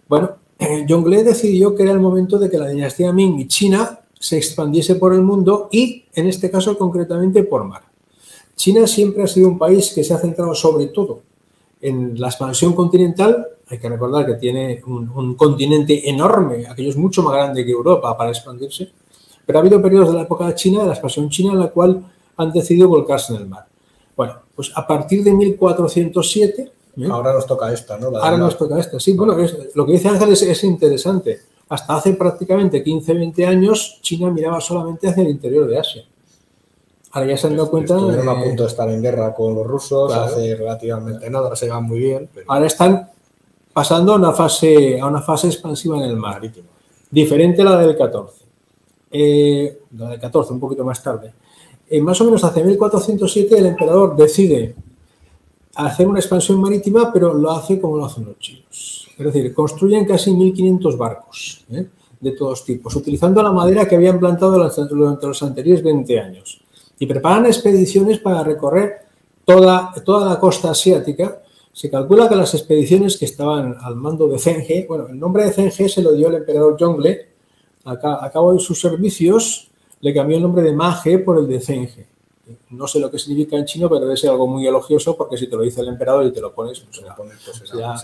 Bueno, 0.08 0.36
Zhongle 0.58 1.22
decidió 1.22 1.74
que 1.74 1.82
era 1.82 1.92
el 1.92 2.00
momento 2.00 2.38
de 2.38 2.50
que 2.50 2.58
la 2.58 2.68
dinastía 2.68 3.12
Ming 3.12 3.38
y 3.38 3.46
China 3.46 4.00
se 4.18 4.38
expandiese 4.38 4.94
por 4.94 5.12
el 5.12 5.22
mundo 5.22 5.68
y, 5.70 6.04
en 6.14 6.26
este 6.26 6.50
caso 6.50 6.76
concretamente, 6.78 7.44
por 7.44 7.64
mar. 7.64 7.82
China 8.54 8.86
siempre 8.86 9.22
ha 9.22 9.26
sido 9.26 9.48
un 9.48 9.58
país 9.58 9.92
que 9.94 10.02
se 10.02 10.14
ha 10.14 10.18
centrado 10.18 10.54
sobre 10.54 10.86
todo 10.86 11.20
en 11.82 12.18
la 12.18 12.28
expansión 12.28 12.72
continental. 12.72 13.46
Hay 13.68 13.78
que 13.78 13.88
recordar 13.88 14.24
que 14.24 14.34
tiene 14.34 14.82
un, 14.86 15.34
continente 15.34 16.08
enorme, 16.08 16.66
aquello 16.66 16.88
es 16.88 16.96
mucho 16.96 17.22
más 17.22 17.34
grande 17.34 17.64
que 17.64 17.72
Europa 17.72 18.16
para 18.16 18.30
expandirse, 18.30 18.90
pero 19.44 19.58
ha 19.58 19.60
habido 19.60 19.82
periodos 19.82 20.10
de 20.10 20.14
la 20.14 20.22
época 20.22 20.54
china, 20.54 20.80
de 20.80 20.86
la 20.86 20.92
expansión 20.92 21.28
china, 21.28 21.52
en 21.52 21.58
la 21.58 21.68
cual 21.68 22.02
han 22.36 22.52
decidido 22.52 22.88
volcarse 22.88 23.34
en 23.34 23.42
el 23.42 23.48
mar. 23.48 23.66
Bueno, 24.16 24.34
pues 24.54 24.72
a 24.74 24.86
partir 24.86 25.22
de 25.22 25.32
1407... 25.32 26.72
¿eh? 26.96 27.08
Ahora 27.10 27.32
nos 27.32 27.46
toca 27.46 27.72
esta, 27.72 27.98
¿no? 27.98 28.08
ahora 28.16 28.36
nos 28.36 28.56
toca 28.56 28.78
esta, 28.78 28.98
sí. 28.98 29.12
Bueno, 29.14 29.36
lo 29.74 29.86
que 29.86 29.92
dice 29.92 30.08
Ángel 30.08 30.32
es, 30.32 30.64
interesante. 30.64 31.40
Hasta 31.68 31.96
hace 31.96 32.14
prácticamente 32.14 32.82
15, 32.82 33.14
20 33.14 33.46
años, 33.46 33.98
China 34.00 34.30
miraba 34.30 34.60
solamente 34.60 35.08
hacia 35.08 35.22
el 35.22 35.30
interior 35.30 35.66
de 35.66 35.78
Asia. 35.78 36.04
Ahora 37.12 37.28
ya 37.28 37.36
se 37.36 37.46
han 37.46 37.56
dado 37.56 37.70
cuenta. 37.70 37.96
Estuvieron 37.96 38.28
a 38.28 38.42
punto 38.42 38.62
de 38.62 38.68
estar 38.68 38.88
en 38.88 39.02
guerra 39.02 39.34
con 39.34 39.54
los 39.54 39.66
rusos 39.66 40.12
hace 40.12 40.54
relativamente 40.54 41.28
nada, 41.30 41.44
ahora 41.44 41.56
se 41.56 41.68
van 41.68 41.84
muy 41.84 41.98
bien. 41.98 42.28
Ahora 42.46 42.66
están 42.66 43.10
pasando 43.72 44.12
a 44.12 44.16
una 44.16 44.32
fase, 44.32 45.00
a 45.00 45.06
una 45.06 45.22
fase 45.22 45.48
expansiva 45.48 45.96
en 45.96 46.04
el 46.04 46.16
mar. 46.16 46.40
Diferente 47.10 47.62
a 47.62 47.64
la 47.64 47.78
del 47.78 47.96
14. 47.96 48.44
Eh, 49.10 49.80
la 49.96 50.10
del 50.10 50.20
14, 50.20 50.52
un 50.52 50.60
poquito 50.60 50.84
más 50.84 51.02
tarde. 51.02 51.32
Eh, 51.88 52.00
más 52.00 52.20
o 52.20 52.24
menos 52.24 52.42
hacia 52.42 52.64
1407 52.64 53.58
el 53.58 53.66
emperador 53.66 54.16
decide 54.16 54.74
hacer 55.76 56.06
una 56.06 56.20
expansión 56.20 56.60
marítima, 56.60 57.12
pero 57.12 57.34
lo 57.34 57.50
hace 57.50 57.80
como 57.80 57.96
lo 57.96 58.06
hacen 58.06 58.24
los 58.24 58.38
chinos. 58.38 59.08
Es 59.18 59.24
decir, 59.24 59.52
construyen 59.54 60.04
casi 60.04 60.30
1.500 60.30 60.96
barcos 60.96 61.64
¿eh? 61.70 61.86
de 62.20 62.32
todos 62.32 62.64
tipos, 62.64 62.94
utilizando 62.96 63.42
la 63.42 63.52
madera 63.52 63.88
que 63.88 63.96
habían 63.96 64.18
plantado 64.18 64.52
durante 64.88 65.26
los 65.26 65.42
anteriores 65.42 65.82
20 65.82 66.20
años. 66.20 66.60
Y 66.98 67.06
preparan 67.06 67.46
expediciones 67.46 68.18
para 68.18 68.42
recorrer 68.42 69.06
toda, 69.44 69.92
toda 70.04 70.28
la 70.28 70.40
costa 70.40 70.70
asiática. 70.70 71.42
Se 71.72 71.90
calcula 71.90 72.28
que 72.28 72.36
las 72.36 72.54
expediciones 72.54 73.18
que 73.18 73.26
estaban 73.26 73.76
al 73.80 73.96
mando 73.96 74.26
de 74.28 74.38
Zheng 74.38 74.86
bueno, 74.88 75.08
el 75.08 75.18
nombre 75.18 75.44
de 75.44 75.52
Zheng 75.52 75.88
se 75.88 76.02
lo 76.02 76.12
dio 76.12 76.28
el 76.28 76.36
emperador 76.36 76.76
Zhongle 76.78 77.36
a 77.86 78.30
cabo 78.32 78.52
de 78.52 78.58
sus 78.58 78.80
servicios 78.80 79.70
le 80.00 80.12
cambió 80.12 80.36
el 80.36 80.42
nombre 80.42 80.62
de 80.62 80.72
Mage 80.72 81.18
por 81.20 81.38
el 81.38 81.46
de 81.46 81.60
Zenge. 81.60 82.06
No 82.70 82.86
sé 82.86 83.00
lo 83.00 83.10
que 83.10 83.18
significa 83.18 83.56
en 83.56 83.64
chino, 83.64 83.88
pero 83.88 84.02
debe 84.02 84.16
ser 84.16 84.30
algo 84.30 84.46
muy 84.46 84.66
elogioso 84.66 85.16
porque 85.16 85.36
si 85.36 85.48
te 85.48 85.56
lo 85.56 85.62
dice 85.62 85.80
el 85.80 85.88
emperador 85.88 86.26
y 86.26 86.32
te 86.32 86.40
lo 86.40 86.54
pones, 86.54 86.80
pues 86.80 87.68
será, 87.68 87.96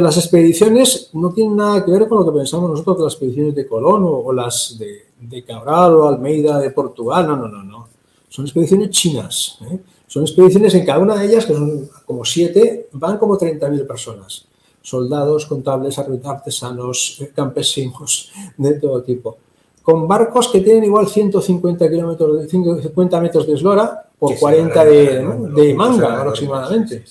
las 0.00 0.16
expediciones 0.16 1.10
no 1.12 1.32
tienen 1.32 1.56
nada 1.56 1.84
que 1.84 1.90
ver 1.90 2.08
con 2.08 2.18
lo 2.18 2.30
que 2.30 2.38
pensamos 2.38 2.70
nosotros 2.70 2.98
de 2.98 3.04
las 3.04 3.12
expediciones 3.14 3.54
de 3.54 3.66
Colón 3.66 4.02
o, 4.04 4.32
las 4.32 4.78
de, 4.78 5.44
Cabral 5.44 5.94
o 5.94 6.08
Almeida 6.08 6.58
de 6.58 6.70
Portugal. 6.70 7.26
No, 7.26 7.36
no, 7.36 7.48
no, 7.48 7.62
no. 7.62 7.88
Son 8.28 8.44
expediciones 8.44 8.90
chinas. 8.90 9.58
¿eh? 9.70 9.78
Son 10.06 10.22
expediciones 10.22 10.74
en 10.74 10.84
cada 10.84 10.98
una 10.98 11.16
de 11.16 11.26
ellas, 11.26 11.46
que 11.46 11.54
son 11.54 11.88
como 12.06 12.24
siete, 12.24 12.88
van 12.92 13.18
como 13.18 13.38
30.000 13.38 13.86
personas. 13.86 14.46
Soldados, 14.82 15.46
contables, 15.46 15.98
artesanos, 15.98 17.18
eh, 17.20 17.32
campesinos, 17.34 18.32
de 18.56 18.74
todo 18.74 19.02
tipo 19.02 19.38
con 19.82 20.06
barcos 20.06 20.48
que 20.48 20.60
tienen 20.60 20.84
igual 20.84 21.08
150 21.08 21.90
kilómetros, 21.90 22.48
150 22.48 23.20
metros 23.20 23.46
de 23.46 23.54
eslora 23.54 24.08
por 24.18 24.38
40 24.38 24.84
de, 24.84 25.74
manga 25.76 26.20
aproximadamente. 26.20 27.04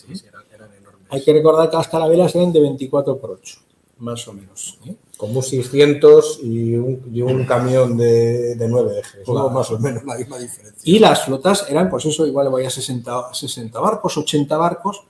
Hay 1.10 1.22
que 1.22 1.34
recordar 1.34 1.70
que 1.70 1.76
las 1.76 1.90
carabelas 1.90 2.34
eran 2.36 2.54
de 2.54 2.62
24 2.62 3.18
por 3.18 3.32
8, 3.32 3.60
más 4.00 4.26
o 4.30 4.34
menos. 4.34 4.80
¿eh? 4.86 4.96
Como 5.18 5.42
600 5.42 6.40
y 6.42 6.76
un, 6.76 7.46
camión 7.46 7.98
de, 7.98 8.56
9 8.58 9.00
ejes, 9.00 9.28
más 9.28 9.72
o 9.72 9.78
menos 9.78 10.06
la 10.06 10.16
misma 10.16 10.38
diferencia. 10.38 10.82
Y 10.86 11.00
las 11.00 11.26
flotas 11.26 11.70
eran, 11.70 11.90
pues 11.90 12.06
eso, 12.06 12.26
igual 12.26 12.48
voy 12.48 12.64
a 12.64 12.70
60, 12.70 13.34
60 13.34 13.80
barcos, 13.82 14.18
80 14.18 14.58
barcos, 14.58 15.04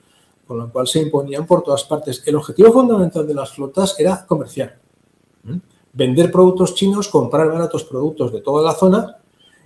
con 0.47 0.57
lo 0.57 0.71
cual 0.71 0.87
se 0.87 0.99
imponían 0.99 1.45
por 1.45 1.61
todas 1.61 1.83
partes. 1.83 2.23
El 2.25 2.35
objetivo 2.35 2.73
fundamental 2.73 3.27
de 3.27 3.35
las 3.35 3.51
flotas 3.51 3.95
era 3.99 4.25
comercial 4.25 4.81
vender 5.93 6.31
productos 6.31 6.75
chinos, 6.75 7.07
comprar 7.07 7.47
baratos 7.49 7.83
productos 7.83 8.31
de 8.31 8.41
toda 8.41 8.63
la 8.63 8.73
zona 8.73 9.17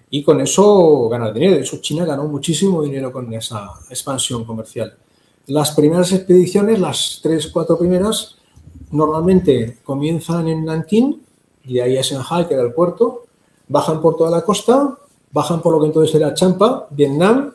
y 0.09 0.23
con 0.23 0.41
eso 0.41 1.09
ganar 1.09 1.33
dinero. 1.33 1.55
De 1.55 1.61
hecho, 1.61 1.77
China 1.77 2.05
ganó 2.05 2.25
muchísimo 2.27 2.81
dinero 2.81 3.11
con 3.11 3.33
esa 3.33 3.71
expansión 3.89 4.45
comercial. 4.45 4.95
Las 5.47 5.71
primeras 5.71 6.11
expediciones, 6.11 6.79
las 6.79 7.19
tres, 7.21 7.47
cuatro 7.47 7.77
primeras, 7.77 8.37
normalmente 8.91 9.79
comienzan 9.83 10.47
en 10.47 10.65
Nanking 10.65 11.21
y 11.65 11.73
de 11.73 11.81
ahí 11.81 11.97
a 11.97 12.01
Shanghai, 12.01 12.47
que 12.47 12.53
era 12.53 12.63
el 12.63 12.73
puerto, 12.73 13.25
bajan 13.67 14.01
por 14.01 14.15
toda 14.15 14.31
la 14.31 14.41
costa, 14.41 14.97
bajan 15.31 15.61
por 15.61 15.73
lo 15.73 15.81
que 15.81 15.87
entonces 15.87 16.15
era 16.15 16.33
Champa, 16.33 16.87
Vietnam, 16.91 17.53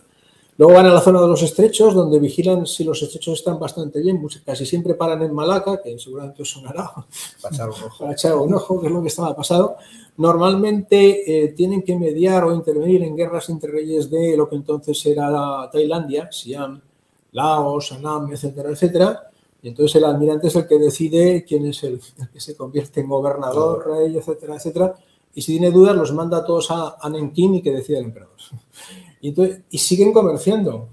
Luego 0.61 0.75
van 0.75 0.85
a 0.85 0.93
la 0.93 1.01
zona 1.01 1.23
de 1.23 1.27
los 1.27 1.43
estrechos, 1.43 1.95
donde 1.95 2.19
vigilan 2.19 2.67
si 2.67 2.85
los 2.85 3.01
estrechos 3.01 3.39
están 3.39 3.59
bastante 3.59 3.99
bien. 3.99 4.21
Casi 4.45 4.67
siempre 4.67 4.93
paran 4.93 5.23
en 5.23 5.33
Malaca, 5.33 5.81
que 5.83 5.99
seguramente 5.99 6.43
os 6.43 6.51
sonará. 6.51 6.93
Para 7.41 7.55
echar 7.55 7.71
un 7.71 7.83
ojo. 7.83 8.11
Echar 8.11 8.35
un 8.37 8.53
ojo, 8.53 8.79
que 8.79 8.89
es 8.89 8.93
lo 8.93 9.01
que 9.01 9.09
estaba 9.09 9.35
pasado. 9.35 9.77
Normalmente 10.19 11.45
eh, 11.45 11.55
tienen 11.55 11.81
que 11.81 11.97
mediar 11.97 12.45
o 12.45 12.55
intervenir 12.55 13.03
en 13.03 13.17
guerras 13.17 13.49
entre 13.49 13.73
reyes 13.73 14.11
de 14.11 14.37
lo 14.37 14.51
que 14.51 14.57
entonces 14.57 15.07
era 15.07 15.67
Tailandia, 15.73 16.31
Siam, 16.31 16.79
Laos, 17.33 17.93
Annam, 17.93 18.31
etcétera, 18.31 18.69
etcétera. 18.69 19.31
Y 19.63 19.69
entonces 19.69 19.97
el 19.97 20.05
almirante 20.05 20.49
es 20.49 20.57
el 20.57 20.69
que 20.69 20.79
decide 20.79 21.43
quién 21.43 21.69
es 21.69 21.83
el, 21.85 22.03
que 22.31 22.39
se 22.39 22.55
convierte 22.55 23.01
en 23.01 23.09
gobernador, 23.09 23.87
rey, 23.87 24.15
etcétera, 24.15 24.57
etcétera. 24.57 24.95
Y 25.35 25.41
si 25.41 25.53
tiene 25.53 25.71
dudas, 25.71 25.97
los 25.97 26.13
manda 26.13 26.37
a 26.37 26.45
todos 26.45 26.71
a, 26.71 26.99
a 27.01 27.09
Nanking 27.09 27.55
y 27.55 27.63
que 27.63 27.73
decida 27.73 27.99
el 28.01 28.05
emperador. 28.05 28.37
Y, 29.21 29.79
siguen 29.79 30.13
comerciando. 30.13 30.89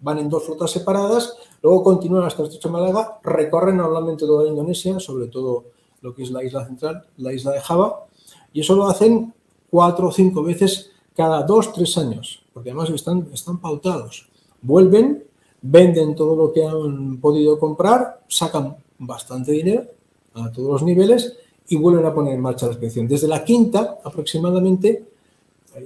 Van 0.00 0.18
en 0.18 0.28
dos 0.28 0.44
flotas 0.44 0.70
separadas, 0.70 1.34
luego 1.60 1.82
continúan 1.82 2.24
hasta 2.24 2.42
el 2.42 2.48
estrecho 2.48 2.68
de 2.68 2.72
Málaga, 2.72 3.18
recorren 3.24 3.76
normalmente 3.76 4.26
toda 4.26 4.48
Indonesia, 4.48 5.00
sobre 5.00 5.26
todo 5.26 5.64
lo 6.02 6.14
que 6.14 6.22
es 6.22 6.30
la 6.30 6.44
isla 6.44 6.64
central, 6.64 7.04
la 7.16 7.32
isla 7.32 7.50
de 7.50 7.60
Java, 7.60 8.06
y 8.52 8.60
eso 8.60 8.76
lo 8.76 8.86
hacen 8.86 9.34
cuatro 9.70 10.08
o 10.08 10.12
cinco 10.12 10.44
veces 10.44 10.92
cada 11.16 11.42
dos, 11.42 11.72
tres 11.72 11.98
años, 11.98 12.44
porque 12.54 12.70
además 12.70 12.90
están, 12.90 13.28
están 13.32 13.58
pautados. 13.58 14.28
Vuelven, 14.62 15.24
venden 15.60 16.14
todo 16.14 16.36
lo 16.36 16.52
que 16.52 16.64
han 16.64 17.18
podido 17.20 17.58
comprar, 17.58 18.20
sacan 18.28 18.76
bastante 18.98 19.50
dinero 19.50 19.84
a 20.34 20.52
todos 20.52 20.68
los 20.68 20.82
niveles 20.84 21.36
y 21.68 21.76
vuelven 21.76 22.06
a 22.06 22.14
poner 22.14 22.34
en 22.34 22.40
marcha 22.40 22.66
la 22.66 22.72
expedición. 22.72 23.08
Desde 23.08 23.28
la 23.28 23.44
quinta 23.44 23.98
aproximadamente 24.04 25.04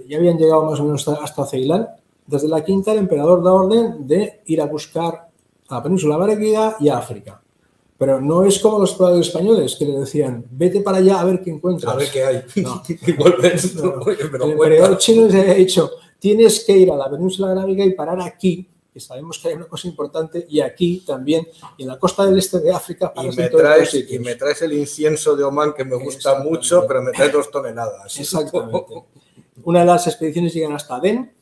ya 0.09 0.19
habían 0.19 0.39
llegado 0.39 0.65
más 0.65 0.81
o 0.81 0.85
menos 0.85 1.07
hasta 1.09 1.47
Ceilán. 1.47 1.89
Desde 2.27 2.49
la 2.49 2.65
quinta 2.65 2.93
el 2.93 2.99
emperador 2.99 3.43
da 3.43 3.53
orden 3.53 4.07
de 4.07 4.41
ir 4.47 4.61
a 4.61 4.67
buscar 4.67 5.29
a 5.69 5.75
la 5.75 5.83
península 5.83 6.17
arábiga 6.17 6.77
y 6.81 6.89
a 6.89 6.99
África. 6.99 7.41
Pero 7.99 8.21
no 8.21 8.45
es 8.45 8.59
como 8.59 8.81
los 8.81 8.91
exploradores 8.91 9.29
españoles 9.29 9.77
que 9.77 9.85
le 9.85 9.99
decían, 9.99 10.45
vete 10.51 10.81
para 10.81 10.99
allá 10.99 11.21
a 11.21 11.25
ver 11.25 11.41
qué 11.41 11.51
encuentras. 11.51 11.93
A 11.93 11.97
ver 11.97 12.11
qué 12.11 12.25
hay. 12.25 12.43
el 12.57 14.51
emperador 14.51 14.99
chino 14.99 15.27
les 15.27 15.35
había 15.37 15.55
dicho, 15.55 15.91
tienes 16.19 16.65
que 16.65 16.73
ir 16.73 16.91
a 16.91 16.97
la 16.97 17.09
península 17.09 17.53
arábiga 17.53 17.85
y 17.85 17.93
parar 17.93 18.21
aquí, 18.21 18.69
que 18.93 18.99
sabemos 18.99 19.39
que 19.39 19.49
hay 19.49 19.55
una 19.55 19.67
cosa 19.67 19.89
importante, 19.89 20.45
y 20.49 20.61
aquí 20.61 21.05
también, 21.07 21.47
y 21.77 21.83
en 21.83 21.89
la 21.89 21.99
costa 21.99 22.27
del 22.27 22.39
este 22.39 22.59
de 22.59 22.73
África. 22.73 23.13
Y 23.17 23.37
me, 23.37 23.49
traes, 23.49 23.95
y 23.95 24.19
me 24.19 24.35
traes 24.35 24.63
el 24.63 24.73
incienso 24.73 25.37
de 25.37 25.45
Oman 25.45 25.73
que 25.73 25.85
me 25.85 25.97
gusta 25.97 26.41
mucho, 26.41 26.85
pero 26.87 27.03
me 27.03 27.13
traes 27.13 27.33
dos 27.33 27.51
toneladas. 27.51 28.19
Exactamente. 28.19 29.05
Una 29.65 29.81
de 29.81 29.87
las 29.87 30.07
expediciones 30.07 30.55
llegan 30.55 30.73
hasta 30.73 30.97
Adén 30.97 31.33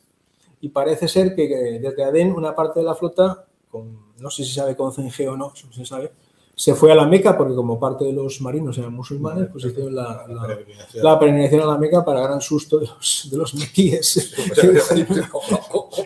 y 0.61 0.69
parece 0.69 1.09
ser 1.09 1.35
que 1.35 1.49
desde 1.81 2.05
Adén 2.05 2.33
una 2.33 2.55
parte 2.55 2.81
de 2.81 2.87
la 2.87 2.95
flota, 2.95 3.47
no 3.73 4.31
sé 4.31 4.45
si 4.45 4.53
sabe 4.53 4.77
con 4.77 4.93
CNG 4.93 5.29
o 5.29 5.37
no, 5.37 5.53
se 5.55 5.87
sabe, 5.87 6.13
se 6.55 6.75
fue 6.75 6.93
a 6.93 6.95
la 6.95 7.07
Meca 7.07 7.39
porque 7.39 7.55
como 7.55 7.81
parte 7.81 8.05
de 8.05 8.13
los 8.13 8.41
marinos 8.43 8.77
eran 8.77 8.93
musulmanes, 8.93 9.49
pues 9.51 9.65
hicieron 9.65 9.95
la, 9.95 10.27
la, 10.29 11.19
peregrinación 11.19 11.63
a 11.63 11.67
la 11.67 11.79
Meca 11.79 12.05
para 12.05 12.21
gran 12.21 12.43
susto 12.43 12.79
de 12.79 12.87
los, 12.87 13.29
de 13.31 13.39
los 13.39 13.55
mequíes. 13.55 14.35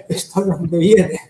¿Esto 0.09 0.41
de 0.43 0.47
dónde 0.47 0.79
viene? 0.79 1.21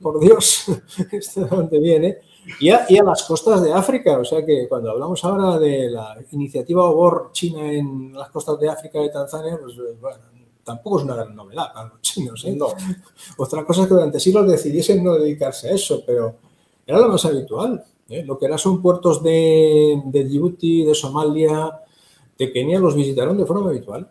Por 0.00 0.18
Dios, 0.18 0.64
¿esto 1.12 1.42
de 1.42 1.46
dónde 1.46 1.78
viene? 1.78 2.18
Y 2.60 2.70
a, 2.70 2.86
y 2.88 2.98
a, 2.98 3.04
las 3.04 3.22
costas 3.22 3.62
de 3.62 3.72
África, 3.72 4.18
o 4.18 4.24
sea 4.24 4.44
que 4.44 4.66
cuando 4.68 4.90
hablamos 4.90 5.24
ahora 5.24 5.58
de 5.58 5.90
la 5.90 6.16
iniciativa 6.32 6.84
OBOR 6.84 7.30
china 7.32 7.70
en 7.72 8.12
las 8.12 8.30
costas 8.30 8.58
de 8.58 8.68
África 8.68 8.98
de 9.00 9.10
Tanzania, 9.10 9.58
pues 9.60 9.76
bueno, 10.00 10.18
tampoco 10.64 10.98
es 10.98 11.04
una 11.04 11.14
gran 11.14 11.34
novedad 11.34 11.72
para 11.72 11.88
los 11.88 12.00
chinos. 12.00 12.44
¿eh? 12.44 12.58
Otra 13.36 13.64
cosa 13.64 13.82
es 13.82 13.88
que 13.88 13.94
durante 13.94 14.20
siglos 14.20 14.48
decidiesen 14.48 15.04
no 15.04 15.14
dedicarse 15.14 15.68
a 15.68 15.72
eso, 15.72 16.02
pero 16.06 16.36
era 16.86 16.98
lo 16.98 17.08
más 17.08 17.24
habitual. 17.24 17.84
¿eh? 18.08 18.24
Lo 18.24 18.38
que 18.38 18.46
eran 18.46 18.58
son 18.58 18.82
puertos 18.82 19.22
de, 19.22 20.02
de, 20.06 20.24
Djibouti, 20.24 20.84
de 20.84 20.94
Somalia, 20.94 21.80
de 22.38 22.52
Kenia, 22.52 22.78
los 22.78 22.94
visitaron 22.94 23.38
de 23.38 23.46
forma 23.46 23.70
habitual. 23.70 24.10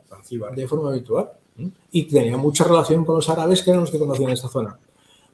De 0.56 0.68
forma 0.68 0.90
habitual. 0.90 1.32
¿eh? 1.58 1.70
Y 1.92 2.04
tenía 2.04 2.38
mucha 2.38 2.64
relación 2.64 3.06
con 3.06 3.16
los 3.16 3.30
árabes, 3.30 3.62
que 3.62 3.72
eran 3.72 3.82
los 3.82 3.92
que 3.92 4.00
conocían 4.00 4.32
esta 4.32 4.48
zona. 4.48 4.78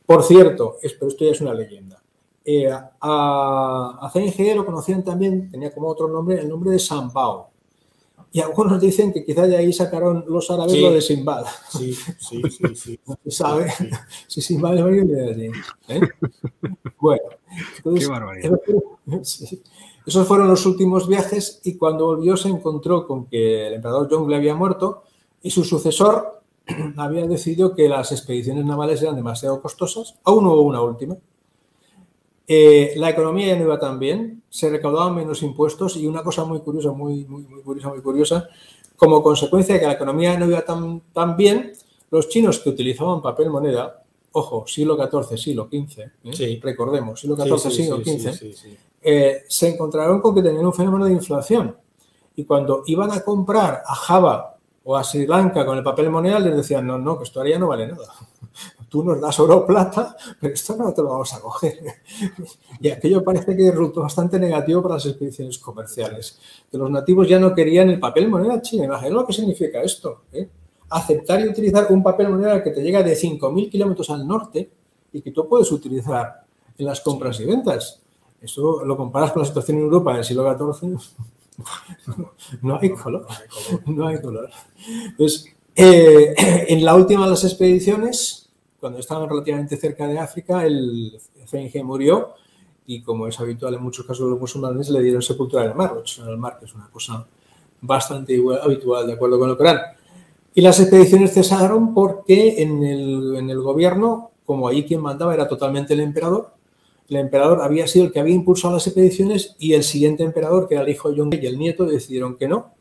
Por 0.05 0.23
cierto, 0.23 0.77
pero 0.81 1.07
esto 1.07 1.25
ya 1.25 1.31
es 1.31 1.41
una 1.41 1.53
leyenda. 1.53 2.01
Eh, 2.49 2.71
a, 2.71 3.99
a 4.01 4.09
CNG 4.09 4.55
lo 4.55 4.65
conocían 4.65 5.03
también, 5.03 5.51
tenía 5.51 5.73
como 5.73 5.89
otro 5.89 6.07
nombre, 6.07 6.39
el 6.39 6.47
nombre 6.47 6.71
de 6.71 6.79
San 6.79 7.11
Pao 7.11 7.51
y 8.31 8.41
algunos 8.41 8.79
dicen 8.79 9.13
que 9.13 9.23
quizá 9.23 9.47
de 9.47 9.57
ahí 9.57 9.71
sacaron 9.71 10.25
los 10.27 10.51
árabes 10.51 10.79
lo 10.79 10.91
de 10.91 11.01
Simbad. 11.01 11.45
Sí, 11.69 11.93
sí, 12.19 12.41
sí, 12.75 12.99
No 13.07 13.17
se 13.23 13.31
sabe 13.31 13.71
si 14.27 14.41
Simbad 14.41 14.77
es 14.77 15.07
de 15.07 15.51
¿eh? 15.87 16.01
Bueno, 16.99 17.23
entonces, 17.83 19.59
esos 20.05 20.27
fueron 20.27 20.47
los 20.47 20.65
últimos 20.65 21.07
viajes 21.07 21.61
y 21.63 21.77
cuando 21.77 22.05
volvió 22.05 22.37
se 22.37 22.49
encontró 22.49 23.07
con 23.07 23.25
que 23.25 23.67
el 23.67 23.73
emperador 23.75 24.09
Yongle 24.09 24.35
había 24.35 24.55
muerto 24.55 25.03
y 25.41 25.49
su 25.49 25.63
sucesor 25.63 26.41
había 26.97 27.25
decidido 27.27 27.73
que 27.75 27.87
las 27.87 28.11
expediciones 28.11 28.65
navales 28.65 29.01
eran 29.01 29.15
demasiado 29.15 29.61
costosas. 29.61 30.15
Aún 30.23 30.45
hubo 30.45 30.61
una 30.61 30.81
última. 30.81 31.15
Eh, 32.49 32.93
la 32.95 33.09
economía 33.09 33.47
ya 33.47 33.55
no 33.57 33.65
iba 33.65 33.77
tan 33.77 33.99
bien, 33.99 34.41
se 34.49 34.69
recaudaban 34.69 35.13
menos 35.13 35.43
impuestos 35.43 35.97
y 35.97 36.07
una 36.07 36.23
cosa 36.23 36.45
muy 36.45 36.61
curiosa, 36.61 36.93
muy, 36.93 37.25
muy, 37.25 37.43
muy 37.43 37.61
curiosa, 37.61 37.89
muy 37.89 38.01
curiosa, 38.01 38.47
como 38.95 39.21
consecuencia 39.21 39.75
de 39.75 39.81
que 39.81 39.85
la 39.85 39.93
economía 39.93 40.37
no 40.39 40.45
iba 40.45 40.61
tan, 40.63 41.01
tan 41.11 41.35
bien, 41.35 41.73
los 42.09 42.29
chinos 42.29 42.59
que 42.59 42.69
utilizaban 42.69 43.21
papel 43.21 43.49
moneda, 43.49 44.01
ojo, 44.31 44.65
siglo 44.65 44.95
XIV, 44.95 45.37
siglo 45.37 45.67
XV, 45.69 45.99
¿eh? 46.23 46.59
recordemos, 46.63 47.19
siglo 47.19 47.35
XIV, 47.35 47.69
siglo 47.69 47.97
XV, 47.97 48.77
eh, 49.01 49.43
se 49.49 49.67
encontraron 49.67 50.21
con 50.21 50.33
que 50.33 50.41
tenían 50.41 50.65
un 50.65 50.73
fenómeno 50.73 51.05
de 51.05 51.13
inflación. 51.13 51.75
Y 52.37 52.45
cuando 52.45 52.83
iban 52.85 53.11
a 53.11 53.21
comprar 53.21 53.83
a 53.85 53.95
Java 53.95 54.55
o 54.85 54.95
a 54.95 55.03
Sri 55.03 55.27
Lanka 55.27 55.65
con 55.65 55.77
el 55.77 55.83
papel 55.83 56.09
moneda, 56.09 56.39
les 56.39 56.55
decían, 56.55 56.87
no, 56.87 56.97
no, 56.97 57.17
que 57.17 57.25
esto 57.25 57.39
ahora 57.39 57.49
ya 57.51 57.59
no 57.59 57.67
vale 57.67 57.87
nada 57.87 58.07
tú 58.89 59.03
nos 59.03 59.19
das 59.19 59.39
oro 59.39 59.57
o 59.57 59.65
plata, 59.65 60.15
pero 60.39 60.53
esto 60.53 60.75
no 60.75 60.93
te 60.93 61.01
lo 61.01 61.09
vamos 61.09 61.33
a 61.33 61.39
coger. 61.39 61.79
Y 62.79 62.89
aquello 62.89 63.23
parece 63.23 63.55
que 63.55 63.71
resultó 63.71 64.01
bastante 64.01 64.39
negativo 64.39 64.81
para 64.81 64.95
las 64.95 65.05
expediciones 65.05 65.57
comerciales. 65.59 66.39
Que 66.71 66.77
los 66.77 66.89
nativos 66.89 67.27
ya 67.27 67.39
no 67.39 67.53
querían 67.53 67.89
el 67.89 67.99
papel 67.99 68.29
moneda 68.29 68.61
china. 68.61 68.85
Imagínate 68.85 69.13
lo 69.13 69.25
que 69.25 69.33
significa 69.33 69.81
esto. 69.81 70.21
¿eh? 70.31 70.47
Aceptar 70.89 71.41
y 71.41 71.49
utilizar 71.49 71.87
un 71.89 72.01
papel 72.01 72.29
moneda 72.29 72.63
que 72.63 72.71
te 72.71 72.81
llega 72.81 73.03
de 73.03 73.13
5.000 73.13 73.69
kilómetros 73.69 74.09
al 74.09 74.27
norte 74.27 74.69
y 75.11 75.21
que 75.21 75.31
tú 75.31 75.47
puedes 75.47 75.71
utilizar 75.71 76.45
en 76.77 76.85
las 76.85 77.01
compras 77.01 77.39
y 77.39 77.45
ventas. 77.45 78.01
Eso 78.41 78.85
lo 78.85 78.95
comparas 78.95 79.31
con 79.31 79.41
la 79.41 79.47
situación 79.47 79.77
en 79.77 79.83
Europa 79.83 80.13
del 80.15 80.23
siglo 80.23 80.73
XIV. 80.79 80.99
No 82.61 82.77
hay 82.79 82.91
color. 82.91 83.25
No 83.87 84.07
hay 84.07 84.21
color. 84.21 84.49
Pues, 85.17 85.45
eh, 85.75 86.33
en 86.67 86.85
la 86.85 86.95
última 86.95 87.25
de 87.25 87.31
las 87.31 87.43
expediciones, 87.43 88.46
cuando 88.87 89.01
estaban 89.01 89.27
relativamente 89.27 89.75
cerca 89.75 90.07
de 90.07 90.17
África, 90.17 90.65
el 90.65 91.19
CNG 91.45 91.83
murió 91.83 92.35
y 92.85 93.01
como 93.01 93.27
es 93.27 93.37
habitual 93.37 93.73
en 93.73 93.83
muchos 93.83 94.05
casos 94.05 94.25
de 94.25 94.31
los 94.31 94.39
musulmanes, 94.39 94.89
le 94.89 95.03
dieron 95.03 95.21
sepultura 95.21 95.65
en 95.65 95.71
el 95.71 95.75
mar, 95.75 95.93
en 96.19 96.27
el 96.29 96.37
mar, 96.37 96.57
que 96.57 96.67
es 96.67 96.73
una 96.73 96.87
cosa 96.89 97.27
bastante 97.81 98.41
habitual 98.63 99.05
de 99.05 99.11
acuerdo 99.11 99.39
con 99.39 99.49
el 99.49 99.57
Corán. 99.57 99.81
Y 100.53 100.61
las 100.61 100.79
expediciones 100.79 101.33
cesaron 101.33 101.93
porque 101.93 102.61
en 102.61 102.81
el, 102.81 103.61
gobierno, 103.61 104.31
como 104.45 104.69
ahí 104.69 104.85
quien 104.85 105.01
mandaba 105.01 105.33
era 105.33 105.49
totalmente 105.49 105.93
el 105.93 105.99
emperador, 105.99 106.53
el 107.09 107.17
emperador 107.17 107.61
había 107.61 107.87
sido 107.87 108.05
el 108.05 108.13
que 108.13 108.21
había 108.21 108.35
impulsado 108.35 108.75
las 108.75 108.87
expediciones 108.87 109.57
y 109.59 109.73
el 109.73 109.83
siguiente 109.83 110.23
emperador, 110.23 110.69
que 110.69 110.75
era 110.75 110.85
el 110.85 110.89
hijo 110.89 111.11
de 111.11 111.19
John 111.19 111.29
y 111.33 111.45
el 111.45 111.59
nieto, 111.59 111.85
decidieron 111.85 112.37
que 112.37 112.47
no, 112.47 112.71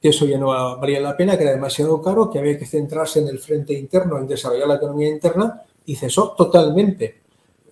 que 0.00 0.08
eso 0.08 0.24
ya 0.24 0.38
no 0.38 0.46
valía 0.78 1.00
la 1.00 1.16
pena, 1.16 1.36
que 1.36 1.44
era 1.44 1.52
demasiado 1.52 2.00
caro, 2.00 2.30
que 2.30 2.38
había 2.38 2.58
que 2.58 2.66
centrarse 2.66 3.20
en 3.20 3.28
el 3.28 3.38
frente 3.38 3.74
interno, 3.74 4.18
en 4.18 4.26
desarrollar 4.26 4.68
la 4.68 4.76
economía 4.76 5.08
interna, 5.08 5.62
y 5.84 5.96
cesó 5.96 6.34
totalmente. 6.36 7.20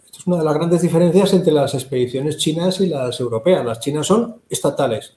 Esto 0.04 0.18
es 0.18 0.26
una 0.26 0.38
de 0.38 0.44
las 0.44 0.54
grandes 0.54 0.82
diferencias 0.82 1.32
entre 1.32 1.52
las 1.52 1.74
expediciones 1.74 2.36
chinas 2.36 2.80
y 2.80 2.88
las 2.88 3.18
europeas. 3.20 3.64
Las 3.64 3.80
chinas 3.80 4.06
son 4.06 4.42
estatales, 4.50 5.16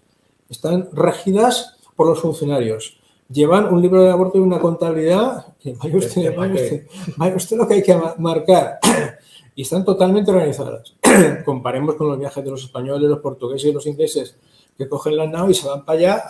están 0.49 0.89
regidas 0.93 1.77
por 1.95 2.07
los 2.07 2.19
funcionarios. 2.19 2.97
Llevan 3.29 3.73
un 3.73 3.81
libro 3.81 4.03
de 4.03 4.11
aborto 4.11 4.37
y 4.37 4.41
una 4.41 4.59
contabilidad, 4.59 5.55
que 5.59 5.73
vaya 5.73 5.97
usted, 5.97 6.87
vaya 7.17 7.35
usted 7.35 7.57
lo 7.57 7.67
que 7.67 7.75
hay 7.75 7.83
que 7.83 7.97
marcar, 8.17 8.79
y 9.55 9.61
están 9.63 9.83
totalmente 9.83 10.31
organizadas. 10.31 10.95
Comparemos 11.45 11.95
con 11.95 12.07
los 12.07 12.19
viajes 12.19 12.43
de 12.43 12.51
los 12.51 12.63
españoles, 12.63 13.09
los 13.09 13.19
portugueses 13.19 13.69
y 13.69 13.73
los 13.73 13.85
ingleses, 13.87 14.35
que 14.77 14.87
cogen 14.89 15.17
la 15.17 15.27
nave 15.27 15.51
y 15.51 15.55
se 15.55 15.67
van 15.67 15.85
para 15.85 15.99
allá 15.99 16.23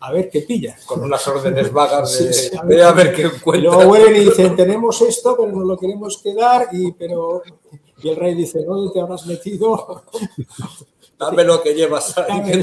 a 0.00 0.12
ver 0.12 0.30
qué 0.30 0.40
pilla. 0.42 0.76
Con 0.86 1.02
unas 1.02 1.26
órdenes 1.28 1.72
vagas 1.72 2.18
de, 2.18 2.58
a, 2.82 2.92
ver, 2.92 3.12
qué 3.14 3.22
encuentran. 3.22 3.62
Luego 3.62 3.86
vuelven 3.86 4.16
y 4.16 4.20
dicen, 4.26 4.56
tenemos 4.56 5.02
esto, 5.02 5.36
pero 5.36 5.52
nos 5.52 5.66
lo 5.66 5.76
queremos 5.76 6.18
quedar, 6.22 6.68
y, 6.72 6.92
pero, 6.92 7.42
y 8.02 8.08
el 8.08 8.16
rey 8.16 8.34
dice, 8.34 8.64
¿dónde 8.64 8.92
te 8.92 9.00
habrás 9.00 9.26
metido? 9.26 10.04
Dame 11.18 11.44
lo 11.44 11.62
que 11.62 11.74
llevas 11.74 12.16
ahí. 12.18 12.62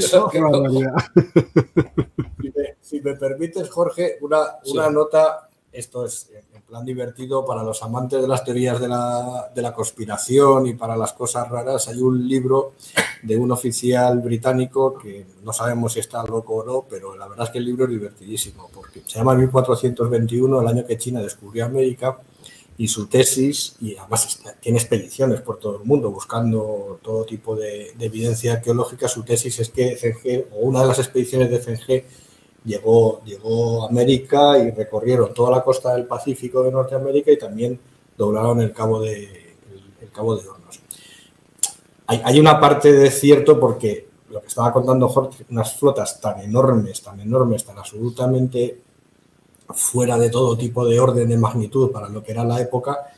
si, 2.80 3.00
me, 3.00 3.14
permites, 3.14 3.70
Jorge, 3.70 4.18
una, 4.20 4.56
una 4.66 4.90
nota, 4.90 5.49
esto 5.72 6.04
es 6.04 6.30
plan 6.70 6.84
divertido 6.84 7.44
para 7.44 7.64
los 7.64 7.82
amantes 7.82 8.22
de 8.22 8.28
las 8.28 8.44
teorías 8.44 8.80
de 8.80 8.88
la, 8.88 9.50
de 9.52 9.60
la, 9.60 9.74
conspiración 9.74 10.68
y 10.68 10.74
para 10.74 10.96
las 10.96 11.12
cosas 11.12 11.48
raras. 11.48 11.88
Hay 11.88 12.00
un 12.00 12.26
libro 12.28 12.74
de 13.22 13.36
un 13.36 13.50
oficial 13.50 14.20
británico 14.20 14.96
que 14.96 15.26
no 15.42 15.52
sabemos 15.52 15.94
si 15.94 16.00
está 16.00 16.22
loco 16.22 16.54
o 16.54 16.64
no, 16.64 16.86
pero 16.88 17.16
la 17.16 17.26
verdad 17.26 17.46
es 17.46 17.50
que 17.50 17.58
el 17.58 17.64
libro 17.64 17.84
es 17.84 17.90
divertidísimo 17.90 18.70
porque 18.72 19.02
se 19.04 19.18
llama 19.18 19.34
1421, 19.34 20.60
el 20.60 20.68
año 20.68 20.86
que 20.86 20.96
China 20.96 21.20
descubrió 21.20 21.66
América 21.66 22.18
y 22.78 22.88
su 22.88 23.08
tesis, 23.08 23.76
y 23.80 23.96
además 23.96 24.40
tiene 24.60 24.78
expediciones 24.78 25.42
por 25.42 25.58
todo 25.58 25.82
el 25.82 25.84
mundo 25.84 26.10
buscando 26.10 26.98
todo 27.02 27.24
tipo 27.24 27.54
de, 27.54 27.92
de 27.98 28.06
evidencia 28.06 28.54
arqueológica, 28.54 29.06
su 29.06 29.22
tesis 29.22 29.58
es 29.58 29.68
que 29.68 29.96
Zeng 29.96 30.44
o 30.52 30.60
una 30.60 30.80
de 30.80 30.86
las 30.86 30.98
expediciones 30.98 31.50
de 31.50 31.58
Zeng 31.58 32.04
llegó, 32.64 33.22
llegó 33.24 33.86
América 33.86 34.58
y 34.58 34.70
recorrieron 34.70 35.32
toda 35.34 35.50
la 35.50 35.62
costa 35.62 35.94
del 35.94 36.06
Pacífico 36.06 36.62
de 36.62 36.72
Norteamérica 36.72 37.30
y 37.30 37.38
también 37.38 37.78
doblaron 38.16 38.60
el 38.60 38.72
Cabo 38.72 39.00
de, 39.00 39.56
el, 40.00 40.10
Cabo 40.10 40.36
de 40.36 40.48
Hornos. 40.48 40.80
Hay, 42.06 42.20
hay, 42.24 42.40
una 42.40 42.58
parte 42.58 42.92
de 42.92 43.10
cierto 43.10 43.58
porque 43.58 44.08
lo 44.30 44.40
que 44.40 44.46
estaba 44.46 44.72
contando 44.72 45.08
Jorge, 45.08 45.44
unas 45.50 45.76
flotas 45.76 46.20
tan 46.20 46.40
enormes, 46.40 47.02
tan 47.02 47.20
enormes, 47.20 47.64
tan 47.64 47.78
absolutamente 47.78 48.82
fuera 49.74 50.18
de 50.18 50.30
todo 50.30 50.56
tipo 50.56 50.86
de 50.86 50.98
orden 50.98 51.28
de 51.28 51.38
magnitud 51.38 51.90
para 51.90 52.08
lo 52.08 52.22
que 52.22 52.32
era 52.32 52.44
la 52.44 52.60
época, 52.60 53.12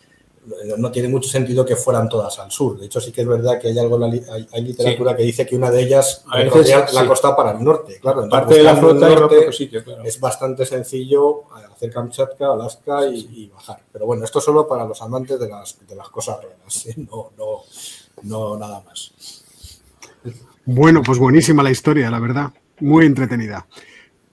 no 0.77 0.90
tiene 0.90 1.09
mucho 1.09 1.28
sentido 1.28 1.64
que 1.64 1.77
fueran 1.77 2.09
todas 2.09 2.39
al 2.40 2.51
sur. 2.51 2.78
De 2.78 2.86
hecho, 2.86 3.01
sí 3.01 3.12
que 3.12 3.20
es 3.20 3.28
verdad 3.28 3.60
que 3.60 3.69
hay 3.69 3.78
algo 3.78 4.05
hay, 4.05 4.62
literatura 4.62 5.16
que 5.16 5.23
dice 5.23 5.47
que 5.47 5.55
una 5.55 5.70
de 5.70 5.82
ellas 5.82 6.24
recorría 6.32 6.86
la 6.93 7.06
costa 7.06 7.36
para 7.36 7.52
el 7.52 7.62
norte. 7.62 8.01
Claro, 8.01 8.28
parte 8.28 8.55
de 8.55 8.62
la 8.62 8.77
flota 8.77 9.09
norte, 9.09 9.52
sitio, 9.52 9.82
es 10.05 10.19
bastante 10.19 10.66
sencillo 10.66 11.44
hacer 11.73 11.93
Kamchatka, 11.93 12.52
Alaska 12.52 13.06
y, 13.06 13.51
bajar. 13.55 13.82
Pero 13.93 14.06
bueno, 14.06 14.24
esto 14.24 14.40
solo 14.40 14.66
para 14.66 14.85
los 14.85 15.01
amantes 15.01 15.39
de 15.39 15.48
las, 15.48 15.78
de 15.86 15.94
las 15.94 16.09
cosas 16.09 16.39
raras, 16.43 16.86
¿eh? 16.86 16.94
no, 16.97 17.31
no, 17.39 17.62
no 18.23 18.56
nada 18.56 18.82
más. 18.85 19.12
Bueno, 20.64 21.02
pues 21.02 21.19
buenísima 21.19 21.62
la 21.62 21.70
historia, 21.70 22.10
la 22.10 22.20
verdad. 22.20 22.51
Muy 22.81 23.06
entretenida. 23.06 23.66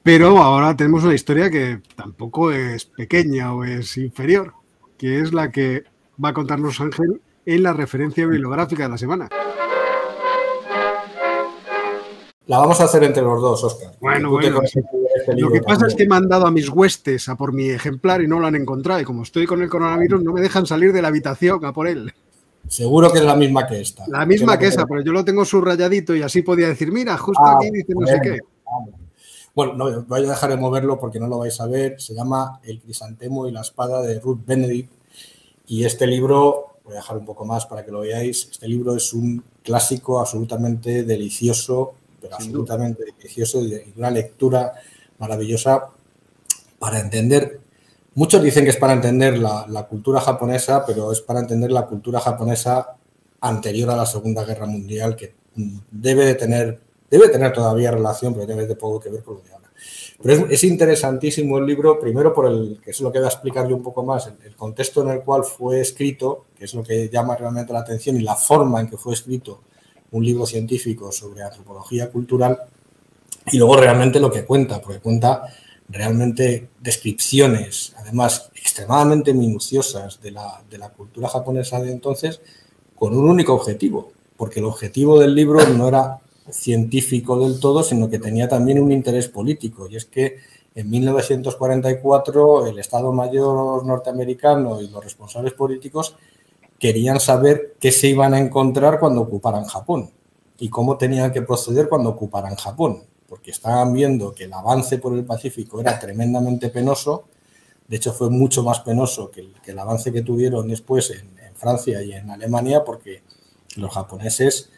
Pero 0.01 0.37
ahora 0.39 0.75
tenemos 0.75 1.03
una 1.03 1.13
historia 1.13 1.51
que 1.51 1.81
tampoco 1.95 2.51
es 2.51 2.85
pequeña 2.85 3.53
o 3.53 3.63
es 3.63 3.97
inferior, 3.97 4.53
que 4.97 5.19
es 5.19 5.33
la 5.33 5.51
que 5.51 5.83
va 6.23 6.29
a 6.29 6.33
contarnos 6.33 6.79
Ángel 6.81 7.21
en 7.45 7.63
la 7.63 7.73
referencia 7.73 8.25
bibliográfica 8.25 8.83
de 8.83 8.89
la 8.89 8.97
semana. 8.97 9.29
La 12.45 12.57
vamos 12.57 12.81
a 12.81 12.85
hacer 12.85 13.03
entre 13.03 13.21
los 13.21 13.39
dos, 13.39 13.63
Oscar. 13.63 13.91
Bueno, 13.99 14.31
bueno. 14.31 14.61
Este 14.63 14.83
lo 15.37 15.51
que 15.51 15.61
pasa 15.61 15.85
es 15.85 15.93
que 15.93 16.07
me 16.07 16.15
han 16.15 16.27
dado 16.27 16.47
a 16.47 16.51
mis 16.51 16.67
huestes 16.67 17.29
a 17.29 17.35
por 17.35 17.53
mi 17.53 17.69
ejemplar 17.69 18.21
y 18.23 18.27
no 18.27 18.39
lo 18.39 18.47
han 18.47 18.55
encontrado. 18.55 18.99
Y 18.99 19.05
como 19.05 19.21
estoy 19.21 19.45
con 19.45 19.61
el 19.61 19.69
coronavirus, 19.69 20.23
no 20.23 20.33
me 20.33 20.41
dejan 20.41 20.65
salir 20.65 20.91
de 20.91 21.01
la 21.01 21.09
habitación 21.09 21.63
a 21.63 21.73
por 21.73 21.87
él. 21.87 22.11
Seguro 22.67 23.11
que 23.11 23.19
es 23.19 23.23
la 23.23 23.35
misma 23.35 23.67
que 23.67 23.79
esta. 23.79 24.03
La 24.07 24.25
misma 24.25 24.57
que, 24.57 24.67
esa, 24.67 24.85
pero 24.87 25.01
yo 25.01 25.11
lo 25.11 25.23
tengo 25.23 25.45
subrayadito 25.45 26.15
y 26.15 26.23
así 26.23 26.41
podía 26.41 26.67
decir, 26.67 26.91
mira, 26.91 27.17
justo 27.17 27.43
ah, 27.43 27.57
aquí 27.57 27.69
dice 27.71 27.93
no 27.95 28.07
sé 28.07 28.19
qué. 28.21 28.39
Bueno, 29.53 29.73
no, 29.73 30.03
voy 30.03 30.25
a 30.25 30.29
dejar 30.29 30.49
de 30.49 30.57
moverlo 30.57 30.99
porque 30.99 31.19
no 31.19 31.27
lo 31.27 31.37
vais 31.37 31.59
a 31.61 31.67
ver. 31.67 32.01
Se 32.01 32.15
llama 32.15 32.59
El 32.63 32.79
crisantemo 32.81 33.47
y 33.47 33.51
la 33.51 33.61
espada 33.61 34.01
de 34.01 34.19
Ruth 34.19 34.41
Benedict 34.45 34.98
y 35.69 35.85
este 35.85 36.07
libro, 36.07 36.79
voy 36.83 36.93
a 36.93 36.97
dejar 36.97 37.15
un 37.15 37.25
poco 37.25 37.45
más 37.45 37.67
para 37.67 37.85
que 37.85 37.91
lo 37.91 37.99
veáis, 37.99 38.49
este 38.51 38.67
libro 38.67 38.95
es 38.95 39.13
un 39.13 39.43
clásico 39.63 40.19
absolutamente 40.19 41.03
delicioso, 41.03 41.93
pero 42.19 42.35
absolutamente 42.35 43.05
delicioso 43.05 43.61
y 43.61 43.93
una 43.95 44.09
lectura 44.09 44.73
maravillosa 45.19 45.89
para 46.79 46.99
entender. 46.99 47.59
Muchos 48.15 48.41
dicen 48.41 48.63
que 48.63 48.71
es 48.71 48.77
para 48.77 48.93
entender 48.93 49.37
la, 49.37 49.67
la 49.69 49.87
cultura 49.87 50.19
japonesa, 50.19 50.83
pero 50.87 51.11
es 51.11 51.21
para 51.21 51.39
entender 51.39 51.71
la 51.71 51.85
cultura 51.85 52.19
japonesa 52.19 52.97
anterior 53.39 53.91
a 53.91 53.95
la 53.95 54.07
Segunda 54.07 54.43
Guerra 54.43 54.65
Mundial, 54.65 55.15
que 55.15 55.35
debe 55.91 56.25
de 56.25 56.33
tener, 56.33 56.81
debe 57.11 57.29
tener 57.29 57.53
todavía 57.53 57.91
relación, 57.91 58.33
pero 58.33 58.47
debe 58.47 58.65
de 58.65 58.75
poco 58.75 58.99
que 58.99 59.09
ver 59.09 59.21
con 59.21 59.35
lo 59.35 59.41
de 59.41 59.53
pero 60.21 60.47
es, 60.49 60.63
interesantísimo 60.65 61.57
el 61.57 61.65
libro, 61.65 61.99
primero 61.99 62.33
por 62.33 62.47
el, 62.47 62.79
que 62.83 62.91
es 62.91 62.99
lo 62.99 63.11
que 63.11 63.19
voy 63.19 63.25
a 63.25 63.29
explicar 63.29 63.67
yo 63.69 63.75
un 63.75 63.83
poco 63.83 64.03
más, 64.03 64.27
el, 64.27 64.55
contexto 64.55 65.01
en 65.01 65.09
el 65.09 65.21
cual 65.21 65.45
fue 65.45 65.79
escrito, 65.79 66.45
que 66.57 66.65
es 66.65 66.73
lo 66.73 66.83
que 66.83 67.09
llama 67.09 67.37
realmente 67.37 67.71
la 67.71 67.79
atención, 67.79 68.17
y 68.17 68.21
la 68.21 68.35
forma 68.35 68.81
en 68.81 68.89
que 68.89 68.97
fue 68.97 69.13
escrito 69.13 69.61
un 70.11 70.25
libro 70.25 70.45
científico 70.45 71.11
sobre 71.11 71.43
antropología 71.43 72.09
cultural, 72.09 72.59
y 73.51 73.57
luego 73.57 73.77
realmente 73.77 74.19
lo 74.19 74.29
que 74.29 74.43
cuenta, 74.43 74.81
porque 74.81 74.99
cuenta 74.99 75.43
realmente 75.87 76.69
descripciones, 76.79 77.93
además 77.97 78.51
extremadamente 78.55 79.33
minuciosas 79.33 80.21
de 80.21 80.31
la 80.31 80.89
cultura 80.95 81.29
japonesa 81.29 81.79
de 81.79 81.93
entonces, 81.93 82.41
con 82.95 83.15
un 83.15 83.29
único 83.29 83.53
objetivo, 83.53 84.11
porque 84.35 84.59
el 84.59 84.65
objetivo 84.65 85.17
del 85.17 85.33
libro 85.33 85.65
no 85.69 85.87
era 85.87 86.19
científico 86.51 87.39
del 87.39 87.59
todo, 87.59 87.83
sino 87.83 88.09
que 88.09 88.19
tenía 88.19 88.47
también 88.47 88.81
un 88.81 88.91
interés 88.91 89.27
político, 89.27 89.87
y 89.89 89.95
es 89.95 90.05
que 90.05 90.37
en 90.75 90.89
1944 90.89 92.67
el 92.67 92.79
Estado 92.79 93.11
Mayor 93.11 93.85
norteamericano 93.85 94.81
y 94.81 94.87
los 94.87 95.03
responsables 95.03 95.53
políticos 95.53 96.15
querían 96.77 97.19
saber 97.19 97.75
qué 97.79 97.91
se 97.91 98.07
iban 98.07 98.33
a 98.33 98.39
encontrar 98.39 98.99
cuando 98.99 99.21
ocuparan 99.21 99.65
Japón 99.65 100.11
y 100.57 100.69
cómo 100.69 100.97
tenían 100.97 101.31
que 101.31 101.41
proceder 101.41 101.89
cuando 101.89 102.09
ocuparan 102.09 102.55
Japón, 102.55 103.03
porque 103.27 103.51
estaban 103.51 103.93
viendo 103.93 104.33
que 104.33 104.45
el 104.45 104.53
avance 104.53 104.97
por 104.97 105.13
el 105.13 105.25
Pacífico 105.25 105.81
era 105.81 105.99
tremendamente 105.99 106.69
penoso, 106.69 107.25
de 107.87 107.97
hecho 107.97 108.13
fue 108.13 108.29
mucho 108.29 108.63
más 108.63 108.79
penoso 108.81 109.31
que 109.31 109.49
el, 109.65 109.79
avance 109.79 110.11
que 110.11 110.21
tuvieron 110.21 110.67
después 110.67 111.11
en, 111.11 111.37
Francia 111.55 112.01
y 112.01 112.13
en 112.13 112.31
Alemania, 112.31 112.85
porque 112.85 113.21
los 113.75 113.93
japoneses, 113.93 114.69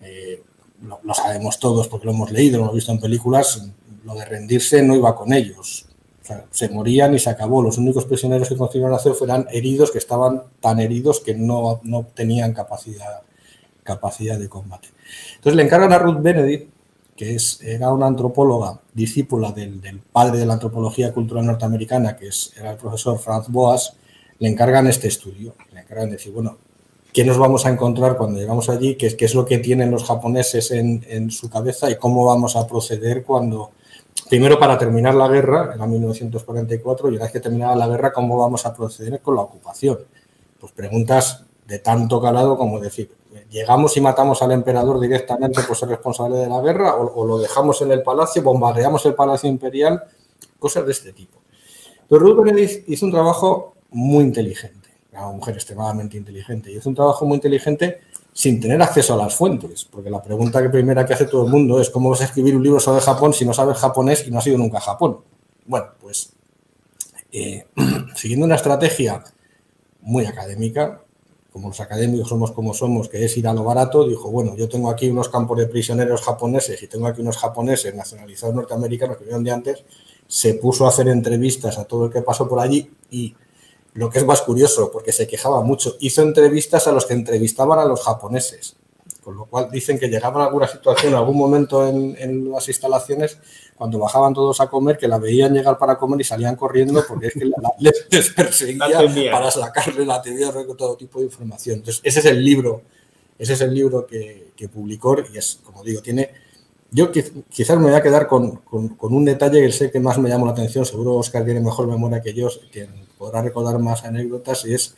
eh, 0.00 0.42
lo, 0.82 1.14
sabemos 1.14 1.58
todos 1.58 1.88
porque 1.88 2.06
lo 2.06 2.12
hemos 2.12 2.30
leído, 2.30 2.58
lo 2.58 2.64
hemos 2.64 2.74
visto 2.74 2.92
en 2.92 3.00
películas, 3.00 3.68
lo 4.04 4.14
de 4.14 4.24
rendirse 4.24 4.82
no 4.82 4.94
iba 4.94 5.14
con 5.14 5.32
ellos. 5.32 5.86
se 6.50 6.68
morían 6.68 7.14
y 7.14 7.18
se 7.18 7.30
acabó. 7.30 7.62
Los 7.62 7.78
únicos 7.78 8.04
prisioneros 8.04 8.48
que 8.48 8.56
consiguieron 8.56 8.94
hacer 8.94 9.14
fueran 9.14 9.46
heridos 9.50 9.90
que 9.90 9.98
estaban 9.98 10.42
tan 10.60 10.80
heridos 10.80 11.20
que 11.20 11.34
no, 11.34 11.80
no 11.82 12.06
tenían 12.14 12.52
capacidad, 12.52 13.22
capacidad 13.82 14.38
de 14.38 14.48
combate. 14.48 14.88
Entonces 15.36 15.56
le 15.56 15.62
encargan 15.62 15.92
a 15.92 15.98
Ruth 15.98 16.20
Benedict, 16.20 16.70
que 17.16 17.34
es, 17.34 17.60
era 17.62 17.92
una 17.92 18.06
antropóloga, 18.06 18.80
discípula 18.94 19.52
del, 19.52 20.00
padre 20.12 20.38
de 20.38 20.46
la 20.46 20.54
antropología 20.54 21.12
cultural 21.12 21.46
norteamericana, 21.46 22.16
que 22.16 22.28
es, 22.28 22.52
era 22.56 22.72
el 22.72 22.78
profesor 22.78 23.18
Franz 23.18 23.48
Boas, 23.48 23.96
le 24.38 24.48
encargan 24.48 24.86
este 24.86 25.08
estudio. 25.08 25.54
Le 25.72 25.80
encargan 25.80 26.10
decir, 26.10 26.32
bueno, 26.32 26.58
¿qué 27.12 27.24
nos 27.24 27.38
vamos 27.38 27.66
a 27.66 27.70
encontrar 27.70 28.16
cuando 28.16 28.40
llegamos 28.40 28.68
allí? 28.68 28.96
¿Qué, 28.96 29.14
es 29.18 29.34
lo 29.34 29.44
que 29.44 29.58
tienen 29.58 29.90
los 29.90 30.04
japoneses 30.04 30.70
en, 30.70 31.30
su 31.30 31.50
cabeza 31.50 31.90
y 31.90 31.96
cómo 31.96 32.24
vamos 32.26 32.56
a 32.56 32.66
proceder 32.66 33.22
cuando 33.24 33.72
primero 34.28 34.58
para 34.58 34.78
terminar 34.78 35.14
la 35.14 35.28
guerra, 35.28 35.72
era 35.74 35.86
1944, 35.86 37.10
y 37.10 37.16
una 37.16 37.24
vez 37.24 37.32
que 37.32 37.40
terminara 37.40 37.76
la 37.76 37.86
guerra, 37.86 38.12
¿cómo 38.12 38.38
vamos 38.38 38.64
a 38.64 38.74
proceder 38.74 39.20
con 39.20 39.36
la 39.36 39.42
ocupación? 39.42 39.98
Pues 40.58 40.72
preguntas 40.72 41.44
de 41.66 41.78
tanto 41.78 42.20
calado 42.20 42.56
como 42.56 42.80
decir, 42.80 43.10
¿llegamos 43.50 43.96
y 43.96 44.00
matamos 44.00 44.42
al 44.42 44.52
emperador 44.52 45.00
directamente 45.00 45.62
por 45.62 45.76
ser 45.76 45.90
responsable 45.90 46.36
de 46.36 46.48
la 46.48 46.60
guerra 46.60 46.94
o, 46.94 47.26
lo 47.26 47.38
dejamos 47.38 47.80
en 47.82 47.92
el 47.92 48.02
palacio, 48.02 48.42
bombardeamos 48.42 49.04
el 49.06 49.14
palacio 49.14 49.48
imperial? 49.48 50.02
Cosas 50.58 50.86
de 50.86 50.92
este 50.92 51.12
tipo. 51.12 51.38
Entonces, 52.02 52.36
Ruth 52.36 52.84
hizo 52.88 53.06
un 53.06 53.12
trabajo 53.12 53.74
muy 53.90 54.24
inteligente, 54.24 54.81
una 55.12 55.32
mujer 55.32 55.54
extremadamente 55.54 56.16
inteligente, 56.16 56.72
y 56.72 56.76
hizo 56.76 56.88
un 56.88 56.94
trabajo 56.94 57.24
muy 57.26 57.36
inteligente 57.36 58.00
sin 58.32 58.60
tener 58.60 58.80
acceso 58.80 59.14
a 59.14 59.16
las 59.16 59.34
fuentes, 59.34 59.84
porque 59.84 60.08
la 60.08 60.22
pregunta 60.22 60.62
que 60.62 60.70
primera 60.70 61.04
que 61.04 61.12
hace 61.12 61.26
todo 61.26 61.44
el 61.44 61.50
mundo 61.50 61.80
es 61.80 61.90
cómo 61.90 62.10
vas 62.10 62.22
a 62.22 62.24
escribir 62.24 62.56
un 62.56 62.62
libro 62.62 62.80
sobre 62.80 63.02
Japón 63.02 63.34
si 63.34 63.44
no 63.44 63.52
sabes 63.52 63.76
japonés 63.76 64.26
y 64.26 64.30
no 64.30 64.38
has 64.38 64.46
ido 64.46 64.56
nunca 64.56 64.78
a 64.78 64.80
Japón. 64.80 65.18
Bueno, 65.66 65.88
pues 66.00 66.32
eh, 67.30 67.66
siguiendo 68.14 68.46
una 68.46 68.56
estrategia 68.56 69.22
muy 70.00 70.24
académica, 70.24 71.02
como 71.52 71.68
los 71.68 71.80
académicos 71.80 72.28
somos 72.28 72.52
como 72.52 72.72
somos, 72.72 73.10
que 73.10 73.22
es 73.22 73.36
ir 73.36 73.46
a 73.46 73.52
lo 73.52 73.64
barato, 73.64 74.08
dijo, 74.08 74.30
bueno, 74.30 74.56
yo 74.56 74.68
tengo 74.68 74.88
aquí 74.88 75.10
unos 75.10 75.28
campos 75.28 75.58
de 75.58 75.66
prisioneros 75.66 76.22
japoneses 76.22 76.82
y 76.82 76.86
tengo 76.86 77.06
aquí 77.06 77.20
unos 77.20 77.36
japoneses 77.36 77.94
nacionalizados 77.94 78.54
norteamericanos 78.54 79.18
que 79.18 79.24
vinieron 79.24 79.44
de 79.44 79.50
antes, 79.50 79.84
se 80.26 80.54
puso 80.54 80.86
a 80.86 80.88
hacer 80.88 81.08
entrevistas 81.08 81.78
a 81.78 81.84
todo 81.84 82.06
el 82.06 82.12
que 82.12 82.22
pasó 82.22 82.48
por 82.48 82.58
allí 82.58 82.90
y 83.10 83.34
lo 83.94 84.08
que 84.08 84.18
es 84.18 84.24
más 84.24 84.42
curioso, 84.42 84.90
porque 84.90 85.12
se 85.12 85.26
quejaba 85.26 85.62
mucho, 85.62 85.96
hizo 86.00 86.22
entrevistas 86.22 86.86
a 86.86 86.92
los 86.92 87.06
que 87.06 87.14
entrevistaban 87.14 87.78
a 87.78 87.84
los 87.84 88.02
japoneses, 88.02 88.76
con 89.22 89.36
lo 89.36 89.44
cual 89.44 89.70
dicen 89.70 89.98
que 89.98 90.08
llegaba 90.08 90.42
a 90.42 90.46
alguna 90.46 90.66
situación, 90.66 91.14
algún 91.14 91.36
momento 91.36 91.86
en, 91.86 92.50
las 92.50 92.68
instalaciones, 92.68 93.38
cuando 93.76 93.98
bajaban 93.98 94.32
todos 94.32 94.60
a 94.60 94.68
comer, 94.68 94.96
que 94.96 95.08
la 95.08 95.18
veían 95.18 95.52
llegar 95.52 95.78
para 95.78 95.96
comer 95.96 96.20
y 96.20 96.24
salían 96.24 96.56
corriendo 96.56 97.04
porque 97.06 97.28
es 97.28 97.34
que 97.34 97.44
les, 97.78 98.30
perseguía 98.30 99.30
para 99.30 99.50
sacarle 99.50 100.06
la 100.06 100.22
teoría 100.22 100.50
de 100.50 100.64
todo 100.74 100.96
tipo 100.96 101.18
de 101.18 101.26
información. 101.26 101.78
Entonces, 101.78 102.00
ese 102.02 102.20
es 102.20 102.26
el 102.26 102.42
libro, 102.42 102.82
ese 103.38 103.52
es 103.52 103.60
el 103.60 103.74
libro 103.74 104.06
que, 104.06 104.52
que 104.56 104.68
publicó 104.68 105.16
y 105.32 105.36
es, 105.36 105.60
como 105.62 105.84
digo, 105.84 106.00
tiene 106.00 106.30
yo 106.92 107.10
quizás 107.10 107.78
me 107.78 107.84
voy 107.84 107.94
a 107.94 108.02
quedar 108.02 108.26
con, 108.26 108.60
un 108.70 109.24
detalle 109.24 109.62
que 109.62 109.72
sé 109.72 109.90
que 109.90 109.98
más 109.98 110.18
me 110.18 110.28
llamó 110.28 110.44
la 110.44 110.52
atención, 110.52 110.84
seguro 110.84 111.14
Oscar 111.14 111.42
tiene 111.42 111.60
mejor 111.60 111.86
memoria 111.86 112.20
que 112.20 112.34
yo, 112.34 112.48
quien 112.70 112.90
podrá 113.16 113.40
recordar 113.40 113.78
más 113.78 114.04
anécdotas, 114.04 114.66
y 114.66 114.74
es 114.74 114.94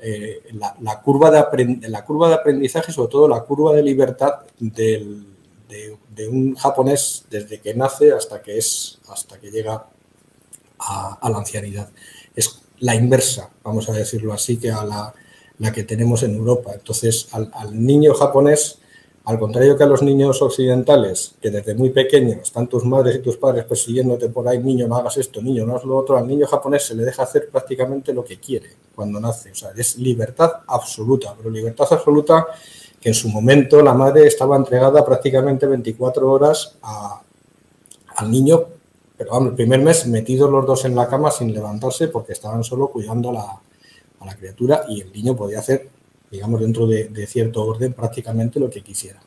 eh, 0.00 0.42
la, 0.80 1.00
curva 1.00 1.30
de 1.30 1.88
la 1.88 2.04
curva 2.04 2.28
de 2.28 2.34
aprendizaje, 2.34 2.90
sobre 2.90 3.12
todo 3.12 3.28
la 3.28 3.42
curva 3.42 3.72
de 3.74 3.82
libertad 3.84 4.40
de, 4.58 5.22
un 6.28 6.56
japonés 6.56 7.26
desde 7.30 7.60
que 7.60 7.74
nace 7.74 8.12
hasta 8.12 8.42
que, 8.42 8.58
es, 8.58 8.98
hasta 9.08 9.38
que 9.38 9.50
llega 9.52 9.86
a, 10.80 11.30
la 11.30 11.38
ancianidad. 11.38 11.90
Es 12.34 12.60
la 12.80 12.96
inversa, 12.96 13.50
vamos 13.62 13.88
a 13.88 13.92
decirlo 13.92 14.32
así, 14.32 14.56
que 14.56 14.72
a 14.72 14.84
la, 14.84 15.72
que 15.72 15.84
tenemos 15.84 16.24
en 16.24 16.34
Europa. 16.34 16.72
Entonces, 16.74 17.28
al 17.32 17.86
niño 17.86 18.14
japonés 18.14 18.80
al 19.26 19.40
contrario 19.40 19.76
que 19.76 19.82
a 19.82 19.88
los 19.88 20.02
niños 20.02 20.40
occidentales, 20.40 21.34
que 21.42 21.50
desde 21.50 21.74
muy 21.74 21.90
pequeños 21.90 22.42
están 22.42 22.68
tus 22.68 22.84
madres 22.84 23.16
y 23.16 23.18
tus 23.18 23.36
padres 23.36 23.64
persiguiéndote 23.64 24.28
por 24.28 24.46
ahí, 24.46 24.62
niño, 24.62 24.86
no 24.86 24.96
hagas 24.96 25.16
esto, 25.16 25.42
niño, 25.42 25.66
no 25.66 25.72
hagas 25.72 25.84
lo 25.84 25.96
otro, 25.96 26.16
al 26.16 26.28
niño 26.28 26.46
japonés 26.46 26.84
se 26.84 26.94
le 26.94 27.04
deja 27.04 27.24
hacer 27.24 27.48
prácticamente 27.50 28.14
lo 28.14 28.24
que 28.24 28.38
quiere 28.38 28.70
cuando 28.94 29.18
nace. 29.18 29.50
O 29.50 29.54
sea, 29.56 29.70
es 29.76 29.98
libertad 29.98 30.52
absoluta, 30.68 31.34
pero 31.36 31.50
libertad 31.50 31.88
absoluta 31.90 32.46
que 33.00 33.08
en 33.08 33.16
su 33.16 33.28
momento 33.28 33.82
la 33.82 33.94
madre 33.94 34.28
estaba 34.28 34.54
entregada 34.54 35.04
prácticamente 35.04 35.66
24 35.66 36.30
horas 36.30 36.76
al 38.14 38.30
niño, 38.30 38.62
pero 39.18 39.32
vamos, 39.32 39.48
el 39.48 39.56
primer 39.56 39.80
mes 39.80 40.06
metidos 40.06 40.48
los 40.48 40.64
dos 40.64 40.84
en 40.84 40.94
la 40.94 41.08
cama 41.08 41.32
sin 41.32 41.52
levantarse 41.52 42.06
porque 42.06 42.32
estaban 42.32 42.62
solo 42.62 42.86
cuidando 42.92 43.30
a 43.30 43.60
la 44.24 44.36
criatura 44.36 44.84
y 44.88 45.00
el 45.00 45.12
niño 45.12 45.34
podía 45.34 45.58
hacer 45.58 45.95
digamos, 46.36 46.60
dentro 46.60 46.86
de, 46.86 47.26
cierto 47.26 47.64
orden, 47.64 47.92
prácticamente 47.92 48.60
lo 48.60 48.68
que 48.68 48.82
quisiera. 48.82 49.20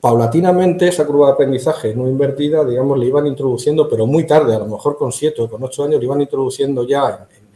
Paulatinamente, 0.00 0.88
esa 0.88 1.06
curva 1.06 1.26
de 1.26 1.32
aprendizaje 1.32 1.94
no 1.94 2.06
invertida, 2.06 2.64
digamos, 2.64 2.98
le 2.98 3.06
iban 3.06 3.26
introduciendo, 3.26 3.88
pero 3.88 4.06
muy 4.06 4.26
tarde, 4.26 4.54
a 4.54 4.58
lo 4.58 4.66
mejor 4.66 4.96
con 4.96 5.10
siete 5.10 5.42
o 5.42 5.50
con 5.50 5.62
ocho 5.64 5.84
años, 5.84 5.98
le 5.98 6.04
iban 6.04 6.20
introduciendo 6.20 6.86
ya 6.86 7.26
en, 7.34 7.48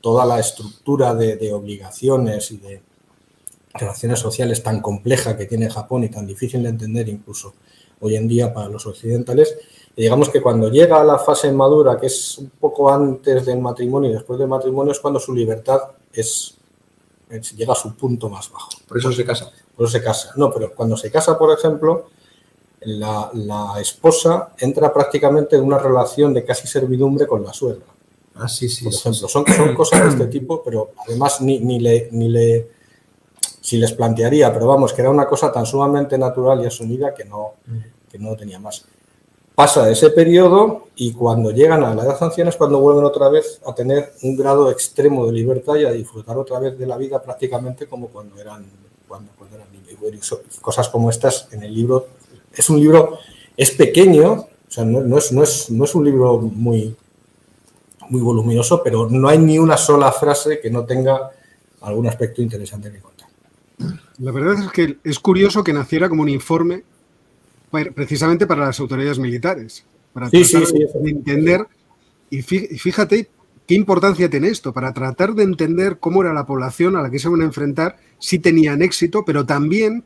toda 0.00 0.26
la 0.26 0.38
estructura 0.40 1.14
de, 1.14 1.52
obligaciones 1.52 2.50
y 2.50 2.58
de 2.58 2.82
relaciones 3.74 4.18
sociales 4.18 4.62
tan 4.62 4.80
compleja 4.80 5.36
que 5.36 5.46
tiene 5.46 5.70
Japón 5.70 6.04
y 6.04 6.10
tan 6.10 6.26
difícil 6.26 6.62
de 6.62 6.68
entender 6.68 7.08
incluso 7.08 7.54
hoy 8.00 8.16
en 8.16 8.28
día 8.28 8.52
para 8.52 8.68
los 8.68 8.84
occidentales, 8.84 9.56
digamos 9.96 10.28
que 10.28 10.42
cuando 10.42 10.68
llega 10.68 11.00
a 11.00 11.04
la 11.04 11.18
fase 11.18 11.52
madura, 11.52 11.96
que 11.98 12.06
es 12.06 12.36
un 12.38 12.50
poco 12.50 12.92
antes 12.92 13.46
del 13.46 13.60
matrimonio 13.60 14.10
y 14.10 14.14
después 14.14 14.38
del 14.38 14.48
matrimonio, 14.48 14.92
es 14.92 14.98
cuando 14.98 15.20
su 15.20 15.32
libertad 15.32 15.80
es 16.12 16.58
llega 17.40 17.72
a 17.72 17.76
su 17.76 17.94
punto 17.96 18.28
más 18.28 18.50
bajo. 18.50 18.70
Por 18.86 18.98
eso 18.98 19.12
se 19.12 19.24
casa. 19.24 19.50
Por 19.76 19.86
eso 19.86 19.98
se 19.98 20.04
casa. 20.04 20.32
No, 20.36 20.52
pero 20.52 20.74
cuando 20.74 20.96
se 20.96 21.10
casa, 21.10 21.38
por 21.38 21.56
ejemplo, 21.56 22.08
la, 22.80 23.74
esposa 23.80 24.54
entra 24.58 24.92
prácticamente 24.92 25.56
en 25.56 25.62
una 25.62 25.78
relación 25.78 26.34
de 26.34 26.44
casi 26.44 26.66
servidumbre 26.66 27.26
con 27.26 27.42
la 27.44 27.52
suegra. 27.52 27.86
Ah, 28.34 28.48
sí, 28.48 28.68
sí. 28.68 28.84
Por 28.84 28.94
ejemplo, 28.94 29.28
Son, 29.28 29.44
son, 29.46 29.74
cosas 29.74 30.02
de 30.02 30.08
este 30.08 30.26
tipo, 30.26 30.62
pero 30.62 30.92
además 31.06 31.40
ni, 31.40 31.58
ni, 31.60 31.80
le, 31.80 32.08
ni 32.12 32.28
le. 32.28 32.70
Si 33.60 33.76
les 33.76 33.92
plantearía, 33.92 34.52
pero 34.52 34.66
vamos, 34.66 34.92
que 34.92 35.02
era 35.02 35.10
una 35.10 35.26
cosa 35.26 35.52
tan 35.52 35.64
sumamente 35.64 36.18
natural 36.18 36.62
y 36.62 36.66
asumida 36.66 37.14
que 37.14 37.24
no, 37.24 37.54
mm. 37.66 37.78
que 38.10 38.18
no 38.18 38.34
tenía 38.36 38.58
más 38.58 38.84
pasa 39.54 39.90
ese 39.90 40.10
periodo 40.10 40.88
y 40.96 41.12
cuando 41.12 41.50
llegan 41.50 41.84
a 41.84 41.94
la 41.94 42.02
edad 42.02 42.22
anciana 42.22 42.50
es 42.50 42.56
cuando 42.56 42.80
vuelven 42.80 43.04
otra 43.04 43.28
vez 43.28 43.60
a 43.66 43.74
tener 43.74 44.12
un 44.22 44.36
grado 44.36 44.70
extremo 44.70 45.26
de 45.26 45.32
libertad 45.32 45.76
y 45.76 45.84
a 45.84 45.92
disfrutar 45.92 46.36
otra 46.38 46.58
vez 46.58 46.78
de 46.78 46.86
la 46.86 46.96
vida 46.96 47.22
prácticamente 47.22 47.86
como 47.86 48.08
cuando 48.08 48.40
eran, 48.40 48.64
cuando, 49.06 49.30
eran 49.54 49.70
niños. 49.72 50.40
Cosas 50.60 50.88
como 50.88 51.10
estas 51.10 51.48
en 51.52 51.62
el 51.62 51.74
libro, 51.74 52.08
es 52.54 52.68
un 52.70 52.80
libro, 52.80 53.18
es 53.56 53.70
pequeño, 53.70 54.32
o 54.32 54.48
sea, 54.68 54.84
no, 54.84 55.18
es, 55.18 55.32
no, 55.32 55.42
es, 55.42 55.70
no 55.70 55.84
es 55.84 55.94
un 55.94 56.04
libro 56.04 56.38
muy, 56.38 56.96
muy 58.08 58.20
voluminoso, 58.20 58.82
pero 58.82 59.08
no 59.08 59.28
hay 59.28 59.38
ni 59.38 59.58
una 59.58 59.76
sola 59.76 60.12
frase 60.12 60.60
que 60.60 60.70
no 60.70 60.84
tenga 60.84 61.30
algún 61.82 62.06
aspecto 62.06 62.42
interesante 62.42 62.90
que 62.90 63.00
contar. 63.00 63.28
La 64.18 64.32
verdad 64.32 64.64
es 64.64 64.70
que 64.70 64.98
es 65.04 65.18
curioso 65.18 65.64
que 65.64 65.72
naciera 65.72 66.08
como 66.08 66.22
un 66.22 66.28
informe 66.28 66.84
precisamente 67.94 68.46
para 68.46 68.66
las 68.66 68.78
autoridades 68.78 69.18
militares, 69.18 69.84
para 70.12 70.28
tratar 70.28 70.66
de 70.66 71.10
entender, 71.10 71.66
y 72.30 72.42
fíjate 72.42 73.28
qué 73.66 73.74
importancia 73.74 74.28
tiene 74.28 74.48
esto, 74.48 74.72
para 74.72 74.92
tratar 74.92 75.34
de 75.34 75.42
entender 75.42 75.98
cómo 75.98 76.22
era 76.22 76.32
la 76.32 76.46
población 76.46 76.96
a 76.96 77.02
la 77.02 77.10
que 77.10 77.18
se 77.18 77.28
iban 77.28 77.40
a 77.40 77.46
enfrentar, 77.46 77.96
si 78.18 78.38
tenían 78.38 78.82
éxito, 78.82 79.24
pero 79.24 79.46
también 79.46 80.04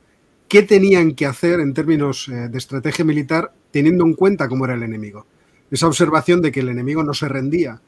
qué 0.49 0.63
tenían 0.63 1.15
que 1.15 1.27
hacer 1.27 1.61
en 1.61 1.75
términos 1.75 2.29
eh, 2.29 2.49
de 2.49 2.59
estrategia 2.59 3.05
militar 3.05 3.53
teniendo 3.71 4.05
en 4.05 4.15
cuenta 4.15 4.49
cómo 4.49 4.65
era 4.65 4.75
el 4.75 4.83
enemigo. 4.83 5.27
Esa 5.71 5.89
observación 5.89 6.41
de 6.43 6.53
que 6.53 6.61
el 6.61 6.69
enemigo 6.69 7.03
no 7.03 7.13
se 7.13 7.29
rendía. 7.29 7.81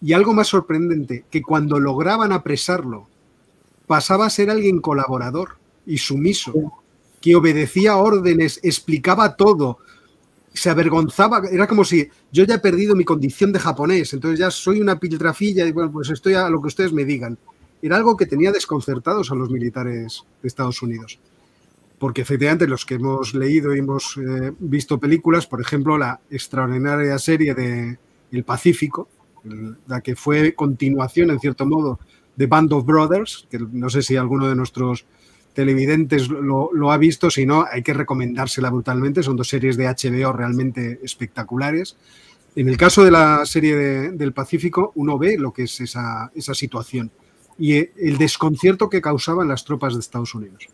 Y 0.00 0.12
algo 0.12 0.32
más 0.32 0.48
sorprendente, 0.48 1.24
que 1.30 1.42
cuando 1.42 1.78
lograban 1.78 2.32
apresarlo, 2.32 3.08
pasaba 3.86 4.26
a 4.26 4.30
ser 4.30 4.50
alguien 4.50 4.80
colaborador 4.80 5.56
y 5.86 5.98
sumiso, 5.98 6.72
que 7.22 7.34
obedecía 7.34 7.96
órdenes, 7.96 8.60
explicaba 8.62 9.36
todo, 9.36 9.78
se 10.52 10.68
avergonzaba, 10.68 11.42
era 11.50 11.66
como 11.66 11.84
si 11.84 12.08
yo 12.30 12.44
ya 12.44 12.56
he 12.56 12.58
perdido 12.58 12.94
mi 12.94 13.04
condición 13.04 13.52
de 13.52 13.58
japonés, 13.58 14.12
entonces 14.12 14.38
ya 14.38 14.50
soy 14.50 14.80
una 14.80 14.98
piltrafilla 14.98 15.66
y 15.66 15.72
bueno, 15.72 15.90
pues 15.90 16.10
estoy 16.10 16.34
a 16.34 16.50
lo 16.50 16.60
que 16.60 16.68
ustedes 16.68 16.92
me 16.92 17.06
digan. 17.06 17.38
Era 17.80 17.96
algo 17.96 18.16
que 18.16 18.26
tenía 18.26 18.52
desconcertados 18.52 19.30
a 19.30 19.34
los 19.34 19.50
militares 19.50 20.24
de 20.42 20.48
Estados 20.48 20.82
Unidos. 20.82 21.18
Porque 21.98 22.22
efectivamente 22.22 22.66
los 22.66 22.84
que 22.84 22.94
hemos 22.94 23.34
leído 23.34 23.74
y 23.74 23.78
hemos 23.78 24.16
eh, 24.18 24.52
visto 24.58 24.98
películas, 24.98 25.46
por 25.46 25.60
ejemplo, 25.60 25.96
la 25.96 26.20
extraordinaria 26.30 27.18
serie 27.18 27.54
de 27.54 27.98
El 28.30 28.44
Pacífico, 28.44 29.08
la 29.86 30.00
que 30.00 30.14
fue 30.14 30.54
continuación, 30.54 31.30
en 31.30 31.40
cierto 31.40 31.64
modo, 31.66 31.98
de 32.36 32.46
Band 32.46 32.72
of 32.72 32.84
Brothers, 32.84 33.46
que 33.50 33.58
no 33.58 33.88
sé 33.90 34.02
si 34.02 34.16
alguno 34.16 34.48
de 34.48 34.54
nuestros 34.54 35.04
televidentes 35.54 36.28
lo, 36.28 36.92
ha 36.92 36.98
visto, 36.98 37.30
si 37.30 37.46
no, 37.46 37.64
hay 37.70 37.82
que 37.82 37.94
recomendársela 37.94 38.70
brutalmente. 38.70 39.22
Son 39.22 39.36
dos 39.36 39.48
series 39.48 39.76
de 39.76 39.86
HBO 39.86 40.32
realmente 40.32 41.00
espectaculares. 41.02 41.96
En 42.56 42.68
el 42.68 42.76
caso 42.76 43.04
de 43.04 43.10
la 43.10 43.44
serie 43.46 43.76
del 44.12 44.32
Pacífico, 44.32 44.92
uno 44.94 45.18
ve 45.18 45.38
lo 45.38 45.52
que 45.52 45.64
es 45.64 45.80
esa, 45.80 46.30
situación 46.34 47.10
y 47.58 47.76
el 47.76 48.18
desconcierto 48.18 48.88
que 48.88 49.02
causaban 49.02 49.48
las 49.48 49.64
tropas 49.64 49.94
de 49.94 50.00
Estados 50.00 50.34
Unidos. 50.34 50.68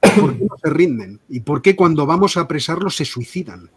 ¿Por 0.00 0.36
qué 0.36 0.44
no 0.44 0.56
se 0.62 0.70
rinden? 0.70 1.20
¿Y 1.28 1.40
por 1.40 1.62
qué 1.62 1.76
cuando 1.76 2.06
vamos 2.06 2.36
a 2.36 2.42
apresarlos 2.42 2.96
se 2.96 3.04
suicidan? 3.04 3.70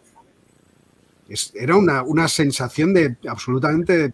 era 1.54 1.76
una 1.76 2.28
sensación 2.28 2.94
de 2.94 3.16
absolutamente... 3.28 4.12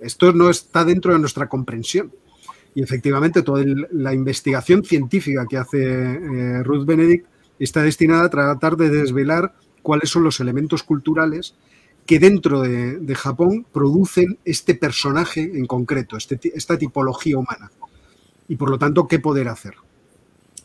Esto 0.00 0.32
no 0.32 0.50
está 0.50 0.84
dentro 0.84 1.12
de 1.12 1.20
nuestra 1.20 1.48
comprensión. 1.48 2.10
Y 2.74 2.82
efectivamente, 2.82 3.42
toda 3.42 3.64
la 3.90 4.14
investigación 4.14 4.84
científica 4.84 5.46
que 5.48 5.58
hace 5.58 5.82
eh, 5.82 6.62
Ruth 6.62 6.86
Benedict 6.86 7.26
está 7.58 7.82
destinada 7.82 8.24
a 8.24 8.30
tratar 8.30 8.76
de 8.76 8.88
desvelar 8.88 9.54
cuáles 9.82 10.10
son 10.10 10.24
los 10.24 10.40
elementos 10.40 10.82
culturales 10.82 11.54
que 12.06 12.18
dentro 12.18 12.62
de, 12.62 13.14
Japón 13.14 13.66
producen 13.72 14.38
este 14.44 14.74
personaje 14.74 15.42
en 15.42 15.66
concreto, 15.66 16.16
este, 16.16 16.40
esta 16.54 16.78
tipología 16.78 17.38
humana. 17.38 17.70
Y 18.48 18.56
por 18.56 18.70
lo 18.70 18.78
tanto, 18.78 19.06
¿qué 19.06 19.18
poder 19.18 19.48
hacer? 19.48 19.74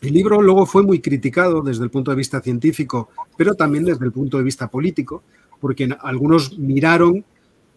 El 0.00 0.14
libro 0.14 0.42
luego 0.42 0.66
fue 0.66 0.82
muy 0.82 1.00
criticado 1.00 1.62
desde 1.62 1.84
el 1.84 1.90
punto 1.90 2.10
de 2.10 2.16
vista 2.16 2.40
científico, 2.40 3.10
pero 3.36 3.54
también 3.54 3.84
desde 3.84 4.04
el 4.04 4.12
punto 4.12 4.36
de 4.38 4.44
vista 4.44 4.68
político, 4.68 5.22
porque 5.60 5.88
algunos 6.00 6.58
miraron 6.58 7.24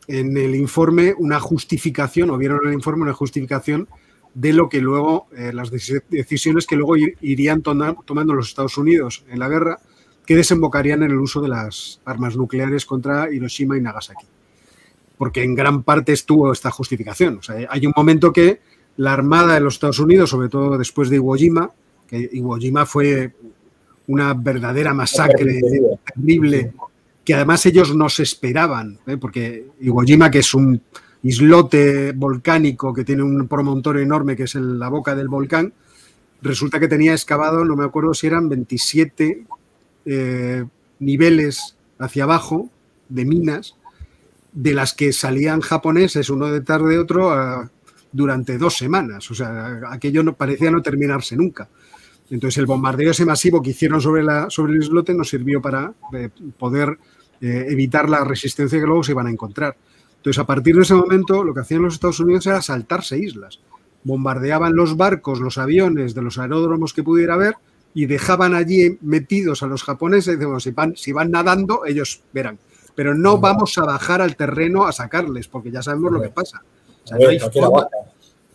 en 0.07 0.37
el 0.37 0.55
informe 0.55 1.13
una 1.17 1.39
justificación, 1.39 2.29
o 2.31 2.37
vieron 2.37 2.59
en 2.63 2.69
el 2.69 2.73
informe 2.75 3.03
una 3.03 3.13
justificación 3.13 3.87
de 4.33 4.53
lo 4.53 4.69
que 4.69 4.79
luego, 4.79 5.27
eh, 5.35 5.51
las 5.53 5.71
decisiones 5.71 6.65
que 6.65 6.75
luego 6.75 6.95
irían 7.21 7.61
tomando 7.61 8.33
los 8.33 8.47
Estados 8.47 8.77
Unidos 8.77 9.25
en 9.29 9.39
la 9.39 9.49
guerra, 9.49 9.79
que 10.25 10.35
desembocarían 10.35 11.03
en 11.03 11.11
el 11.11 11.17
uso 11.17 11.41
de 11.41 11.49
las 11.49 11.99
armas 12.05 12.37
nucleares 12.37 12.85
contra 12.85 13.31
Hiroshima 13.31 13.77
y 13.77 13.81
Nagasaki. 13.81 14.25
Porque 15.17 15.43
en 15.43 15.55
gran 15.55 15.83
parte 15.83 16.13
estuvo 16.13 16.51
esta 16.51 16.71
justificación. 16.71 17.39
hay 17.69 17.85
un 17.85 17.93
momento 17.95 18.31
que 18.31 18.61
la 18.97 19.13
Armada 19.13 19.55
de 19.55 19.59
los 19.61 19.75
Estados 19.75 19.99
Unidos, 19.99 20.29
sobre 20.29 20.49
todo 20.49 20.77
después 20.77 21.09
de 21.09 21.17
Iwo 21.17 21.35
Jima, 21.35 21.71
que 22.07 22.29
Iwo 22.33 22.57
Jima 22.57 22.85
fue 22.85 23.33
una 24.07 24.33
verdadera 24.33 24.93
masacre 24.93 25.61
terrible, 26.13 26.73
que 27.23 27.33
además 27.33 27.65
ellos 27.65 27.95
no 27.95 28.09
se 28.09 28.23
esperaban, 28.23 28.99
¿eh? 29.07 29.17
porque 29.17 29.67
Iwo 29.81 30.01
Jima, 30.01 30.31
que 30.31 30.39
es 30.39 30.53
un 30.53 30.81
islote 31.23 32.13
volcánico 32.13 32.93
que 32.93 33.03
tiene 33.03 33.23
un 33.23 33.47
promontorio 33.47 34.01
enorme 34.01 34.35
que 34.35 34.43
es 34.43 34.55
la 34.55 34.89
boca 34.89 35.15
del 35.15 35.27
volcán, 35.27 35.73
resulta 36.41 36.79
que 36.79 36.87
tenía 36.87 37.13
excavado, 37.13 37.63
no 37.65 37.75
me 37.75 37.85
acuerdo 37.85 38.13
si 38.13 38.27
eran 38.27 38.49
27 38.49 39.45
eh, 40.05 40.65
niveles 40.99 41.75
hacia 41.99 42.23
abajo 42.23 42.69
de 43.09 43.25
minas, 43.25 43.75
de 44.53 44.73
las 44.73 44.93
que 44.93 45.13
salían 45.13 45.61
japoneses 45.61 46.29
uno 46.29 46.47
detrás 46.47 46.83
de 46.83 46.99
otro 46.99 47.69
durante 48.11 48.57
dos 48.57 48.75
semanas. 48.75 49.29
O 49.31 49.35
sea, 49.35 49.81
aquello 49.89 50.23
no, 50.23 50.33
parecía 50.33 50.71
no 50.71 50.81
terminarse 50.81 51.35
nunca. 51.35 51.69
Entonces 52.29 52.57
el 52.57 52.65
bombardeo 52.65 53.11
ese 53.11 53.25
masivo 53.25 53.61
que 53.61 53.71
hicieron 53.71 54.01
sobre, 54.01 54.23
la, 54.23 54.49
sobre 54.49 54.73
el 54.73 54.81
islote 54.81 55.13
nos 55.13 55.29
sirvió 55.29 55.61
para 55.61 55.93
eh, 56.13 56.29
poder 56.57 56.97
eh, 57.41 57.65
evitar 57.69 58.09
la 58.09 58.23
resistencia 58.23 58.79
que 58.79 58.85
luego 58.85 59.03
se 59.03 59.11
iban 59.11 59.27
a 59.27 59.31
encontrar. 59.31 59.75
Entonces, 60.21 60.39
a 60.39 60.45
partir 60.45 60.75
de 60.75 60.83
ese 60.83 60.93
momento, 60.93 61.43
lo 61.43 61.51
que 61.51 61.61
hacían 61.61 61.81
los 61.81 61.95
Estados 61.95 62.19
Unidos 62.19 62.45
era 62.45 62.61
saltarse 62.61 63.17
islas. 63.17 63.59
Bombardeaban 64.03 64.75
los 64.75 64.95
barcos, 64.95 65.39
los 65.39 65.57
aviones 65.57 66.13
de 66.13 66.21
los 66.21 66.37
aeródromos 66.37 66.93
que 66.93 67.01
pudiera 67.01 67.33
haber 67.33 67.55
y 67.95 68.05
dejaban 68.05 68.53
allí 68.53 68.99
metidos 69.01 69.63
a 69.63 69.65
los 69.65 69.81
japoneses. 69.81 70.37
Y 70.39 70.61
si 70.61 70.69
van, 70.69 70.95
si 70.95 71.11
van 71.11 71.31
nadando, 71.31 71.87
ellos 71.87 72.21
verán. 72.33 72.59
Pero 72.93 73.15
no 73.15 73.39
vamos 73.39 73.75
a 73.79 73.83
bajar 73.83 74.21
al 74.21 74.35
terreno 74.35 74.85
a 74.85 74.91
sacarles, 74.91 75.47
porque 75.47 75.71
ya 75.71 75.81
sabemos 75.81 76.11
lo 76.11 76.21
que 76.21 76.29
pasa. 76.29 76.61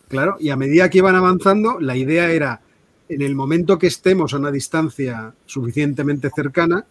Claro, 0.07 0.37
y 0.39 0.51
a 0.51 0.57
medida 0.57 0.89
que 0.89 0.99
iban 0.99 1.17
avanzando, 1.17 1.81
la 1.81 1.97
idea 1.97 2.31
era, 2.31 2.61
en 3.09 3.23
el 3.23 3.35
momento 3.35 3.77
que 3.77 3.89
estemos 3.89 4.35
a 4.35 4.37
una 4.37 4.53
distancia 4.53 5.35
suficientemente 5.47 6.31
cercana, 6.31 6.87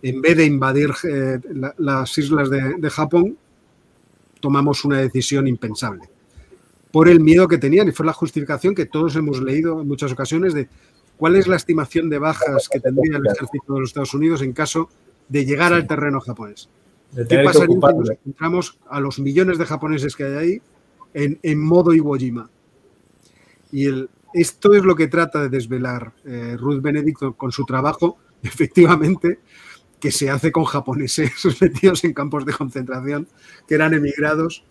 en 0.00 0.22
vez 0.22 0.36
de 0.36 0.44
invadir 0.44 0.90
eh, 1.02 1.40
las 1.78 2.16
islas 2.18 2.50
de 2.50 2.90
Japón, 2.90 3.36
tomamos 4.42 4.84
una 4.84 4.98
decisión 4.98 5.46
impensable. 5.46 6.02
Por 6.90 7.08
el 7.08 7.20
miedo 7.20 7.48
que 7.48 7.56
tenían, 7.56 7.88
y 7.88 7.92
fue 7.92 8.04
la 8.04 8.12
justificación 8.12 8.74
que 8.74 8.84
todos 8.84 9.16
hemos 9.16 9.40
leído 9.40 9.80
en 9.80 9.88
muchas 9.88 10.12
ocasiones 10.12 10.52
de 10.52 10.68
cuál 11.16 11.36
es 11.36 11.46
la 11.46 11.56
estimación 11.56 12.10
de 12.10 12.18
bajas 12.18 12.68
que 12.68 12.80
tendría 12.80 13.16
el 13.16 13.26
ejército 13.26 13.72
de 13.72 13.80
los 13.80 13.90
Estados 13.90 14.12
Unidos 14.12 14.42
en 14.42 14.52
caso 14.52 14.90
de 15.28 15.46
llegar 15.46 15.72
al 15.72 15.86
terreno 15.86 16.20
japonés. 16.20 16.68
¿Qué 17.14 17.38
pasaría 17.44 17.76
si 17.76 17.98
nos 17.98 18.10
encontramos 18.10 18.78
a 18.90 19.00
los 19.00 19.18
millones 19.18 19.56
de 19.58 19.64
japoneses 19.64 20.16
que 20.16 20.24
hay 20.24 20.34
ahí 20.34 20.62
en, 21.14 21.58
modo 21.60 21.94
Iwo 21.94 22.16
Jima? 22.16 22.50
Y 23.70 23.86
el, 23.86 24.10
esto 24.34 24.74
es 24.74 24.82
lo 24.82 24.96
que 24.96 25.08
trata 25.08 25.42
de 25.42 25.48
desvelar 25.48 26.12
eh, 26.24 26.56
Ruth 26.58 26.82
Benedict 26.82 27.36
con 27.36 27.52
su 27.52 27.64
trabajo, 27.64 28.18
efectivamente, 28.42 29.38
que 30.02 30.10
se 30.10 30.28
hace 30.30 30.50
con 30.50 30.64
japoneses 30.64 31.30
metidos 31.60 32.02
en 32.02 32.12
campos 32.12 32.44
de 32.44 32.52
concentración 32.52 33.28
que 33.68 33.76
eran 33.76 33.94
emigrados. 33.94 34.64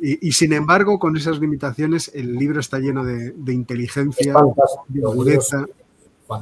Y, 0.00 0.32
sin 0.32 0.54
embargo, 0.54 0.98
con 0.98 1.14
esas 1.14 1.40
limitaciones, 1.40 2.10
el 2.14 2.36
libro 2.36 2.58
está 2.58 2.78
lleno 2.78 3.04
de, 3.04 3.52
inteligencia, 3.52 4.32
de 4.88 5.02
agudeza. 5.02 5.66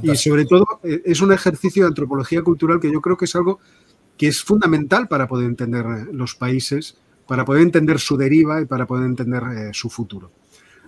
Y 0.02 0.14
sobre 0.14 0.44
todo, 0.44 0.64
eh, 0.84 1.02
es 1.04 1.20
un 1.22 1.32
ejercicio 1.32 1.82
de 1.82 1.88
antropología 1.88 2.42
cultural 2.42 2.78
que 2.78 2.92
yo 2.92 3.00
creo 3.00 3.16
que 3.16 3.24
es 3.24 3.34
algo 3.34 3.58
que 4.16 4.28
es 4.28 4.44
fundamental 4.44 5.08
para 5.08 5.26
poder 5.26 5.46
entender 5.46 5.86
eh, 5.86 6.06
los 6.12 6.36
países, 6.36 6.98
para 7.26 7.44
poder 7.44 7.62
entender 7.62 7.98
su 7.98 8.16
deriva 8.16 8.60
y 8.60 8.66
para 8.66 8.86
poder 8.86 9.06
entender 9.06 9.42
eh, 9.42 9.70
su 9.72 9.90
futuro. 9.90 10.30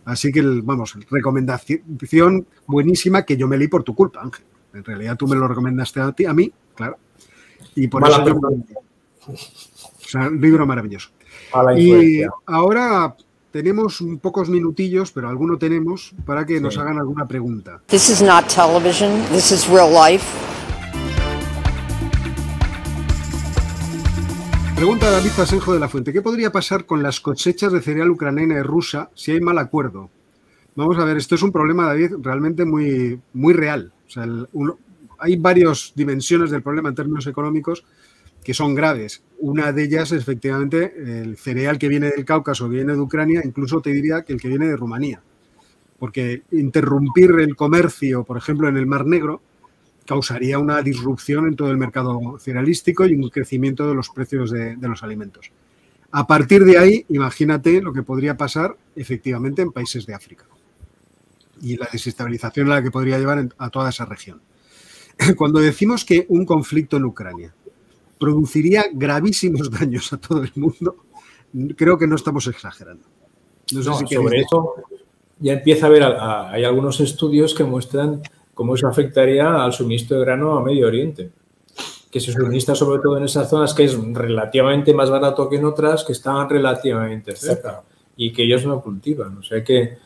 Así 0.05 0.31
que, 0.31 0.43
vamos, 0.43 0.97
recomendación 1.11 2.47
buenísima 2.67 3.25
que 3.25 3.37
yo 3.37 3.49
me 3.49 3.59
leí 3.59 3.67
por 3.67 3.83
tu 3.83 3.97
culpa, 3.97 4.21
Ángel. 4.23 4.45
En 4.75 4.85
realidad 4.85 5.17
tú 5.17 5.27
me 5.27 5.35
lo 5.35 5.49
recomendaste 5.49 6.01
a 6.01 6.13
ti, 6.13 6.27
a 6.27 6.35
mí, 6.35 6.53
claro. 6.77 6.97
Y 7.75 7.89
por 7.89 8.07
eso 8.09 8.23
o 9.27 10.09
sea, 10.09 10.29
un 10.29 10.41
libro 10.41 10.67
maravilloso. 10.67 11.11
Y 11.77 12.23
ahora 12.47 13.15
tenemos 13.51 14.03
pocos 14.21 14.49
minutillos, 14.49 15.13
pero 15.13 15.29
alguno 15.29 15.59
tenemos 15.59 16.15
para 16.25 16.47
que 16.47 16.61
nos 16.61 16.79
hagan 16.79 16.99
alguna 16.99 17.27
pregunta. 17.27 17.81
This 17.87 18.09
is 18.11 18.23
not 18.23 18.47
television, 18.49 19.23
this 19.33 19.53
is 19.53 19.69
real 19.69 19.91
life. 19.93 20.25
Pregunta 24.75 25.11
David 25.11 25.33
Asenjo 25.39 25.75
de 25.75 25.81
la 25.81 25.89
Fuente. 25.89 26.13
¿Qué 26.13 26.23
podría 26.23 26.51
pasar 26.51 26.87
con 26.87 27.03
las 27.03 27.21
cosechas 27.21 27.71
de 27.71 27.83
cereal 27.83 28.11
ucraniana 28.11 28.55
y 28.55 28.63
rusa 28.63 29.11
si 29.15 29.33
hay 29.33 29.41
mal 29.41 29.59
acuerdo? 29.59 30.09
Vamos 30.75 30.99
a 30.99 31.05
ver, 31.05 31.19
esto 31.19 31.35
es 31.35 31.43
un 31.43 31.53
problema, 31.53 31.87
David, 31.87 32.13
realmente 32.23 32.65
muy, 32.65 33.21
muy 33.35 33.53
real. 33.53 33.93
O 34.07 34.11
sea, 34.11 34.25
el, 34.25 34.49
hay 35.21 35.37
varias 35.37 35.93
dimensiones 35.95 36.51
del 36.51 36.63
problema 36.63 36.89
en 36.89 36.95
términos 36.95 37.27
económicos 37.27 37.85
que 38.43 38.55
son 38.55 38.75
graves. 38.75 39.23
Una 39.39 39.73
de 39.73 39.85
ellas 39.85 40.13
es 40.13 40.23
efectivamente 40.23 40.95
el 40.97 41.37
cereal 41.37 41.79
que 41.79 41.89
viene 41.89 42.11
del 42.11 42.25
Cáucaso, 42.25 42.69
viene 42.69 42.95
de 42.95 43.01
Ucrania, 43.01 43.43
incluso 43.45 43.81
te 43.81 43.91
diría 43.91 44.23
que 44.23 44.33
el 44.33 44.41
que 44.41 44.49
viene 44.49 44.67
de 44.67 44.77
Rumanía. 44.77 45.23
Porque 45.99 46.43
interrumpir 46.53 47.33
el 47.39 47.55
comercio, 47.55 48.25
por 48.25 48.39
ejemplo, 48.39 48.69
en 48.69 48.79
el 48.79 48.87
Mar 48.87 49.07
Negro, 49.07 49.43
causaría 50.07 50.59
una 50.59 50.83
disrupción 50.83 51.47
en 51.47 51.55
todo 51.55 51.71
el 51.71 51.77
mercado 51.77 52.39
cerealístico 52.41 53.07
y 53.07 53.15
un 53.15 53.29
crecimiento 53.29 53.87
de 53.87 53.95
los 53.95 54.09
precios 54.09 54.51
de, 54.51 54.77
los 54.81 55.03
alimentos. 55.03 55.53
A 56.11 56.27
partir 56.27 56.65
de 56.65 56.79
ahí, 56.79 57.05
imagínate 57.11 57.81
lo 57.81 57.93
que 57.93 58.03
podría 58.03 58.37
pasar 58.37 58.77
efectivamente 58.97 59.63
en 59.63 59.71
países 59.71 60.07
de 60.07 60.15
África 60.15 60.47
y 61.63 61.77
la 61.77 61.89
desestabilización 61.93 62.73
a 62.73 62.77
la 62.77 62.83
que 62.83 62.91
podría 62.91 63.19
llevar 63.19 63.49
a 63.57 63.71
toda 63.71 63.91
esa 63.91 64.07
región. 64.07 64.41
cuando 65.37 65.61
decimos 65.61 66.05
que 66.05 66.27
un 66.29 66.45
conflicto 66.45 66.97
en 66.97 67.05
Ucrania 67.05 67.55
produciría 68.19 68.87
gravísimos 68.93 69.71
daños 69.81 70.13
a 70.13 70.19
todo 70.19 70.43
el 70.43 70.53
mundo, 70.57 70.97
creo 71.77 71.99
que 71.99 72.07
no 72.07 72.17
estamos 72.17 72.47
exagerando. 72.47 73.05
No 73.73 73.83
sé 73.83 74.07
si 74.07 74.15
sobre 74.15 74.41
eso 74.41 74.75
ya 75.39 75.55
empieza 75.55 75.87
a 75.87 75.89
haber, 75.89 76.03
hay 76.03 76.65
algunos 76.65 77.01
estudios 77.01 77.55
que 77.55 77.65
muestran 77.65 78.21
cómo 78.53 78.75
eso 78.75 78.89
afectaría 78.89 79.65
al 79.65 79.73
suministro 79.73 80.19
de 80.19 80.25
grano 80.25 80.59
a 80.59 80.63
Medio 80.63 80.87
Oriente, 80.87 81.31
que 82.11 82.21
se 82.21 82.33
suministra 82.33 82.75
sobre 82.75 83.01
todo 83.01 83.17
en 83.17 83.25
esas 83.25 83.49
zonas 83.49 83.73
que 83.73 83.85
es 83.85 83.97
relativamente 84.13 84.93
más 84.93 85.09
barato 85.09 85.49
que 85.49 85.57
en 85.57 85.65
otras 85.65 86.05
que 86.05 86.13
están 86.13 86.49
relativamente 86.49 87.37
cerca 87.37 87.83
y 88.17 88.33
que 88.33 88.43
ellos 88.43 88.67
no 88.67 88.83
cultivan. 88.83 89.39
O 89.39 89.43
sea 89.43 89.65
que, 89.65 89.97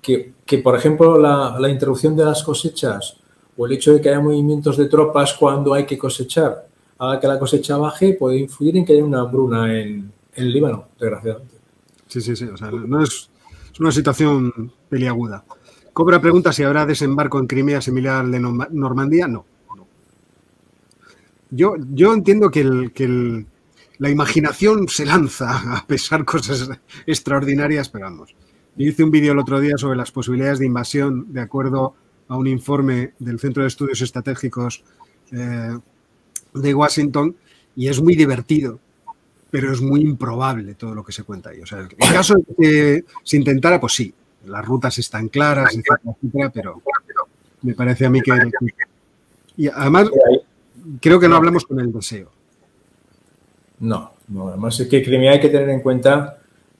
que, 0.00 0.58
por 0.58 0.76
ejemplo, 0.76 1.18
la, 1.18 1.56
la 1.58 1.68
interrupción 1.68 2.14
de 2.14 2.26
las 2.26 2.44
cosechas 2.44 3.16
o 3.56 3.66
el 3.66 3.72
hecho 3.72 3.94
de 3.94 4.00
que 4.00 4.08
haya 4.08 4.20
movimientos 4.20 4.76
de 4.76 4.86
tropas 4.86 5.34
cuando 5.34 5.74
hay 5.74 5.86
que 5.86 5.96
cosechar 5.98 6.66
haga 6.98 7.20
que 7.20 7.26
la 7.26 7.38
cosecha 7.38 7.76
baje, 7.76 8.14
puede 8.14 8.38
influir 8.38 8.76
en 8.76 8.84
que 8.84 8.92
haya 8.92 9.04
una 9.04 9.20
hambruna 9.20 9.72
en, 9.74 10.12
el 10.34 10.52
Líbano, 10.52 10.88
desgraciadamente. 11.00 11.54
Sí, 12.08 12.20
sí, 12.20 12.36
sí. 12.36 12.44
O 12.44 12.56
sea, 12.56 12.70
no 12.70 13.02
es, 13.02 13.30
una 13.78 13.92
situación 13.92 14.72
peliaguda. 14.88 15.44
Cobra 15.92 16.20
pregunta 16.20 16.52
si 16.52 16.62
habrá 16.62 16.86
desembarco 16.86 17.38
en 17.38 17.46
Crimea 17.46 17.80
similar 17.80 18.24
al 18.24 18.32
de 18.32 18.40
Normandía. 18.40 19.28
No. 19.28 19.44
Yo, 21.50 21.74
yo 21.92 22.12
entiendo 22.12 22.50
que, 22.50 22.60
el, 22.60 23.46
la 23.98 24.10
imaginación 24.10 24.88
se 24.88 25.06
lanza 25.06 25.76
a 25.76 25.86
pesar 25.86 26.24
cosas 26.24 26.70
extraordinarias, 27.06 27.88
pero 27.88 28.06
vamos. 28.06 28.34
Yo 28.76 28.88
hice 28.88 29.04
un 29.04 29.10
vídeo 29.10 29.32
el 29.32 29.38
otro 29.38 29.58
día 29.60 29.78
sobre 29.78 29.96
las 29.96 30.12
posibilidades 30.12 30.58
de 30.58 30.66
invasión 30.66 31.32
de 31.32 31.40
acuerdo 31.40 31.94
un 32.34 32.46
informe 32.46 33.12
del 33.18 33.38
Centro 33.38 33.62
de 33.62 33.68
Estudios 33.68 34.00
Estratégicos 34.00 34.82
eh, 35.32 35.78
de 36.54 36.74
Washington 36.74 37.36
y 37.76 37.88
es 37.88 38.00
muy 38.00 38.16
divertido, 38.16 38.80
pero 39.50 39.72
es 39.72 39.80
muy 39.80 40.00
improbable 40.00 40.74
todo 40.74 40.94
lo 40.94 41.04
que 41.04 41.12
se 41.12 41.22
cuenta 41.22 41.50
ahí. 41.50 41.60
O 41.60 41.66
sea, 41.66 41.80
en 41.80 42.12
caso 42.12 42.34
de 42.34 42.54
que 42.58 43.04
se 43.22 43.36
intentara, 43.36 43.80
pues 43.80 43.92
sí, 43.92 44.12
las 44.46 44.64
rutas 44.64 44.98
están 44.98 45.28
claras, 45.28 45.76
etcétera, 45.76 46.50
pero 46.52 46.82
me 47.62 47.74
parece 47.74 48.06
a 48.06 48.10
mí 48.10 48.20
que... 48.20 48.32
Y 49.58 49.68
además, 49.68 50.10
creo 51.00 51.20
que 51.20 51.28
no 51.28 51.36
hablamos 51.36 51.64
con 51.64 51.80
el 51.80 51.92
deseo. 51.92 52.30
No, 53.78 54.12
no, 54.28 54.48
además 54.48 54.80
es 54.80 54.88
que 54.88 55.02
Crimea 55.02 55.32
hay 55.32 55.40
que 55.40 55.48
tener 55.48 55.68
en 55.68 55.80
cuenta 55.80 56.35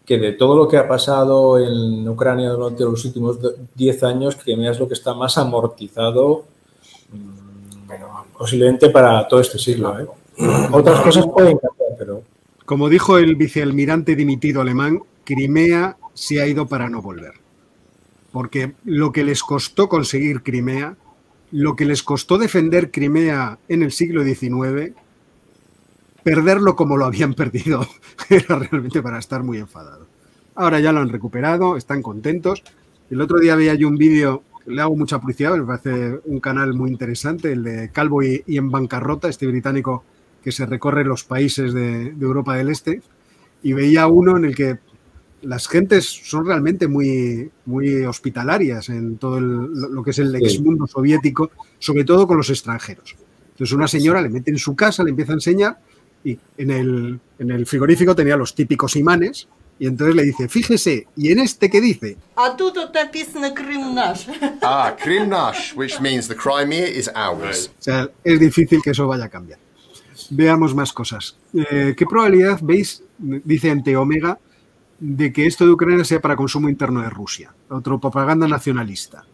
que 0.06 0.18
de 0.18 0.32
todo 0.32 0.56
lo 0.56 0.68
que 0.68 0.78
ha 0.78 0.86
pasado 0.86 1.58
en 1.58 2.08
Ucrania 2.08 2.50
durante 2.50 2.84
los 2.84 3.04
últimos 3.04 3.38
10 3.74 4.02
años, 4.04 4.36
Crimea 4.36 4.70
es 4.70 4.78
lo 4.78 4.86
que 4.86 4.94
está 4.94 5.12
más 5.14 5.36
amortizado 5.36 6.44
posiblemente 8.38 8.90
para 8.90 9.26
todo 9.28 9.40
este 9.40 9.58
siglo. 9.58 9.98
¿eh? 9.98 10.06
Otras 10.72 11.00
cosas 11.00 11.26
pueden 11.26 11.58
cambiar, 11.58 11.90
pero... 11.98 12.22
Como 12.64 12.88
dijo 12.88 13.18
el 13.18 13.36
vicealmirante 13.36 14.16
dimitido 14.16 14.60
alemán, 14.60 15.00
Crimea 15.24 15.96
se 16.14 16.40
ha 16.40 16.46
ido 16.46 16.66
para 16.66 16.88
no 16.88 17.00
volver. 17.00 17.34
Porque 18.32 18.74
lo 18.84 19.12
que 19.12 19.24
les 19.24 19.42
costó 19.42 19.88
conseguir 19.88 20.42
Crimea, 20.42 20.96
lo 21.52 21.76
que 21.76 21.84
les 21.84 22.02
costó 22.02 22.38
defender 22.38 22.90
Crimea 22.90 23.58
en 23.68 23.82
el 23.82 23.92
siglo 23.92 24.24
XIX, 24.24 24.92
perderlo 26.26 26.74
como 26.74 26.96
lo 26.96 27.04
habían 27.04 27.34
perdido 27.34 27.86
era 28.28 28.58
realmente 28.58 29.00
para 29.00 29.20
estar 29.20 29.44
muy 29.44 29.58
enfadado. 29.58 30.08
Ahora 30.56 30.80
ya 30.80 30.90
lo 30.90 30.98
han 30.98 31.08
recuperado, 31.08 31.76
están 31.76 32.02
contentos. 32.02 32.64
El 33.08 33.20
otro 33.20 33.38
día 33.38 33.54
veía 33.54 33.74
yo 33.74 33.86
un 33.86 33.96
vídeo 33.96 34.42
le 34.66 34.82
hago 34.82 34.96
mucha 34.96 35.20
publicidad, 35.20 35.56
me 35.56 35.64
parece 35.64 36.18
un 36.24 36.40
canal 36.40 36.74
muy 36.74 36.90
interesante, 36.90 37.52
el 37.52 37.62
de 37.62 37.90
Calvo 37.92 38.24
y, 38.24 38.42
en 38.48 38.72
bancarrota, 38.72 39.28
este 39.28 39.46
británico 39.46 40.02
que 40.42 40.50
se 40.50 40.66
recorre 40.66 41.04
los 41.04 41.22
países 41.22 41.72
de, 41.72 42.08
Europa 42.20 42.56
del 42.56 42.70
Este, 42.70 43.02
y 43.62 43.72
veía 43.72 44.08
uno 44.08 44.36
en 44.36 44.46
el 44.46 44.56
que 44.56 44.80
las 45.42 45.68
gentes 45.68 46.06
son 46.06 46.44
realmente 46.44 46.88
muy, 46.88 47.52
muy 47.66 48.04
hospitalarias 48.04 48.88
en 48.88 49.18
todo 49.18 49.38
lo 49.38 50.02
que 50.02 50.10
es 50.10 50.18
el 50.18 50.34
ex 50.34 50.60
mundo 50.60 50.88
soviético, 50.88 51.52
sobre 51.78 52.02
todo 52.02 52.26
con 52.26 52.36
los 52.36 52.50
extranjeros. 52.50 53.14
Entonces 53.52 53.72
una 53.72 53.86
señora 53.86 54.20
le 54.20 54.28
mete 54.28 54.50
en 54.50 54.58
su 54.58 54.74
casa, 54.74 55.04
le 55.04 55.10
empieza 55.10 55.30
a 55.30 55.34
enseñar 55.34 55.78
y 56.26 56.38
en 56.58 56.70
el, 56.72 57.20
en 57.38 57.50
el 57.52 57.66
frigorífico 57.66 58.16
tenía 58.16 58.36
los 58.36 58.52
típicos 58.52 58.96
imanes 58.96 59.46
y 59.78 59.86
entonces 59.86 60.16
le 60.16 60.24
dice, 60.24 60.48
fíjese, 60.48 61.06
¿y 61.16 61.30
en 61.30 61.38
este 61.38 61.70
qué 61.70 61.80
dice? 61.80 62.16
Ah, 64.62 64.96
Krim 65.00 65.30
which 65.76 66.00
means 66.00 66.26
the 66.26 66.34
Crimea 66.34 66.88
is 66.88 67.08
ours. 67.14 67.70
O 67.78 67.82
sea, 67.82 68.10
es 68.24 68.40
difícil 68.40 68.82
que 68.82 68.90
eso 68.90 69.06
vaya 69.06 69.26
a 69.26 69.28
cambiar. 69.28 69.60
Veamos 70.30 70.74
más 70.74 70.92
cosas. 70.92 71.36
Eh, 71.54 71.94
¿Qué 71.96 72.06
probabilidad 72.06 72.58
veis, 72.60 73.04
dice 73.18 73.70
ante 73.70 73.96
Omega, 73.96 74.40
de 74.98 75.32
que 75.32 75.46
esto 75.46 75.64
de 75.64 75.72
Ucrania 75.72 76.04
sea 76.04 76.20
para 76.20 76.34
consumo 76.34 76.68
interno 76.68 77.02
de 77.02 77.10
Rusia? 77.10 77.54
Otro 77.68 78.00
propaganda 78.00 78.48
nacionalista. 78.48 79.24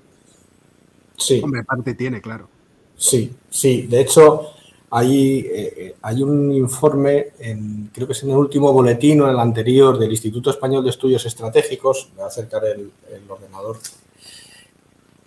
Sí. 1.17 1.41
Hombre, 1.43 1.65
parte 1.65 1.95
tiene, 1.95 2.21
claro. 2.21 2.51
Sí, 2.97 3.33
sí. 3.49 3.83
De 3.83 4.03
hecho, 4.03 4.55
hay, 4.95 5.47
eh, 5.51 5.95
hay 6.03 6.23
un 6.23 6.53
informe, 6.53 7.29
en, 7.39 7.91
creo 7.95 8.07
que 8.07 8.13
es 8.13 8.23
en 8.25 8.31
el 8.31 8.37
último 8.37 8.71
boletín 8.75 9.23
o 9.23 9.25
en 9.25 9.31
el 9.31 9.39
anterior 9.39 9.99
del 9.99 10.11
Instituto 10.11 10.51
Español 10.51 10.85
de 10.85 10.91
Estudios 10.91 11.25
Estratégicos, 11.25 12.11
voy 12.15 12.25
a 12.25 12.27
acercar 12.27 12.63
el, 12.67 12.91
ordenador, 13.27 13.79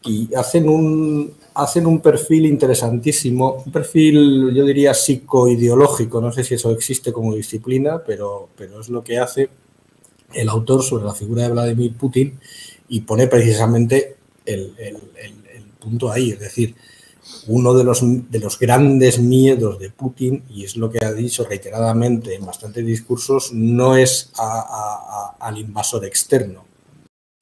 y 0.03 0.31
hacen 0.35 0.69
un, 0.69 1.99
perfil 1.99 2.45
interesantísimo, 2.45 3.63
un 3.65 3.71
perfil, 3.71 4.53
yo 4.53 4.63
diría, 4.65 4.93
psicoideológico, 4.93 6.21
no 6.21 6.31
sé 6.31 6.43
si 6.43 6.53
eso 6.53 6.69
existe 6.69 7.11
como 7.11 7.33
disciplina, 7.33 8.03
pero, 8.05 8.49
es 8.59 8.89
lo 8.89 9.03
que 9.03 9.17
hace 9.17 9.49
el 10.31 10.47
autor 10.47 10.83
sobre 10.83 11.05
la 11.05 11.15
figura 11.15 11.41
de 11.41 11.49
Vladimir 11.49 11.97
Putin 11.97 12.39
y 12.87 13.01
pone 13.01 13.25
precisamente 13.25 14.17
el 14.45 14.75
punto 15.79 16.11
ahí, 16.11 16.29
es 16.29 16.39
decir, 16.39 16.75
uno 17.47 17.73
de 17.73 17.83
los, 17.83 18.01
de 18.01 18.39
los 18.39 18.59
grandes 18.59 19.19
miedos 19.19 19.79
de 19.79 19.89
Putin, 19.89 20.43
y 20.49 20.63
es 20.63 20.77
lo 20.77 20.89
que 20.89 21.03
ha 21.03 21.13
dicho 21.13 21.45
reiteradamente 21.45 22.35
en 22.35 22.45
bastantes 22.45 22.85
discursos, 22.85 23.51
no 23.53 23.95
es 23.95 24.31
al 24.37 25.57
invasor 25.57 26.05
externo. 26.05 26.65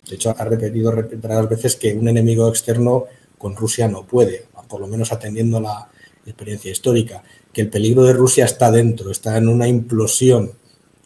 De 0.08 0.16
hecho, 0.16 0.36
ha 0.38 0.44
repetido 0.44 0.92
repetidas 0.92 1.50
veces 1.50 1.76
que 1.76 1.94
un 1.94 2.08
enemigo 2.08 2.48
externo 2.50 3.06
con 3.38 3.56
Rusia 3.56 3.88
no 3.88 4.06
puede, 4.06 4.46
por 4.68 4.82
lo 4.82 4.88
menos 4.88 5.12
atendiendo 5.12 5.60
la 5.60 5.90
experiencia 6.26 6.72
histórica, 6.72 7.24
que 7.52 7.62
el 7.62 7.70
peligro 7.70 8.04
de 8.04 8.14
Rusia 8.14 8.46
está 8.46 8.72
dentro, 8.72 9.12
está 9.12 9.38
en 9.38 9.48
una 9.48 9.68
implosión 9.68 10.54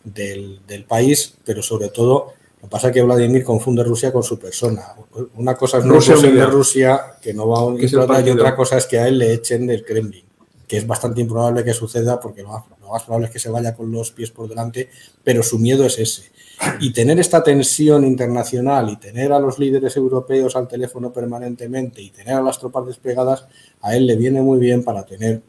del, 0.03 0.61
del 0.67 0.85
país, 0.85 1.35
pero 1.43 1.61
sobre 1.61 1.89
todo 1.89 2.33
lo 2.61 2.67
que 2.67 2.71
pasa 2.71 2.87
es 2.87 2.93
que 2.93 3.03
Vladimir 3.03 3.43
confunde 3.43 3.83
Rusia 3.83 4.11
con 4.11 4.23
su 4.23 4.39
persona. 4.39 4.95
Una 5.35 5.55
cosa 5.55 5.77
es 5.77 5.85
no 5.85 5.93
Rusia 5.93 6.15
de 6.15 6.45
Rusia, 6.45 7.01
que 7.21 7.33
no 7.33 7.47
va 7.47 7.59
a 7.59 7.63
un 7.65 7.79
y 7.79 8.29
otra 8.29 8.55
cosa 8.55 8.77
es 8.77 8.87
que 8.87 8.97
a 8.97 9.07
él 9.07 9.19
le 9.19 9.33
echen 9.33 9.67
del 9.67 9.85
Kremlin, 9.85 10.25
que 10.67 10.77
es 10.77 10.87
bastante 10.87 11.21
improbable 11.21 11.63
que 11.63 11.73
suceda 11.73 12.19
porque 12.19 12.41
lo 12.41 12.49
más, 12.49 13.03
probable 13.03 13.27
es 13.27 13.33
que 13.33 13.39
se 13.39 13.49
vaya 13.49 13.75
con 13.75 13.91
los 13.91 14.11
pies 14.11 14.31
por 14.31 14.49
delante, 14.49 14.89
pero 15.23 15.43
su 15.43 15.59
miedo 15.59 15.85
es 15.85 15.99
ese. 15.99 16.31
Y 16.79 16.91
tener 16.91 17.19
esta 17.19 17.43
tensión 17.43 18.03
internacional 18.03 18.89
y 18.89 18.95
tener 18.95 19.31
a 19.31 19.39
los 19.39 19.59
líderes 19.59 19.95
europeos 19.95 20.55
al 20.55 20.67
teléfono 20.67 21.13
permanentemente 21.13 22.01
y 22.01 22.09
tener 22.09 22.33
a 22.33 22.41
las 22.41 22.57
tropas 22.57 22.87
desplegadas, 22.87 23.45
a 23.81 23.95
él 23.95 24.07
le 24.07 24.15
viene 24.15 24.41
muy 24.41 24.57
bien 24.57 24.83
para 24.83 25.05
tener 25.05 25.43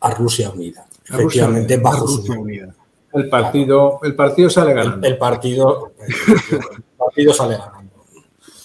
a 0.00 0.10
Rusia 0.14 0.48
unida, 0.48 0.86
efectivamente 1.06 1.76
bajo 1.76 2.08
su 2.08 2.32
unidad. 2.32 2.77
El 3.18 3.28
partido, 3.28 3.98
el 4.04 4.14
partido 4.14 4.48
sale 4.48 4.74
ganando. 4.74 5.06
El, 5.06 5.18
partido, 5.18 5.92
el 5.98 6.84
partido 6.96 7.32
sale 7.32 7.56
ganando. 7.56 7.88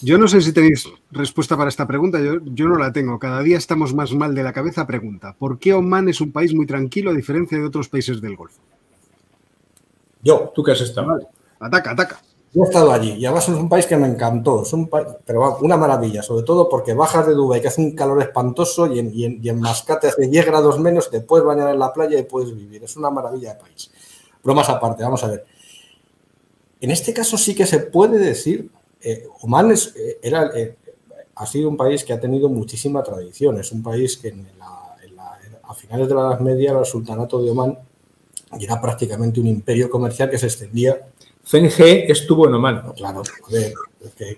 Yo 0.02 0.18
no 0.18 0.28
sé 0.28 0.42
si 0.42 0.54
tenéis 0.54 0.88
respuesta 1.12 1.58
para 1.58 1.70
esta 1.70 1.88
pregunta, 1.88 2.20
yo, 2.20 2.36
yo, 2.44 2.68
no 2.68 2.78
la 2.78 2.92
tengo. 2.92 3.18
Cada 3.18 3.42
día 3.42 3.58
estamos 3.58 3.96
más 3.96 4.14
mal 4.14 4.36
de 4.36 4.44
la 4.44 4.54
cabeza. 4.54 4.86
Pregunta, 4.86 5.36
¿por 5.40 5.58
qué 5.58 5.74
Oman 5.74 6.08
es 6.10 6.22
un 6.22 6.32
país 6.32 6.54
muy 6.54 6.68
tranquilo 6.68 7.10
a 7.10 7.14
diferencia 7.14 7.58
de 7.58 7.66
otros 7.66 7.90
países 7.90 8.22
del 8.22 8.36
Golfo? 8.36 8.62
Yo, 10.22 10.52
¿tú 10.54 10.62
qué 10.62 10.74
has 10.74 10.82
estado? 10.82 11.20
Ataca, 11.60 11.92
ataca. 11.92 12.22
Yo 12.54 12.64
he 12.64 12.68
estado 12.68 12.92
allí 12.92 13.14
y 13.14 13.26
además 13.26 13.50
es 13.50 13.56
un 13.56 13.68
país 13.68 13.88
que 13.88 13.98
me 13.98 14.08
encantó, 14.08 14.62
es 14.62 14.72
un 14.74 14.88
pero 15.26 15.58
una 15.62 15.76
maravilla, 15.76 16.22
sobre 16.22 16.46
todo 16.46 16.70
porque 16.70 16.94
bajas 16.94 17.26
de 17.26 17.34
Dubái 17.34 17.62
que 17.62 17.70
hace 17.70 17.82
un 17.82 17.96
calor 17.96 18.22
espantoso 18.22 18.86
y 18.86 19.00
en, 19.00 19.12
y 19.12 19.26
en, 19.26 19.40
y 19.42 19.50
en 19.50 19.60
Mascate 19.60 20.10
hace 20.10 20.28
10 20.28 20.46
grados 20.46 20.80
menos, 20.80 21.10
te 21.10 21.22
puedes 21.22 21.44
bañar 21.44 21.70
en 21.70 21.80
la 21.80 21.92
playa 21.92 22.20
y 22.20 22.24
puedes 22.24 22.56
vivir, 22.56 22.84
es 22.84 22.96
una 22.96 23.10
maravilla 23.10 23.56
de 23.56 23.60
país 23.60 23.90
bromas 24.44 24.70
aparte, 24.70 25.04
vamos 25.04 25.24
a 25.24 25.28
ver. 25.28 25.46
En 26.82 26.92
este 26.92 27.14
caso 27.14 27.38
sí 27.38 27.56
que 27.56 27.66
se 27.66 27.80
puede 27.80 28.20
decir, 28.20 28.70
eh, 29.02 29.26
Oman 29.42 29.72
eh, 29.72 30.20
era, 30.22 30.52
eh, 30.56 30.76
ha 31.36 31.46
sido 31.46 31.70
un 31.70 31.78
país 31.78 32.04
que 32.04 32.14
ha 32.14 32.20
tenido 32.20 32.50
muchísima 32.50 33.02
tradición, 33.04 33.58
es 33.58 33.72
un 33.72 33.82
país 33.82 34.18
que 34.18 34.34
a 35.64 35.74
finales 35.74 36.08
de 36.08 36.14
la 36.14 36.22
Edad 36.22 36.40
Media 36.40 36.78
el 36.78 36.86
sultanato 36.86 37.42
de 37.42 37.50
Oman 37.50 37.80
era 38.60 38.80
prácticamente 38.82 39.40
un 39.40 39.48
imperio 39.48 39.90
comercial 39.90 40.30
que 40.30 40.38
se 40.38 40.46
extendía. 40.46 41.08
Fenge 41.44 42.12
estuvo 42.12 42.48
en 42.48 42.54
Oman. 42.54 42.94
Claro, 42.94 43.22
es, 43.22 43.32
que, 44.16 44.38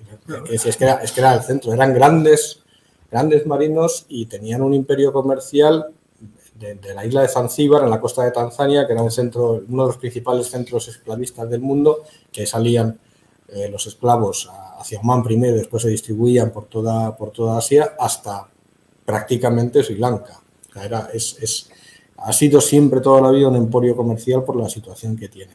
es, 0.52 0.78
que 0.78 0.84
era, 0.84 1.04
es 1.04 1.12
que 1.12 1.20
era 1.20 1.34
el 1.34 1.42
centro, 1.42 1.74
eran 1.74 1.94
grandes, 1.94 2.62
grandes 3.12 3.46
marinos 3.46 4.06
y 4.08 4.28
tenían 4.28 4.62
un 4.62 4.74
imperio 4.74 5.12
comercial 5.12 5.88
de, 6.56 6.94
la 6.94 7.06
isla 7.06 7.22
de 7.22 7.28
Zanzíbar, 7.28 7.84
en 7.84 7.90
la 7.90 8.00
costa 8.00 8.24
de 8.24 8.32
Tanzania, 8.32 8.88
que 8.88 8.94
era 8.94 9.02
un 9.02 9.12
centro, 9.12 9.62
uno 9.68 9.84
de 9.84 9.88
los 9.88 9.98
principales 9.98 10.48
centros 10.50 10.88
esclavistas 10.88 11.50
del 11.50 11.62
mundo, 11.62 12.04
que 12.32 12.46
salían 12.46 13.00
eh, 13.50 13.70
los 13.70 13.86
esclavos 13.88 14.50
hacia 14.80 15.00
Oman 15.00 15.24
primero 15.24 15.56
y 15.56 15.60
después 15.60 15.84
se 15.84 15.90
distribuían 15.90 16.52
por 16.52 16.66
toda, 16.66 17.16
por 17.16 17.32
toda 17.32 17.58
Asia 17.58 17.96
hasta 18.00 18.48
prácticamente 19.06 19.84
Sri 19.84 19.98
Lanka. 19.98 20.42
era, 20.82 21.10
es, 21.14 21.70
ha 22.18 22.34
sido 22.34 22.62
siempre 22.62 23.02
toda 23.02 23.22
la 23.22 23.32
vida 23.32 23.50
un 23.50 23.56
emporio 23.56 23.96
comercial 23.96 24.44
por 24.44 24.56
la 24.56 24.70
situación 24.70 25.18
que 25.18 25.28
tiene. 25.30 25.54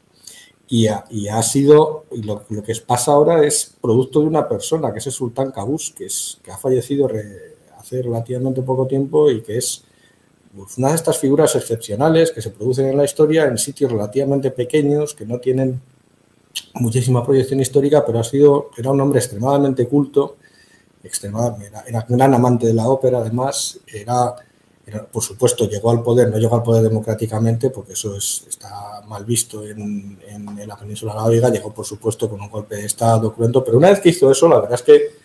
Y 0.69 0.87
ha, 0.87 1.05
y 1.11 1.27
ha 1.27 1.43
sido, 1.43 2.05
y 2.13 2.23
lo, 2.23 2.45
que 2.47 2.75
pasa 2.87 3.13
ahora 3.13 3.45
es 3.45 3.75
producto 3.81 4.21
de 4.21 4.27
una 4.27 4.49
persona, 4.49 4.93
que 4.93 5.01
es 5.01 5.07
el 5.07 5.13
sultán 5.13 5.51
Qaboos, 5.51 5.93
que, 5.97 6.07
es, 6.07 6.39
que 6.45 6.53
ha 6.53 6.59
fallecido 6.59 7.09
hace 7.77 8.03
relativamente 8.03 8.63
poco 8.63 8.87
tiempo 8.87 9.29
y 9.31 9.43
que 9.43 9.59
es 9.59 9.85
una 10.77 10.89
de 10.89 10.95
estas 10.95 11.19
figuras 11.19 11.55
excepcionales 11.55 12.33
que 12.33 12.43
se 12.43 12.51
producen 12.51 12.89
en 12.89 12.97
la 12.97 13.05
historia 13.05 13.45
en 13.45 13.57
sitios 13.57 13.93
relativamente 13.93 14.51
pequeños, 14.51 15.15
que 15.15 15.25
no 15.25 15.39
tienen 15.39 15.81
muchísima 16.75 17.25
proyección 17.25 17.61
histórica, 17.61 18.05
pero 18.05 18.19
ha 18.19 18.25
sido, 18.25 18.71
era 18.77 18.91
un 18.91 19.01
hombre 19.01 19.21
extremadamente 19.21 19.87
culto, 19.87 20.37
era, 21.03 22.07
un 22.09 22.17
gran 22.17 22.35
amante 22.35 22.67
de 22.67 22.75
la 22.75 22.89
ópera, 22.89 23.19
además, 23.19 23.79
era, 23.87 24.35
por 25.13 25.23
supuesto, 25.23 25.69
llegó 25.69 25.91
al 25.91 26.03
poder, 26.03 26.29
no 26.29 26.39
llegó 26.39 26.57
al 26.57 26.63
poder 26.63 26.83
democráticamente, 26.83 27.71
porque 27.71 27.93
eso 27.93 28.17
es, 28.17 28.45
está 28.49 29.03
mal 29.07 29.25
visto 29.25 29.65
en, 29.65 30.19
en, 30.29 30.69
la 30.69 30.77
península 30.77 31.15
llegó, 31.51 31.73
por 31.73 31.87
supuesto, 31.87 32.29
con 32.29 32.41
un 32.41 32.51
golpe 32.51 32.77
de 32.77 32.87
Estado 32.87 33.33
cruento, 33.33 33.65
pero 33.65 33.79
una 33.79 33.91
vez 33.91 34.01
que 34.01 34.11
hizo 34.11 34.31
eso, 34.31 34.49
la 34.49 34.61
verdad 34.61 34.75
es 34.75 34.83
que 34.83 35.21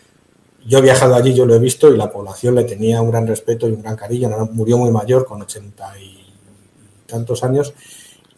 yo 0.66 0.80
he 0.80 0.82
viajado 0.82 1.14
allí, 1.16 1.34
yo 1.34 1.46
lo 1.46 1.54
he 1.54 1.60
visto 1.60 1.94
y 1.94 1.98
la 1.98 2.12
población 2.12 2.56
le 2.56 2.64
tenía 2.64 3.02
un 3.02 3.12
gran 3.12 3.28
respeto 3.28 3.70
y 3.70 3.74
un 3.74 3.84
gran 3.84 3.96
cariño. 3.96 4.30
Murió 4.52 4.78
muy 4.78 4.92
mayor, 4.92 5.26
con 5.26 5.42
ochenta 5.42 5.94
y 6.00 6.26
tantos 7.06 7.44
años. 7.44 7.74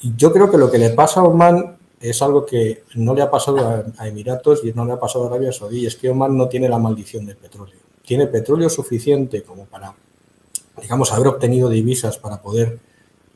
Y 0.02 0.14
yo 0.18 0.34
creo 0.34 0.52
que 0.52 0.58
lo 0.58 0.70
que 0.70 0.78
le 0.78 0.90
pasa 0.90 1.22
a 1.22 1.24
Oman 1.24 1.78
es 2.02 2.22
algo 2.22 2.46
que 2.46 2.84
no 2.96 3.16
le 3.16 3.22
ha 3.22 3.32
pasado 3.32 3.86
a, 3.98 4.08
Emiratos 4.08 4.64
y 4.64 4.74
no 4.74 4.86
le 4.86 4.94
ha 4.94 5.00
pasado 5.00 5.24
a 5.24 5.28
Arabia 5.28 5.54
Saudí. 5.54 5.86
Es 5.86 5.96
que 5.96 6.10
Oman 6.10 6.38
no 6.38 6.50
tiene 6.50 6.68
la 6.68 6.78
maldición 6.78 7.26
del 7.26 7.38
petróleo. 7.38 7.80
Tiene 8.06 8.28
petróleo 8.28 8.70
suficiente 8.70 9.44
como 9.44 9.66
para, 9.66 9.96
digamos, 10.82 11.14
haber 11.14 11.28
obtenido 11.28 11.70
divisas 11.70 12.18
para 12.18 12.42
poder 12.42 12.78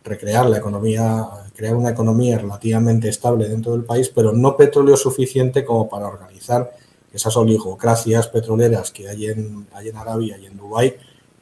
recrear 0.04 0.50
la 0.50 0.58
economía, 0.58 1.28
crear 1.56 1.76
una 1.76 1.92
economía 1.92 2.38
relativamente 2.40 3.08
estable 3.08 3.48
dentro 3.48 3.72
del 3.72 3.86
país, 3.86 4.10
pero 4.10 4.34
no 4.34 4.58
petróleo 4.58 4.98
suficiente 4.98 5.64
como 5.64 5.88
para 5.88 6.08
organizar 6.08 6.72
esas 7.14 7.36
oligocracias 7.38 8.28
petroleras 8.28 8.92
que 8.92 9.10
hay 9.10 9.28
en, 9.28 9.68
Arabia 9.96 10.38
y 10.38 10.46
en 10.46 10.58
Dubái, 10.58 10.96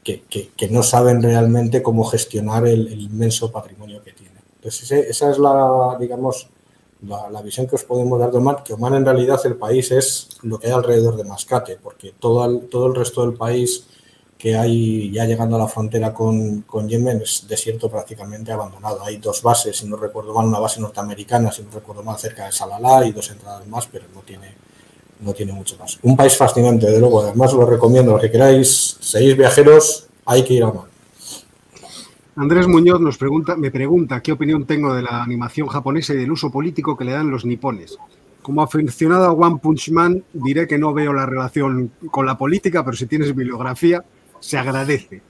que, 0.03 0.69
no 0.71 0.81
saben 0.81 1.21
realmente 1.21 1.83
cómo 1.83 2.03
gestionar 2.03 2.65
el, 2.65 2.99
inmenso 2.99 3.51
patrimonio 3.51 4.01
que 4.03 4.13
tienen. 4.13 4.41
Entonces, 4.55 4.91
esa 4.91 5.29
es 5.29 5.37
la, 5.37 5.97
digamos, 5.99 6.47
la, 7.03 7.41
visión 7.41 7.67
que 7.67 7.75
os 7.75 7.83
podemos 7.83 8.19
dar 8.19 8.31
de 8.31 8.37
Oman, 8.37 8.63
que 8.63 8.73
Oman 8.73 8.95
en 8.95 9.05
realidad 9.05 9.39
el 9.45 9.55
país 9.55 9.91
es 9.91 10.29
lo 10.41 10.59
que 10.59 10.67
hay 10.67 10.73
alrededor 10.73 11.15
de 11.15 11.23
Mascate, 11.23 11.77
porque 11.81 12.13
todo 12.19 12.45
el, 12.45 12.67
todo 12.67 12.87
el 12.87 12.95
resto 12.95 13.21
del 13.21 13.37
país 13.37 13.85
que 14.37 14.57
hay 14.57 15.11
ya 15.11 15.25
llegando 15.25 15.57
a 15.57 15.59
la 15.59 15.67
frontera 15.67 16.13
con, 16.13 16.61
con, 16.61 16.87
Yemen 16.87 17.21
es 17.21 17.45
desierto 17.47 17.91
prácticamente 17.91 18.53
abandonado. 18.53 19.03
Hay 19.03 19.17
dos 19.17 19.43
bases, 19.43 19.77
si 19.77 19.85
no 19.85 19.97
recuerdo 19.97 20.33
mal, 20.33 20.47
una 20.47 20.59
base 20.59 20.79
norteamericana, 20.79 21.51
si 21.51 21.61
no 21.61 21.71
recuerdo 21.71 22.03
mal, 22.03 22.17
cerca 22.17 22.45
de 22.45 22.53
Salalá 22.53 23.05
y 23.05 23.11
dos 23.11 23.29
entradas 23.29 23.67
más, 23.67 23.87
pero 23.87 24.05
no 24.15 24.21
tiene 24.21 24.55
no 25.19 25.33
tiene 25.33 25.53
mucho 25.53 25.77
más. 25.77 25.99
Un 26.01 26.15
país 26.15 26.35
fascinante, 26.35 26.89
de 26.89 26.99
luego, 26.99 27.21
además 27.21 27.53
lo 27.53 27.65
recomiendo, 27.65 28.13
los 28.13 28.21
que 28.21 28.31
queráis, 28.31 28.97
seis 28.99 29.35
viajeros, 29.35 30.07
hay 30.25 30.43
que 30.43 30.53
ir 30.53 30.63
a 30.63 30.69
Oman. 30.69 30.89
Andrés 32.35 32.67
Muñoz 32.67 33.01
nos 33.01 33.17
pregunta, 33.17 33.57
me 33.57 33.69
pregunta 33.69 34.21
qué 34.21 34.31
opinión 34.31 34.65
tengo 34.65 34.93
de 34.93 35.01
la 35.01 35.21
animación 35.21 35.67
japonesa 35.67 36.13
y 36.13 36.17
del 36.17 36.31
uso 36.31 36.49
político 36.49 36.95
que 36.95 37.03
le 37.03 37.11
dan 37.11 37.29
los 37.29 37.43
nipones. 37.43 37.97
Como 38.41 38.61
aficionado 38.61 39.25
a 39.25 39.33
One 39.33 39.59
Punch 39.61 39.91
Man, 39.91 40.23
diré 40.31 40.65
que 40.65 40.77
no 40.77 40.93
veo 40.93 41.11
la 41.11 41.25
relación 41.25 41.91
con 42.09 42.25
la 42.25 42.37
política, 42.37 42.85
pero 42.85 42.95
si 42.95 43.07
tienes 43.07 43.35
bibliografía, 43.35 44.03
se 44.39 44.57
agradece. 44.57 45.21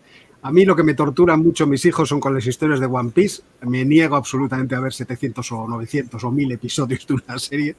A 0.41 0.51
mí 0.51 0.63
lo 0.63 0.75
que 0.75 0.83
me 0.83 0.93
tortura 0.93 1.35
mucho 1.35 1.67
mis 1.67 1.83
hijos 1.85 2.07
son 2.07 2.19
con 2.19 2.33
las 2.33 2.45
historias 2.45 2.79
de 2.79 2.85
One 2.85 3.09
Piece. 3.09 3.41
Me 3.61 3.83
niego 3.83 4.15
absolutamente 4.15 4.75
a 4.75 4.79
ver 4.79 4.93
700 4.93 5.51
o 5.51 5.67
900 5.67 6.23
o 6.23 6.31
1000 6.31 6.51
episodios 6.51 7.05
de 7.05 7.13
una 7.15 7.39
serie, 7.39 7.75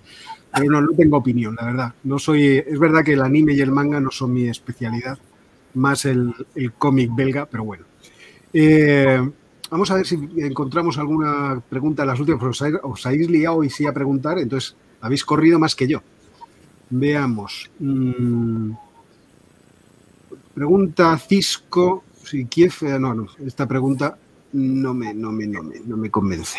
pero 0.53 0.81
no, 0.81 0.93
tengo 0.97 1.19
opinión, 1.19 1.57
la 1.57 1.67
verdad. 1.67 1.95
No 2.05 2.19
soy, 2.19 2.59
es 2.59 2.79
verdad 2.79 3.05
que 3.05 3.13
el 3.13 3.23
anime 3.23 3.53
y 3.53 3.61
el 3.61 3.71
manga 3.71 4.01
no 4.01 4.11
son 4.11 4.33
mi 4.33 4.49
especialidad, 4.49 5.19
más 5.75 6.05
el, 6.05 6.35
cómic 6.79 7.11
belga, 7.15 7.47
pero 7.47 7.65
bueno. 7.65 7.85
Eh, 8.53 9.21
vamos 9.71 9.91
a 9.91 9.95
ver 9.95 10.07
si 10.07 10.19
encontramos 10.39 10.99
alguna 10.99 11.63
pregunta 11.69 12.03
en 12.03 12.09
las 12.09 12.21
últimas, 12.21 12.43
os, 12.43 12.63
os 12.83 13.07
habéis 13.07 13.31
liado 13.31 13.63
y 13.63 13.71
sí 13.71 13.87
a 13.87 13.93
preguntar, 13.93 14.39
entonces 14.39 14.77
habéis 15.01 15.25
corrido 15.25 15.59
más 15.59 15.75
que 15.75 15.87
yo. 15.87 16.03
Veamos. 16.91 17.71
Mm, 17.79 18.73
pregunta 20.55 21.17
Cisco 21.19 22.05
si 22.25 22.47
Kiev, 22.47 22.75
no, 23.01 23.15
no, 23.15 23.27
esta 23.45 23.67
pregunta 23.67 24.17
no 24.53 24.95
me, 24.95 25.15
no 25.15 25.33
me, 25.33 25.47
no 25.47 25.63
me, 25.63 25.81
no 25.81 25.97
me 25.97 26.11
convence. 26.11 26.59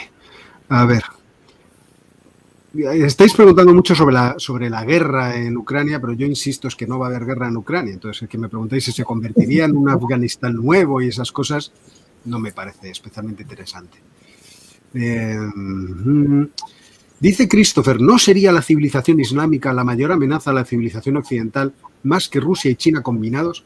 A 0.69 0.85
ver. 0.85 1.03
Estáis 2.73 3.33
preguntando 3.33 3.73
mucho 3.73 3.93
sobre 3.93 4.13
la, 4.13 4.35
sobre 4.37 4.69
la 4.69 4.85
guerra 4.85 5.35
en 5.35 5.57
Ucrania, 5.57 5.99
pero 5.99 6.13
yo 6.13 6.25
insisto 6.25 6.69
es 6.69 6.75
que 6.75 6.87
no 6.87 6.97
va 6.97 7.07
a 7.07 7.09
haber 7.09 7.25
guerra 7.25 7.49
en 7.49 7.57
Ucrania. 7.57 7.93
Entonces, 7.93 8.29
que 8.29 8.37
me 8.37 8.47
preguntáis 8.47 8.85
si 8.85 8.93
se 8.93 9.03
convertiría 9.03 9.65
en 9.65 9.75
un 9.75 9.89
Afganistán 9.89 10.55
nuevo 10.55 11.01
y 11.01 11.09
esas 11.09 11.33
cosas, 11.33 11.73
no 12.25 12.39
me 12.39 12.53
parece 12.53 12.89
especialmente 12.89 13.43
interesante. 13.43 13.97
Eh, 14.93 15.37
mm, 15.37 16.45
dice 17.19 17.49
Christopher, 17.49 17.99
¿no 17.99 18.17
sería 18.17 18.53
la 18.53 18.61
civilización 18.61 19.19
islámica 19.19 19.73
la 19.73 19.83
mayor 19.83 20.13
amenaza 20.13 20.51
a 20.51 20.53
la 20.53 20.65
civilización 20.65 21.17
occidental 21.17 21.73
más 22.03 22.29
que 22.29 22.39
Rusia 22.39 22.71
y 22.71 22.75
China 22.75 23.03
combinados? 23.03 23.65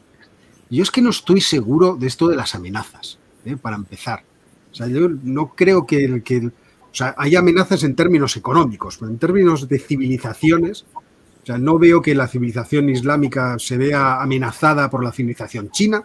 Yo 0.68 0.82
es 0.82 0.90
que 0.90 1.02
no 1.02 1.10
estoy 1.10 1.40
seguro 1.40 1.94
de 1.94 2.08
esto 2.08 2.26
de 2.26 2.34
las 2.34 2.56
amenazas, 2.56 3.18
¿eh? 3.44 3.56
para 3.56 3.76
empezar. 3.76 4.24
O 4.72 4.74
sea, 4.74 4.88
yo 4.88 5.08
no 5.08 5.54
creo 5.54 5.86
que, 5.86 6.22
que 6.24 6.50
o 6.96 6.98
sea, 6.98 7.14
hay 7.18 7.36
amenazas 7.36 7.84
en 7.84 7.94
términos 7.94 8.38
económicos, 8.38 8.96
pero 8.96 9.10
en 9.10 9.18
términos 9.18 9.68
de 9.68 9.78
civilizaciones, 9.78 10.86
o 10.94 11.44
sea, 11.44 11.58
no 11.58 11.78
veo 11.78 12.00
que 12.00 12.14
la 12.14 12.26
civilización 12.26 12.88
islámica 12.88 13.58
se 13.58 13.76
vea 13.76 14.22
amenazada 14.22 14.88
por 14.88 15.04
la 15.04 15.12
civilización 15.12 15.70
china 15.70 16.02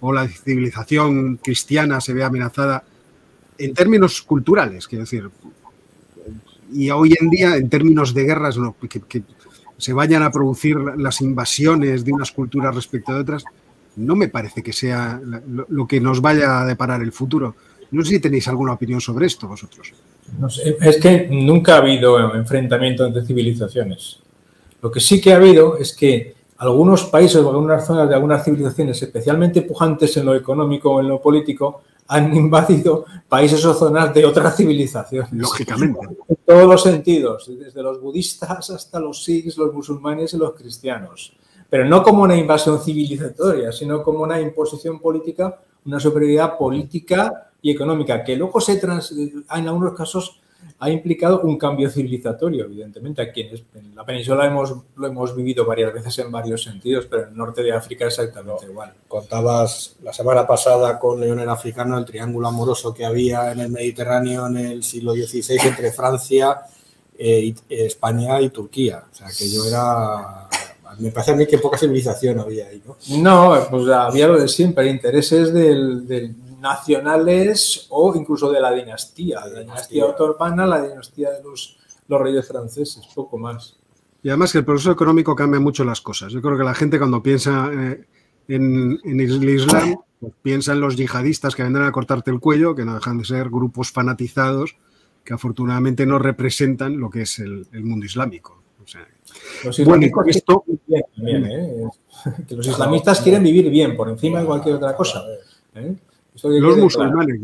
o 0.00 0.12
la 0.12 0.26
civilización 0.26 1.36
cristiana 1.36 2.00
se 2.00 2.12
vea 2.12 2.26
amenazada 2.26 2.82
en 3.56 3.72
términos 3.72 4.20
culturales, 4.22 4.88
quiero 4.88 5.04
decir. 5.04 5.30
Y 6.72 6.90
hoy 6.90 7.14
en 7.20 7.30
día, 7.30 7.54
en 7.54 7.68
términos 7.68 8.12
de 8.12 8.24
guerras, 8.24 8.58
que, 8.90 9.00
que 9.02 9.22
se 9.78 9.92
vayan 9.92 10.24
a 10.24 10.32
producir 10.32 10.76
las 10.76 11.20
invasiones 11.20 12.04
de 12.04 12.12
unas 12.12 12.32
culturas 12.32 12.74
respecto 12.74 13.14
de 13.14 13.20
otras, 13.20 13.44
no 13.94 14.16
me 14.16 14.26
parece 14.26 14.60
que 14.60 14.72
sea 14.72 15.20
lo, 15.68 15.86
que 15.86 16.00
nos 16.00 16.20
vaya 16.20 16.62
a 16.62 16.66
deparar 16.66 17.00
el 17.00 17.12
futuro. 17.12 17.54
No 17.92 18.04
sé 18.04 18.10
si 18.10 18.20
tenéis 18.20 18.48
alguna 18.48 18.72
opinión 18.72 19.00
sobre 19.00 19.26
esto 19.26 19.46
vosotros. 19.46 19.92
No 20.38 20.50
sé, 20.50 20.76
es 20.80 20.96
que 20.98 21.28
nunca 21.30 21.74
ha 21.74 21.78
habido 21.78 22.34
enfrentamientos 22.34 23.06
entre 23.06 23.24
civilizaciones. 23.24 24.18
Lo 24.80 24.90
que 24.90 25.00
sí 25.00 25.20
que 25.20 25.32
ha 25.32 25.36
habido 25.36 25.76
es 25.76 25.94
que 25.94 26.34
algunos 26.58 27.04
países 27.04 27.36
o 27.36 27.50
algunas 27.50 27.86
zonas 27.86 28.08
de 28.08 28.14
algunas 28.14 28.44
civilizaciones 28.44 29.00
especialmente 29.02 29.62
pujantes 29.62 30.16
en 30.16 30.26
lo 30.26 30.34
económico 30.34 30.90
o 30.90 31.00
en 31.00 31.08
lo 31.08 31.20
político 31.20 31.82
han 32.08 32.34
invadido 32.36 33.04
países 33.28 33.64
o 33.64 33.74
zonas 33.74 34.12
de 34.12 34.24
otra 34.24 34.50
civilización. 34.50 35.26
Lógicamente. 35.32 36.00
En 36.28 36.36
todos 36.44 36.66
los 36.66 36.82
sentidos, 36.82 37.50
desde 37.58 37.82
los 37.82 38.00
budistas 38.00 38.70
hasta 38.70 38.98
los 38.98 39.22
sikhs, 39.22 39.56
los 39.56 39.72
musulmanes 39.72 40.34
y 40.34 40.38
los 40.38 40.54
cristianos 40.54 41.36
pero 41.72 41.86
no 41.86 42.02
como 42.02 42.24
una 42.24 42.36
invasión 42.36 42.82
civilizatoria, 42.82 43.72
sino 43.72 44.02
como 44.02 44.24
una 44.24 44.38
imposición 44.38 45.00
política, 45.00 45.58
una 45.86 45.98
superioridad 45.98 46.58
política 46.58 47.50
y 47.62 47.70
económica, 47.70 48.22
que 48.24 48.36
luego 48.36 48.60
se 48.60 48.76
trans, 48.76 49.12
en 49.12 49.44
algunos 49.48 49.94
casos 49.94 50.40
ha 50.78 50.90
implicado 50.90 51.42
un 51.42 51.56
cambio 51.56 51.88
civilizatorio, 51.88 52.64
evidentemente. 52.64 53.22
Aquí 53.22 53.42
en 53.42 53.94
la 53.94 54.04
península 54.04 54.46
hemos, 54.46 54.74
lo 54.96 55.06
hemos 55.06 55.34
vivido 55.34 55.64
varias 55.64 55.94
veces 55.94 56.18
en 56.18 56.32
varios 56.32 56.64
sentidos, 56.64 57.06
pero 57.08 57.22
en 57.22 57.28
el 57.28 57.36
norte 57.36 57.62
de 57.62 57.72
África 57.72 58.06
exactamente 58.06 58.66
igual. 58.66 58.92
Contabas 59.06 59.94
la 60.02 60.12
semana 60.12 60.44
pasada 60.44 60.98
con 60.98 61.20
Leonel 61.20 61.48
Africano 61.48 61.96
el 61.96 62.04
triángulo 62.04 62.48
amoroso 62.48 62.92
que 62.92 63.04
había 63.04 63.52
en 63.52 63.60
el 63.60 63.70
Mediterráneo 63.70 64.48
en 64.48 64.56
el 64.56 64.82
siglo 64.82 65.12
XVI 65.12 65.56
entre 65.68 65.92
Francia, 65.92 66.62
eh, 67.16 67.54
España 67.68 68.40
y 68.40 68.50
Turquía. 68.50 69.04
O 69.08 69.14
sea, 69.14 69.28
que 69.28 69.48
yo 69.48 69.64
era 69.64 70.48
me 70.98 71.10
parece 71.10 71.32
a 71.32 71.36
mí 71.36 71.46
que 71.46 71.58
poca 71.58 71.78
civilización 71.78 72.40
había 72.40 72.66
ahí, 72.66 72.82
¿no? 72.84 72.96
No, 73.18 73.66
pues 73.70 73.88
había 73.88 74.28
lo 74.28 74.38
de 74.38 74.48
siempre, 74.48 74.88
intereses 74.88 75.52
del, 75.52 76.06
nacionales 76.62 77.86
o 77.90 78.14
incluso 78.14 78.50
de 78.50 78.60
la 78.60 78.72
dinastía, 78.72 79.40
la 79.44 79.60
dinastía 79.60 80.06
otomana, 80.06 80.66
la 80.66 80.80
dinastía 80.80 81.30
de 81.32 81.42
los, 81.42 81.78
los 82.08 82.20
reyes 82.20 82.46
franceses, 82.46 83.06
poco 83.14 83.36
más. 83.36 83.76
Y 84.22 84.28
además 84.28 84.52
que 84.52 84.58
el 84.58 84.64
proceso 84.64 84.92
económico 84.92 85.34
cambia 85.34 85.60
mucho 85.60 85.84
las 85.84 86.00
cosas. 86.00 86.32
Yo 86.32 86.40
creo 86.40 86.56
que 86.56 86.64
la 86.64 86.74
gente 86.74 86.98
cuando 86.98 87.22
piensa 87.22 87.68
eh, 87.72 88.04
en, 88.48 89.00
el 89.04 89.48
Islam 89.48 89.96
Pues 90.20 90.32
piensa 90.40 90.72
en 90.72 90.80
los 90.80 90.96
yihadistas 90.96 91.56
que 91.56 91.64
vendrán 91.64 91.86
a 91.86 91.92
cortarte 91.92 92.30
el 92.30 92.38
cuello, 92.38 92.76
que 92.76 92.84
no 92.84 92.94
dejan 92.94 93.18
de 93.18 93.24
ser 93.24 93.50
grupos 93.50 93.90
fanatizados 93.90 94.76
que 95.24 95.34
afortunadamente 95.34 96.06
no 96.06 96.18
representan 96.18 96.98
lo 96.98 97.10
que 97.10 97.22
es 97.22 97.38
el, 97.38 97.66
mundo 97.72 98.06
islámico. 98.06 98.62
bueno, 99.84 100.06
esto... 100.26 100.64
¿eh? 100.88 101.02
que 102.48 102.56
los 102.56 102.66
islamistas 102.66 103.20
quieren 103.20 103.42
vivir 103.42 103.70
bien 103.70 103.96
por 103.96 104.08
encima 104.08 104.40
de 104.40 104.46
cualquier 104.46 104.76
otra 104.76 104.96
cosa. 104.96 105.24
¿eh? 105.74 105.94
Los 106.34 106.78
musulmanes, 106.78 107.40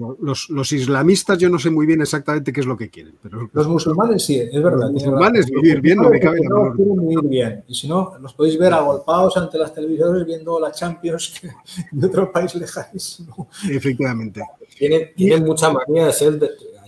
los, 0.48 0.72
islamistas 0.72 1.36
yo 1.36 1.50
no 1.50 1.58
sé 1.58 1.70
muy 1.70 1.84
bien 1.84 2.00
exactamente 2.00 2.52
qué 2.52 2.60
es 2.60 2.66
lo 2.66 2.76
que 2.76 2.88
quieren. 2.88 3.14
Pero 3.22 3.48
los 3.52 3.68
musulmanes 3.68 4.24
sí, 4.24 4.40
es 4.40 4.62
verdad. 4.62 4.90
Los 4.90 4.92
musulmanes 4.92 5.46
vivir 5.46 5.80
bien, 5.82 5.98
no 5.98 6.08
me 6.08 6.18
cabe 6.18 6.40
la 6.40 6.72
quieren 6.74 7.06
vivir 7.06 7.28
bien. 7.28 7.64
Y 7.68 7.74
si 7.74 7.86
no, 7.86 8.14
los 8.18 8.32
podéis 8.32 8.58
ver 8.58 8.72
agolpados 8.72 9.36
ante 9.36 9.58
las 9.58 9.74
televisores 9.74 10.24
viendo 10.26 10.58
la 10.58 10.72
Champions 10.72 11.34
de 11.92 12.06
otro 12.06 12.32
país 12.32 12.54
lejanísimo. 12.54 13.48
Efectivamente. 13.70 14.42
Tienen, 14.78 15.10
tienen 15.14 15.44
mucha 15.44 15.70
manía 15.70 16.06
de 16.06 16.12
ser 16.12 16.38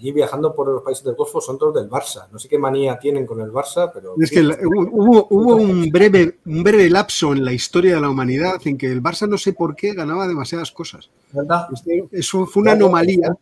allí 0.00 0.12
viajando 0.12 0.54
por 0.54 0.66
los 0.66 0.82
países 0.82 1.04
del 1.04 1.14
Golfo 1.14 1.40
son 1.40 1.58
todos 1.58 1.74
del 1.74 1.88
Barça. 1.88 2.26
No 2.32 2.38
sé 2.38 2.48
qué 2.48 2.58
manía 2.58 2.98
tienen 2.98 3.26
con 3.26 3.40
el 3.40 3.52
Barça, 3.52 3.90
pero... 3.92 4.14
Es 4.18 4.30
que 4.30 4.40
hubo, 4.40 5.26
hubo 5.30 5.56
un, 5.56 5.90
breve, 5.90 6.38
un 6.46 6.62
breve 6.62 6.88
lapso 6.88 7.32
en 7.32 7.44
la 7.44 7.52
historia 7.52 7.96
de 7.96 8.00
la 8.00 8.08
humanidad 8.08 8.60
en 8.64 8.78
que 8.78 8.90
el 8.90 9.02
Barça 9.02 9.28
no 9.28 9.36
sé 9.36 9.52
por 9.52 9.76
qué 9.76 9.92
ganaba 9.92 10.26
demasiadas 10.26 10.72
cosas. 10.72 11.10
¿Verdad? 11.32 11.68
Este, 11.72 12.08
eso 12.12 12.46
fue 12.46 12.62
una 12.62 12.72
anomalía. 12.72 13.36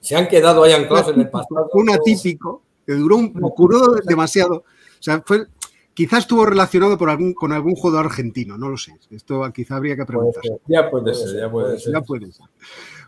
Se 0.00 0.14
han 0.16 0.28
quedado 0.28 0.64
ahí 0.64 0.72
anclados 0.72 1.14
en 1.14 1.20
el 1.20 1.30
pasado. 1.30 1.70
Un 1.72 1.90
atípico 1.90 2.62
que 2.86 2.92
duró, 2.92 3.16
un, 3.16 3.32
duró 3.56 3.94
demasiado. 4.04 4.56
O 4.56 5.02
sea, 5.02 5.22
fue, 5.24 5.46
quizás 5.94 6.20
estuvo 6.20 6.44
relacionado 6.44 6.98
por 6.98 7.08
algún, 7.08 7.32
con 7.32 7.52
algún 7.52 7.74
jugador 7.74 8.06
argentino, 8.06 8.58
no 8.58 8.68
lo 8.68 8.76
sé. 8.76 8.92
Esto 9.10 9.50
quizá 9.54 9.76
habría 9.76 9.96
que 9.96 10.04
preguntar. 10.04 10.42
Ya 10.66 10.90
puede 10.90 11.14
ser, 11.14 11.38
ya 11.38 11.50
puede 11.50 11.78
ser. 11.78 11.92
Ya 11.92 12.00
puede 12.02 12.32
ser. 12.32 12.46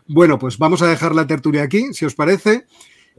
Bueno, 0.07 0.39
pues 0.39 0.57
vamos 0.57 0.81
a 0.81 0.87
dejar 0.87 1.15
la 1.15 1.27
tertulia 1.27 1.63
aquí, 1.63 1.93
si 1.93 2.05
os 2.05 2.15
parece 2.15 2.65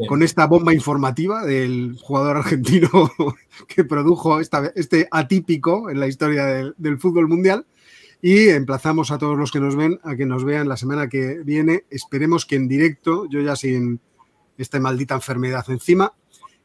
con 0.05 0.23
esta 0.23 0.47
bomba 0.47 0.75
informativa 0.75 1.45
del 1.45 1.97
jugador 2.03 2.39
argentino 2.39 2.89
que 3.69 3.85
produjo 3.85 4.41
este 4.41 5.09
atípico 5.11 5.89
en 5.89 6.01
la 6.01 6.07
historia 6.07 6.45
del, 6.77 6.99
fútbol 6.99 7.29
mundial. 7.29 7.67
Y 8.21 8.49
emplazamos 8.49 9.11
a 9.11 9.19
todos 9.19 9.39
los 9.39 9.53
que 9.53 9.61
nos 9.61 9.77
ven 9.77 10.01
a 10.03 10.17
que 10.17 10.27
nos 10.27 10.45
vean 10.45 10.69
la 10.69 10.77
semana 10.77 11.09
que 11.09 11.41
viene. 11.45 11.85
Esperemos 11.91 12.45
que 12.45 12.57
en 12.57 12.67
directo, 12.67 13.27
yo 13.29 13.41
ya 13.41 13.57
sin 13.57 14.01
esta 14.59 14.81
maldita 14.81 15.15
enfermedad 15.15 15.65
encima 15.69 16.13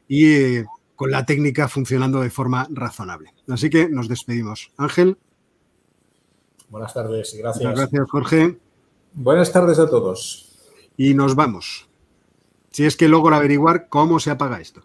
y 0.08 0.26
eh, 0.34 0.66
con 0.96 1.12
la 1.12 1.26
técnica 1.26 1.68
funcionando 1.68 2.22
de 2.22 2.30
forma 2.30 2.68
razonable. 2.72 3.34
Así 3.50 3.70
que 3.70 3.90
nos 3.90 4.08
despedimos. 4.08 4.72
Ángel. 4.78 5.18
Buenas 6.70 6.94
tardes 6.94 7.34
y 7.34 7.40
gracias. 7.40 7.76
gracias, 7.76 8.10
Jorge. 8.10 8.58
Buenas 9.14 9.52
tardes 9.52 9.78
a 9.78 9.90
todos. 9.90 10.58
Y 10.96 11.14
nos 11.14 11.36
vamos 11.36 11.91
si 12.72 12.86
es 12.86 12.96
que 12.96 13.08
logro 13.08 13.36
averiguar 13.36 13.88
cómo 13.90 14.20
se 14.20 14.32
apaga 14.32 14.60
esto. 14.60 14.82